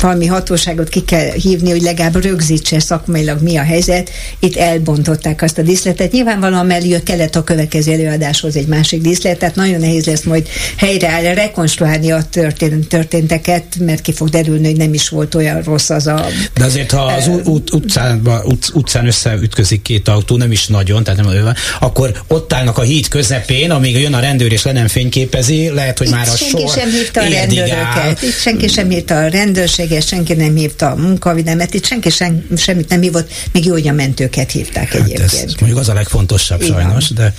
valami 0.00 0.26
hatóságot 0.26 0.88
ki 0.88 1.04
kell 1.04 1.30
hívni, 1.30 1.70
hogy 1.70 1.82
legalább 1.82 2.22
rögzítse 2.22 2.80
szakmailag 2.80 3.42
mi 3.42 3.56
a 3.56 3.62
helyzet. 3.62 4.10
Itt 4.40 4.56
elbontották 4.56 5.42
azt 5.42 5.58
a 5.58 5.62
díszletet. 5.62 6.12
Nyilvánvalóan 6.12 6.66
mellé 6.66 7.00
kellett 7.04 7.36
a 7.36 7.44
következő 7.44 7.92
előadáshoz 8.06 8.56
egy 8.56 8.66
másik 8.66 9.00
díszlet, 9.00 9.38
tehát 9.38 9.54
nagyon 9.54 9.80
nehéz 9.80 10.04
lesz 10.04 10.22
majd 10.22 10.48
helyreállni, 10.76 11.34
rekonstruálni 11.34 12.10
a 12.10 12.22
történt, 12.30 12.88
történteket, 12.88 13.64
mert 13.78 14.00
ki 14.00 14.12
fog 14.12 14.28
derülni, 14.28 14.66
hogy 14.66 14.76
nem 14.76 14.94
is 14.94 15.08
volt 15.08 15.34
olyan 15.34 15.62
rossz 15.62 15.90
az 15.90 16.06
a 16.06 16.26
de 16.54 16.64
azért, 16.64 16.90
ha 16.90 17.02
az 17.02 17.30
ut- 17.44 17.72
utcán, 17.72 18.22
ut- 18.44 18.70
utcán 18.72 19.06
összeütközik 19.06 19.82
két 19.82 20.08
autó, 20.08 20.36
nem 20.36 20.52
is 20.52 20.66
nagyon, 20.66 21.04
tehát 21.04 21.20
nem 21.20 21.28
olyan, 21.28 21.54
akkor 21.80 22.22
ott 22.28 22.52
állnak 22.52 22.78
a 22.78 22.82
híd 22.82 23.08
közepén, 23.08 23.70
amíg 23.70 24.00
jön 24.00 24.14
a 24.14 24.20
rendőr 24.20 24.52
és 24.52 24.62
le 24.62 24.72
nem 24.72 24.88
fényképezi, 24.88 25.68
lehet, 25.68 25.98
hogy 25.98 26.06
Itt 26.06 26.12
már 26.12 26.28
a 26.28 26.36
senki 26.36 26.58
sor 26.58 26.70
sem 26.70 26.90
hívta 26.90 27.20
a 27.20 27.28
rendőröket. 27.28 28.22
Itt 28.22 28.38
senki 28.38 28.68
sem 28.68 28.88
hívta 28.88 29.16
a 29.16 29.28
rendőrséget, 29.28 30.06
senki 30.06 30.34
nem 30.34 30.54
hívta 30.54 30.90
a 30.90 30.94
munkavidelmet, 30.94 31.74
itt 31.74 31.84
senki 31.84 32.10
sem, 32.10 32.46
semmit 32.56 32.88
nem 32.88 33.00
hívott, 33.00 33.30
még 33.52 33.64
jó, 33.64 33.72
hogy 33.72 33.88
a 33.88 33.92
mentőket 33.92 34.50
hívták 34.50 34.92
hát 34.92 35.00
egyébként. 35.00 35.32
Ez 35.32 35.54
mondjuk 35.60 35.80
az 35.80 35.88
a 35.88 35.94
legfontosabb 35.94 36.62
Igen. 36.62 36.74
sajnos, 36.74 37.10
de 37.10 37.34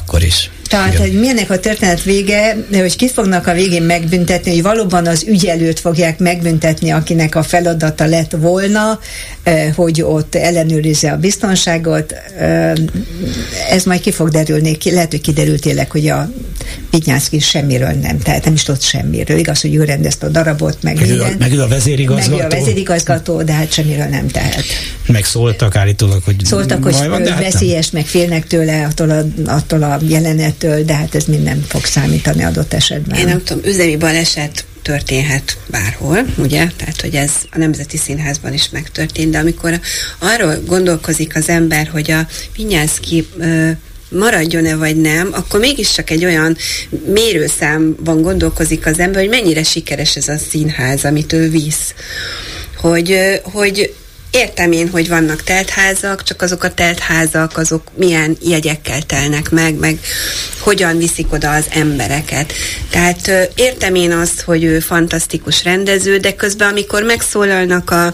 akkor 0.00 0.22
is. 0.22 0.50
Tehát, 0.68 0.96
hogy 0.96 1.12
milyenek 1.12 1.50
a 1.50 1.60
történet 1.60 2.02
vége, 2.02 2.56
hogy 2.72 2.96
kit 2.96 3.10
fognak 3.10 3.46
a 3.46 3.52
végén 3.52 3.82
megbüntetni, 3.82 4.50
hogy 4.50 4.62
valóban 4.62 5.06
az 5.06 5.24
ügyelőt 5.26 5.80
fogják 5.80 6.18
megbüntetni, 6.18 6.90
akinek 6.90 7.34
a 7.34 7.42
feladata 7.42 8.04
lett 8.04 8.30
volna, 8.30 8.98
hogy 9.74 10.02
ott 10.02 10.34
ellenőrizze 10.34 11.12
a 11.12 11.16
biztonságot. 11.16 12.14
Ez 13.70 13.84
majd 13.84 14.00
ki 14.00 14.10
fog 14.12 14.28
derülni, 14.28 14.76
lehet, 14.84 15.10
hogy 15.10 15.20
kiderült 15.20 15.60
tényleg, 15.60 15.90
hogy 15.90 16.08
a 16.08 16.30
Vinyánszki 16.90 17.38
semmiről 17.38 17.90
nem, 17.90 18.18
tehát 18.18 18.44
nem 18.44 18.54
is 18.54 18.62
tudott 18.62 18.82
semmiről. 18.82 19.38
Igaz, 19.38 19.60
hogy 19.60 19.74
ő 19.74 19.84
rendezte 19.84 20.26
a 20.26 20.28
darabot, 20.28 20.82
meg, 20.82 20.96
meg 20.96 21.08
minden. 21.08 21.36
Meg 21.38 21.58
a 21.58 21.68
vezérigazgató. 21.68 22.36
Meg 22.36 22.46
a 22.46 22.48
vezérigazgató, 22.48 23.42
de 23.42 23.52
hát 23.52 23.72
semmiről 23.72 24.06
nem 24.06 24.28
tehet. 24.28 24.64
Meg 25.06 25.24
szóltak 25.24 25.76
állítólag, 25.76 26.22
hogy 26.24 26.44
Szóltak, 26.44 26.82
hogy 26.82 27.08
van, 27.08 27.26
hát 27.26 27.40
veszélyes, 27.40 27.90
meg 27.90 28.06
félnek 28.06 28.46
tőle 28.46 28.84
attól 28.84 29.10
a, 29.10 29.24
attól 29.46 29.82
a 29.82 29.89
jelenettől, 30.08 30.84
de 30.84 30.94
hát 30.94 31.14
ez 31.14 31.24
minden 31.24 31.64
fog 31.68 31.84
számítani 31.84 32.44
adott 32.44 32.72
esetben. 32.72 33.18
Én 33.18 33.24
nem 33.24 33.42
tudom, 33.44 33.64
üzemi 33.64 33.96
baleset 33.96 34.64
történhet 34.82 35.56
bárhol, 35.66 36.26
ugye? 36.36 36.68
Tehát, 36.76 37.00
hogy 37.00 37.14
ez 37.14 37.30
a 37.50 37.58
Nemzeti 37.58 37.96
Színházban 37.96 38.52
is 38.52 38.68
megtörtént, 38.68 39.30
de 39.30 39.38
amikor 39.38 39.80
arról 40.18 40.62
gondolkozik 40.66 41.36
az 41.36 41.48
ember, 41.48 41.88
hogy 41.88 42.10
a 42.10 42.26
Vinyánszki 42.56 43.28
maradjon-e 44.08 44.76
vagy 44.76 44.96
nem, 44.96 45.28
akkor 45.32 45.60
mégiscsak 45.60 46.10
egy 46.10 46.24
olyan 46.24 46.56
mérőszámban 47.12 48.22
gondolkozik 48.22 48.86
az 48.86 48.98
ember, 48.98 49.20
hogy 49.20 49.30
mennyire 49.30 49.62
sikeres 49.62 50.16
ez 50.16 50.28
a 50.28 50.36
színház, 50.50 51.04
amit 51.04 51.32
ő 51.32 51.50
visz. 51.50 51.94
Hogy, 52.76 53.40
hogy 53.42 53.94
Értem 54.30 54.72
én, 54.72 54.88
hogy 54.88 55.08
vannak 55.08 55.42
teltházak, 55.42 56.22
csak 56.22 56.42
azok 56.42 56.64
a 56.64 56.74
teltházak, 56.74 57.56
azok 57.56 57.82
milyen 57.94 58.36
jegyekkel 58.42 59.02
telnek 59.02 59.50
meg, 59.50 59.74
meg 59.74 59.98
hogyan 60.58 60.98
viszik 60.98 61.32
oda 61.32 61.50
az 61.50 61.64
embereket. 61.70 62.52
Tehát 62.90 63.50
értem 63.54 63.94
én 63.94 64.12
azt, 64.12 64.40
hogy 64.40 64.64
ő 64.64 64.80
fantasztikus 64.80 65.64
rendező, 65.64 66.16
de 66.16 66.34
közben 66.34 66.68
amikor 66.68 67.02
megszólalnak 67.02 67.90
a, 67.90 68.06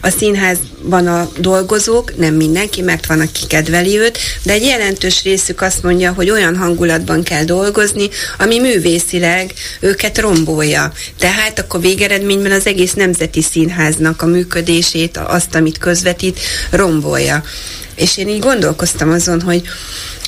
a 0.00 0.10
színházban 0.18 1.06
a 1.06 1.30
dolgozók, 1.38 2.16
nem 2.16 2.34
mindenki, 2.34 2.82
mert 2.82 3.06
van, 3.06 3.20
aki 3.20 3.46
kedveli 3.46 3.98
őt, 3.98 4.18
de 4.42 4.52
egy 4.52 4.64
jelentős 4.64 5.22
részük 5.22 5.60
azt 5.60 5.82
mondja, 5.82 6.12
hogy 6.12 6.30
olyan 6.30 6.56
hangulatban 6.56 7.22
kell 7.22 7.44
dolgozni, 7.44 8.08
ami 8.38 8.58
művészileg 8.58 9.52
őket 9.80 10.18
rombolja. 10.18 10.92
Tehát 11.18 11.58
akkor 11.58 11.80
végeredményben 11.80 12.52
az 12.52 12.66
egész 12.66 12.92
nemzeti 12.92 13.42
színháznak 13.42 14.22
a 14.22 14.26
működését, 14.26 15.16
azt 15.16 15.47
azt, 15.48 15.56
amit 15.56 15.78
közvetít, 15.78 16.40
rombolja. 16.70 17.42
És 17.94 18.16
én 18.16 18.28
így 18.28 18.38
gondolkoztam 18.38 19.10
azon, 19.10 19.40
hogy, 19.40 19.62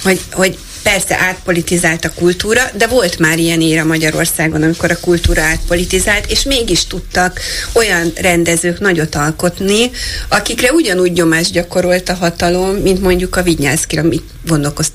hogy, 0.02 0.20
hogy 0.32 0.59
persze 0.82 1.16
átpolitizált 1.18 2.05
a 2.05 2.12
kultúra, 2.14 2.62
de 2.76 2.86
volt 2.86 3.18
már 3.18 3.38
ilyen 3.38 3.60
éra 3.60 3.84
Magyarországon, 3.84 4.62
amikor 4.62 4.90
a 4.90 5.01
kultúra 5.01 5.42
átpolitizált, 5.42 6.30
és 6.30 6.42
mégis 6.42 6.86
tudtak 6.86 7.40
olyan 7.72 8.12
rendezők 8.14 8.80
nagyot 8.80 9.14
alkotni, 9.14 9.90
akikre 10.28 10.72
ugyanúgy 10.72 11.12
nyomást 11.12 11.52
gyakorolt 11.52 12.09
a 12.09 12.14
hatalom, 12.14 12.74
mint 12.74 13.01
mondjuk 13.01 13.36
a 13.36 13.42
Vignyászkira, 13.42 14.02
mit 14.02 14.24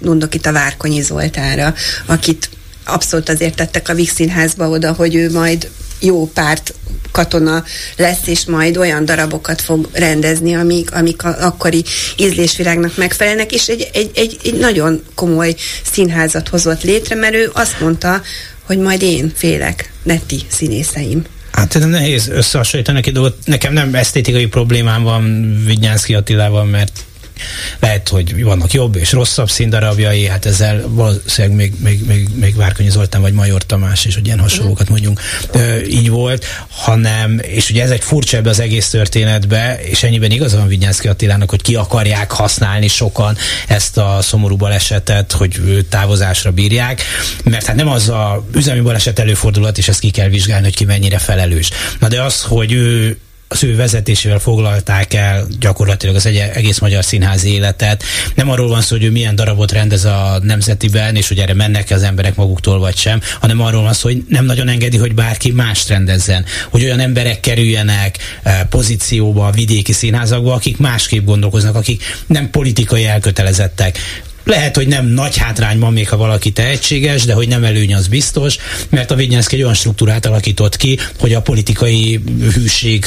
gondolok 0.01 0.35
itt 0.35 0.45
a 0.45 0.51
Várkonyi 0.51 1.01
Zoltára, 1.01 1.73
akit 2.05 2.49
abszolút 2.85 3.29
azért 3.29 3.55
tettek 3.55 3.89
a 3.89 3.93
Vix 3.93 4.13
Színházba 4.13 4.69
oda, 4.69 4.93
hogy 4.93 5.15
ő 5.15 5.31
majd 5.31 5.69
jó 5.99 6.27
párt 6.27 6.73
katona 7.11 7.63
lesz, 7.97 8.27
és 8.27 8.45
majd 8.45 8.77
olyan 8.77 9.05
darabokat 9.05 9.61
fog 9.61 9.89
rendezni, 9.93 10.55
amik, 10.55 10.93
amik 10.93 11.23
a 11.23 11.35
akkori 11.39 11.83
ízlésvilágnak 12.17 12.97
megfelelnek, 12.97 13.51
és 13.51 13.67
egy, 13.67 13.89
egy, 13.93 14.11
egy, 14.15 14.37
egy 14.43 14.57
nagyon 14.57 15.03
komoly 15.15 15.55
színházat 15.91 16.47
hozott 16.47 16.83
létre, 16.83 17.15
mert 17.15 17.33
ő 17.33 17.49
azt 17.53 17.79
mondta, 17.79 18.21
hogy 18.63 18.77
majd 18.77 19.01
én 19.01 19.31
félek, 19.35 19.91
netti 20.03 20.41
színészeim. 20.47 21.23
Hát 21.51 21.79
nem 21.79 21.89
nehéz 21.89 22.27
összehasonlítani 22.27 22.97
neki 22.97 23.11
dolgot. 23.11 23.37
Nekem 23.45 23.73
nem 23.73 23.95
esztétikai 23.95 24.45
problémám 24.45 25.03
van 25.03 25.55
Vigyánszki 25.65 26.13
Attilával, 26.13 26.65
mert 26.65 26.99
lehet, 27.79 28.09
hogy 28.09 28.43
vannak 28.43 28.71
jobb 28.71 28.95
és 28.95 29.11
rosszabb 29.11 29.49
színdarabjai, 29.49 30.25
hát 30.25 30.45
ezzel 30.45 30.83
valószínűleg 30.87 31.57
még, 31.57 31.73
még, 31.79 32.05
még, 32.05 32.27
még 32.35 32.55
Várkonyi 32.55 32.89
Zoltán 32.89 33.21
vagy 33.21 33.33
Major 33.33 33.63
Tamás 33.63 34.05
is, 34.05 34.13
hogy 34.13 34.25
ilyen 34.25 34.39
hasonlókat 34.39 34.89
mondjunk, 34.89 35.21
így 35.89 36.09
volt, 36.09 36.45
hanem, 36.69 37.39
és 37.41 37.69
ugye 37.69 37.83
ez 37.83 37.89
egy 37.89 38.03
furcsa 38.03 38.37
ebbe 38.37 38.49
az 38.49 38.59
egész 38.59 38.89
történetbe, 38.89 39.79
és 39.83 40.03
ennyiben 40.03 40.31
igaza 40.31 40.57
van 40.57 40.67
Vigyánszki 40.67 41.07
Attilának, 41.07 41.49
hogy 41.49 41.61
ki 41.61 41.75
akarják 41.75 42.31
használni 42.31 42.87
sokan 42.87 43.37
ezt 43.67 43.97
a 43.97 44.17
szomorú 44.21 44.55
balesetet, 44.55 45.31
hogy 45.31 45.85
távozásra 45.89 46.51
bírják, 46.51 47.01
mert 47.43 47.65
hát 47.65 47.75
nem 47.75 47.87
az 47.87 48.09
a 48.09 48.45
üzemi 48.53 48.79
baleset 48.79 49.19
előfordulat, 49.19 49.77
és 49.77 49.87
ezt 49.87 49.99
ki 49.99 50.09
kell 50.09 50.29
vizsgálni, 50.29 50.63
hogy 50.63 50.75
ki 50.75 50.85
mennyire 50.85 51.17
felelős. 51.17 51.69
Na 51.99 52.07
de 52.07 52.21
az, 52.21 52.41
hogy 52.41 52.71
ő 52.71 53.17
az 53.47 53.63
ő 53.63 53.75
vezetésével 53.75 54.39
foglalták 54.39 55.13
el 55.13 55.47
gyakorlatilag 55.59 56.15
az 56.15 56.25
egy, 56.25 56.37
egész 56.37 56.79
magyar 56.79 57.03
színházi 57.03 57.49
életet. 57.49 58.03
Nem 58.35 58.49
arról 58.49 58.67
van 58.67 58.81
szó, 58.81 58.95
hogy 58.95 59.05
ő 59.05 59.11
milyen 59.11 59.35
darabot 59.35 59.71
rendez 59.71 60.05
a 60.05 60.39
nemzetiben, 60.41 61.15
és 61.15 61.27
hogy 61.27 61.39
erre 61.39 61.53
mennek 61.53 61.91
az 61.91 62.03
emberek 62.03 62.35
maguktól 62.35 62.79
vagy 62.79 62.97
sem, 62.97 63.21
hanem 63.39 63.61
arról 63.61 63.81
van 63.81 63.93
szó, 63.93 64.09
hogy 64.09 64.23
nem 64.29 64.45
nagyon 64.45 64.67
engedi, 64.67 64.97
hogy 64.97 65.13
bárki 65.13 65.51
mást 65.51 65.89
rendezzen. 65.89 66.45
Hogy 66.69 66.83
olyan 66.83 66.99
emberek 66.99 67.39
kerüljenek 67.39 68.17
eh, 68.43 68.59
pozícióba 68.69 69.47
a 69.47 69.51
vidéki 69.51 69.93
színházakba, 69.93 70.53
akik 70.53 70.77
másképp 70.77 71.25
gondolkoznak, 71.25 71.75
akik 71.75 72.03
nem 72.27 72.49
politikai 72.49 73.05
elkötelezettek 73.05 73.99
lehet, 74.45 74.75
hogy 74.75 74.87
nem 74.87 75.05
nagy 75.05 75.37
hátrányban 75.37 75.93
még, 75.93 76.09
ha 76.09 76.17
valaki 76.17 76.51
tehetséges, 76.51 77.25
de 77.25 77.33
hogy 77.33 77.47
nem 77.47 77.63
előny 77.63 77.93
az 77.93 78.07
biztos, 78.07 78.57
mert 78.89 79.11
a 79.11 79.15
Vignyánszki 79.15 79.55
egy 79.55 79.61
olyan 79.61 79.73
struktúrát 79.73 80.25
alakított 80.25 80.77
ki, 80.77 80.99
hogy 81.19 81.33
a 81.33 81.41
politikai 81.41 82.23
hűség 82.53 83.05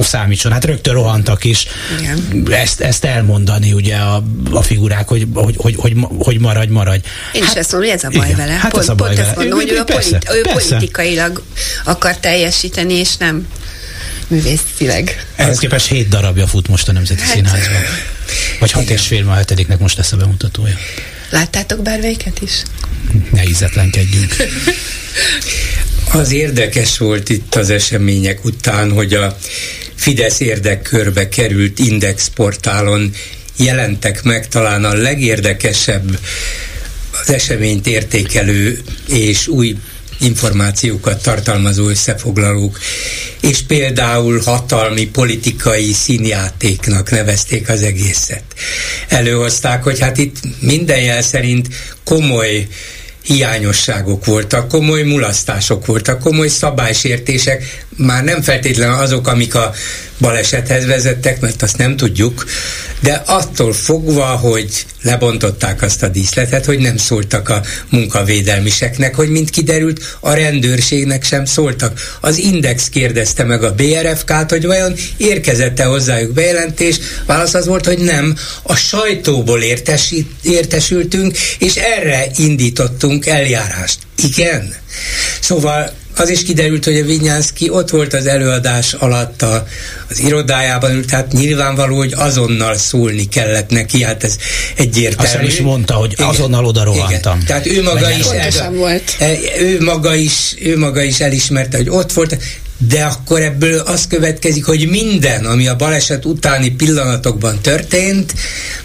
számítson. 0.00 0.52
Hát 0.52 0.64
rögtön 0.64 0.94
rohantak 0.94 1.44
is 1.44 1.66
Igen. 2.00 2.46
Ezt, 2.50 2.80
ezt 2.80 3.04
elmondani 3.04 3.72
ugye 3.72 3.96
a, 3.96 4.22
a 4.50 4.62
figurák, 4.62 5.08
hogy, 5.08 5.26
hogy, 5.34 5.54
hogy, 5.58 5.74
hogy, 5.76 5.96
hogy 6.18 6.40
maradj, 6.40 6.72
maradj. 6.72 7.06
Én 7.32 7.42
hát, 7.42 7.50
is 7.50 7.58
ezt 7.58 7.72
mondom, 7.72 7.90
hogy 7.90 7.98
ez 7.98 8.04
a 8.04 8.18
baj 8.18 8.26
igen, 8.26 8.38
vele. 8.38 8.52
Hát 8.52 8.70
pont, 8.70 8.82
ez 8.82 8.88
a 8.88 8.94
baj 8.94 9.06
pont 9.06 9.18
vele. 9.18 9.28
ezt 9.28 9.38
mondom, 9.38 9.58
ő, 9.58 9.62
hogy 9.62 9.72
ő, 9.72 9.82
persze, 9.84 10.18
politi- 10.18 10.38
ő 10.38 10.40
persze. 10.40 10.68
politikailag 10.68 11.42
akar 11.84 12.16
teljesíteni, 12.16 12.94
és 12.94 13.16
nem 13.16 13.46
művészileg. 14.28 15.26
Ehhez 15.36 15.58
képest 15.58 15.86
hét 15.86 16.08
darabja 16.08 16.46
fut 16.46 16.68
most 16.68 16.88
a 16.88 16.92
Nemzeti 16.92 17.20
hát, 17.20 17.34
Színházban. 17.34 17.82
Vagy 18.60 18.70
hat 18.70 18.90
és 18.90 19.06
fél, 19.06 19.24
ma 19.24 19.34
hetediknek 19.34 19.78
most 19.78 19.96
lesz 19.96 20.12
a 20.12 20.16
bemutatója. 20.16 20.74
Láttátok 21.30 21.82
bármelyiket 21.82 22.40
is? 22.40 22.62
Ne 23.32 23.44
ízetlenkedjünk. 23.44 24.36
Az 26.12 26.32
érdekes 26.32 26.98
volt 26.98 27.28
itt 27.28 27.54
az 27.54 27.70
események 27.70 28.44
után, 28.44 28.90
hogy 28.90 29.14
a 29.14 29.36
Fidesz 29.94 30.40
érdekkörbe 30.40 31.28
került 31.28 31.78
indexportálon 31.78 33.14
jelentek 33.56 34.22
meg 34.22 34.48
talán 34.48 34.84
a 34.84 34.94
legérdekesebb 34.94 36.18
az 37.22 37.32
eseményt 37.32 37.86
értékelő 37.86 38.82
és 39.08 39.46
új 39.46 39.76
információkat 40.22 41.22
tartalmazó 41.22 41.88
összefoglalók, 41.88 42.78
és 43.40 43.62
például 43.62 44.40
hatalmi 44.40 45.06
politikai 45.06 45.92
színjátéknak 45.92 47.10
nevezték 47.10 47.68
az 47.68 47.82
egészet. 47.82 48.44
Előhozták, 49.08 49.82
hogy 49.82 49.98
hát 49.98 50.18
itt 50.18 50.36
minden 50.60 51.00
jel 51.00 51.22
szerint 51.22 51.68
komoly 52.04 52.66
hiányosságok 53.22 54.24
voltak, 54.24 54.68
komoly 54.68 55.02
mulasztások 55.02 55.86
voltak, 55.86 56.20
komoly 56.20 56.48
szabálysértések, 56.48 57.84
már 57.96 58.24
nem 58.24 58.42
feltétlenül 58.42 58.94
azok, 58.94 59.26
amik 59.26 59.54
a 59.54 59.72
balesethez 60.18 60.86
vezettek, 60.86 61.40
mert 61.40 61.62
azt 61.62 61.76
nem 61.76 61.96
tudjuk, 61.96 62.44
de 63.00 63.22
attól 63.26 63.72
fogva, 63.72 64.24
hogy 64.24 64.86
lebontották 65.02 65.82
azt 65.82 66.02
a 66.02 66.08
díszletet, 66.08 66.64
hogy 66.64 66.78
nem 66.78 66.96
szóltak 66.96 67.48
a 67.48 67.62
munkavédelmiseknek, 67.90 69.14
hogy 69.14 69.28
mint 69.28 69.50
kiderült, 69.50 70.16
a 70.20 70.32
rendőrségnek 70.32 71.24
sem 71.24 71.44
szóltak. 71.44 72.18
Az 72.20 72.38
Index 72.38 72.88
kérdezte 72.88 73.44
meg 73.44 73.62
a 73.62 73.74
BRFK-t, 73.74 74.50
hogy 74.50 74.66
vajon 74.66 74.94
érkezette 75.16 75.84
hozzájuk 75.84 76.32
bejelentés, 76.32 76.98
válasz 77.26 77.54
az 77.54 77.66
volt, 77.66 77.86
hogy 77.86 77.98
nem, 77.98 78.36
a 78.62 78.74
sajtóból 78.74 79.62
értesi, 79.62 80.26
értesültünk, 80.42 81.38
és 81.58 81.74
erre 81.74 82.26
indítottunk 82.36 83.26
eljárást. 83.26 83.98
Igen. 84.16 84.74
Szóval 85.40 85.92
az 86.22 86.30
is 86.30 86.42
kiderült, 86.42 86.84
hogy 86.84 86.96
a 86.96 87.04
Vinyánszki 87.04 87.70
ott 87.70 87.90
volt 87.90 88.14
az 88.14 88.26
előadás 88.26 88.92
alatt 88.92 89.42
a, 89.42 89.66
az 90.10 90.18
irodájában 90.18 91.02
tehát 91.08 91.32
nyilvánvaló, 91.32 91.96
hogy 91.96 92.12
azonnal 92.16 92.76
szólni 92.76 93.28
kellett 93.28 93.70
neki, 93.70 94.02
hát 94.02 94.24
ez 94.24 94.36
egyértelmű. 94.76 95.46
Azt 95.46 95.54
is 95.54 95.60
mondta, 95.60 95.94
hogy 95.94 96.12
Igen. 96.12 96.26
azonnal 96.26 96.64
oda 96.64 96.84
rohantam. 96.84 97.34
Igen. 97.34 97.46
Tehát 97.46 97.66
ő 97.66 97.82
maga, 97.82 98.10
is 98.10 98.26
el, 98.26 98.70
volt. 98.70 99.16
E, 99.18 99.32
ő, 99.58 99.80
maga 99.80 100.14
is, 100.14 100.54
ő 100.60 100.78
maga 100.78 101.02
is 101.02 101.20
elismerte, 101.20 101.76
hogy 101.76 101.88
ott 101.88 102.12
volt, 102.12 102.38
de 102.88 103.04
akkor 103.04 103.40
ebből 103.40 103.78
az 103.78 104.06
következik, 104.06 104.64
hogy 104.64 104.88
minden, 104.88 105.44
ami 105.44 105.68
a 105.68 105.76
baleset 105.76 106.24
utáni 106.24 106.70
pillanatokban 106.70 107.60
történt, 107.60 108.34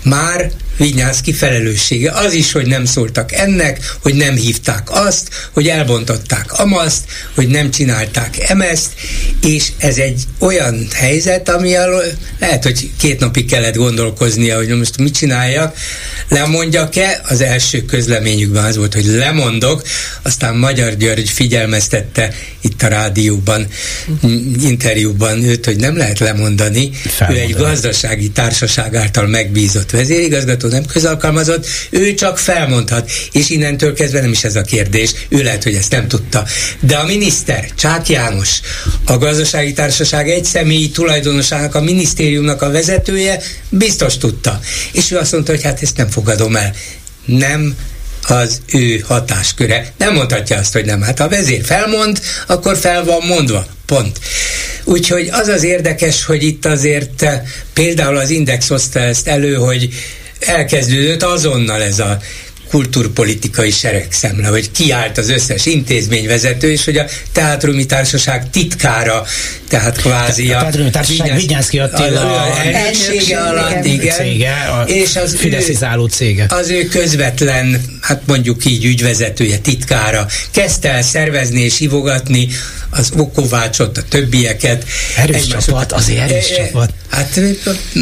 már 0.01 0.51
Vinyánszki 0.77 1.33
felelőssége. 1.33 2.11
Az 2.11 2.33
is, 2.33 2.51
hogy 2.51 2.65
nem 2.65 2.85
szóltak 2.85 3.31
ennek, 3.31 3.95
hogy 4.01 4.13
nem 4.13 4.35
hívták 4.35 4.87
azt, 4.91 5.29
hogy 5.53 5.67
elbontották 5.67 6.59
amaszt, 6.59 7.03
hogy 7.35 7.47
nem 7.47 7.71
csinálták 7.71 8.49
emeszt, 8.49 8.91
és 9.41 9.67
ez 9.77 9.97
egy 9.97 10.23
olyan 10.39 10.87
helyzet, 10.93 11.49
ami 11.49 11.75
alól 11.75 12.03
lehet, 12.39 12.63
hogy 12.63 12.89
két 12.97 13.19
napig 13.19 13.49
kellett 13.49 13.75
gondolkoznia, 13.75 14.55
hogy 14.55 14.67
most 14.67 14.97
mit 14.97 15.13
csináljak, 15.13 15.77
lemondjak-e? 16.29 17.21
Az 17.27 17.41
első 17.41 17.85
közleményükben 17.85 18.63
az 18.63 18.77
volt, 18.77 18.93
hogy 18.93 19.05
lemondok, 19.05 19.81
aztán 20.21 20.55
Magyar 20.55 20.95
György 20.95 21.29
figyelmeztette 21.29 22.33
itt 22.61 22.83
a 22.83 22.87
rádióban, 22.87 23.67
interjúban 24.61 25.43
őt, 25.43 25.65
hogy 25.65 25.75
nem 25.75 25.97
lehet 25.97 26.19
lemondani. 26.19 26.91
Felmondani. 26.93 27.39
Ő 27.39 27.43
egy 27.43 27.55
gazdasági 27.55 28.29
társaság 28.29 28.95
által 28.95 29.27
megbízott 29.27 29.91
vezérigazgató, 29.91 30.66
nem 30.71 30.85
közalkalmazott, 30.85 31.67
ő 31.89 32.13
csak 32.13 32.37
felmondhat, 32.37 33.11
és 33.31 33.49
innentől 33.49 33.93
kezdve 33.93 34.21
nem 34.21 34.31
is 34.31 34.43
ez 34.43 34.55
a 34.55 34.61
kérdés, 34.61 35.11
ő 35.29 35.43
lehet, 35.43 35.63
hogy 35.63 35.75
ezt 35.75 35.91
nem 35.91 36.07
tudta. 36.07 36.45
De 36.79 36.95
a 36.95 37.05
miniszter, 37.05 37.67
Csák 37.75 38.09
János, 38.09 38.59
a 39.05 39.17
gazdasági 39.17 39.73
társaság 39.73 40.29
egy 40.29 40.45
személyi 40.45 40.89
tulajdonosának, 40.89 41.75
a 41.75 41.81
minisztériumnak 41.81 42.61
a 42.61 42.71
vezetője 42.71 43.41
biztos 43.69 44.17
tudta. 44.17 44.59
És 44.91 45.11
ő 45.11 45.17
azt 45.17 45.31
mondta, 45.31 45.51
hogy 45.51 45.63
hát 45.63 45.81
ezt 45.81 45.97
nem 45.97 46.09
fogadom 46.09 46.55
el. 46.55 46.73
Nem 47.25 47.75
az 48.29 48.61
ő 48.73 49.03
hatásköre. 49.07 49.93
Nem 49.97 50.13
mondhatja 50.13 50.57
azt, 50.57 50.73
hogy 50.73 50.85
nem. 50.85 51.01
Hát 51.01 51.17
ha 51.17 51.23
a 51.23 51.29
vezér 51.29 51.65
felmond, 51.65 52.19
akkor 52.47 52.77
fel 52.77 53.03
van 53.03 53.25
mondva. 53.27 53.65
Pont. 53.85 54.19
Úgyhogy 54.83 55.29
az 55.31 55.47
az 55.47 55.63
érdekes, 55.63 56.25
hogy 56.25 56.43
itt 56.43 56.65
azért 56.65 57.21
eh, 57.21 57.41
például 57.73 58.17
az 58.17 58.29
Index 58.29 58.67
hozta 58.67 58.99
ezt 58.99 59.27
elő, 59.27 59.53
hogy 59.53 59.89
elkezdődött 60.39 61.23
azonnal 61.23 61.81
ez 61.81 61.99
a 61.99 62.17
kulturpolitikai 62.69 63.71
seregszemle, 63.71 64.47
hogy 64.47 64.71
kiállt 64.71 65.17
az 65.17 65.29
összes 65.29 65.65
intézményvezető, 65.65 66.71
és 66.71 66.85
hogy 66.85 66.97
a 66.97 67.05
Teátrumi 67.31 67.85
Társaság 67.85 68.49
titkára, 68.49 69.25
tehát 69.67 69.97
kvázi 69.97 70.51
a... 70.51 70.57
A 70.57 70.61
Teátrumi 70.61 70.89
Társaság 70.89 71.35
Vigyánszki 71.35 71.79
Attila 71.79 72.43
a 72.43 72.57
elnöksége 72.57 73.39
alatt, 73.39 73.85
igen. 73.85 74.15
Cége, 74.15 74.53
a 74.53 74.83
és 74.83 75.15
az 75.15 75.35
fideszizáló 75.35 76.05
cége. 76.05 76.45
Az 76.49 76.69
ő 76.69 76.85
közvetlen, 76.85 77.81
hát 78.01 78.21
mondjuk 78.25 78.65
így 78.65 78.85
ügyvezetője, 78.85 79.57
titkára 79.57 80.25
kezdte 80.51 80.91
el 80.91 81.01
szervezni 81.01 81.61
és 81.61 81.77
hívogatni 81.77 82.47
az 82.89 83.11
Okovácsot, 83.17 83.97
a 83.97 84.01
többieket. 84.09 84.85
Erős 85.17 85.47
csapat, 85.47 85.91
azért 85.91 86.19
erős 86.31 86.49
e, 86.49 86.55
csapat. 86.55 86.93
Hát 87.09 87.39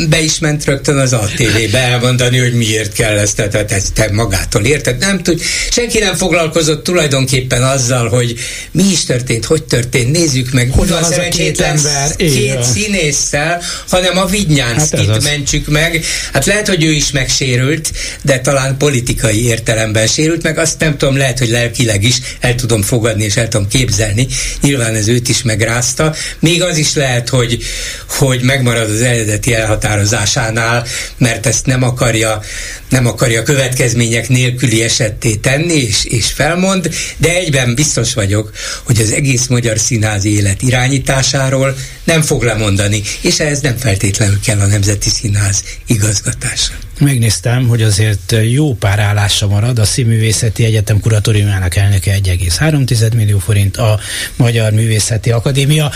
be 0.09 0.21
is 0.21 0.39
ment 0.39 0.65
rögtön 0.65 0.97
az 0.97 1.13
ATV-be 1.13 1.79
elmondani, 1.79 2.37
hogy 2.37 2.53
miért 2.53 2.93
kell 2.93 3.17
ezt, 3.17 3.35
tehát 3.35 3.71
ezt 3.71 3.93
te 3.93 4.09
magától 4.11 4.65
érted, 4.65 4.97
nem 4.97 5.23
tud. 5.23 5.41
Senki 5.71 5.99
nem 5.99 6.15
foglalkozott 6.15 6.83
tulajdonképpen 6.83 7.63
azzal, 7.63 8.09
hogy 8.09 8.35
mi 8.71 8.83
is 8.83 9.05
történt, 9.05 9.45
hogy 9.45 9.63
történt, 9.63 10.11
nézzük 10.11 10.51
meg. 10.51 10.71
Hogy 10.71 10.89
van 10.89 11.03
az 11.03 11.17
a 11.17 11.27
két 11.29 11.61
ember? 11.61 12.15
Két 12.15 12.35
Igen. 12.35 12.63
színésszel, 12.63 13.61
hanem 13.89 14.17
a 14.17 14.25
Vidnyánszkit 14.25 15.09
hát 15.09 15.23
mentsük 15.23 15.67
meg. 15.67 16.03
Hát 16.33 16.45
lehet, 16.45 16.67
hogy 16.67 16.83
ő 16.83 16.91
is 16.91 17.11
megsérült, 17.11 17.91
de 18.21 18.39
talán 18.39 18.77
politikai 18.77 19.45
értelemben 19.45 20.07
sérült 20.07 20.43
meg. 20.43 20.57
Azt 20.57 20.79
nem 20.79 20.97
tudom, 20.97 21.17
lehet, 21.17 21.39
hogy 21.39 21.49
lelkileg 21.49 22.03
is 22.03 22.15
el 22.39 22.55
tudom 22.55 22.81
fogadni 22.81 23.23
és 23.23 23.35
el 23.35 23.47
tudom 23.47 23.67
képzelni. 23.67 24.27
Nyilván 24.61 24.84
nyilván 24.85 25.01
ez 25.01 25.07
őt 25.07 25.29
is 25.29 25.43
megrázta. 25.43 26.15
Még 26.39 26.63
az 26.63 26.77
is 26.77 26.93
lehet, 26.93 27.29
hogy, 27.29 27.63
hogy 28.07 28.41
megmarad 28.41 28.89
az 28.89 29.01
eredeti 29.01 29.53
elhatározásánál, 29.53 30.85
mert 31.17 31.45
ezt 31.45 31.65
nem 31.65 31.83
akarja, 31.83 32.41
nem 32.89 33.05
akarja 33.05 33.43
következmények 33.43 34.29
nélküli 34.29 34.83
esetté 34.83 35.35
tenni, 35.35 35.73
és, 35.73 36.05
és 36.05 36.31
felmond, 36.31 36.89
de 37.17 37.35
egyben 37.35 37.75
biztos 37.75 38.13
vagyok, 38.13 38.51
hogy 38.83 39.01
az 39.01 39.11
egész 39.11 39.47
magyar 39.47 39.79
színházi 39.79 40.35
élet 40.35 40.61
irányításáról 40.61 41.75
nem 42.03 42.21
fog 42.21 42.43
lemondani, 42.43 43.01
és 43.21 43.39
ehhez 43.39 43.61
nem 43.61 43.77
feltétlenül 43.77 44.39
kell 44.39 44.59
a 44.59 44.65
Nemzeti 44.65 45.09
Színház 45.09 45.63
igazgatása. 45.87 46.84
Megnéztem, 46.99 47.67
hogy 47.67 47.81
azért 47.81 48.35
jó 48.51 48.73
pár 48.73 48.99
állása 48.99 49.47
marad, 49.47 49.79
a 49.79 49.85
Színművészeti 49.85 50.65
Egyetem 50.65 50.99
kuratóriumának 50.99 51.75
elnöke 51.75 52.17
1,3 52.23 53.13
millió 53.15 53.39
forint, 53.39 53.77
a 53.77 53.99
Magyar 54.35 54.71
Művészeti 54.71 55.31
Akadémia 55.31 55.91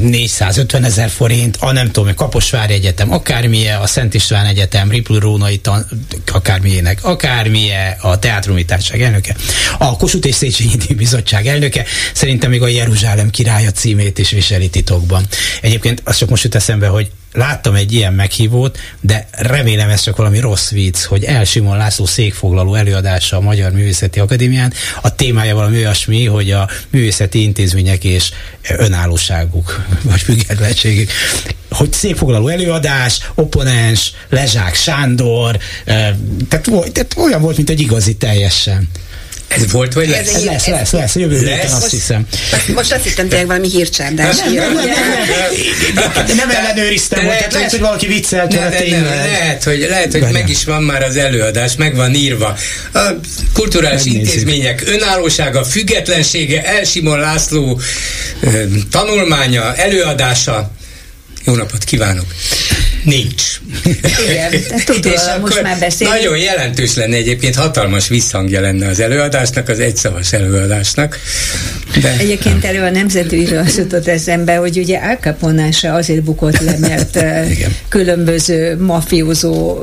450 0.00 0.84
ezer 0.84 1.10
forint, 1.10 1.56
a 1.60 1.72
nem 1.72 1.90
tudom, 1.90 2.08
a 2.08 2.14
Kaposvári 2.14 2.72
Egyetem, 2.72 3.12
akármilyen, 3.12 3.80
a 3.80 3.86
Szent 3.86 4.14
István 4.14 4.46
Egyetem, 4.46 4.90
Ripl 4.90 5.18
tan, 5.62 5.86
akármilyenek, 6.26 7.04
akármilyen, 7.04 7.96
a 8.00 8.18
Teátrumi 8.18 8.64
Társaság 8.64 9.02
elnöke, 9.02 9.36
a 9.78 9.96
Kossuth 9.96 10.26
és 10.26 10.34
Széchenyi 10.34 10.94
Bizottság 10.96 11.46
elnöke, 11.46 11.84
szerintem 12.14 12.50
még 12.50 12.62
a 12.62 12.68
Jeruzsálem 12.68 13.30
királya 13.30 13.70
címét 13.70 14.18
is 14.18 14.30
viseli 14.30 14.68
titokban. 14.68 15.26
Egyébként 15.60 16.02
az 16.04 16.16
csak 16.16 16.28
most 16.28 16.42
jut 16.42 16.54
eszembe, 16.54 16.86
hogy 16.86 17.10
láttam 17.32 17.74
egy 17.74 17.92
ilyen 17.92 18.12
meghívót, 18.12 18.78
de 19.00 19.28
remélem 19.30 19.88
ez 19.88 20.02
csak 20.02 20.16
valami 20.16 20.38
rossz 20.38 20.70
vicc, 20.70 21.02
hogy 21.02 21.24
El 21.24 21.44
Simon 21.44 21.76
László 21.76 22.06
székfoglaló 22.06 22.74
előadása 22.74 23.36
a 23.36 23.40
Magyar 23.40 23.72
Művészeti 23.72 24.20
Akadémián. 24.20 24.72
A 25.00 25.14
témája 25.14 25.54
valami 25.54 25.76
olyasmi, 25.76 26.26
hogy 26.26 26.50
a 26.50 26.68
művészeti 26.90 27.42
intézmények 27.42 28.04
és 28.04 28.30
önállóságuk, 28.68 29.84
vagy 30.10 30.20
függetlenségük 30.20 31.10
hogy 31.70 31.92
székfoglaló 31.92 32.48
előadás, 32.48 33.30
oponens, 33.34 34.12
Lezsák 34.28 34.74
Sándor, 34.74 35.58
tehát, 35.84 36.68
tehát 36.92 37.14
olyan 37.16 37.40
volt, 37.40 37.56
mint 37.56 37.70
egy 37.70 37.80
igazi 37.80 38.16
teljesen. 38.16 38.88
Ez 39.50 39.70
volt, 39.72 39.92
vagy 39.92 40.08
lesz? 40.08 40.34
Ez 40.34 40.44
lesz, 40.44 40.66
lesz, 40.66 40.90
lesz, 40.90 41.14
jövő 41.14 41.38
héten 41.38 41.70
azt 41.72 41.90
hiszem. 41.90 42.26
Most 42.74 42.92
azt 42.92 43.04
hittem 43.04 43.28
tényleg 43.28 43.46
valami 43.46 43.68
hírcsárdás. 43.68 44.36
Nem, 44.36 44.52
nem, 44.52 44.72
nem, 44.72 44.84
nem, 45.94 46.12
nem, 46.26 46.36
nem 46.36 46.50
ellenőriztem, 46.50 47.18
hogy 47.18 47.28
lehet, 47.28 47.52
lehet, 47.52 47.70
hogy 47.70 47.80
valaki 47.80 48.06
viccelt 48.06 48.52
ne, 48.52 48.68
ne, 48.68 49.00
ne, 49.00 49.14
Lehet, 49.14 49.64
hogy, 49.64 49.86
lehet, 49.88 50.12
hogy 50.12 50.26
meg 50.32 50.48
is 50.48 50.64
van 50.64 50.82
már 50.82 51.02
az 51.02 51.16
előadás, 51.16 51.76
meg 51.76 51.96
van 51.96 52.14
írva. 52.14 52.56
A 52.92 53.00
kulturális 53.52 54.04
intézmények 54.04 54.82
önállósága, 54.86 55.64
függetlensége, 55.64 56.64
Elsimon 56.64 57.18
László 57.18 57.80
tanulmánya, 58.90 59.74
előadása. 59.74 60.70
Jó 61.44 61.54
napot 61.54 61.84
kívánok! 61.84 62.26
Nincs. 63.04 63.60
Igen, 64.28 64.52
tudom, 64.84 65.12
most 65.40 65.62
már 65.62 65.78
beszélünk. 65.78 66.16
Nagyon 66.16 66.38
jelentős 66.38 66.94
lenne 66.94 67.16
egyébként, 67.16 67.54
hatalmas 67.54 68.08
visszhangja 68.08 68.60
lenne 68.60 68.88
az 68.88 69.00
előadásnak, 69.00 69.68
az 69.68 69.78
egyszavas 69.78 70.32
előadásnak. 70.32 71.18
De... 72.02 72.16
Egyébként 72.18 72.64
erről 72.64 72.84
a 72.84 72.90
nemzetűről 72.90 73.64
jutott 73.76 74.06
eszembe, 74.06 74.56
hogy 74.56 74.78
ugye 74.78 74.98
Al 74.98 75.16
Capone 75.20 75.70
se 75.70 75.92
azért 75.92 76.22
bukott 76.22 76.60
le, 76.60 76.78
mert 76.78 77.24
különböző 77.88 78.76
mafiózó 78.80 79.78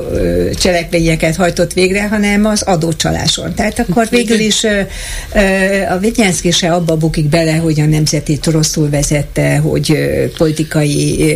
cselekményeket 0.60 1.36
hajtott 1.36 1.72
végre, 1.72 2.08
hanem 2.08 2.44
az 2.44 2.62
adócsaláson. 2.62 3.54
Tehát 3.54 3.78
akkor 3.78 4.06
végül 4.10 4.38
is 4.38 4.64
a 5.88 5.98
Vitnyánszki 5.98 6.50
se 6.50 6.72
abba 6.72 6.96
bukik 6.96 7.28
bele, 7.28 7.52
hogy 7.52 7.80
a 7.80 7.86
nemzeti 7.86 8.38
rosszul 8.44 8.90
vezette, 8.90 9.56
hogy 9.56 9.98
politikai 10.36 11.34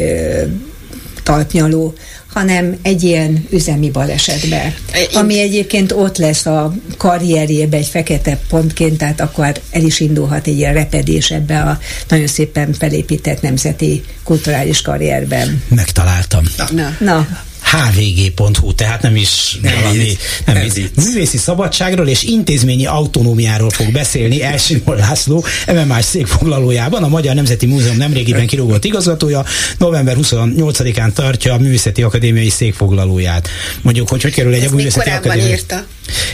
talpnyaló, 1.22 1.94
hanem 2.26 2.76
egy 2.82 3.02
ilyen 3.02 3.46
üzemi 3.50 3.90
balesetbe. 3.90 4.74
Ami 5.12 5.40
egyébként 5.40 5.92
ott 5.92 6.16
lesz 6.16 6.46
a 6.46 6.74
karrierjébe 6.96 7.76
egy 7.76 7.86
fekete 7.86 8.38
pontként, 8.48 8.98
tehát 8.98 9.20
akkor 9.20 9.60
el 9.70 9.82
is 9.82 10.00
indulhat 10.00 10.46
egy 10.46 10.56
ilyen 10.56 10.74
repedés 10.74 11.30
ebbe 11.30 11.60
a 11.60 11.78
nagyon 12.08 12.26
szépen 12.26 12.72
felépített 12.72 13.40
nemzeti 13.40 14.04
kulturális 14.24 14.82
karrierben. 14.82 15.62
Megtaláltam. 15.68 16.44
Na. 16.70 16.96
Na 17.00 17.26
hvg.hu, 17.62 18.74
tehát 18.74 19.02
nem 19.02 19.16
is 19.16 19.58
nem 19.62 19.74
valami, 19.80 19.98
így, 19.98 20.18
nem, 20.46 20.54
nem 20.54 20.64
így. 20.64 20.90
Művészi 21.04 21.36
szabadságról 21.36 22.08
és 22.08 22.22
intézményi 22.22 22.86
autonómiáról 22.86 23.70
fog 23.70 23.92
beszélni 23.92 24.42
Elsimon 24.42 24.96
László, 24.96 25.44
MMS 25.66 26.04
székfoglalójában, 26.04 27.02
a 27.02 27.08
Magyar 27.08 27.34
Nemzeti 27.34 27.66
Múzeum 27.66 27.96
nemrégiben 27.96 28.46
kirúgott 28.46 28.84
igazgatója, 28.84 29.44
november 29.78 30.16
28-án 30.20 31.12
tartja 31.12 31.52
a 31.54 31.58
Művészeti 31.58 32.02
Akadémiai 32.02 32.50
székfoglalóját. 32.50 33.48
Mondjuk, 33.82 34.08
hogy 34.08 34.22
hogy 34.22 34.34
kerül 34.34 34.54
egy 34.54 34.64
a 34.64 34.70
Művészeti 34.70 35.10
Akadémia. 35.10 35.48
Írta. 35.48 35.84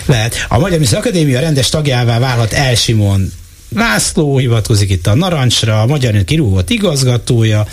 Lehet. 0.06 0.46
A 0.48 0.58
Magyar 0.58 0.78
Művészeti 0.78 0.96
Akadémia 0.96 1.40
rendes 1.40 1.68
tagjává 1.68 2.18
válhat 2.18 2.52
Elsimon 2.52 3.32
László 3.76 4.38
hivatkozik 4.38 4.90
itt 4.90 5.06
a 5.06 5.14
Narancsra, 5.14 5.80
a 5.80 5.86
Magyar 5.86 6.24
kirúgott 6.24 6.70
igazgatója, 6.70 7.66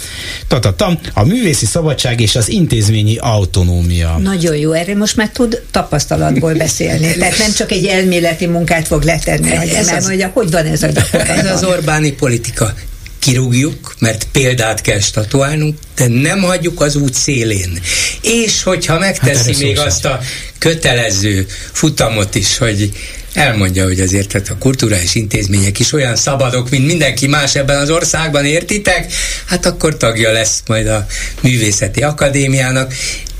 tatatam, 0.47 0.99
a 1.13 1.23
művészi 1.23 1.65
szabadság 1.65 2.21
és 2.21 2.35
az 2.35 2.49
intézményi 2.49 3.17
autonómia. 3.17 4.17
Nagyon 4.17 4.55
jó, 4.55 4.71
erre 4.71 4.95
most 4.95 5.15
már 5.15 5.29
tud 5.29 5.61
tapasztalatból 5.71 6.53
beszélni. 6.53 7.13
Tehát 7.19 7.37
nem 7.37 7.53
csak 7.53 7.71
egy 7.71 7.85
elméleti 7.85 8.45
munkát 8.45 8.87
fog 8.87 9.03
letenni, 9.03 9.55
hogy 9.55 9.69
ez 9.69 9.87
az, 9.87 10.07
mondja, 10.07 10.31
hogy 10.33 10.51
van 10.51 10.65
ez 10.65 10.83
a 10.83 10.87
Ez 11.17 11.51
az 11.51 11.63
Orbáni 11.63 12.11
politika 12.11 12.73
kirúgjuk, 13.19 13.95
mert 13.99 14.27
példát 14.31 14.81
kell 14.81 14.99
statuálnunk, 14.99 15.77
de 15.95 16.07
nem 16.07 16.41
hagyjuk 16.41 16.81
az 16.81 16.95
út 16.95 17.13
szélén. 17.13 17.79
És 18.21 18.63
hogyha 18.63 18.99
megteszi 18.99 19.51
hát 19.51 19.61
még 19.61 19.79
azt 19.79 20.05
a 20.05 20.19
kötelező 20.57 21.45
futamot 21.71 22.35
is, 22.35 22.57
hogy 22.57 22.91
elmondja, 23.35 23.83
hogy 23.83 23.99
azért 23.99 24.27
tehát 24.27 24.49
a 24.49 24.57
kulturális 24.59 25.15
intézmények 25.15 25.79
is 25.79 25.93
olyan 25.93 26.15
szabadok, 26.15 26.69
mint 26.69 26.85
mindenki 26.85 27.27
más 27.27 27.55
ebben 27.55 27.79
az 27.79 27.89
országban, 27.89 28.45
értitek? 28.45 29.13
Hát 29.45 29.65
akkor 29.65 29.97
tagja 29.97 30.31
lesz 30.31 30.63
majd 30.67 30.87
a 30.87 31.05
Művészeti 31.41 32.03
Akadémiának, 32.03 32.93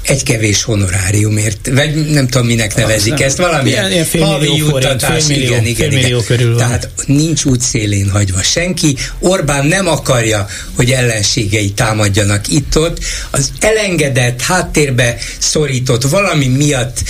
egy 0.07 0.23
kevés 0.23 0.63
honoráriumért, 0.63 1.69
vagy 1.73 2.09
nem 2.11 2.27
tudom, 2.27 2.47
minek 2.47 2.75
nevezik 2.75 3.13
nem. 3.13 3.21
ezt, 3.21 3.37
valami 3.37 3.69
ilyen, 3.69 3.91
ilyen 3.91 4.05
havi 4.19 4.55
juttatás, 4.55 5.29
igen, 5.29 5.65
igen, 5.65 5.91
igen. 5.91 6.23
Körül 6.25 6.49
van. 6.49 6.57
Tehát 6.57 6.89
nincs 7.05 7.43
útszélén 7.43 8.09
hagyva 8.09 8.41
senki. 8.41 8.95
Orbán 9.19 9.65
nem 9.65 9.87
akarja, 9.87 10.47
hogy 10.75 10.91
ellenségei 10.91 11.71
támadjanak 11.71 12.47
itt-ott. 12.47 12.97
Az 13.31 13.51
elengedett, 13.59 14.41
háttérbe 14.41 15.17
szorított 15.37 16.03
valami 16.03 16.47
miatt 16.47 17.03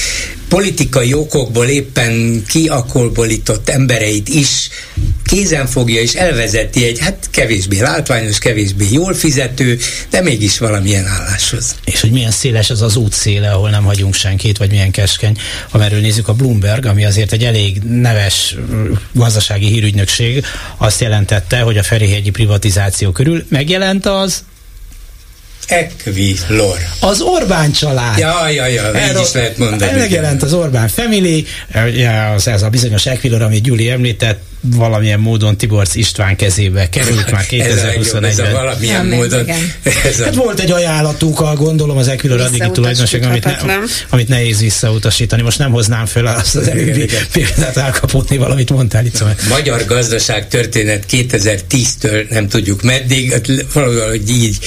politikai 0.56 1.14
okokból 1.14 1.66
éppen 1.66 2.44
kiakolbolított 2.48 3.70
embereit 3.70 4.30
is 4.30 4.70
kézen 5.26 5.68
fogja 5.68 6.02
és 6.02 6.14
elvezeti 6.14 6.86
egy 6.86 7.00
hát 7.00 7.28
kevésbé 7.32 7.80
látványos, 7.80 8.38
kevésbé 8.38 8.88
jól 8.92 9.14
fizető, 9.14 9.78
de 10.10 10.22
mégis 10.22 10.58
valamilyen 10.58 11.06
álláshoz. 11.06 11.76
És 11.86 12.02
hogy 12.02 12.12
milyen 12.12 12.32
széles 12.32 12.70
az 12.70 12.82
az 12.82 12.96
útszéle, 12.96 13.52
ahol 13.52 13.70
nem 13.70 13.84
hagyunk 13.84 14.14
senkit, 14.14 14.58
vagy 14.58 14.70
milyen 14.70 14.92
keskeny. 14.92 15.38
Ha 15.70 15.78
merről 15.78 16.00
nézzük 16.00 16.28
a 16.28 16.34
Bloomberg, 16.34 16.86
ami 16.86 17.06
azért 17.06 17.32
egy 17.32 17.44
elég 17.44 17.82
neves 17.84 18.56
gazdasági 19.12 19.68
hírügynökség, 19.68 20.46
azt 20.78 21.02
jelentette, 21.02 21.60
hogy 21.60 21.78
a 21.78 21.84
Ferihegyi 21.84 22.30
privatizáció 22.30 23.12
körül 23.12 23.46
megjelent 23.50 24.06
az 24.06 24.44
Equilor. 25.68 26.78
Az 27.00 27.22
Orbán 27.22 27.72
család. 27.72 28.18
Ja, 28.18 28.50
ja, 28.50 28.66
ja, 28.66 28.94
Erről, 28.94 29.20
így 29.20 29.26
is 29.26 29.34
lehet 29.34 29.58
mondani. 29.58 29.92
Megjelent 29.92 30.44
az 30.44 30.54
Orbán 30.54 30.88
Family, 30.88 31.46
az, 32.36 32.48
ez 32.48 32.62
a 32.62 32.70
bizonyos 32.70 33.06
Equilor, 33.06 33.42
amit 33.42 33.64
Gyuri 33.64 33.90
említett, 33.90 34.42
valamilyen 34.66 35.20
módon 35.20 35.58
Tiborc 35.58 35.96
István 35.96 36.36
kezébe 36.36 36.90
került 36.90 37.32
már 37.32 37.46
2021-ben. 37.50 38.24
ez, 38.30 38.40
a 38.40 38.52
valamilyen 38.52 39.08
ja, 39.08 39.16
módon. 39.16 39.50
Ez 40.04 40.20
a... 40.20 40.24
Hát 40.24 40.36
volt 40.36 40.60
egy 40.60 40.72
ajánlatuk, 40.72 41.40
a 41.40 41.56
gondolom 41.56 41.98
az 41.98 42.08
Equilor 42.08 42.42
addigi 42.42 42.70
tulajdonosság, 42.72 43.24
amit, 43.24 43.44
ne, 43.66 43.78
amit 44.10 44.28
nehéz 44.28 44.60
visszautasítani. 44.60 45.42
Most 45.42 45.58
nem 45.58 45.72
hoznám 45.72 46.06
föl 46.06 46.28
azt 46.28 46.56
az 46.56 46.68
előbbi 46.68 47.06
példát 47.32 47.78
elkapotni, 47.78 48.38
valamit 48.38 48.70
mondtál 48.70 49.06
itt. 49.06 49.16
Szóval. 49.16 49.36
Magyar 49.50 49.86
gazdaság 49.86 50.48
történet 50.48 51.06
2010-től 51.12 52.30
nem 52.30 52.48
tudjuk 52.48 52.82
meddig, 52.82 53.32
hát 53.32 53.48
valahogy 53.74 54.30
így, 54.30 54.58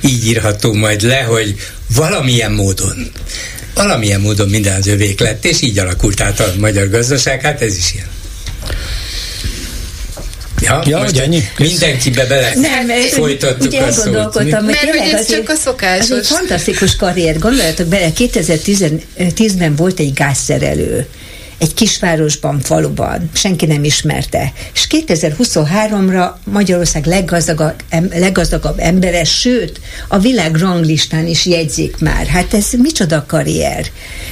így 0.00 0.26
írható 0.26 0.74
majd 0.74 1.02
le, 1.02 1.20
hogy 1.20 1.54
valamilyen 1.94 2.52
módon 2.52 3.10
valamilyen 3.76 4.20
módon 4.20 4.48
minden 4.48 4.76
az 4.76 4.86
övék 4.86 5.20
lett, 5.20 5.44
és 5.44 5.62
így 5.62 5.78
alakult 5.78 6.20
át 6.20 6.40
a 6.40 6.52
magyar 6.58 6.90
gazdaság, 6.90 7.40
hát 7.40 7.62
ez 7.62 7.76
is 7.76 7.94
ilyen. 7.94 8.15
Ja, 10.60 10.82
ja 10.86 10.98
most 10.98 11.18
ennyi? 11.18 11.42
Mindenkibe 11.58 12.26
bele 12.26 12.52
nem, 12.54 12.88
folytattuk 13.10 13.66
ugye 13.66 13.82
a 13.82 13.92
szót. 13.92 14.34
Hogy 14.34 14.46
Mert 14.46 14.78
hogy 14.78 15.10
ez 15.12 15.30
csak 15.30 15.48
a 15.48 15.54
szokás. 15.54 15.98
Ez 15.98 16.10
egy 16.10 16.26
fantasztikus 16.26 16.96
karrier. 16.96 17.38
Gondoljatok 17.38 17.86
bele, 17.86 18.08
2010-ben 18.16 19.74
volt 19.74 19.98
egy 19.98 20.12
gázszerelő 20.12 21.06
egy 21.58 21.74
kisvárosban, 21.74 22.60
faluban, 22.60 23.30
senki 23.32 23.66
nem 23.66 23.84
ismerte. 23.84 24.52
És 24.74 24.86
2023-ra 24.90 26.30
Magyarország 26.44 27.06
leggazdagabb, 27.06 27.74
leggazdagabb 28.10 28.78
embere, 28.78 29.24
sőt, 29.24 29.80
a 30.08 30.18
világ 30.18 30.56
ranglistán 30.56 31.26
is 31.26 31.46
jegyzik 31.46 31.98
már. 31.98 32.26
Hát 32.26 32.54
ez 32.54 32.66
micsoda 32.78 33.24
karrier. 33.28 33.86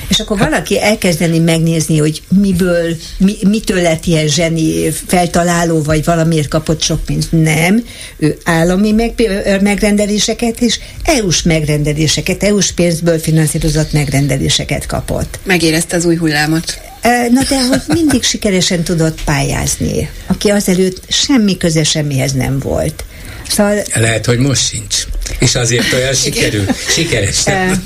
És 0.09 0.21
akkor 0.21 0.39
valaki 0.39 0.83
elkezdeni 0.83 1.39
megnézni, 1.39 1.99
hogy 1.99 2.23
miből, 2.29 2.97
mi, 3.19 3.37
mitől 3.49 3.83
lett 3.83 4.05
ilyen 4.05 4.27
zseni 4.27 4.91
feltaláló, 4.91 5.83
vagy 5.83 6.05
valamiért 6.05 6.49
kapott 6.49 6.83
sok 6.83 7.05
pénzt. 7.05 7.33
Nem. 7.33 7.85
Ő 8.17 8.39
állami 8.45 8.93
meg, 8.93 9.13
megrendeléseket 9.61 10.61
és 10.61 10.79
EU-s 11.05 11.43
megrendeléseket, 11.43 12.43
EU-s 12.43 12.73
pénzből 12.73 13.19
finanszírozott 13.19 13.93
megrendeléseket 13.93 14.87
kapott. 14.87 15.39
Megérezte 15.45 15.97
az 15.97 16.05
új 16.05 16.17
hullámot. 16.17 16.93
Na 17.05 17.43
de 17.49 17.67
hogy 17.67 17.83
mindig 17.87 18.23
sikeresen 18.23 18.85
tudott 18.85 19.25
pályázni, 19.25 20.11
aki 20.27 20.51
azelőtt 20.51 21.03
semmi 21.09 21.57
köze 21.57 21.85
semmihez 21.85 22.33
nem 22.33 22.59
volt. 22.59 23.05
Szóval... 23.49 23.83
Lehet, 23.95 24.27
hogy 24.27 24.39
most 24.39 24.69
sincs. 24.69 25.05
És 25.39 25.55
azért 25.55 25.93
olyan 25.93 26.15
sikerül, 26.15 26.67
sikeres. 26.89 27.43
igen, 27.47 27.85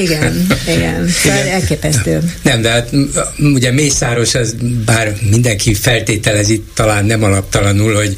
igen, 0.00 0.46
igen. 0.68 1.08
Szóval 1.08 1.38
elképesztő. 1.38 2.32
Nem, 2.42 2.62
de 2.62 2.70
hát 2.70 2.90
ugye 3.38 3.72
Mészáros, 3.72 4.34
az, 4.34 4.54
bár 4.84 5.14
mindenki 5.30 5.74
feltételezi, 5.74 6.62
talán 6.74 7.04
nem 7.04 7.22
alaptalanul, 7.22 7.94
hogy 7.94 8.16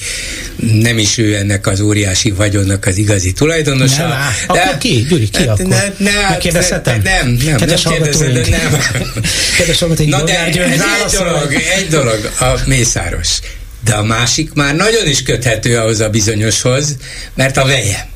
nem 0.73 0.99
is 0.99 1.19
ő 1.19 1.35
ennek 1.35 1.66
az 1.66 1.81
óriási 1.81 2.31
vagyonnak 2.31 2.86
az 2.86 2.97
igazi 2.97 3.32
tulajdonosa. 3.32 4.09
Nem, 4.09 4.19
de, 4.53 4.61
akkor 4.61 4.78
ki? 4.78 5.07
Gyuri, 5.09 5.28
ki 5.28 5.43
akkor? 5.43 5.66
Ne, 5.66 5.82
ne, 5.97 6.28
Megkérdezhetem? 6.28 7.01
Nem, 7.03 7.39
nem, 7.45 7.57
Kedves 7.57 7.82
nem 7.82 7.93
kérdezed, 7.93 8.32
de 8.32 8.47
nem. 8.49 8.81
Kedves 9.57 9.78
Na 10.07 10.23
de 10.23 10.45
egy 10.45 10.61
dolog, 11.12 11.53
egy 11.77 11.89
dolog, 11.89 12.31
a 12.40 12.61
Mészáros 12.66 13.28
de 13.84 13.94
a 13.94 14.02
másik 14.02 14.52
már 14.52 14.76
nagyon 14.76 15.06
is 15.06 15.22
köthető 15.22 15.76
ahhoz 15.76 16.00
a 16.00 16.09
bizonyoshoz, 16.09 16.96
mert 17.34 17.56
a 17.56 17.64
veje 17.64 18.09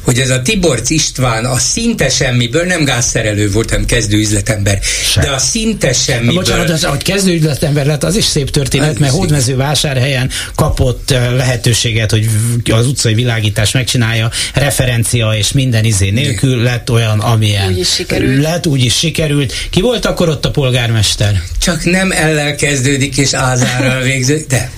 hogy 0.00 0.18
ez 0.18 0.30
a 0.30 0.42
Tiborc 0.42 0.90
István 0.90 1.44
a 1.44 1.58
szinte 1.58 2.08
semmiből, 2.08 2.64
nem 2.64 2.84
gázszerelő 2.84 3.50
volt, 3.50 3.70
hanem 3.70 3.84
kezdő 3.84 4.18
üzletember, 4.18 4.78
Sem. 5.10 5.24
de 5.24 5.30
a 5.30 5.38
szinte 5.38 5.92
semmiből... 5.92 6.34
Bocsánat, 6.34 6.70
az, 6.70 6.84
hogy 6.84 7.02
kezdő 7.02 7.34
üzletember 7.34 7.86
lett, 7.86 8.04
az 8.04 8.16
is 8.16 8.24
szép 8.24 8.50
történet, 8.50 8.90
az 8.90 8.96
mert 8.98 9.12
hódmező 9.12 9.56
vásárhelyen 9.56 10.30
kapott 10.54 11.10
lehetőséget, 11.10 12.10
hogy 12.10 12.28
az 12.70 12.86
utcai 12.86 13.14
világítás 13.14 13.72
megcsinálja, 13.72 14.30
referencia 14.54 15.32
és 15.32 15.52
minden 15.52 15.84
izé 15.84 16.10
nélkül 16.10 16.62
lett 16.62 16.90
olyan, 16.90 17.20
amilyen. 17.20 17.68
Úgy 17.68 17.78
is 17.78 17.92
sikerült. 17.92 18.42
Lett, 18.42 18.66
úgy 18.66 18.84
is 18.84 18.98
sikerült. 18.98 19.54
Ki 19.70 19.80
volt 19.80 20.04
akkor 20.04 20.28
ott 20.28 20.44
a 20.44 20.50
polgármester? 20.50 21.42
Csak 21.60 21.84
nem 21.84 22.12
ellel 22.12 22.54
kezdődik 22.54 23.16
és 23.16 23.32
ázárral 23.32 24.02
végződik, 24.02 24.46
de 24.46 24.70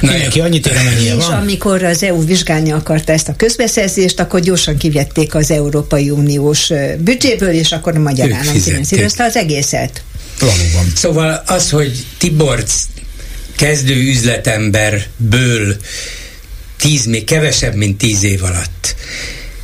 Mindenki 0.00 0.40
annyit 0.40 0.66
ér, 0.66 0.76
amennyire 0.76 1.14
van. 1.14 1.20
És 1.20 1.26
amikor 1.26 1.82
az 1.82 2.02
EU 2.02 2.24
vizsgálni 2.24 2.72
akarta 2.72 3.12
ezt 3.12 3.28
a 3.28 3.36
közbeszerzést, 3.36 4.20
akkor 4.20 4.40
gyorsan 4.40 4.76
kivették 4.76 5.34
az 5.34 5.50
Európai 5.50 6.10
Uniós 6.10 6.70
büdzséből, 6.98 7.50
és 7.50 7.72
akkor 7.72 7.96
a 7.96 8.00
magyar 8.00 8.32
állam 8.32 8.54
finanszírozta 8.54 9.24
az 9.24 9.36
egészet. 9.36 10.02
Valóban. 10.40 10.92
Szóval 10.94 11.42
az, 11.46 11.70
hogy 11.70 12.04
Tiborc 12.18 12.72
kezdő 13.56 13.94
üzletemberből 13.94 15.76
tíz, 16.76 17.04
még 17.04 17.24
kevesebb, 17.24 17.74
mint 17.74 17.98
tíz 17.98 18.22
év 18.22 18.44
alatt 18.44 18.94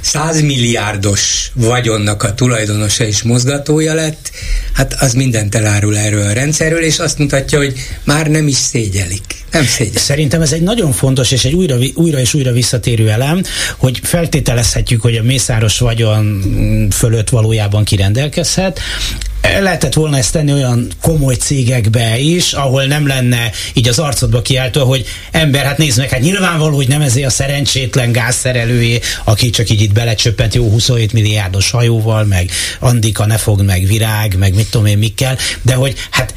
százmilliárdos 0.05 1.51
vagyonnak 1.55 2.23
a 2.23 2.35
tulajdonosa 2.35 3.05
és 3.05 3.23
mozgatója 3.23 3.95
lett, 3.95 4.31
hát 4.73 4.95
az 5.01 5.13
mindent 5.13 5.55
elárul 5.55 5.97
erről 5.97 6.27
a 6.27 6.33
rendszerről, 6.33 6.83
és 6.83 6.99
azt 6.99 7.19
mutatja, 7.19 7.59
hogy 7.59 7.73
már 8.05 8.27
nem 8.27 8.49
is 8.49 8.57
szégyelik. 8.57 9.45
Nem 9.51 9.65
szégyelik. 9.67 9.99
Szerintem 9.99 10.43
ez 10.43 10.53
egy 10.53 10.63
nagyon 10.63 10.93
fontos 10.93 11.31
és 11.31 11.45
egy 11.45 11.55
újra, 11.55 11.77
újra 11.95 12.19
és 12.19 12.35
újra 12.35 12.53
visszatérő 12.53 13.11
elem, 13.11 13.43
hogy 13.77 14.01
feltételezhetjük, 14.03 15.01
hogy 15.01 15.17
a 15.17 15.23
mészáros 15.23 15.79
vagyon 15.79 16.43
fölött 16.91 17.29
valójában 17.29 17.85
kirendelkezhet, 17.85 18.81
lehetett 19.61 19.93
volna 19.93 20.17
ezt 20.17 20.33
tenni 20.33 20.53
olyan 20.53 20.93
komoly 21.01 21.35
cégekbe 21.35 22.19
is, 22.19 22.53
ahol 22.53 22.85
nem 22.85 23.07
lenne 23.07 23.51
így 23.73 23.89
az 23.89 23.99
arcodba 23.99 24.43
kiáltva, 24.43 24.85
hogy 24.85 25.07
ember, 25.31 25.65
hát 25.65 25.79
nézd 25.79 25.99
meg, 25.99 26.11
hát 26.11 26.21
nyilvánvaló, 26.21 26.77
hogy 26.77 26.89
nem 26.89 27.01
ezért 27.01 27.27
a 27.27 27.31
szerencsétlen 27.31 28.13
gázszerelőjé, 28.13 29.01
aki 29.25 29.51
csak 29.51 29.71
így 29.71 29.81
itt 29.81 29.93
belecsöppent 29.93 30.55
jó 30.55 30.69
27 30.69 31.13
milliárdos 31.13 31.71
hajóval, 31.71 32.25
meg 32.25 32.51
Andika 32.81 33.27
ne 33.27 33.37
fog, 33.37 33.63
meg 33.63 33.87
virág, 33.87 34.37
meg 34.39 34.55
mit 34.55 34.71
tudom 34.71 34.87
én 34.87 34.99
mikkel, 34.99 35.39
de 35.63 35.75
hogy 35.75 35.95
hát 36.11 36.35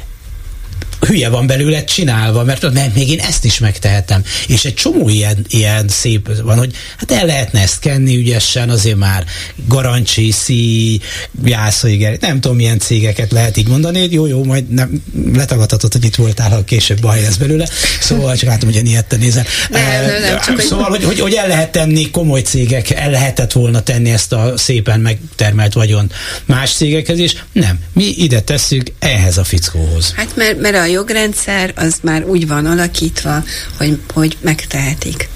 hülye 1.08 1.28
van 1.28 1.46
belőle 1.46 1.84
csinálva, 1.84 2.44
mert, 2.44 2.72
mert 2.72 2.94
még 2.94 3.10
én 3.10 3.20
ezt 3.20 3.44
is 3.44 3.58
megtehetem. 3.58 4.22
És 4.46 4.64
egy 4.64 4.74
csomó 4.74 5.08
ilyen, 5.08 5.46
ilyen 5.48 5.88
szép 5.88 6.42
van, 6.42 6.58
hogy 6.58 6.72
hát 6.96 7.10
el 7.10 7.26
lehetne 7.26 7.60
ezt 7.60 7.78
kenni 7.78 8.16
ügyesen, 8.16 8.70
azért 8.70 8.96
már 8.96 9.24
Garancsi, 9.68 10.30
Szí, 10.30 11.00
Jászai, 11.44 12.16
nem 12.20 12.40
tudom 12.40 12.56
milyen 12.56 12.78
cégeket 12.78 13.32
lehet 13.32 13.56
így 13.56 13.68
mondani, 13.68 14.08
jó, 14.10 14.26
jó, 14.26 14.44
majd 14.44 14.68
nem 14.68 15.02
letagadhatod, 15.32 15.92
hogy 15.92 16.04
itt 16.04 16.14
voltál, 16.14 16.50
ha 16.50 16.64
később 16.64 17.00
baj 17.00 17.20
lesz 17.20 17.36
belőle. 17.36 17.68
Szóval 18.00 18.36
csak 18.36 18.48
látom, 18.48 18.72
hogy 18.72 18.86
ilyetten 18.86 19.18
nézel. 19.18 19.44
Nem, 19.70 19.82
nem, 19.82 20.20
nem, 20.20 20.40
csak 20.40 20.60
szóval, 20.60 20.88
hogy, 20.88 21.04
hogy, 21.04 21.20
hogy, 21.20 21.34
el 21.34 21.48
lehet 21.48 21.72
tenni 21.72 22.10
komoly 22.10 22.40
cégek, 22.40 22.90
el 22.90 23.10
lehetett 23.10 23.52
volna 23.52 23.82
tenni 23.82 24.10
ezt 24.10 24.32
a 24.32 24.52
szépen 24.56 25.00
megtermelt 25.00 25.72
vagyon 25.72 26.10
más 26.44 26.72
cégekhez, 26.72 27.18
és 27.18 27.34
nem, 27.52 27.78
mi 27.92 28.04
ide 28.04 28.40
tesszük 28.40 28.92
ehhez 28.98 29.38
a 29.38 29.44
fickóhoz. 29.44 30.12
Hát 30.16 30.36
mert, 30.36 30.60
mert 30.60 30.76
a 30.76 30.84
jogrendszer 30.98 31.72
az 31.76 31.98
már 32.02 32.24
úgy 32.24 32.46
van 32.46 32.66
alakítva, 32.66 33.42
hogy, 33.76 33.98
hogy 34.14 34.36
megtehetik. 34.40 35.28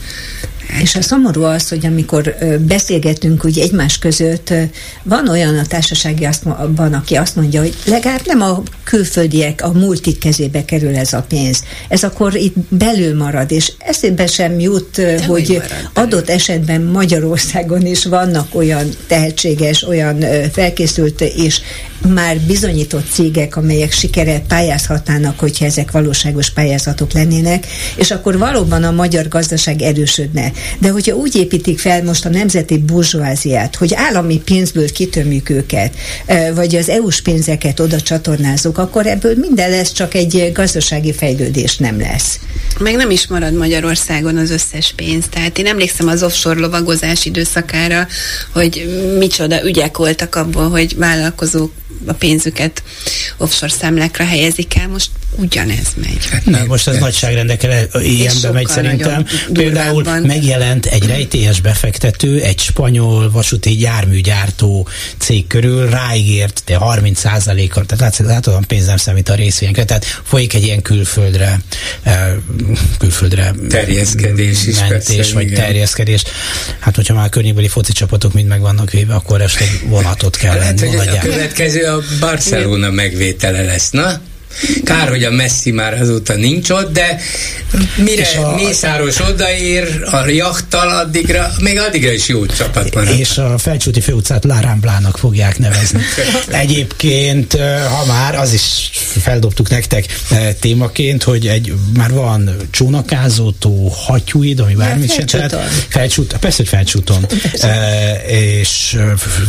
És 0.81 0.95
a 0.95 1.03
szomorú 1.03 1.43
az, 1.43 1.69
hogy 1.69 1.87
amikor 1.87 2.35
beszélgetünk 2.61 3.45
úgy 3.45 3.59
egymás 3.59 3.99
között, 3.99 4.53
van 5.03 5.29
olyan 5.29 5.59
a 5.59 5.67
társasági 5.67 6.29
van, 6.77 6.93
aki 6.93 7.15
azt 7.15 7.37
mondja, 7.37 7.61
hogy 7.61 7.75
legalább 7.85 8.21
nem 8.25 8.41
a 8.41 8.63
külföldiek, 8.85 9.63
a 9.63 9.73
multik 9.73 10.19
kezébe 10.19 10.65
kerül 10.65 10.97
ez 10.97 11.13
a 11.13 11.25
pénz. 11.29 11.65
Ez 11.89 12.03
akkor 12.03 12.35
itt 12.35 12.57
belül 12.69 13.17
marad, 13.17 13.51
és 13.51 13.73
eszébe 13.79 14.27
sem 14.27 14.61
jut, 14.61 14.91
De 14.97 15.25
hogy 15.25 15.63
adott 15.95 16.29
esetben 16.29 16.83
Magyarországon 16.83 17.87
is 17.87 18.05
vannak 18.05 18.55
olyan 18.55 18.89
tehetséges, 19.07 19.83
olyan 19.83 20.25
felkészült 20.53 21.21
és 21.21 21.61
már 22.09 22.41
bizonyított 22.41 23.11
cégek, 23.11 23.57
amelyek 23.57 23.93
sikere 23.93 24.41
pályázhatnának, 24.49 25.39
hogyha 25.39 25.65
ezek 25.65 25.91
valóságos 25.91 26.51
pályázatok 26.51 27.13
lennének, 27.13 27.67
és 27.97 28.11
akkor 28.11 28.39
valóban 28.39 28.85
a 28.85 28.91
magyar 28.91 29.29
gazdaság 29.29 29.83
erősödne. 29.83 30.53
De 30.79 30.91
hogyha 30.91 31.15
úgy 31.15 31.37
építik 31.37 31.79
fel 31.79 32.03
most 32.03 32.25
a 32.25 32.29
nemzeti 32.29 32.79
burzsóáziát, 32.79 33.77
hogy 33.77 33.95
állami 33.95 34.41
pénzből 34.45 34.93
kitömjük 34.93 35.51
őket, 35.51 35.95
vagy 36.55 36.77
az 36.77 36.89
EU-s 36.89 37.23
pénzeket 37.23 37.81
oda 37.81 38.01
csatornázunk, 38.01 38.79
akkor 38.79 39.07
ebből 39.07 39.35
minden 39.37 39.71
lesz, 39.71 39.93
csak 39.93 40.15
egy 40.15 40.51
gazdasági 40.55 41.13
fejlődés 41.13 41.77
nem 41.77 42.01
lesz. 42.01 42.39
Meg 42.79 42.97
nem 42.97 43.11
is 43.11 43.27
marad 43.27 43.55
Magyarországon 43.55 44.37
az 44.37 44.51
összes 44.51 44.93
pénz. 44.97 45.25
Tehát 45.31 45.59
én 45.59 45.67
emlékszem 45.67 46.09
az 46.09 46.23
offshore 46.23 46.61
lovagozás 46.61 47.25
időszakára, 47.25 48.07
hogy 48.53 49.03
micsoda 49.19 49.65
ügyek 49.65 49.97
voltak 49.97 50.35
abból, 50.35 50.71
hogy 50.71 50.97
vállalkozók 50.97 51.73
a 52.07 52.13
pénzüket 52.13 52.83
offshore 53.37 53.73
számlákra 53.73 54.25
helyezik 54.25 54.77
el, 54.77 54.89
most 54.89 55.11
ugyanez 55.37 55.87
megy. 55.97 56.27
Hát 56.31 56.45
nem, 56.45 56.67
most 56.67 56.89
ez 56.89 56.99
nagyságrendekkel 56.99 57.89
ilyenbe 58.03 58.51
megy 58.51 58.67
szerintem. 58.67 59.27
Például 59.53 60.03
megjelent 60.03 60.52
egy 60.87 61.07
rejtélyes 61.07 61.61
befektető, 61.61 62.41
egy 62.41 62.59
spanyol 62.59 63.31
vasúti 63.31 63.81
járműgyártó 63.81 64.89
cég 65.19 65.47
körül 65.47 65.91
ráígért, 65.91 66.63
de 66.67 66.77
30% 66.81 67.69
kal 67.71 67.85
tehát 67.87 68.01
látsz, 68.01 68.19
látod, 68.19 68.55
a 68.55 68.61
pénz 68.67 68.87
nem 68.87 68.97
számít 68.97 69.29
a 69.29 69.35
részvényekre, 69.35 69.85
tehát 69.85 70.05
folyik 70.05 70.55
egy 70.55 70.65
ilyen 70.65 70.83
külföldre 70.83 71.61
külföldre 72.99 73.55
terjeszkedés 73.69 74.67
is 74.67 74.79
mentés, 74.81 75.17
persze, 75.17 75.35
vagy 75.35 75.43
igen. 75.43 75.61
terjeszkedés. 75.61 76.23
Hát, 76.79 76.97
hogyha 76.97 77.15
már 77.15 77.29
környékbeli 77.29 77.69
foci 77.69 77.93
csapatok 77.93 78.33
mind 78.33 78.49
meg 78.49 78.61
vannak 78.61 78.91
véve, 78.91 79.15
akkor 79.15 79.41
esetleg 79.41 79.69
vonatot 79.89 80.37
kell 80.37 80.59
hát, 80.59 80.81
lenni. 80.81 80.97
A 80.97 81.19
következő 81.19 81.85
a 81.85 82.03
Barcelona 82.21 82.91
megvétele 82.91 83.63
lesz, 83.63 83.91
na? 83.91 84.21
Kár, 84.85 85.09
hogy 85.09 85.25
a 85.25 85.31
Messi 85.31 85.71
már 85.71 86.01
azóta 86.01 86.35
nincs 86.35 86.71
ott, 86.71 86.93
de 86.93 87.21
mire 87.97 88.29
a, 88.45 88.55
Mészáros 88.55 89.21
odaér 89.21 90.03
a 90.11 90.29
jachttal, 90.29 90.89
addigra, 90.89 91.53
még 91.61 91.79
addigra 91.79 92.13
is 92.13 92.29
jó 92.29 92.47
csapat 92.47 92.95
marad. 92.95 93.19
És 93.19 93.39
a 93.39 93.59
Felcsúti 93.59 94.01
főutcát 94.01 94.45
Lárámblának 94.45 95.19
fogják 95.19 95.59
nevezni. 95.59 96.01
Egyébként, 96.65 97.59
ha 97.99 98.05
már, 98.07 98.35
az 98.35 98.53
is 98.53 98.91
feldobtuk 99.21 99.69
nektek 99.69 100.07
témaként, 100.61 101.23
hogy 101.23 101.47
egy, 101.47 101.73
már 101.97 102.13
van 102.13 102.51
csónakázótó, 102.71 103.89
hattyúid, 103.89 104.61
ami 104.61 104.75
bármit 104.75 105.13
sem 105.13 105.27
tehát 105.27 105.57
felcsút, 105.89 106.37
persze, 106.41 106.57
hogy 106.57 106.69
felcsúton. 106.69 107.27
E, 107.53 108.15
és 108.27 108.99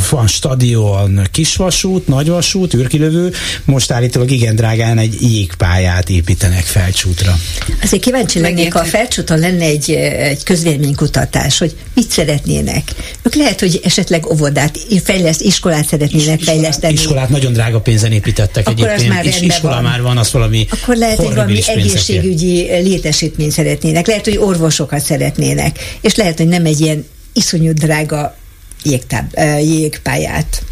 van 0.09 0.27
stadion, 0.27 1.27
kisvasút, 1.31 2.07
nagyvasút, 2.07 2.73
űrkilövő, 2.73 3.34
most 3.65 3.91
állítólag 3.91 4.31
igen 4.31 4.55
drágán 4.55 4.93
hirtelen 4.94 4.98
egy 4.98 5.32
jégpályát 5.32 6.10
építenek 6.10 6.64
felcsútra. 6.64 7.40
Azért 7.82 8.03
kíváncsi 8.03 8.40
lennék, 8.40 8.74
ha 8.74 8.80
a 8.80 8.84
felcsúton 8.84 9.40
lenne 9.40 9.65
egy, 9.65 9.91
egy 9.91 10.44
közvéleménykutatás, 10.44 11.57
hogy 11.57 11.76
mit 11.94 12.11
szeretnének. 12.11 12.91
Ők 13.22 13.36
lehet, 13.36 13.60
hogy 13.60 13.80
esetleg 13.84 14.26
óvodát, 14.26 14.80
fejleszt, 15.03 15.41
iskolát 15.41 15.86
szeretnének 15.86 16.40
Is, 16.40 16.45
fejleszteni. 16.45 16.94
Iskolát 16.94 17.30
nagyon 17.30 17.53
drága 17.53 17.80
pénzen 17.80 18.11
építettek 18.11 18.68
Akkor 18.68 18.88
egyébként, 18.88 19.14
már 19.14 19.26
és 19.26 19.41
iskola 19.41 19.74
van. 19.74 19.84
már 19.84 20.02
van, 20.02 20.18
az 20.18 20.32
valami 20.32 20.68
Akkor 20.70 20.95
lehet, 20.95 21.18
hogy 21.18 21.36
valami 21.36 21.60
egészségügyi 21.68 22.61
létesítményt 22.82 23.52
szeretnének, 23.52 24.07
lehet, 24.07 24.24
hogy 24.26 24.38
orvosokat 24.38 25.02
szeretnének, 25.02 25.98
és 26.02 26.15
lehet, 26.15 26.38
hogy 26.38 26.48
nem 26.48 26.65
egy 26.65 26.82
ilyen 26.82 27.06
iszonyú 27.34 27.74
drága 27.74 28.36
jégtáb, 28.84 29.34
jégpályát. 29.60 30.64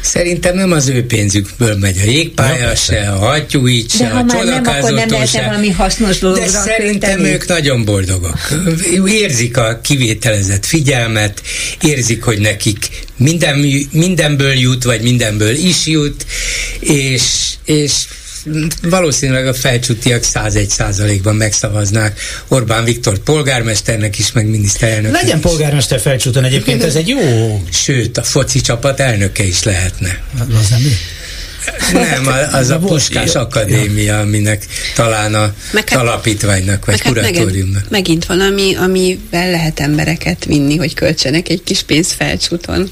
Szerintem 0.00 0.56
nem 0.56 0.72
az 0.72 0.88
ő 0.88 1.06
pénzükből 1.06 1.76
megy 1.76 1.98
a 2.06 2.10
jégpálya, 2.10 2.68
ja, 2.68 2.74
se 2.74 3.08
a 3.10 3.18
hattyúit, 3.18 3.90
se 3.90 4.06
a 4.06 4.24
csodakázótól, 4.30 5.26
se. 5.26 5.44
valami 5.46 5.70
hasznos 5.70 6.18
dologra 6.18 6.44
De 6.44 6.48
szerintem 6.50 7.24
ők 7.24 7.46
nagyon 7.46 7.84
boldogok. 7.84 8.38
Érzik 9.06 9.56
a 9.56 9.80
kivételezett 9.82 10.66
figyelmet, 10.66 11.42
érzik, 11.82 12.22
hogy 12.22 12.38
nekik 12.38 12.88
minden, 13.16 13.58
mindenből 13.90 14.52
jut, 14.52 14.84
vagy 14.84 15.00
mindenből 15.00 15.54
is 15.54 15.86
jut, 15.86 16.26
és, 16.80 17.22
és 17.64 17.92
valószínűleg 18.82 19.46
a 19.46 19.54
felcsútiak 19.54 20.22
101 20.22 20.68
százalékban 20.68 21.34
megszavaznák 21.34 22.20
Orbán 22.48 22.84
Viktor 22.84 23.18
polgármesternek 23.18 24.18
is, 24.18 24.32
meg 24.32 24.46
miniszterelnök. 24.46 25.12
Legyen 25.12 25.40
polgármester 25.40 26.00
felcsúton 26.00 26.44
egyébként, 26.44 26.82
ez 26.82 26.94
egy 26.94 27.08
jó... 27.08 27.18
Sőt, 27.70 28.18
a 28.18 28.22
foci 28.22 28.60
csapat 28.60 29.00
elnöke 29.00 29.44
is 29.44 29.62
lehetne. 29.62 30.22
Az 30.38 30.68
nem 30.68 30.80
ő? 30.84 30.96
Nem, 31.92 32.28
az 32.52 32.70
a 32.70 32.78
Puskás 32.78 33.34
Akadémia, 33.34 34.18
aminek 34.18 34.66
talán 34.94 35.34
a 35.34 35.54
meg 35.72 35.88
hát, 35.88 36.00
alapítványnak, 36.00 36.84
vagy 36.84 37.00
meg 37.04 37.12
kuratóriumnak. 37.12 37.82
Hát 37.82 37.90
megint 37.90 38.26
valami, 38.26 38.74
amivel 38.74 39.50
lehet 39.50 39.80
embereket 39.80 40.44
vinni, 40.44 40.76
hogy 40.76 40.94
költsenek 40.94 41.48
egy 41.48 41.62
kis 41.64 41.82
pénzt 41.82 42.12
felcsúton. 42.12 42.90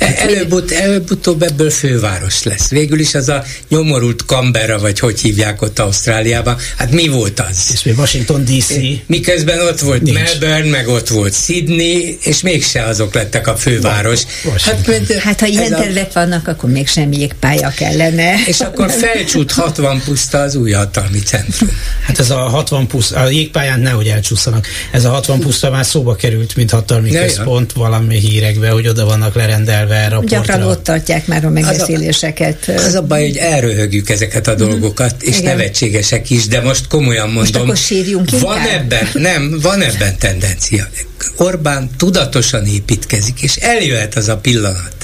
Hát 0.00 0.18
előbb, 0.18 0.70
előbb-utóbb 0.70 1.42
ebből 1.42 1.70
főváros 1.70 2.42
lesz. 2.42 2.68
Végül 2.68 2.98
is 2.98 3.14
az 3.14 3.28
a 3.28 3.44
nyomorult 3.68 4.20
Canberra, 4.26 4.78
vagy 4.78 4.98
hogy 4.98 5.20
hívják 5.20 5.62
ott 5.62 5.78
Ausztráliában, 5.78 6.56
hát 6.76 6.90
mi 6.90 7.08
volt 7.08 7.40
az? 7.50 7.70
És 7.72 7.82
mi 7.82 7.90
Washington 7.90 8.44
DC. 8.44 8.72
Miközben 9.06 9.60
ott 9.60 9.80
volt 9.80 10.02
Nincs. 10.02 10.18
Melbourne, 10.18 10.70
meg 10.70 10.88
ott 10.88 11.08
volt 11.08 11.34
Sydney, 11.34 12.18
és 12.22 12.40
mégse 12.40 12.82
azok 12.82 13.14
lettek 13.14 13.46
a 13.46 13.56
főváros. 13.56 14.20
Hát, 14.64 14.86
mert, 14.86 15.12
hát 15.12 15.40
ha 15.40 15.46
ilyen 15.46 15.70
tervek 15.70 16.12
vannak, 16.12 16.48
akkor 16.48 16.70
még 16.70 16.88
semmi 16.88 17.28
pálya 17.40 17.72
kell 17.76 17.85
kellene. 17.88 18.34
És 18.46 18.60
akkor 18.60 18.90
felcsút 18.90 19.52
60 19.52 20.02
puszta 20.04 20.38
az 20.38 20.54
új 20.54 20.70
hatalmi 20.70 21.18
centrum. 21.18 21.70
Hát 22.02 22.18
ez 22.18 22.30
a 22.30 22.36
60 22.36 22.86
puszta, 22.86 23.20
a 23.20 23.28
jégpályán 23.28 23.80
nehogy 23.80 24.06
elcsúszanak. 24.06 24.66
Ez 24.92 25.04
a 25.04 25.10
60 25.10 25.40
puszta 25.40 25.70
már 25.70 25.86
szóba 25.86 26.14
került, 26.14 26.56
mint 26.56 26.70
hatalmi 26.70 27.10
ne, 27.10 27.20
központ 27.22 27.72
ja. 27.74 27.80
valami 27.80 28.18
hírekbe, 28.18 28.70
hogy 28.70 28.88
oda 28.88 29.04
vannak 29.04 29.34
lerendelve 29.34 30.08
raportra. 30.08 30.36
Gyakran 30.36 30.62
ott 30.62 30.84
tartják 30.84 31.26
már 31.26 31.44
a 31.44 31.50
megbeszéléseket. 31.50 32.58
Az 32.66 32.82
a, 32.82 32.86
az 32.86 32.94
a 32.94 33.02
baj, 33.02 33.22
hogy 33.22 33.36
elröhögjük 33.36 34.10
ezeket 34.10 34.46
a 34.46 34.52
mhm. 34.52 34.60
dolgokat, 34.60 35.22
és 35.22 35.38
Igen. 35.38 35.56
nevetségesek 35.56 36.30
is, 36.30 36.46
de 36.46 36.60
most 36.60 36.86
komolyan 36.86 37.30
mondom. 37.30 37.66
Most 37.66 37.92
akkor 37.92 38.40
van 38.40 38.56
inkább. 38.56 38.80
ebben, 38.80 39.08
nem, 39.12 39.58
van 39.62 39.80
ebben 39.80 40.18
tendencia. 40.18 40.88
Orbán 41.36 41.90
tudatosan 41.96 42.66
építkezik, 42.66 43.42
és 43.42 43.56
eljöhet 43.56 44.16
az 44.16 44.28
a 44.28 44.36
pillanat, 44.36 44.96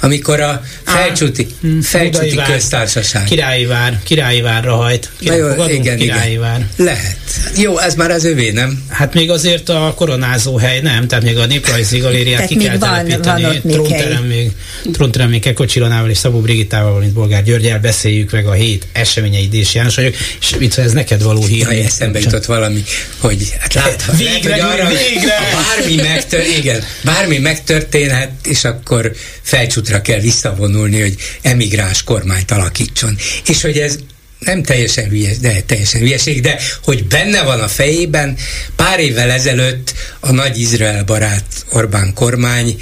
amikor 0.00 0.40
a 0.40 0.62
felcsúti, 0.84 1.46
hmm, 1.60 1.80
felcsúti 1.80 2.34
vár, 2.34 2.50
köztársaság. 2.50 3.24
Királyi 3.24 3.64
vár, 3.64 4.00
királyi 4.04 4.40
várra 4.40 4.74
hajt. 4.74 5.10
Na 5.18 5.34
jó, 5.34 5.48
fogadunk, 5.48 5.84
igen, 5.84 5.96
királyi 5.96 6.30
igen. 6.30 6.42
Vár. 6.42 6.66
Lehet. 6.76 7.16
Jó, 7.56 7.78
ez 7.78 7.94
már 7.94 8.10
az 8.10 8.24
övé, 8.24 8.50
nem? 8.50 8.82
Hát 8.88 9.14
még 9.14 9.30
azért 9.30 9.68
a 9.68 9.92
koronázó 9.96 10.56
hely 10.56 10.80
nem, 10.80 11.08
tehát 11.08 11.24
még 11.24 11.36
a 11.36 11.46
néprajzi 11.46 11.98
galériát 11.98 12.46
ki 12.46 12.56
kell 12.56 12.78
van, 12.78 12.90
telepíteni. 12.90 13.42
Van 13.42 13.60
trónterem 13.72 14.24
még, 14.24 14.50
trónterem 14.92 15.28
még 15.28 15.40
Keko 15.40 15.64
Csironával 15.64 16.10
és 16.10 16.18
Szabó 16.18 16.40
Brigitával, 16.40 16.98
mint 17.00 17.12
Bolgár 17.12 17.42
Györgyel 17.42 17.78
beszéljük 17.78 18.30
meg 18.30 18.46
a 18.46 18.52
hét 18.52 18.86
eseményei 18.92 19.48
Dés 19.48 19.74
János 19.74 19.94
vagyok, 19.94 20.14
és 20.40 20.54
mit 20.58 20.78
ez 20.78 20.92
neked 20.92 21.22
való 21.22 21.44
hír? 21.44 21.60
Jaj, 21.60 21.80
eszembe 21.80 22.18
jutott 22.18 22.44
valami, 22.44 22.84
hogy 23.18 23.54
hát 23.58 23.74
lehet, 23.74 24.04
végre, 24.16 24.56
lehet, 24.56 24.70
hogy 24.70 24.80
arra, 24.80 24.88
végre. 24.88 25.38
Bármi, 25.52 25.94
megtör, 25.94 26.46
igen, 26.58 26.84
bármi 27.04 27.38
megtörténhet, 27.38 28.30
és 28.46 28.64
akkor 28.64 29.12
felcsútra 29.42 30.00
kell 30.00 30.20
visszavonulni, 30.20 31.00
hogy 31.00 31.14
emigráns 31.42 32.02
kormányt 32.02 32.50
alakítson. 32.50 33.16
És 33.46 33.62
hogy 33.62 33.78
ez 33.78 33.98
nem 34.38 34.62
teljesen 34.62 35.08
hülyes, 35.08 35.38
de 35.38 35.60
teljesen 35.60 36.00
hülyeség, 36.00 36.40
de 36.40 36.60
hogy 36.82 37.06
benne 37.06 37.42
van 37.42 37.60
a 37.60 37.68
fejében, 37.68 38.36
pár 38.76 39.00
évvel 39.00 39.30
ezelőtt 39.30 39.94
a 40.20 40.32
nagy 40.32 40.60
Izrael 40.60 41.04
barát 41.04 41.44
Orbán 41.72 42.14
kormány 42.14 42.76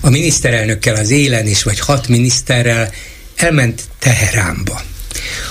a 0.00 0.10
miniszterelnökkel 0.10 0.94
az 0.94 1.10
élen 1.10 1.46
is, 1.46 1.62
vagy 1.62 1.78
hat 1.78 2.08
miniszterrel 2.08 2.92
elment 3.36 3.82
Teheránba 3.98 4.82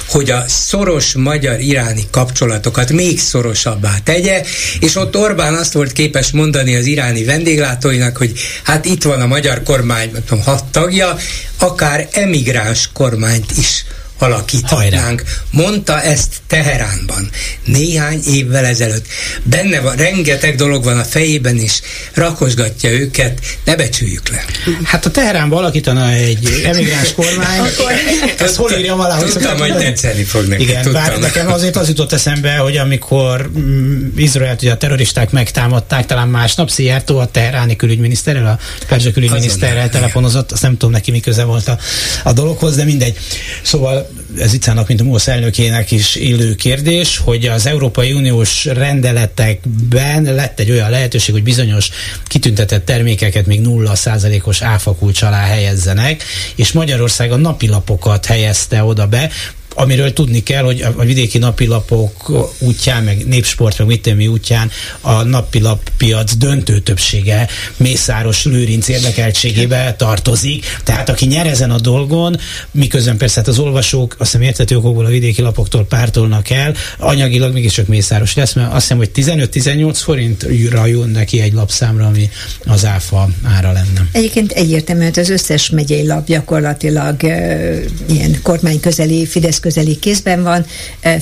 hogy 0.07 0.29
a 0.29 0.43
szoros 0.47 1.13
magyar-iráni 1.13 2.07
kapcsolatokat 2.11 2.91
még 2.91 3.19
szorosabbá 3.19 3.93
tegye, 4.03 4.43
és 4.79 4.95
ott 4.95 5.17
Orbán 5.17 5.53
azt 5.53 5.73
volt 5.73 5.91
képes 5.91 6.31
mondani 6.31 6.75
az 6.75 6.85
iráni 6.85 7.23
vendéglátóinak, 7.23 8.17
hogy 8.17 8.31
hát 8.63 8.85
itt 8.85 9.03
van 9.03 9.21
a 9.21 9.27
magyar 9.27 9.63
kormány, 9.63 10.11
tudom, 10.11 10.43
hat 10.43 10.63
tagja, 10.63 11.17
akár 11.57 12.07
emigráns 12.11 12.89
kormányt 12.93 13.51
is 13.57 13.85
alakíthatnánk. 14.21 15.23
Mondta 15.51 16.01
ezt 16.01 16.29
Teheránban 16.47 17.29
néhány 17.65 18.21
évvel 18.27 18.65
ezelőtt. 18.65 19.05
Benne 19.43 19.79
van, 19.79 19.95
rengeteg 19.95 20.55
dolog 20.55 20.83
van 20.83 20.99
a 20.99 21.03
fejében, 21.03 21.57
és 21.57 21.81
rakosgatja 22.13 22.89
őket, 22.89 23.39
ne 23.65 23.75
becsüljük 23.75 24.29
le. 24.29 24.45
Hát 24.83 25.05
a 25.05 25.11
Teheránban 25.11 25.59
alakítana 25.59 26.09
egy 26.09 26.61
emigráns 26.65 27.13
kormány, 27.13 27.59
akkor 27.67 27.93
ezt 28.37 28.55
hol 28.55 28.71
írjam 28.71 28.99
alá? 28.99 29.17
Tudtam, 29.17 29.57
hogy 29.57 29.77
tetszeni 29.77 30.23
fog 30.23 30.47
neki. 30.47 30.63
Igen, 30.63 30.81
tudtam. 30.81 31.01
bár 31.01 31.19
nekem 31.19 31.51
azért 31.51 31.75
az 31.75 31.87
jutott 31.87 32.11
eszembe, 32.11 32.55
hogy 32.55 32.77
amikor 32.77 33.49
mm, 33.57 34.07
Izraelt 34.17 34.61
ugye 34.61 34.71
a 34.71 34.77
terroristák 34.77 35.31
megtámadták, 35.31 36.05
talán 36.05 36.27
másnap 36.27 36.69
Szijjártó 36.69 37.17
a 37.19 37.25
teheráni 37.25 37.75
külügyminiszterrel, 37.75 38.47
a 38.47 38.59
perzsa 38.87 39.11
külügyminiszterrel 39.11 39.89
telefonozott, 39.89 40.51
azt 40.51 40.61
nem 40.61 40.71
tudom 40.71 40.91
neki 40.91 41.11
mi 41.11 41.19
köze 41.19 41.43
volt 41.43 41.67
a, 41.67 41.77
a 42.23 42.33
dologhoz, 42.33 42.75
de 42.75 42.83
mindegy. 42.83 43.17
Szóval 43.61 44.10
ez 44.37 44.53
Icának, 44.53 44.87
mint 44.87 45.01
a 45.01 45.03
MOSZ 45.03 45.27
elnökének 45.27 45.91
is 45.91 46.15
illő 46.15 46.55
kérdés, 46.55 47.17
hogy 47.17 47.45
az 47.45 47.65
Európai 47.65 48.13
Uniós 48.13 48.65
rendeletekben 48.65 50.23
lett 50.23 50.59
egy 50.59 50.71
olyan 50.71 50.89
lehetőség, 50.89 51.33
hogy 51.33 51.43
bizonyos 51.43 51.89
kitüntetett 52.27 52.85
termékeket 52.85 53.45
még 53.45 53.61
nulla 53.61 53.95
százalékos 53.95 54.61
áfakulcs 54.61 55.21
alá 55.21 55.43
helyezzenek, 55.43 56.23
és 56.55 56.71
Magyarország 56.71 57.31
a 57.31 57.37
napilapokat 57.37 58.25
helyezte 58.25 58.83
oda 58.83 59.07
be, 59.07 59.29
amiről 59.75 60.13
tudni 60.13 60.43
kell, 60.43 60.63
hogy 60.63 60.85
a 60.95 61.03
vidéki 61.03 61.37
napilapok 61.37 62.31
útján, 62.59 63.03
meg 63.03 63.27
népsport, 63.27 63.77
meg 63.77 63.87
mit 63.87 64.15
mi 64.15 64.27
útján 64.27 64.71
a 65.01 65.23
napilap 65.23 65.89
piac 65.97 66.35
döntő 66.35 66.79
többsége 66.79 67.47
Mészáros 67.77 68.45
Lőrinc 68.45 68.87
érdekeltségébe 68.87 69.95
tartozik. 69.97 70.65
Tehát 70.83 71.09
aki 71.09 71.25
nyer 71.25 71.47
ezen 71.47 71.71
a 71.71 71.79
dolgon, 71.79 72.37
miközben 72.71 73.17
persze 73.17 73.39
hát 73.39 73.47
az 73.47 73.59
olvasók 73.59 74.15
azt 74.17 74.31
hiszem 74.31 74.47
értető 74.47 74.77
okokból 74.77 75.05
a 75.05 75.09
vidéki 75.09 75.41
lapoktól 75.41 75.85
pártolnak 75.85 76.49
el, 76.49 76.75
anyagilag 76.97 77.53
mégiscsak 77.53 77.87
Mészáros 77.87 78.35
lesz, 78.35 78.53
mert 78.53 78.73
azt 78.73 78.81
hiszem, 78.81 78.97
hogy 78.97 79.09
15-18 79.15 79.91
forintra 79.93 80.85
jön 80.85 81.09
neki 81.09 81.39
egy 81.39 81.53
lapszámra, 81.53 82.05
ami 82.05 82.29
az 82.65 82.85
áfa 82.85 83.29
ára 83.43 83.71
lenne. 83.71 84.07
Egyébként 84.11 84.51
egyértelműen 84.51 85.13
az 85.15 85.29
összes 85.29 85.69
megyei 85.69 86.07
lap 86.07 86.25
gyakorlatilag 86.25 87.23
e, 87.23 87.69
ilyen 88.09 88.39
kormány 88.41 88.79
közeli 88.79 89.25
Fidesz 89.25 89.59
közeli 89.61 89.99
kézben 89.99 90.43
van, 90.43 90.65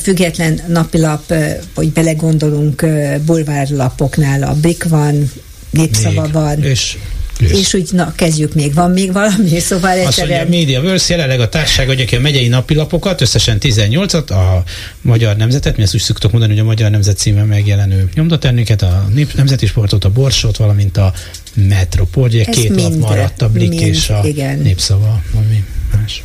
független 0.02 0.62
napilap, 0.68 1.34
hogy 1.76 1.92
belegondolunk, 1.92 2.86
bulvárlapoknál 3.26 4.44
a 4.44 4.54
BIK 4.62 4.84
van, 4.84 5.32
népszava 5.70 6.22
Még. 6.22 6.32
van. 6.32 6.64
És 6.64 6.98
és, 7.40 7.52
és 7.52 7.74
úgy, 7.74 7.90
na, 7.92 8.14
kezdjük 8.16 8.54
még, 8.54 8.74
van 8.74 8.92
még 8.92 9.14
valami, 9.14 9.60
szóval 9.70 9.90
egyszerűen... 9.92 10.08
Azt 10.08 10.18
mondja, 10.18 10.40
a 10.40 10.50
Media 10.60 10.82
Verse 10.82 11.14
jelenleg 11.14 11.40
a 11.40 11.50
társaság 11.50 11.90
adja 11.90 12.06
ki 12.06 12.16
a 12.16 12.20
megyei 12.20 12.48
napilapokat, 12.48 13.22
összesen 13.22 13.58
18-at, 13.60 14.30
a 14.30 14.64
Magyar 15.02 15.36
Nemzetet, 15.36 15.78
mi 15.78 15.84
ezt 15.84 15.94
úgy 15.94 16.02
szoktuk 16.02 16.32
mondani, 16.32 16.52
hogy 16.52 16.62
a 16.62 16.66
Magyar 16.66 16.92
Nemzet 16.92 17.18
címen 17.18 17.48
megjelenő 17.48 18.10
nyomdaterméket, 18.14 18.82
a 18.82 19.10
Nemzeti 19.36 19.66
Sportot, 19.66 20.04
a 20.04 20.10
Borsot, 20.10 20.58
valamint 20.58 20.98
a 20.98 21.14
Metropol, 21.54 22.24
ugye 22.24 22.44
két 22.44 22.76
lap 22.76 22.96
maradt, 22.96 23.42
a 23.42 23.50
Blik 23.50 23.70
mind, 23.70 23.82
és 23.82 24.10
a 24.10 24.22
igen. 24.24 24.60
Népszava, 24.60 25.22
valami 25.34 25.64
más. 25.96 26.24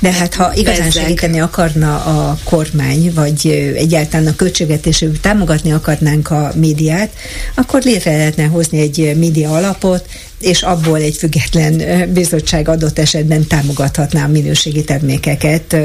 De 0.00 0.12
hát 0.12 0.34
ha 0.34 0.54
igazán 0.54 0.84
Bezzeg. 0.86 1.02
segíteni 1.02 1.40
akarna 1.40 1.96
a 2.04 2.38
kormány, 2.44 3.12
vagy 3.14 3.46
egyáltalán 3.76 4.26
a 4.26 4.36
költségvetésük 4.36 5.20
támogatni 5.20 5.72
akarnánk 5.72 6.30
a 6.30 6.52
médiát, 6.54 7.10
akkor 7.54 7.82
létre 7.82 8.16
lehetne 8.16 8.44
hozni 8.44 8.80
egy 8.80 9.16
média 9.16 9.50
alapot, 9.50 10.08
és 10.40 10.62
abból 10.62 10.98
egy 10.98 11.16
független 11.16 11.82
bizottság 12.12 12.68
adott 12.68 12.98
esetben 12.98 13.46
támogathatná 13.46 14.24
a 14.24 14.28
minőségi 14.28 14.84
termékeket, 14.84 15.76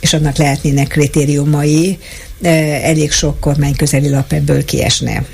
és 0.00 0.12
annak 0.12 0.36
lehetnének 0.36 0.88
kritériumai, 0.88 1.98
elég 2.82 3.12
sok 3.12 3.40
kormányközeli 3.40 4.10
lap 4.10 4.32
ebből 4.32 4.64
kiesne. 4.64 5.24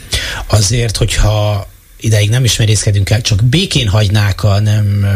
Azért, 0.46 0.96
hogyha 0.96 1.66
ideig 2.02 2.30
nem 2.30 2.44
is 2.44 2.56
merészkedünk 2.56 3.10
el, 3.10 3.20
csak 3.20 3.44
békén 3.44 3.88
hagynák 3.88 4.44
a 4.44 4.60
nem 4.60 5.06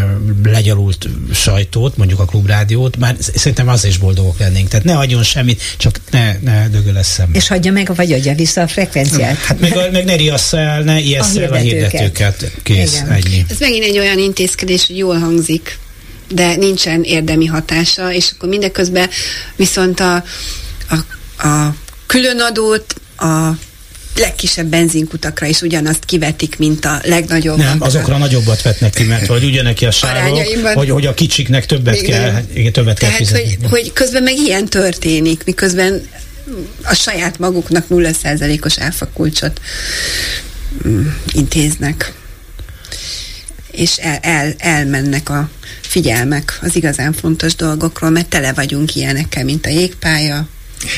legyalult 0.45 1.09
sajtót, 1.33 1.97
mondjuk 1.97 2.21
a 2.21 2.25
klubrádiót, 2.25 2.97
már 2.97 3.17
szerintem 3.35 3.69
az 3.69 3.85
is 3.85 3.99
boldogok 3.99 4.39
lennénk. 4.39 4.69
Tehát 4.69 4.85
ne 4.85 4.97
adjon 4.97 5.23
semmit, 5.23 5.63
csak 5.77 6.01
ne, 6.11 6.37
ne 6.39 6.69
dögölessem. 6.69 7.29
És 7.33 7.49
hagyja 7.49 7.73
meg, 7.73 7.95
vagy 7.95 8.13
adja 8.13 8.35
vissza 8.35 8.61
a 8.61 8.69
frekvenciát. 8.69 9.37
Hát 9.37 9.61
meg, 9.61 9.93
meg 9.93 10.05
ne 10.05 10.17
riassz 10.17 10.53
el, 10.53 10.83
ne 10.83 11.01
ijesz 11.01 11.37
el 11.37 11.53
a 11.53 11.57
hirdetőket. 11.57 12.53
Kész, 12.63 12.95
Igen. 12.95 13.11
ennyi. 13.11 13.45
Ez 13.51 13.59
megint 13.59 13.85
egy 13.85 13.99
olyan 13.99 14.19
intézkedés, 14.19 14.87
hogy 14.87 14.97
jól 14.97 15.19
hangzik, 15.19 15.79
de 16.29 16.57
nincsen 16.57 17.03
érdemi 17.03 17.47
hatása, 17.47 18.13
és 18.13 18.31
akkor 18.35 18.49
mindeközben 18.49 19.09
viszont 19.57 20.01
a, 20.01 20.25
a, 20.89 20.95
a 21.49 21.75
különadót, 22.07 22.95
a 23.17 23.51
legkisebb 24.19 24.67
benzinkutakra 24.67 25.47
is 25.47 25.61
ugyanazt 25.61 26.05
kivetik, 26.05 26.59
mint 26.59 26.85
a 26.85 27.01
legnagyobb. 27.05 27.57
Nem, 27.59 27.83
azokra 27.83 28.19
nagyobbat 28.19 28.63
vetnek 28.63 28.95
ki, 28.95 29.05
mert 29.05 29.27
hogy 29.27 29.45
ugyaneki 29.45 29.87
a 29.87 29.91
sávok, 29.91 30.39
hogy, 30.75 30.91
hogy 30.91 31.07
a 31.07 31.15
kicsiknek 31.15 31.67
többet 31.67 31.97
Igen. 32.03 32.21
kell, 32.21 32.43
igen, 32.55 32.73
többet 32.73 32.99
Tehát, 32.99 33.17
kell 33.17 33.27
fizetni. 33.27 33.57
Hogy, 33.61 33.71
hogy 33.71 33.93
közben 33.93 34.23
meg 34.23 34.37
ilyen 34.37 34.65
történik, 34.65 35.45
miközben 35.45 36.03
a 36.83 36.95
saját 36.95 37.39
maguknak 37.39 37.87
0%-os 37.91 38.79
áfakulcsot 38.79 39.61
mm, 40.89 41.07
intéznek. 41.33 42.13
És 43.71 43.97
el, 43.97 44.19
el, 44.23 44.55
elmennek 44.59 45.29
a 45.29 45.51
figyelmek 45.81 46.59
az 46.63 46.77
igazán 46.77 47.13
fontos 47.13 47.55
dolgokról, 47.55 48.11
mert 48.11 48.29
tele 48.29 48.53
vagyunk 48.53 48.95
ilyenekkel, 48.95 49.45
mint 49.45 49.67
a 49.67 49.71
jégpálya, 49.71 50.49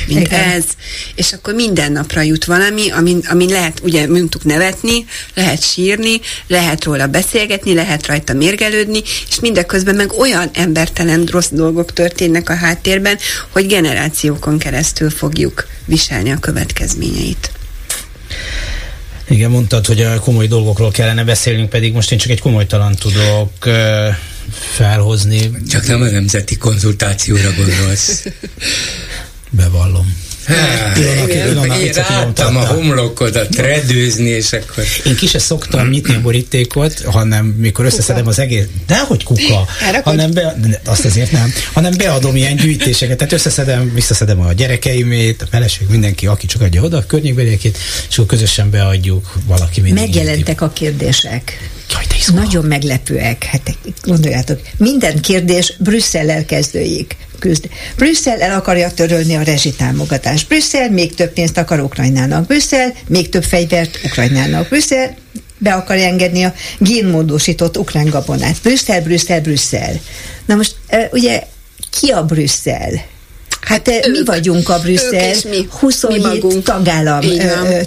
mint 0.06 0.26
Igen. 0.26 0.40
ez, 0.40 0.64
és 1.14 1.32
akkor 1.32 1.54
minden 1.54 1.92
napra 1.92 2.20
jut 2.20 2.44
valami, 2.44 2.90
amin, 2.90 3.20
amin 3.28 3.48
lehet 3.48 3.80
ugye 3.82 4.08
mondtuk 4.08 4.44
nevetni, 4.44 5.06
lehet 5.34 5.62
sírni, 5.62 6.20
lehet 6.46 6.84
róla 6.84 7.06
beszélgetni, 7.06 7.74
lehet 7.74 8.06
rajta 8.06 8.32
mérgelődni, 8.32 9.02
és 9.28 9.40
mindeközben 9.40 9.94
meg 9.94 10.12
olyan 10.12 10.50
embertelen 10.52 11.24
rossz 11.24 11.50
dolgok 11.50 11.92
történnek 11.92 12.48
a 12.48 12.54
háttérben, 12.54 13.18
hogy 13.48 13.66
generációkon 13.66 14.58
keresztül 14.58 15.10
fogjuk 15.10 15.66
viselni 15.84 16.30
a 16.30 16.38
következményeit. 16.38 17.50
Igen, 19.28 19.50
mondtad, 19.50 19.86
hogy 19.86 20.00
a 20.00 20.20
komoly 20.20 20.46
dolgokról 20.46 20.90
kellene 20.90 21.24
beszélnünk, 21.24 21.68
pedig 21.70 21.92
most 21.92 22.12
én 22.12 22.18
csak 22.18 22.30
egy 22.30 22.40
komolytalan 22.40 22.94
tudok 22.94 23.52
felhozni. 24.72 25.50
Csak 25.70 25.86
nem 25.86 26.02
a 26.02 26.04
nemzeti 26.04 26.56
konzultációra 26.56 27.52
gondolsz. 27.56 28.24
Bevallom. 29.50 30.16
én 31.80 31.92
ráttam 31.92 32.56
a 32.56 32.66
homlokodat 32.66 33.56
redőzni, 33.56 34.28
és 34.28 34.52
akkor... 34.52 34.84
Én 35.04 35.16
ki 35.16 35.26
se 35.26 35.38
szoktam 35.38 35.88
nyitni 35.88 36.14
a 36.14 36.20
borítékot, 36.20 37.00
hanem 37.00 37.46
mikor 37.46 37.84
összeszedem 37.84 38.26
az 38.26 38.38
egész... 38.38 38.64
Dehogy 38.86 39.24
kuka, 39.24 39.66
hanem 40.04 40.32
be, 40.32 40.56
azt 40.84 41.04
azért 41.04 41.32
nem, 41.32 41.52
hanem 41.72 41.92
beadom 41.96 42.36
ilyen 42.36 42.56
gyűjtéseket, 42.56 43.16
tehát 43.16 43.32
összeszedem, 43.32 43.94
visszaszedem 43.94 44.40
a 44.40 44.52
gyerekeimét, 44.52 45.42
a 45.42 45.46
feleség, 45.50 45.88
mindenki, 45.88 46.26
aki 46.26 46.46
csak 46.46 46.60
adja 46.60 46.82
oda 46.82 46.96
a 46.96 47.06
környékbeliekét, 47.06 47.78
és 48.08 48.16
akkor 48.16 48.26
közösen 48.26 48.70
beadjuk 48.70 49.32
valaki 49.46 49.80
mindig. 49.80 50.02
Megjelentek 50.02 50.60
a 50.60 50.68
kérdések. 50.68 51.70
Jaj, 51.90 52.04
Nagyon 52.34 52.64
meglepőek. 52.64 53.44
Hát 53.44 53.76
gondoljátok, 54.02 54.60
minden 54.76 55.20
kérdés 55.20 55.74
Brüsszellel 55.78 56.44
kezdődik 56.44 57.16
küzd. 57.38 57.68
Brüsszel 57.96 58.40
el 58.40 58.58
akarja 58.58 58.90
törölni 58.90 59.36
a 59.36 59.42
rezsitámogatást. 59.42 60.48
Brüsszel 60.48 60.90
még 60.90 61.14
több 61.14 61.32
pénzt 61.32 61.58
akar 61.58 61.80
Ukrajnának. 61.80 62.46
Brüsszel 62.46 62.94
még 63.06 63.28
több 63.28 63.44
fegyvert 63.44 64.00
Ukrajnának. 64.04 64.68
Brüsszel 64.68 65.16
be 65.58 65.74
akarja 65.74 66.04
engedni 66.06 66.42
a 66.42 66.54
génmódosított 66.78 67.76
ukrán 67.76 68.08
gabonát. 68.08 68.56
Brüsszel, 68.62 69.02
Brüsszel, 69.02 69.40
Brüsszel. 69.40 70.00
Na 70.46 70.54
most 70.54 70.76
ugye 71.10 71.42
ki 71.90 72.10
a 72.10 72.24
Brüsszel? 72.24 72.90
Hát 73.68 73.88
ők, 73.88 74.06
mi 74.10 74.24
vagyunk 74.24 74.68
a 74.68 74.78
Brüsszel, 74.78 75.34
mi, 75.50 75.68
27 75.80 76.42
mi 76.42 76.62
tagállam 76.62 77.20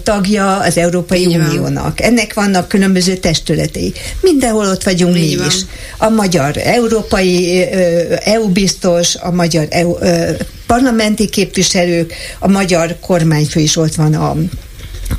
tagja 0.03 0.57
az 0.57 0.77
Európai 0.77 1.19
Így 1.19 1.35
Uniónak. 1.35 1.83
Van. 1.83 2.07
Ennek 2.07 2.33
vannak 2.33 2.67
különböző 2.67 3.15
testületei. 3.15 3.93
Mindenhol 4.21 4.65
ott 4.67 4.83
vagyunk 4.83 5.17
Így 5.17 5.29
mi 5.29 5.35
van. 5.35 5.47
is. 5.47 5.53
A 5.97 6.09
magyar 6.09 6.57
európai 6.57 7.61
EU 8.23 8.47
biztos, 8.47 9.15
a 9.15 9.31
magyar 9.31 9.67
EU, 9.69 9.95
parlamenti 10.67 11.29
képviselők, 11.29 12.13
a 12.39 12.47
magyar 12.47 12.95
kormányfő 12.99 13.59
is 13.59 13.75
ott 13.75 13.95
van 13.95 14.13
a 14.13 14.35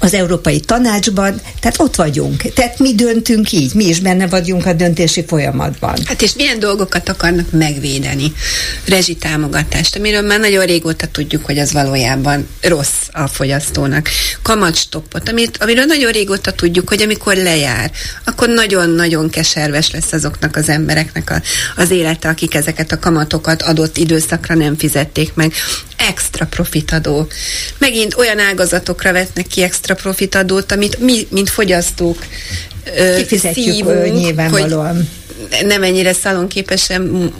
az 0.03 0.15
Európai 0.15 0.61
Tanácsban, 0.61 1.41
tehát 1.61 1.81
ott 1.81 1.95
vagyunk. 1.95 2.43
Tehát 2.55 2.79
mi 2.79 2.95
döntünk 2.95 3.53
így, 3.53 3.75
mi 3.75 3.85
is 3.85 4.01
benne 4.01 4.27
vagyunk 4.27 4.67
a 4.67 4.73
döntési 4.73 5.25
folyamatban. 5.27 5.97
Hát 6.05 6.23
és 6.23 6.35
milyen 6.35 6.59
dolgokat 6.59 7.09
akarnak 7.09 7.51
megvédeni? 7.51 8.33
Rezsitámogatást, 8.87 9.97
amiről 9.97 10.23
már 10.23 10.41
nagyon 10.41 10.65
régóta 10.65 11.07
tudjuk, 11.07 11.45
hogy 11.45 11.59
az 11.59 11.73
valójában 11.73 12.49
rossz 12.61 13.09
a 13.13 13.27
fogyasztónak. 13.27 14.09
Kamatstoppot, 14.43 15.29
amit, 15.29 15.57
amiről 15.63 15.85
nagyon 15.85 16.13
régóta 16.13 16.53
tudjuk, 16.53 16.89
hogy 16.89 17.03
amikor 17.03 17.37
lejár, 17.37 17.91
akkor 18.25 18.49
nagyon-nagyon 18.49 19.31
keserves 19.31 19.91
lesz 19.91 20.13
azoknak 20.13 20.57
az 20.57 20.69
embereknek 20.69 21.31
a, 21.31 21.43
az 21.77 21.91
élete, 21.91 22.29
akik 22.29 22.55
ezeket 22.55 22.93
a 22.93 22.99
kamatokat 22.99 23.63
adott 23.63 23.97
időszakra 23.97 24.55
nem 24.55 24.77
fizették 24.77 25.35
meg. 25.35 25.53
Extra 25.97 26.47
profitadó. 26.47 27.27
Megint 27.79 28.15
olyan 28.15 28.39
ágazatokra 28.39 29.13
vetnek 29.13 29.47
ki 29.47 29.63
extra 29.63 29.92
extra 29.93 30.11
profitadót, 30.11 30.73
amit 30.73 30.99
mi, 30.99 31.27
mint 31.31 31.51
fogyasztók 31.51 32.27
Kifizetjük 33.17 33.75
szívunk, 33.75 34.13
nyilvánvalóan. 34.13 35.09
Hogy 35.51 35.67
nem 35.67 35.83
ennyire 35.83 36.13
szalonképesen 36.13 37.33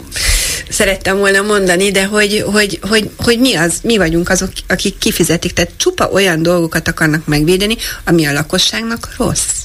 szerettem 0.69 1.17
volna 1.17 1.41
mondani, 1.41 1.91
de 1.91 2.05
hogy, 2.05 2.43
hogy, 2.45 2.79
hogy, 2.81 3.09
hogy 3.17 3.39
mi 3.39 3.55
az, 3.55 3.73
mi 3.83 3.97
vagyunk 3.97 4.29
azok, 4.29 4.49
akik 4.67 4.97
kifizetik. 4.97 5.53
Tehát 5.53 5.71
csupa 5.77 6.09
olyan 6.09 6.41
dolgokat 6.41 6.87
akarnak 6.87 7.27
megvédeni, 7.27 7.75
ami 8.05 8.25
a 8.25 8.33
lakosságnak 8.33 9.09
rossz. 9.17 9.63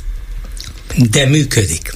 De 1.10 1.26
működik. 1.26 1.92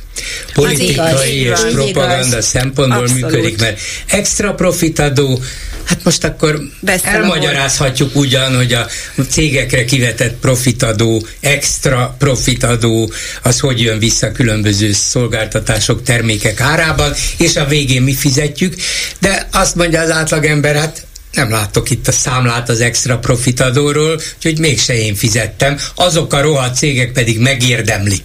Politikai 0.52 1.34
és 1.34 1.60
propaganda 1.72 2.26
igaz. 2.26 2.46
szempontból 2.46 3.02
Abszolút. 3.02 3.22
működik, 3.22 3.60
mert 3.60 3.80
extra 4.06 4.54
profitadó 4.54 5.42
Hát 5.84 6.04
most 6.04 6.24
akkor 6.24 6.60
Beszélem 6.80 7.22
elmagyarázhatjuk 7.22 8.16
ugyan, 8.16 8.56
hogy 8.56 8.72
a 8.72 8.86
cégekre 9.28 9.84
kivetett 9.84 10.38
profitadó, 10.40 11.26
extra 11.40 12.14
profitadó, 12.18 13.12
az 13.42 13.60
hogy 13.60 13.80
jön 13.80 13.98
vissza 13.98 14.32
különböző 14.32 14.92
szolgáltatások, 14.92 16.02
termékek 16.02 16.60
árában, 16.60 17.12
és 17.36 17.56
a 17.56 17.64
végén 17.64 18.02
mi 18.02 18.14
fizetjük, 18.14 18.74
de 19.18 19.48
azt 19.52 19.74
mondja 19.74 20.00
az 20.00 20.10
átlagember, 20.10 20.76
hát 20.76 21.06
nem 21.32 21.50
látok 21.50 21.90
itt 21.90 22.08
a 22.08 22.12
számlát 22.12 22.68
az 22.68 22.80
extra 22.80 23.18
profitadóról, 23.18 24.20
úgyhogy 24.36 24.58
mégse 24.58 24.96
én 24.96 25.14
fizettem, 25.14 25.78
azok 25.94 26.32
a 26.32 26.40
rohadt 26.40 26.76
cégek 26.76 27.12
pedig 27.12 27.38
megérdemlik. 27.38 28.24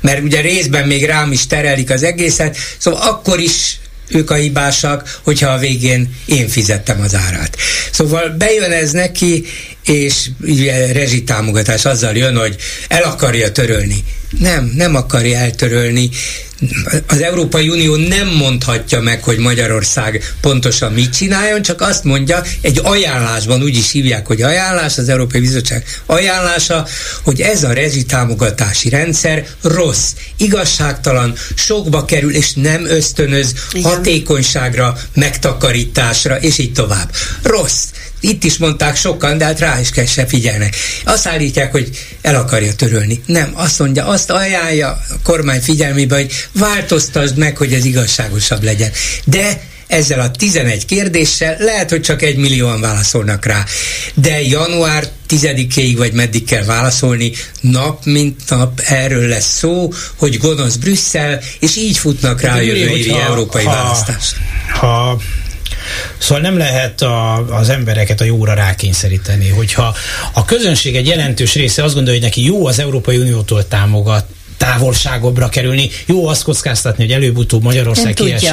Mert 0.00 0.22
ugye 0.22 0.40
részben 0.40 0.86
még 0.86 1.04
rám 1.04 1.32
is 1.32 1.46
terelik 1.46 1.90
az 1.90 2.02
egészet, 2.02 2.56
szóval 2.78 3.00
akkor 3.00 3.40
is 3.40 3.78
ők 4.08 4.30
a 4.30 4.34
hibásak, 4.34 5.20
hogyha 5.22 5.50
a 5.50 5.58
végén 5.58 6.16
én 6.26 6.48
fizettem 6.48 7.00
az 7.00 7.14
árát. 7.14 7.56
Szóval 7.90 8.28
bejön 8.28 8.72
ez 8.72 8.90
neki, 8.90 9.44
és 9.84 10.30
rezsitámogatás 10.92 11.84
azzal 11.84 12.16
jön, 12.16 12.36
hogy 12.36 12.56
el 12.88 13.02
akarja 13.02 13.52
törölni. 13.52 14.04
Nem, 14.38 14.72
nem 14.76 14.94
akarja 14.94 15.38
eltörölni. 15.38 16.10
Az 17.06 17.20
Európai 17.20 17.68
Unió 17.68 17.96
nem 17.96 18.28
mondhatja 18.28 19.00
meg, 19.00 19.22
hogy 19.22 19.38
Magyarország 19.38 20.34
pontosan 20.40 20.92
mit 20.92 21.12
csináljon, 21.16 21.62
csak 21.62 21.80
azt 21.80 22.04
mondja, 22.04 22.42
egy 22.60 22.80
ajánlásban 22.82 23.62
úgy 23.62 23.76
is 23.76 23.90
hívják, 23.90 24.26
hogy 24.26 24.42
ajánlás, 24.42 24.98
az 24.98 25.08
Európai 25.08 25.40
Bizottság 25.40 25.84
ajánlása, 26.06 26.86
hogy 27.22 27.40
ez 27.40 27.62
a 27.62 27.72
rezsitámogatási 27.72 28.88
rendszer 28.88 29.46
rossz, 29.62 30.10
igazságtalan, 30.36 31.34
sokba 31.54 32.04
kerül, 32.04 32.34
és 32.34 32.52
nem 32.52 32.84
ösztönöz 32.84 33.54
Igen. 33.72 33.90
hatékonyságra, 33.90 34.98
megtakarításra, 35.14 36.36
és 36.40 36.58
így 36.58 36.72
tovább. 36.72 37.10
Rossz. 37.42 37.84
Itt 38.24 38.44
is 38.44 38.56
mondták 38.56 38.96
sokan, 38.96 39.38
de 39.38 39.44
hát 39.44 39.58
rá 39.58 39.80
is 39.80 39.90
kell 39.90 40.04
se 40.04 40.26
figyelnek. 40.26 40.76
Azt 41.04 41.26
állítják, 41.26 41.72
hogy 41.72 41.88
el 42.22 42.34
akarja 42.34 42.74
törölni. 42.74 43.22
Nem, 43.26 43.50
azt 43.54 43.78
mondja, 43.78 44.06
azt 44.06 44.30
ajánlja 44.30 44.88
a 44.88 45.16
kormány 45.22 45.60
figyelmébe, 45.60 46.14
hogy 46.14 46.32
változtasd 46.52 47.36
meg, 47.36 47.56
hogy 47.56 47.72
ez 47.72 47.84
igazságosabb 47.84 48.62
legyen. 48.62 48.90
De 49.24 49.60
ezzel 49.86 50.20
a 50.20 50.30
11 50.30 50.84
kérdéssel, 50.84 51.56
lehet, 51.58 51.90
hogy 51.90 52.00
csak 52.00 52.22
egy 52.22 52.36
millióan 52.36 52.80
válaszolnak 52.80 53.44
rá, 53.44 53.64
de 54.14 54.42
január 54.42 55.08
10-ig 55.28 55.94
vagy 55.96 56.12
meddig 56.12 56.44
kell 56.44 56.64
válaszolni, 56.64 57.32
nap 57.60 58.04
mint 58.04 58.40
nap 58.48 58.80
erről 58.80 59.28
lesz 59.28 59.56
szó, 59.56 59.92
hogy 60.16 60.38
gonosz 60.38 60.76
Brüsszel, 60.76 61.40
és 61.58 61.76
így 61.76 61.98
futnak 61.98 62.40
rá 62.40 62.54
a 62.54 62.60
jövő 62.60 62.96
évi 62.96 63.14
európai 63.14 63.64
választás. 63.64 64.34
Ha 64.72 65.20
Szóval 66.18 66.42
nem 66.42 66.58
lehet 66.58 67.02
a, 67.02 67.34
az 67.56 67.68
embereket 67.68 68.20
a 68.20 68.24
jóra 68.24 68.54
rákényszeríteni. 68.54 69.48
Hogyha 69.48 69.94
a 70.32 70.44
közönség 70.44 70.96
egy 70.96 71.06
jelentős 71.06 71.54
része 71.54 71.82
azt 71.84 71.94
gondolja, 71.94 72.20
hogy 72.20 72.28
neki 72.28 72.44
jó 72.44 72.66
az 72.66 72.78
Európai 72.78 73.16
Uniótól 73.16 73.68
támogat, 73.68 74.24
távolságobbra 74.56 75.48
kerülni. 75.48 75.90
Jó 76.06 76.26
azt 76.26 76.42
kockáztatni, 76.42 77.04
hogy 77.04 77.12
előbb-utóbb 77.12 77.62
Magyarország 77.62 78.14
kiesik. 78.14 78.48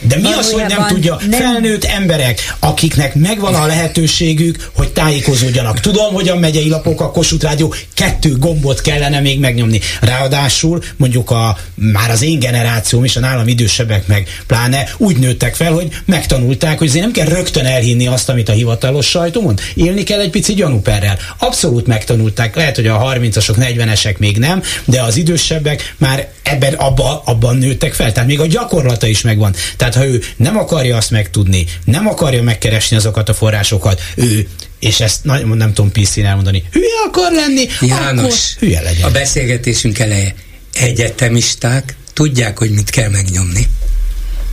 De 0.00 0.16
mi 0.16 0.22
Valójában 0.22 0.38
az, 0.38 0.52
hogy 0.52 0.64
nem 0.68 0.86
tudja? 0.86 1.18
Nem. 1.30 1.40
Felnőtt 1.40 1.84
emberek, 1.84 2.54
akiknek 2.58 3.14
megvan 3.14 3.54
a 3.54 3.66
lehetőségük, 3.66 4.70
hogy 4.74 4.88
tájékozódjanak. 4.88 5.80
Tudom, 5.80 6.14
hogy 6.14 6.28
a 6.28 6.36
megyei 6.36 6.68
lapok, 6.68 7.00
a 7.00 7.10
Kossuth 7.10 7.44
Rádió 7.44 7.74
kettő 7.94 8.36
gombot 8.36 8.80
kellene 8.80 9.20
még 9.20 9.38
megnyomni. 9.38 9.80
Ráadásul 10.00 10.82
mondjuk 10.96 11.30
a, 11.30 11.58
már 11.74 12.10
az 12.10 12.22
én 12.22 12.38
generációm 12.38 13.04
és 13.04 13.16
a 13.16 13.20
nálam 13.20 13.48
idősebbek 13.48 14.06
meg 14.06 14.28
pláne 14.46 14.88
úgy 14.96 15.16
nőttek 15.16 15.54
fel, 15.54 15.72
hogy 15.72 15.88
megtanulták, 16.04 16.78
hogy 16.78 16.88
azért 16.88 17.02
nem 17.02 17.12
kell 17.12 17.26
rögtön 17.26 17.66
elhinni 17.66 18.06
azt, 18.06 18.28
amit 18.28 18.48
a 18.48 18.52
hivatalos 18.52 19.06
sajtó 19.06 19.40
mond. 19.40 19.60
Élni 19.74 20.02
kell 20.02 20.20
egy 20.20 20.30
pici 20.30 20.54
gyanúperrel. 20.54 21.18
Abszolút 21.38 21.86
megtanulták. 21.86 22.56
Lehet, 22.56 22.76
hogy 22.76 22.86
a 22.86 22.98
30-asok, 22.98 23.54
40-esek 23.56 24.18
még 24.18 24.36
nem, 24.38 24.62
de 24.84 25.02
az 25.02 25.16
idő 25.16 25.27
idősebbek 25.28 25.94
már 25.96 26.28
ebben 26.42 26.74
abba, 26.74 27.22
abban 27.24 27.56
nőttek 27.56 27.94
fel. 27.94 28.12
Tehát 28.12 28.28
még 28.28 28.40
a 28.40 28.46
gyakorlata 28.46 29.06
is 29.06 29.20
megvan. 29.20 29.54
Tehát 29.76 29.94
ha 29.94 30.06
ő 30.06 30.22
nem 30.36 30.58
akarja 30.58 30.96
azt 30.96 31.10
megtudni, 31.10 31.66
nem 31.84 32.06
akarja 32.08 32.42
megkeresni 32.42 32.96
azokat 32.96 33.28
a 33.28 33.34
forrásokat, 33.34 34.00
ő 34.14 34.48
és 34.78 35.00
ezt 35.00 35.24
nem, 35.24 35.48
nem 35.48 35.72
tudom 35.72 35.92
piszín 35.92 36.24
elmondani, 36.24 36.64
hülye 36.72 36.86
akar 37.06 37.32
lenni, 37.32 37.66
János, 37.80 38.24
akkor 38.24 38.38
hülye 38.58 38.80
legyen. 38.80 39.08
A 39.08 39.10
beszélgetésünk 39.10 39.98
eleje 39.98 40.34
egyetemisták 40.72 41.96
tudják, 42.12 42.58
hogy 42.58 42.70
mit 42.70 42.90
kell 42.90 43.10
megnyomni. 43.10 43.66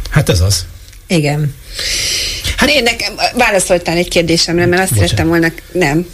Hát 0.10 0.30
ez 0.30 0.40
az. 0.40 0.66
Igen. 1.08 1.54
Hát 2.58 2.70
én 2.70 2.84
nekem 2.84 3.14
válaszoltál 3.34 3.98
egy 3.98 4.10
kérdésemre, 4.10 4.66
mert 4.66 4.82
azt 4.82 4.90
Bocsánat. 4.90 5.10
szerettem 5.10 5.28
volna, 5.28 5.52
nem, 5.72 6.06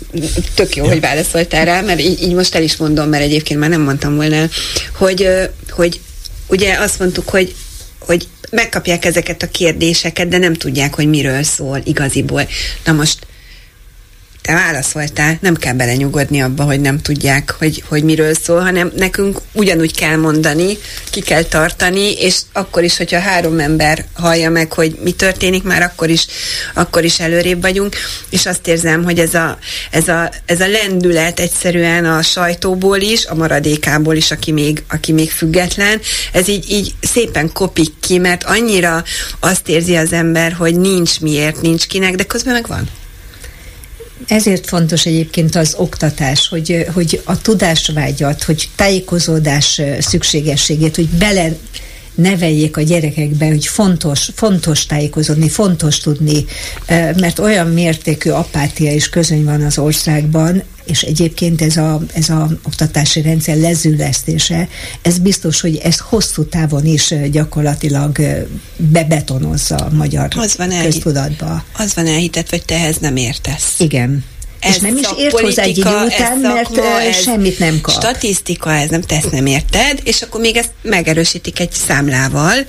tök 0.56 0.76
jó, 0.76 0.84
ja. 0.84 0.90
hogy 0.90 1.02
válaszoltál 1.02 1.66
rá, 1.66 1.82
mert 1.82 2.00
így, 2.00 2.22
így 2.22 2.34
most 2.34 2.56
el 2.56 2.64
is 2.64 2.78
mondom, 2.78 3.10
mert 3.10 3.24
egyébként 3.24 3.60
már 3.60 3.70
nem 3.70 3.82
mondtam 3.82 4.16
volna, 4.16 4.46
hogy, 4.98 5.30
hogy 5.70 6.00
ugye 6.48 6.78
azt 6.78 7.00
mondtuk, 7.00 7.30
hogy 7.30 7.56
hogy 8.06 8.28
megkapják 8.52 9.06
ezeket 9.06 9.44
a 9.44 9.48
kérdéseket, 9.48 10.28
de 10.28 10.38
nem 10.38 10.54
tudják, 10.54 10.96
hogy 10.96 11.08
miről 11.08 11.44
szól 11.44 11.82
igaziból. 11.84 12.48
Na 12.86 12.92
most 12.92 13.18
te 14.42 14.54
válaszoltál, 14.54 15.38
nem 15.42 15.56
kell 15.56 15.74
belenyugodni 15.74 16.42
abba, 16.42 16.64
hogy 16.64 16.82
nem 16.82 17.02
tudják, 17.02 17.56
hogy, 17.58 17.84
hogy 17.88 18.04
miről 18.04 18.34
szól, 18.34 18.60
hanem 18.60 18.92
nekünk 18.96 19.40
ugyanúgy 19.54 19.96
kell 19.96 20.16
mondani, 20.16 20.78
ki 21.10 21.22
kell 21.22 21.44
tartani, 21.44 22.12
és 22.12 22.36
akkor 22.54 22.84
is, 22.84 22.98
hogyha 22.98 23.20
három 23.20 23.60
ember 23.60 24.06
hallja 24.14 24.50
meg, 24.50 24.74
hogy 24.74 24.98
mi 25.04 25.12
történik, 25.12 25.64
már 25.64 25.82
akkor 25.82 26.10
is, 26.10 26.28
akkor 26.74 27.04
is 27.04 27.20
előrébb 27.20 27.62
vagyunk, 27.62 27.96
és 28.30 28.46
azt 28.46 28.68
érzem, 28.68 29.04
hogy 29.04 29.20
ez 29.20 29.34
a, 29.34 29.58
ez 29.92 30.08
a, 30.08 30.32
ez 30.46 30.62
a 30.62 30.68
lendület 30.68 31.40
egyszerűen 31.40 32.06
a 32.06 32.22
sajtóból 32.22 32.98
is, 32.98 33.26
a 33.26 33.36
maradékából 33.36 34.16
is, 34.16 34.32
aki 34.32 34.52
még, 34.52 34.84
aki 34.90 35.12
még 35.12 35.32
független, 35.32 36.02
ez 36.32 36.48
így, 36.48 36.72
így 36.72 36.94
szépen 37.02 37.52
kopik 37.54 37.94
ki, 38.00 38.18
mert 38.18 38.44
annyira 38.44 39.04
azt 39.40 39.68
érzi 39.68 39.96
az 39.96 40.14
ember, 40.14 40.52
hogy 40.52 40.80
nincs 40.80 41.20
miért, 41.20 41.62
nincs 41.62 41.88
kinek, 41.88 42.16
de 42.16 42.24
közben 42.24 42.54
meg 42.54 42.68
van. 42.68 42.90
Ezért 44.28 44.68
fontos 44.68 45.06
egyébként 45.06 45.56
az 45.56 45.76
oktatás, 45.78 46.48
hogy, 46.48 46.86
hogy 46.94 47.22
a 47.24 47.42
tudásvágyat, 47.42 48.44
hogy 48.44 48.70
tájékozódás 48.76 49.82
szükségességét, 50.00 50.96
hogy 50.96 51.08
bele 51.08 51.52
neveljék 52.16 52.78
a 52.78 52.82
gyerekekbe, 52.82 53.48
hogy 53.48 53.66
fontos, 53.66 54.30
fontos 54.36 54.86
tájékozódni, 54.86 55.50
fontos 55.50 56.00
tudni, 56.00 56.46
mert 57.16 57.40
olyan 57.40 57.68
mértékű 57.68 58.30
apátia 58.30 58.92
és 58.92 59.10
közöny 59.10 59.44
van 59.44 59.62
az 59.62 59.78
országban, 59.78 60.64
és 60.92 61.02
egyébként 61.02 61.62
ez 61.62 61.78
a, 61.78 62.02
ez 62.14 62.30
a 62.30 62.50
oktatási 62.64 63.22
rendszer 63.22 63.58
lezülesztése, 63.58 64.68
ez 65.02 65.18
biztos, 65.18 65.62
hogy 65.62 65.76
ez 65.76 65.98
hosszú 65.98 66.46
távon 66.46 66.86
is 66.86 67.14
gyakorlatilag 67.32 68.18
bebetonozza 68.78 69.76
a 69.76 69.90
magyar 69.92 70.28
az 70.38 70.58
van 70.58 70.70
köztudatba. 70.82 71.64
Az 71.74 71.96
van 71.96 72.08
elhitetve, 72.08 72.58
hogy 72.58 72.66
te 72.66 72.76
ehhez 72.76 72.98
nem 72.98 73.16
értesz. 73.16 73.74
Igen. 73.78 74.24
Ez 74.60 74.76
és 74.76 74.82
nem 74.82 74.98
is 74.98 75.08
ért 75.18 75.40
hozzá 75.40 75.64
egy 75.64 75.78
idő 75.78 75.90
után, 75.90 76.38
mert 76.38 76.74
szakma, 76.74 77.02
ez 77.02 77.22
semmit 77.22 77.60
nem 77.60 77.82
kap. 77.82 77.94
Statisztika, 77.94 78.74
ez 78.74 78.90
nem 78.90 79.02
tesz, 79.02 79.30
nem 79.32 79.46
érted, 79.46 80.00
és 80.04 80.22
akkor 80.22 80.42
még 80.42 80.56
ezt 80.56 80.72
megerősítik 80.82 81.60
egy 81.60 81.72
számlával, 81.72 82.66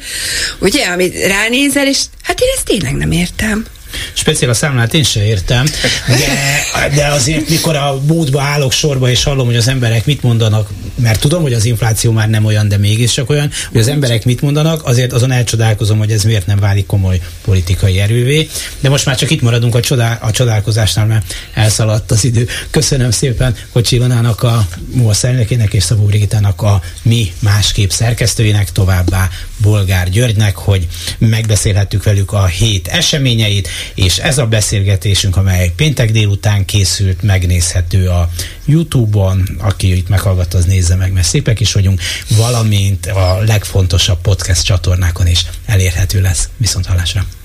ugye, 0.60 0.86
amit 0.86 1.26
ránézel, 1.26 1.86
és 1.86 2.02
hát 2.22 2.40
én 2.40 2.48
ezt 2.56 2.64
tényleg 2.64 2.94
nem 2.94 3.12
értem. 3.12 3.66
Speciál 4.12 4.50
a 4.50 4.54
számlát 4.54 4.94
én 4.94 5.02
se 5.02 5.24
értem, 5.24 5.64
de, 6.06 6.88
de 6.94 7.06
azért 7.06 7.48
mikor 7.48 7.76
a 7.76 8.00
bódba 8.06 8.42
állok 8.42 8.72
sorba 8.72 9.10
és 9.10 9.22
hallom, 9.22 9.46
hogy 9.46 9.56
az 9.56 9.68
emberek 9.68 10.06
mit 10.06 10.22
mondanak, 10.22 10.70
mert 10.94 11.20
tudom, 11.20 11.42
hogy 11.42 11.52
az 11.52 11.64
infláció 11.64 12.12
már 12.12 12.28
nem 12.28 12.44
olyan, 12.44 12.68
de 12.68 12.76
mégis 12.78 13.12
csak 13.12 13.30
olyan, 13.30 13.50
hogy 13.70 13.80
az 13.80 13.88
emberek 13.88 14.24
mit 14.24 14.40
mondanak, 14.40 14.86
azért 14.86 15.12
azon 15.12 15.30
elcsodálkozom, 15.30 15.98
hogy 15.98 16.10
ez 16.10 16.22
miért 16.22 16.46
nem 16.46 16.58
válik 16.58 16.86
komoly 16.86 17.20
politikai 17.44 18.00
erővé. 18.00 18.48
De 18.80 18.88
most 18.88 19.06
már 19.06 19.16
csak 19.16 19.30
itt 19.30 19.42
maradunk 19.42 19.74
a, 19.74 19.80
csodál, 19.80 20.18
a 20.20 20.30
csodálkozásnál, 20.30 21.06
mert 21.06 21.34
elszaladt 21.54 22.10
az 22.10 22.24
idő. 22.24 22.48
Köszönöm 22.70 23.10
szépen 23.10 23.56
hogy 23.72 23.92
Ilonának, 23.92 24.42
a 24.42 24.66
MOSZ 24.94 25.24
elnökének 25.24 25.72
és 25.72 25.82
Szabó 25.82 26.04
Brigitának 26.04 26.62
a 26.62 26.82
mi 27.02 27.32
másképp 27.38 27.90
szerkesztőinek, 27.90 28.72
továbbá 28.72 29.28
Bolgár 29.56 30.08
Györgynek, 30.08 30.56
hogy 30.56 30.86
megbeszélhettük 31.18 32.04
velük 32.04 32.32
a 32.32 32.46
hét 32.46 32.88
eseményeit, 32.88 33.68
és 33.94 34.18
ez 34.18 34.38
a 34.38 34.46
beszélgetésünk, 34.46 35.36
amely 35.36 35.72
péntek 35.76 36.10
délután 36.10 36.64
készült, 36.64 37.22
megnézhető 37.22 38.08
a 38.08 38.30
Youtube-on, 38.64 39.48
aki 39.58 39.96
itt 39.96 40.08
meghallgatta, 40.08 40.58
az 40.58 40.64
nézze 40.64 40.94
meg, 40.94 41.12
mert 41.12 41.26
szépek 41.26 41.60
is 41.60 41.72
vagyunk, 41.72 42.00
valamint 42.36 43.06
a 43.06 43.38
legfontosabb 43.46 44.20
podcast 44.20 44.64
csatornákon 44.64 45.26
is 45.26 45.44
elérhető 45.66 46.20
lesz. 46.20 46.48
Viszont 46.56 46.86
hallásra! 46.86 47.41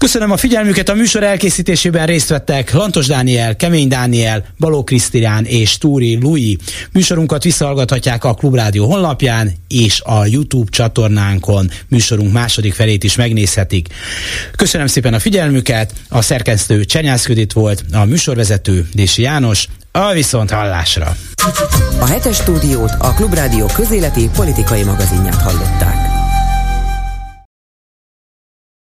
Köszönöm 0.00 0.30
a 0.30 0.36
figyelmüket, 0.36 0.88
a 0.88 0.94
műsor 0.94 1.22
elkészítésében 1.22 2.06
részt 2.06 2.28
vettek 2.28 2.72
Lantos 2.72 3.06
Dániel, 3.06 3.56
Kemény 3.56 3.88
Dániel, 3.88 4.44
Baló 4.58 4.84
Krisztián 4.84 5.44
és 5.44 5.78
Túri 5.78 6.18
Lui. 6.20 6.58
Műsorunkat 6.92 7.42
visszahallgathatják 7.42 8.24
a 8.24 8.34
Klubrádió 8.34 8.86
honlapján 8.86 9.52
és 9.68 10.00
a 10.04 10.26
YouTube 10.26 10.70
csatornánkon. 10.70 11.70
Műsorunk 11.88 12.32
második 12.32 12.74
felét 12.74 13.04
is 13.04 13.16
megnézhetik. 13.16 13.88
Köszönöm 14.56 14.86
szépen 14.86 15.14
a 15.14 15.18
figyelmüket, 15.18 15.92
a 16.08 16.22
szerkesztő 16.22 16.84
Csenyász 16.84 17.28
volt, 17.54 17.84
a 17.92 18.04
műsorvezető 18.04 18.88
Dési 18.94 19.22
János, 19.22 19.66
a 19.92 20.12
viszont 20.12 20.50
hallásra. 20.50 21.16
A 21.98 22.06
hetes 22.06 22.36
stúdiót 22.36 22.92
a 22.98 23.14
Klubrádió 23.14 23.66
közéleti 23.66 24.30
politikai 24.34 24.82
magazinját 24.82 25.42
hallották. 25.42 26.09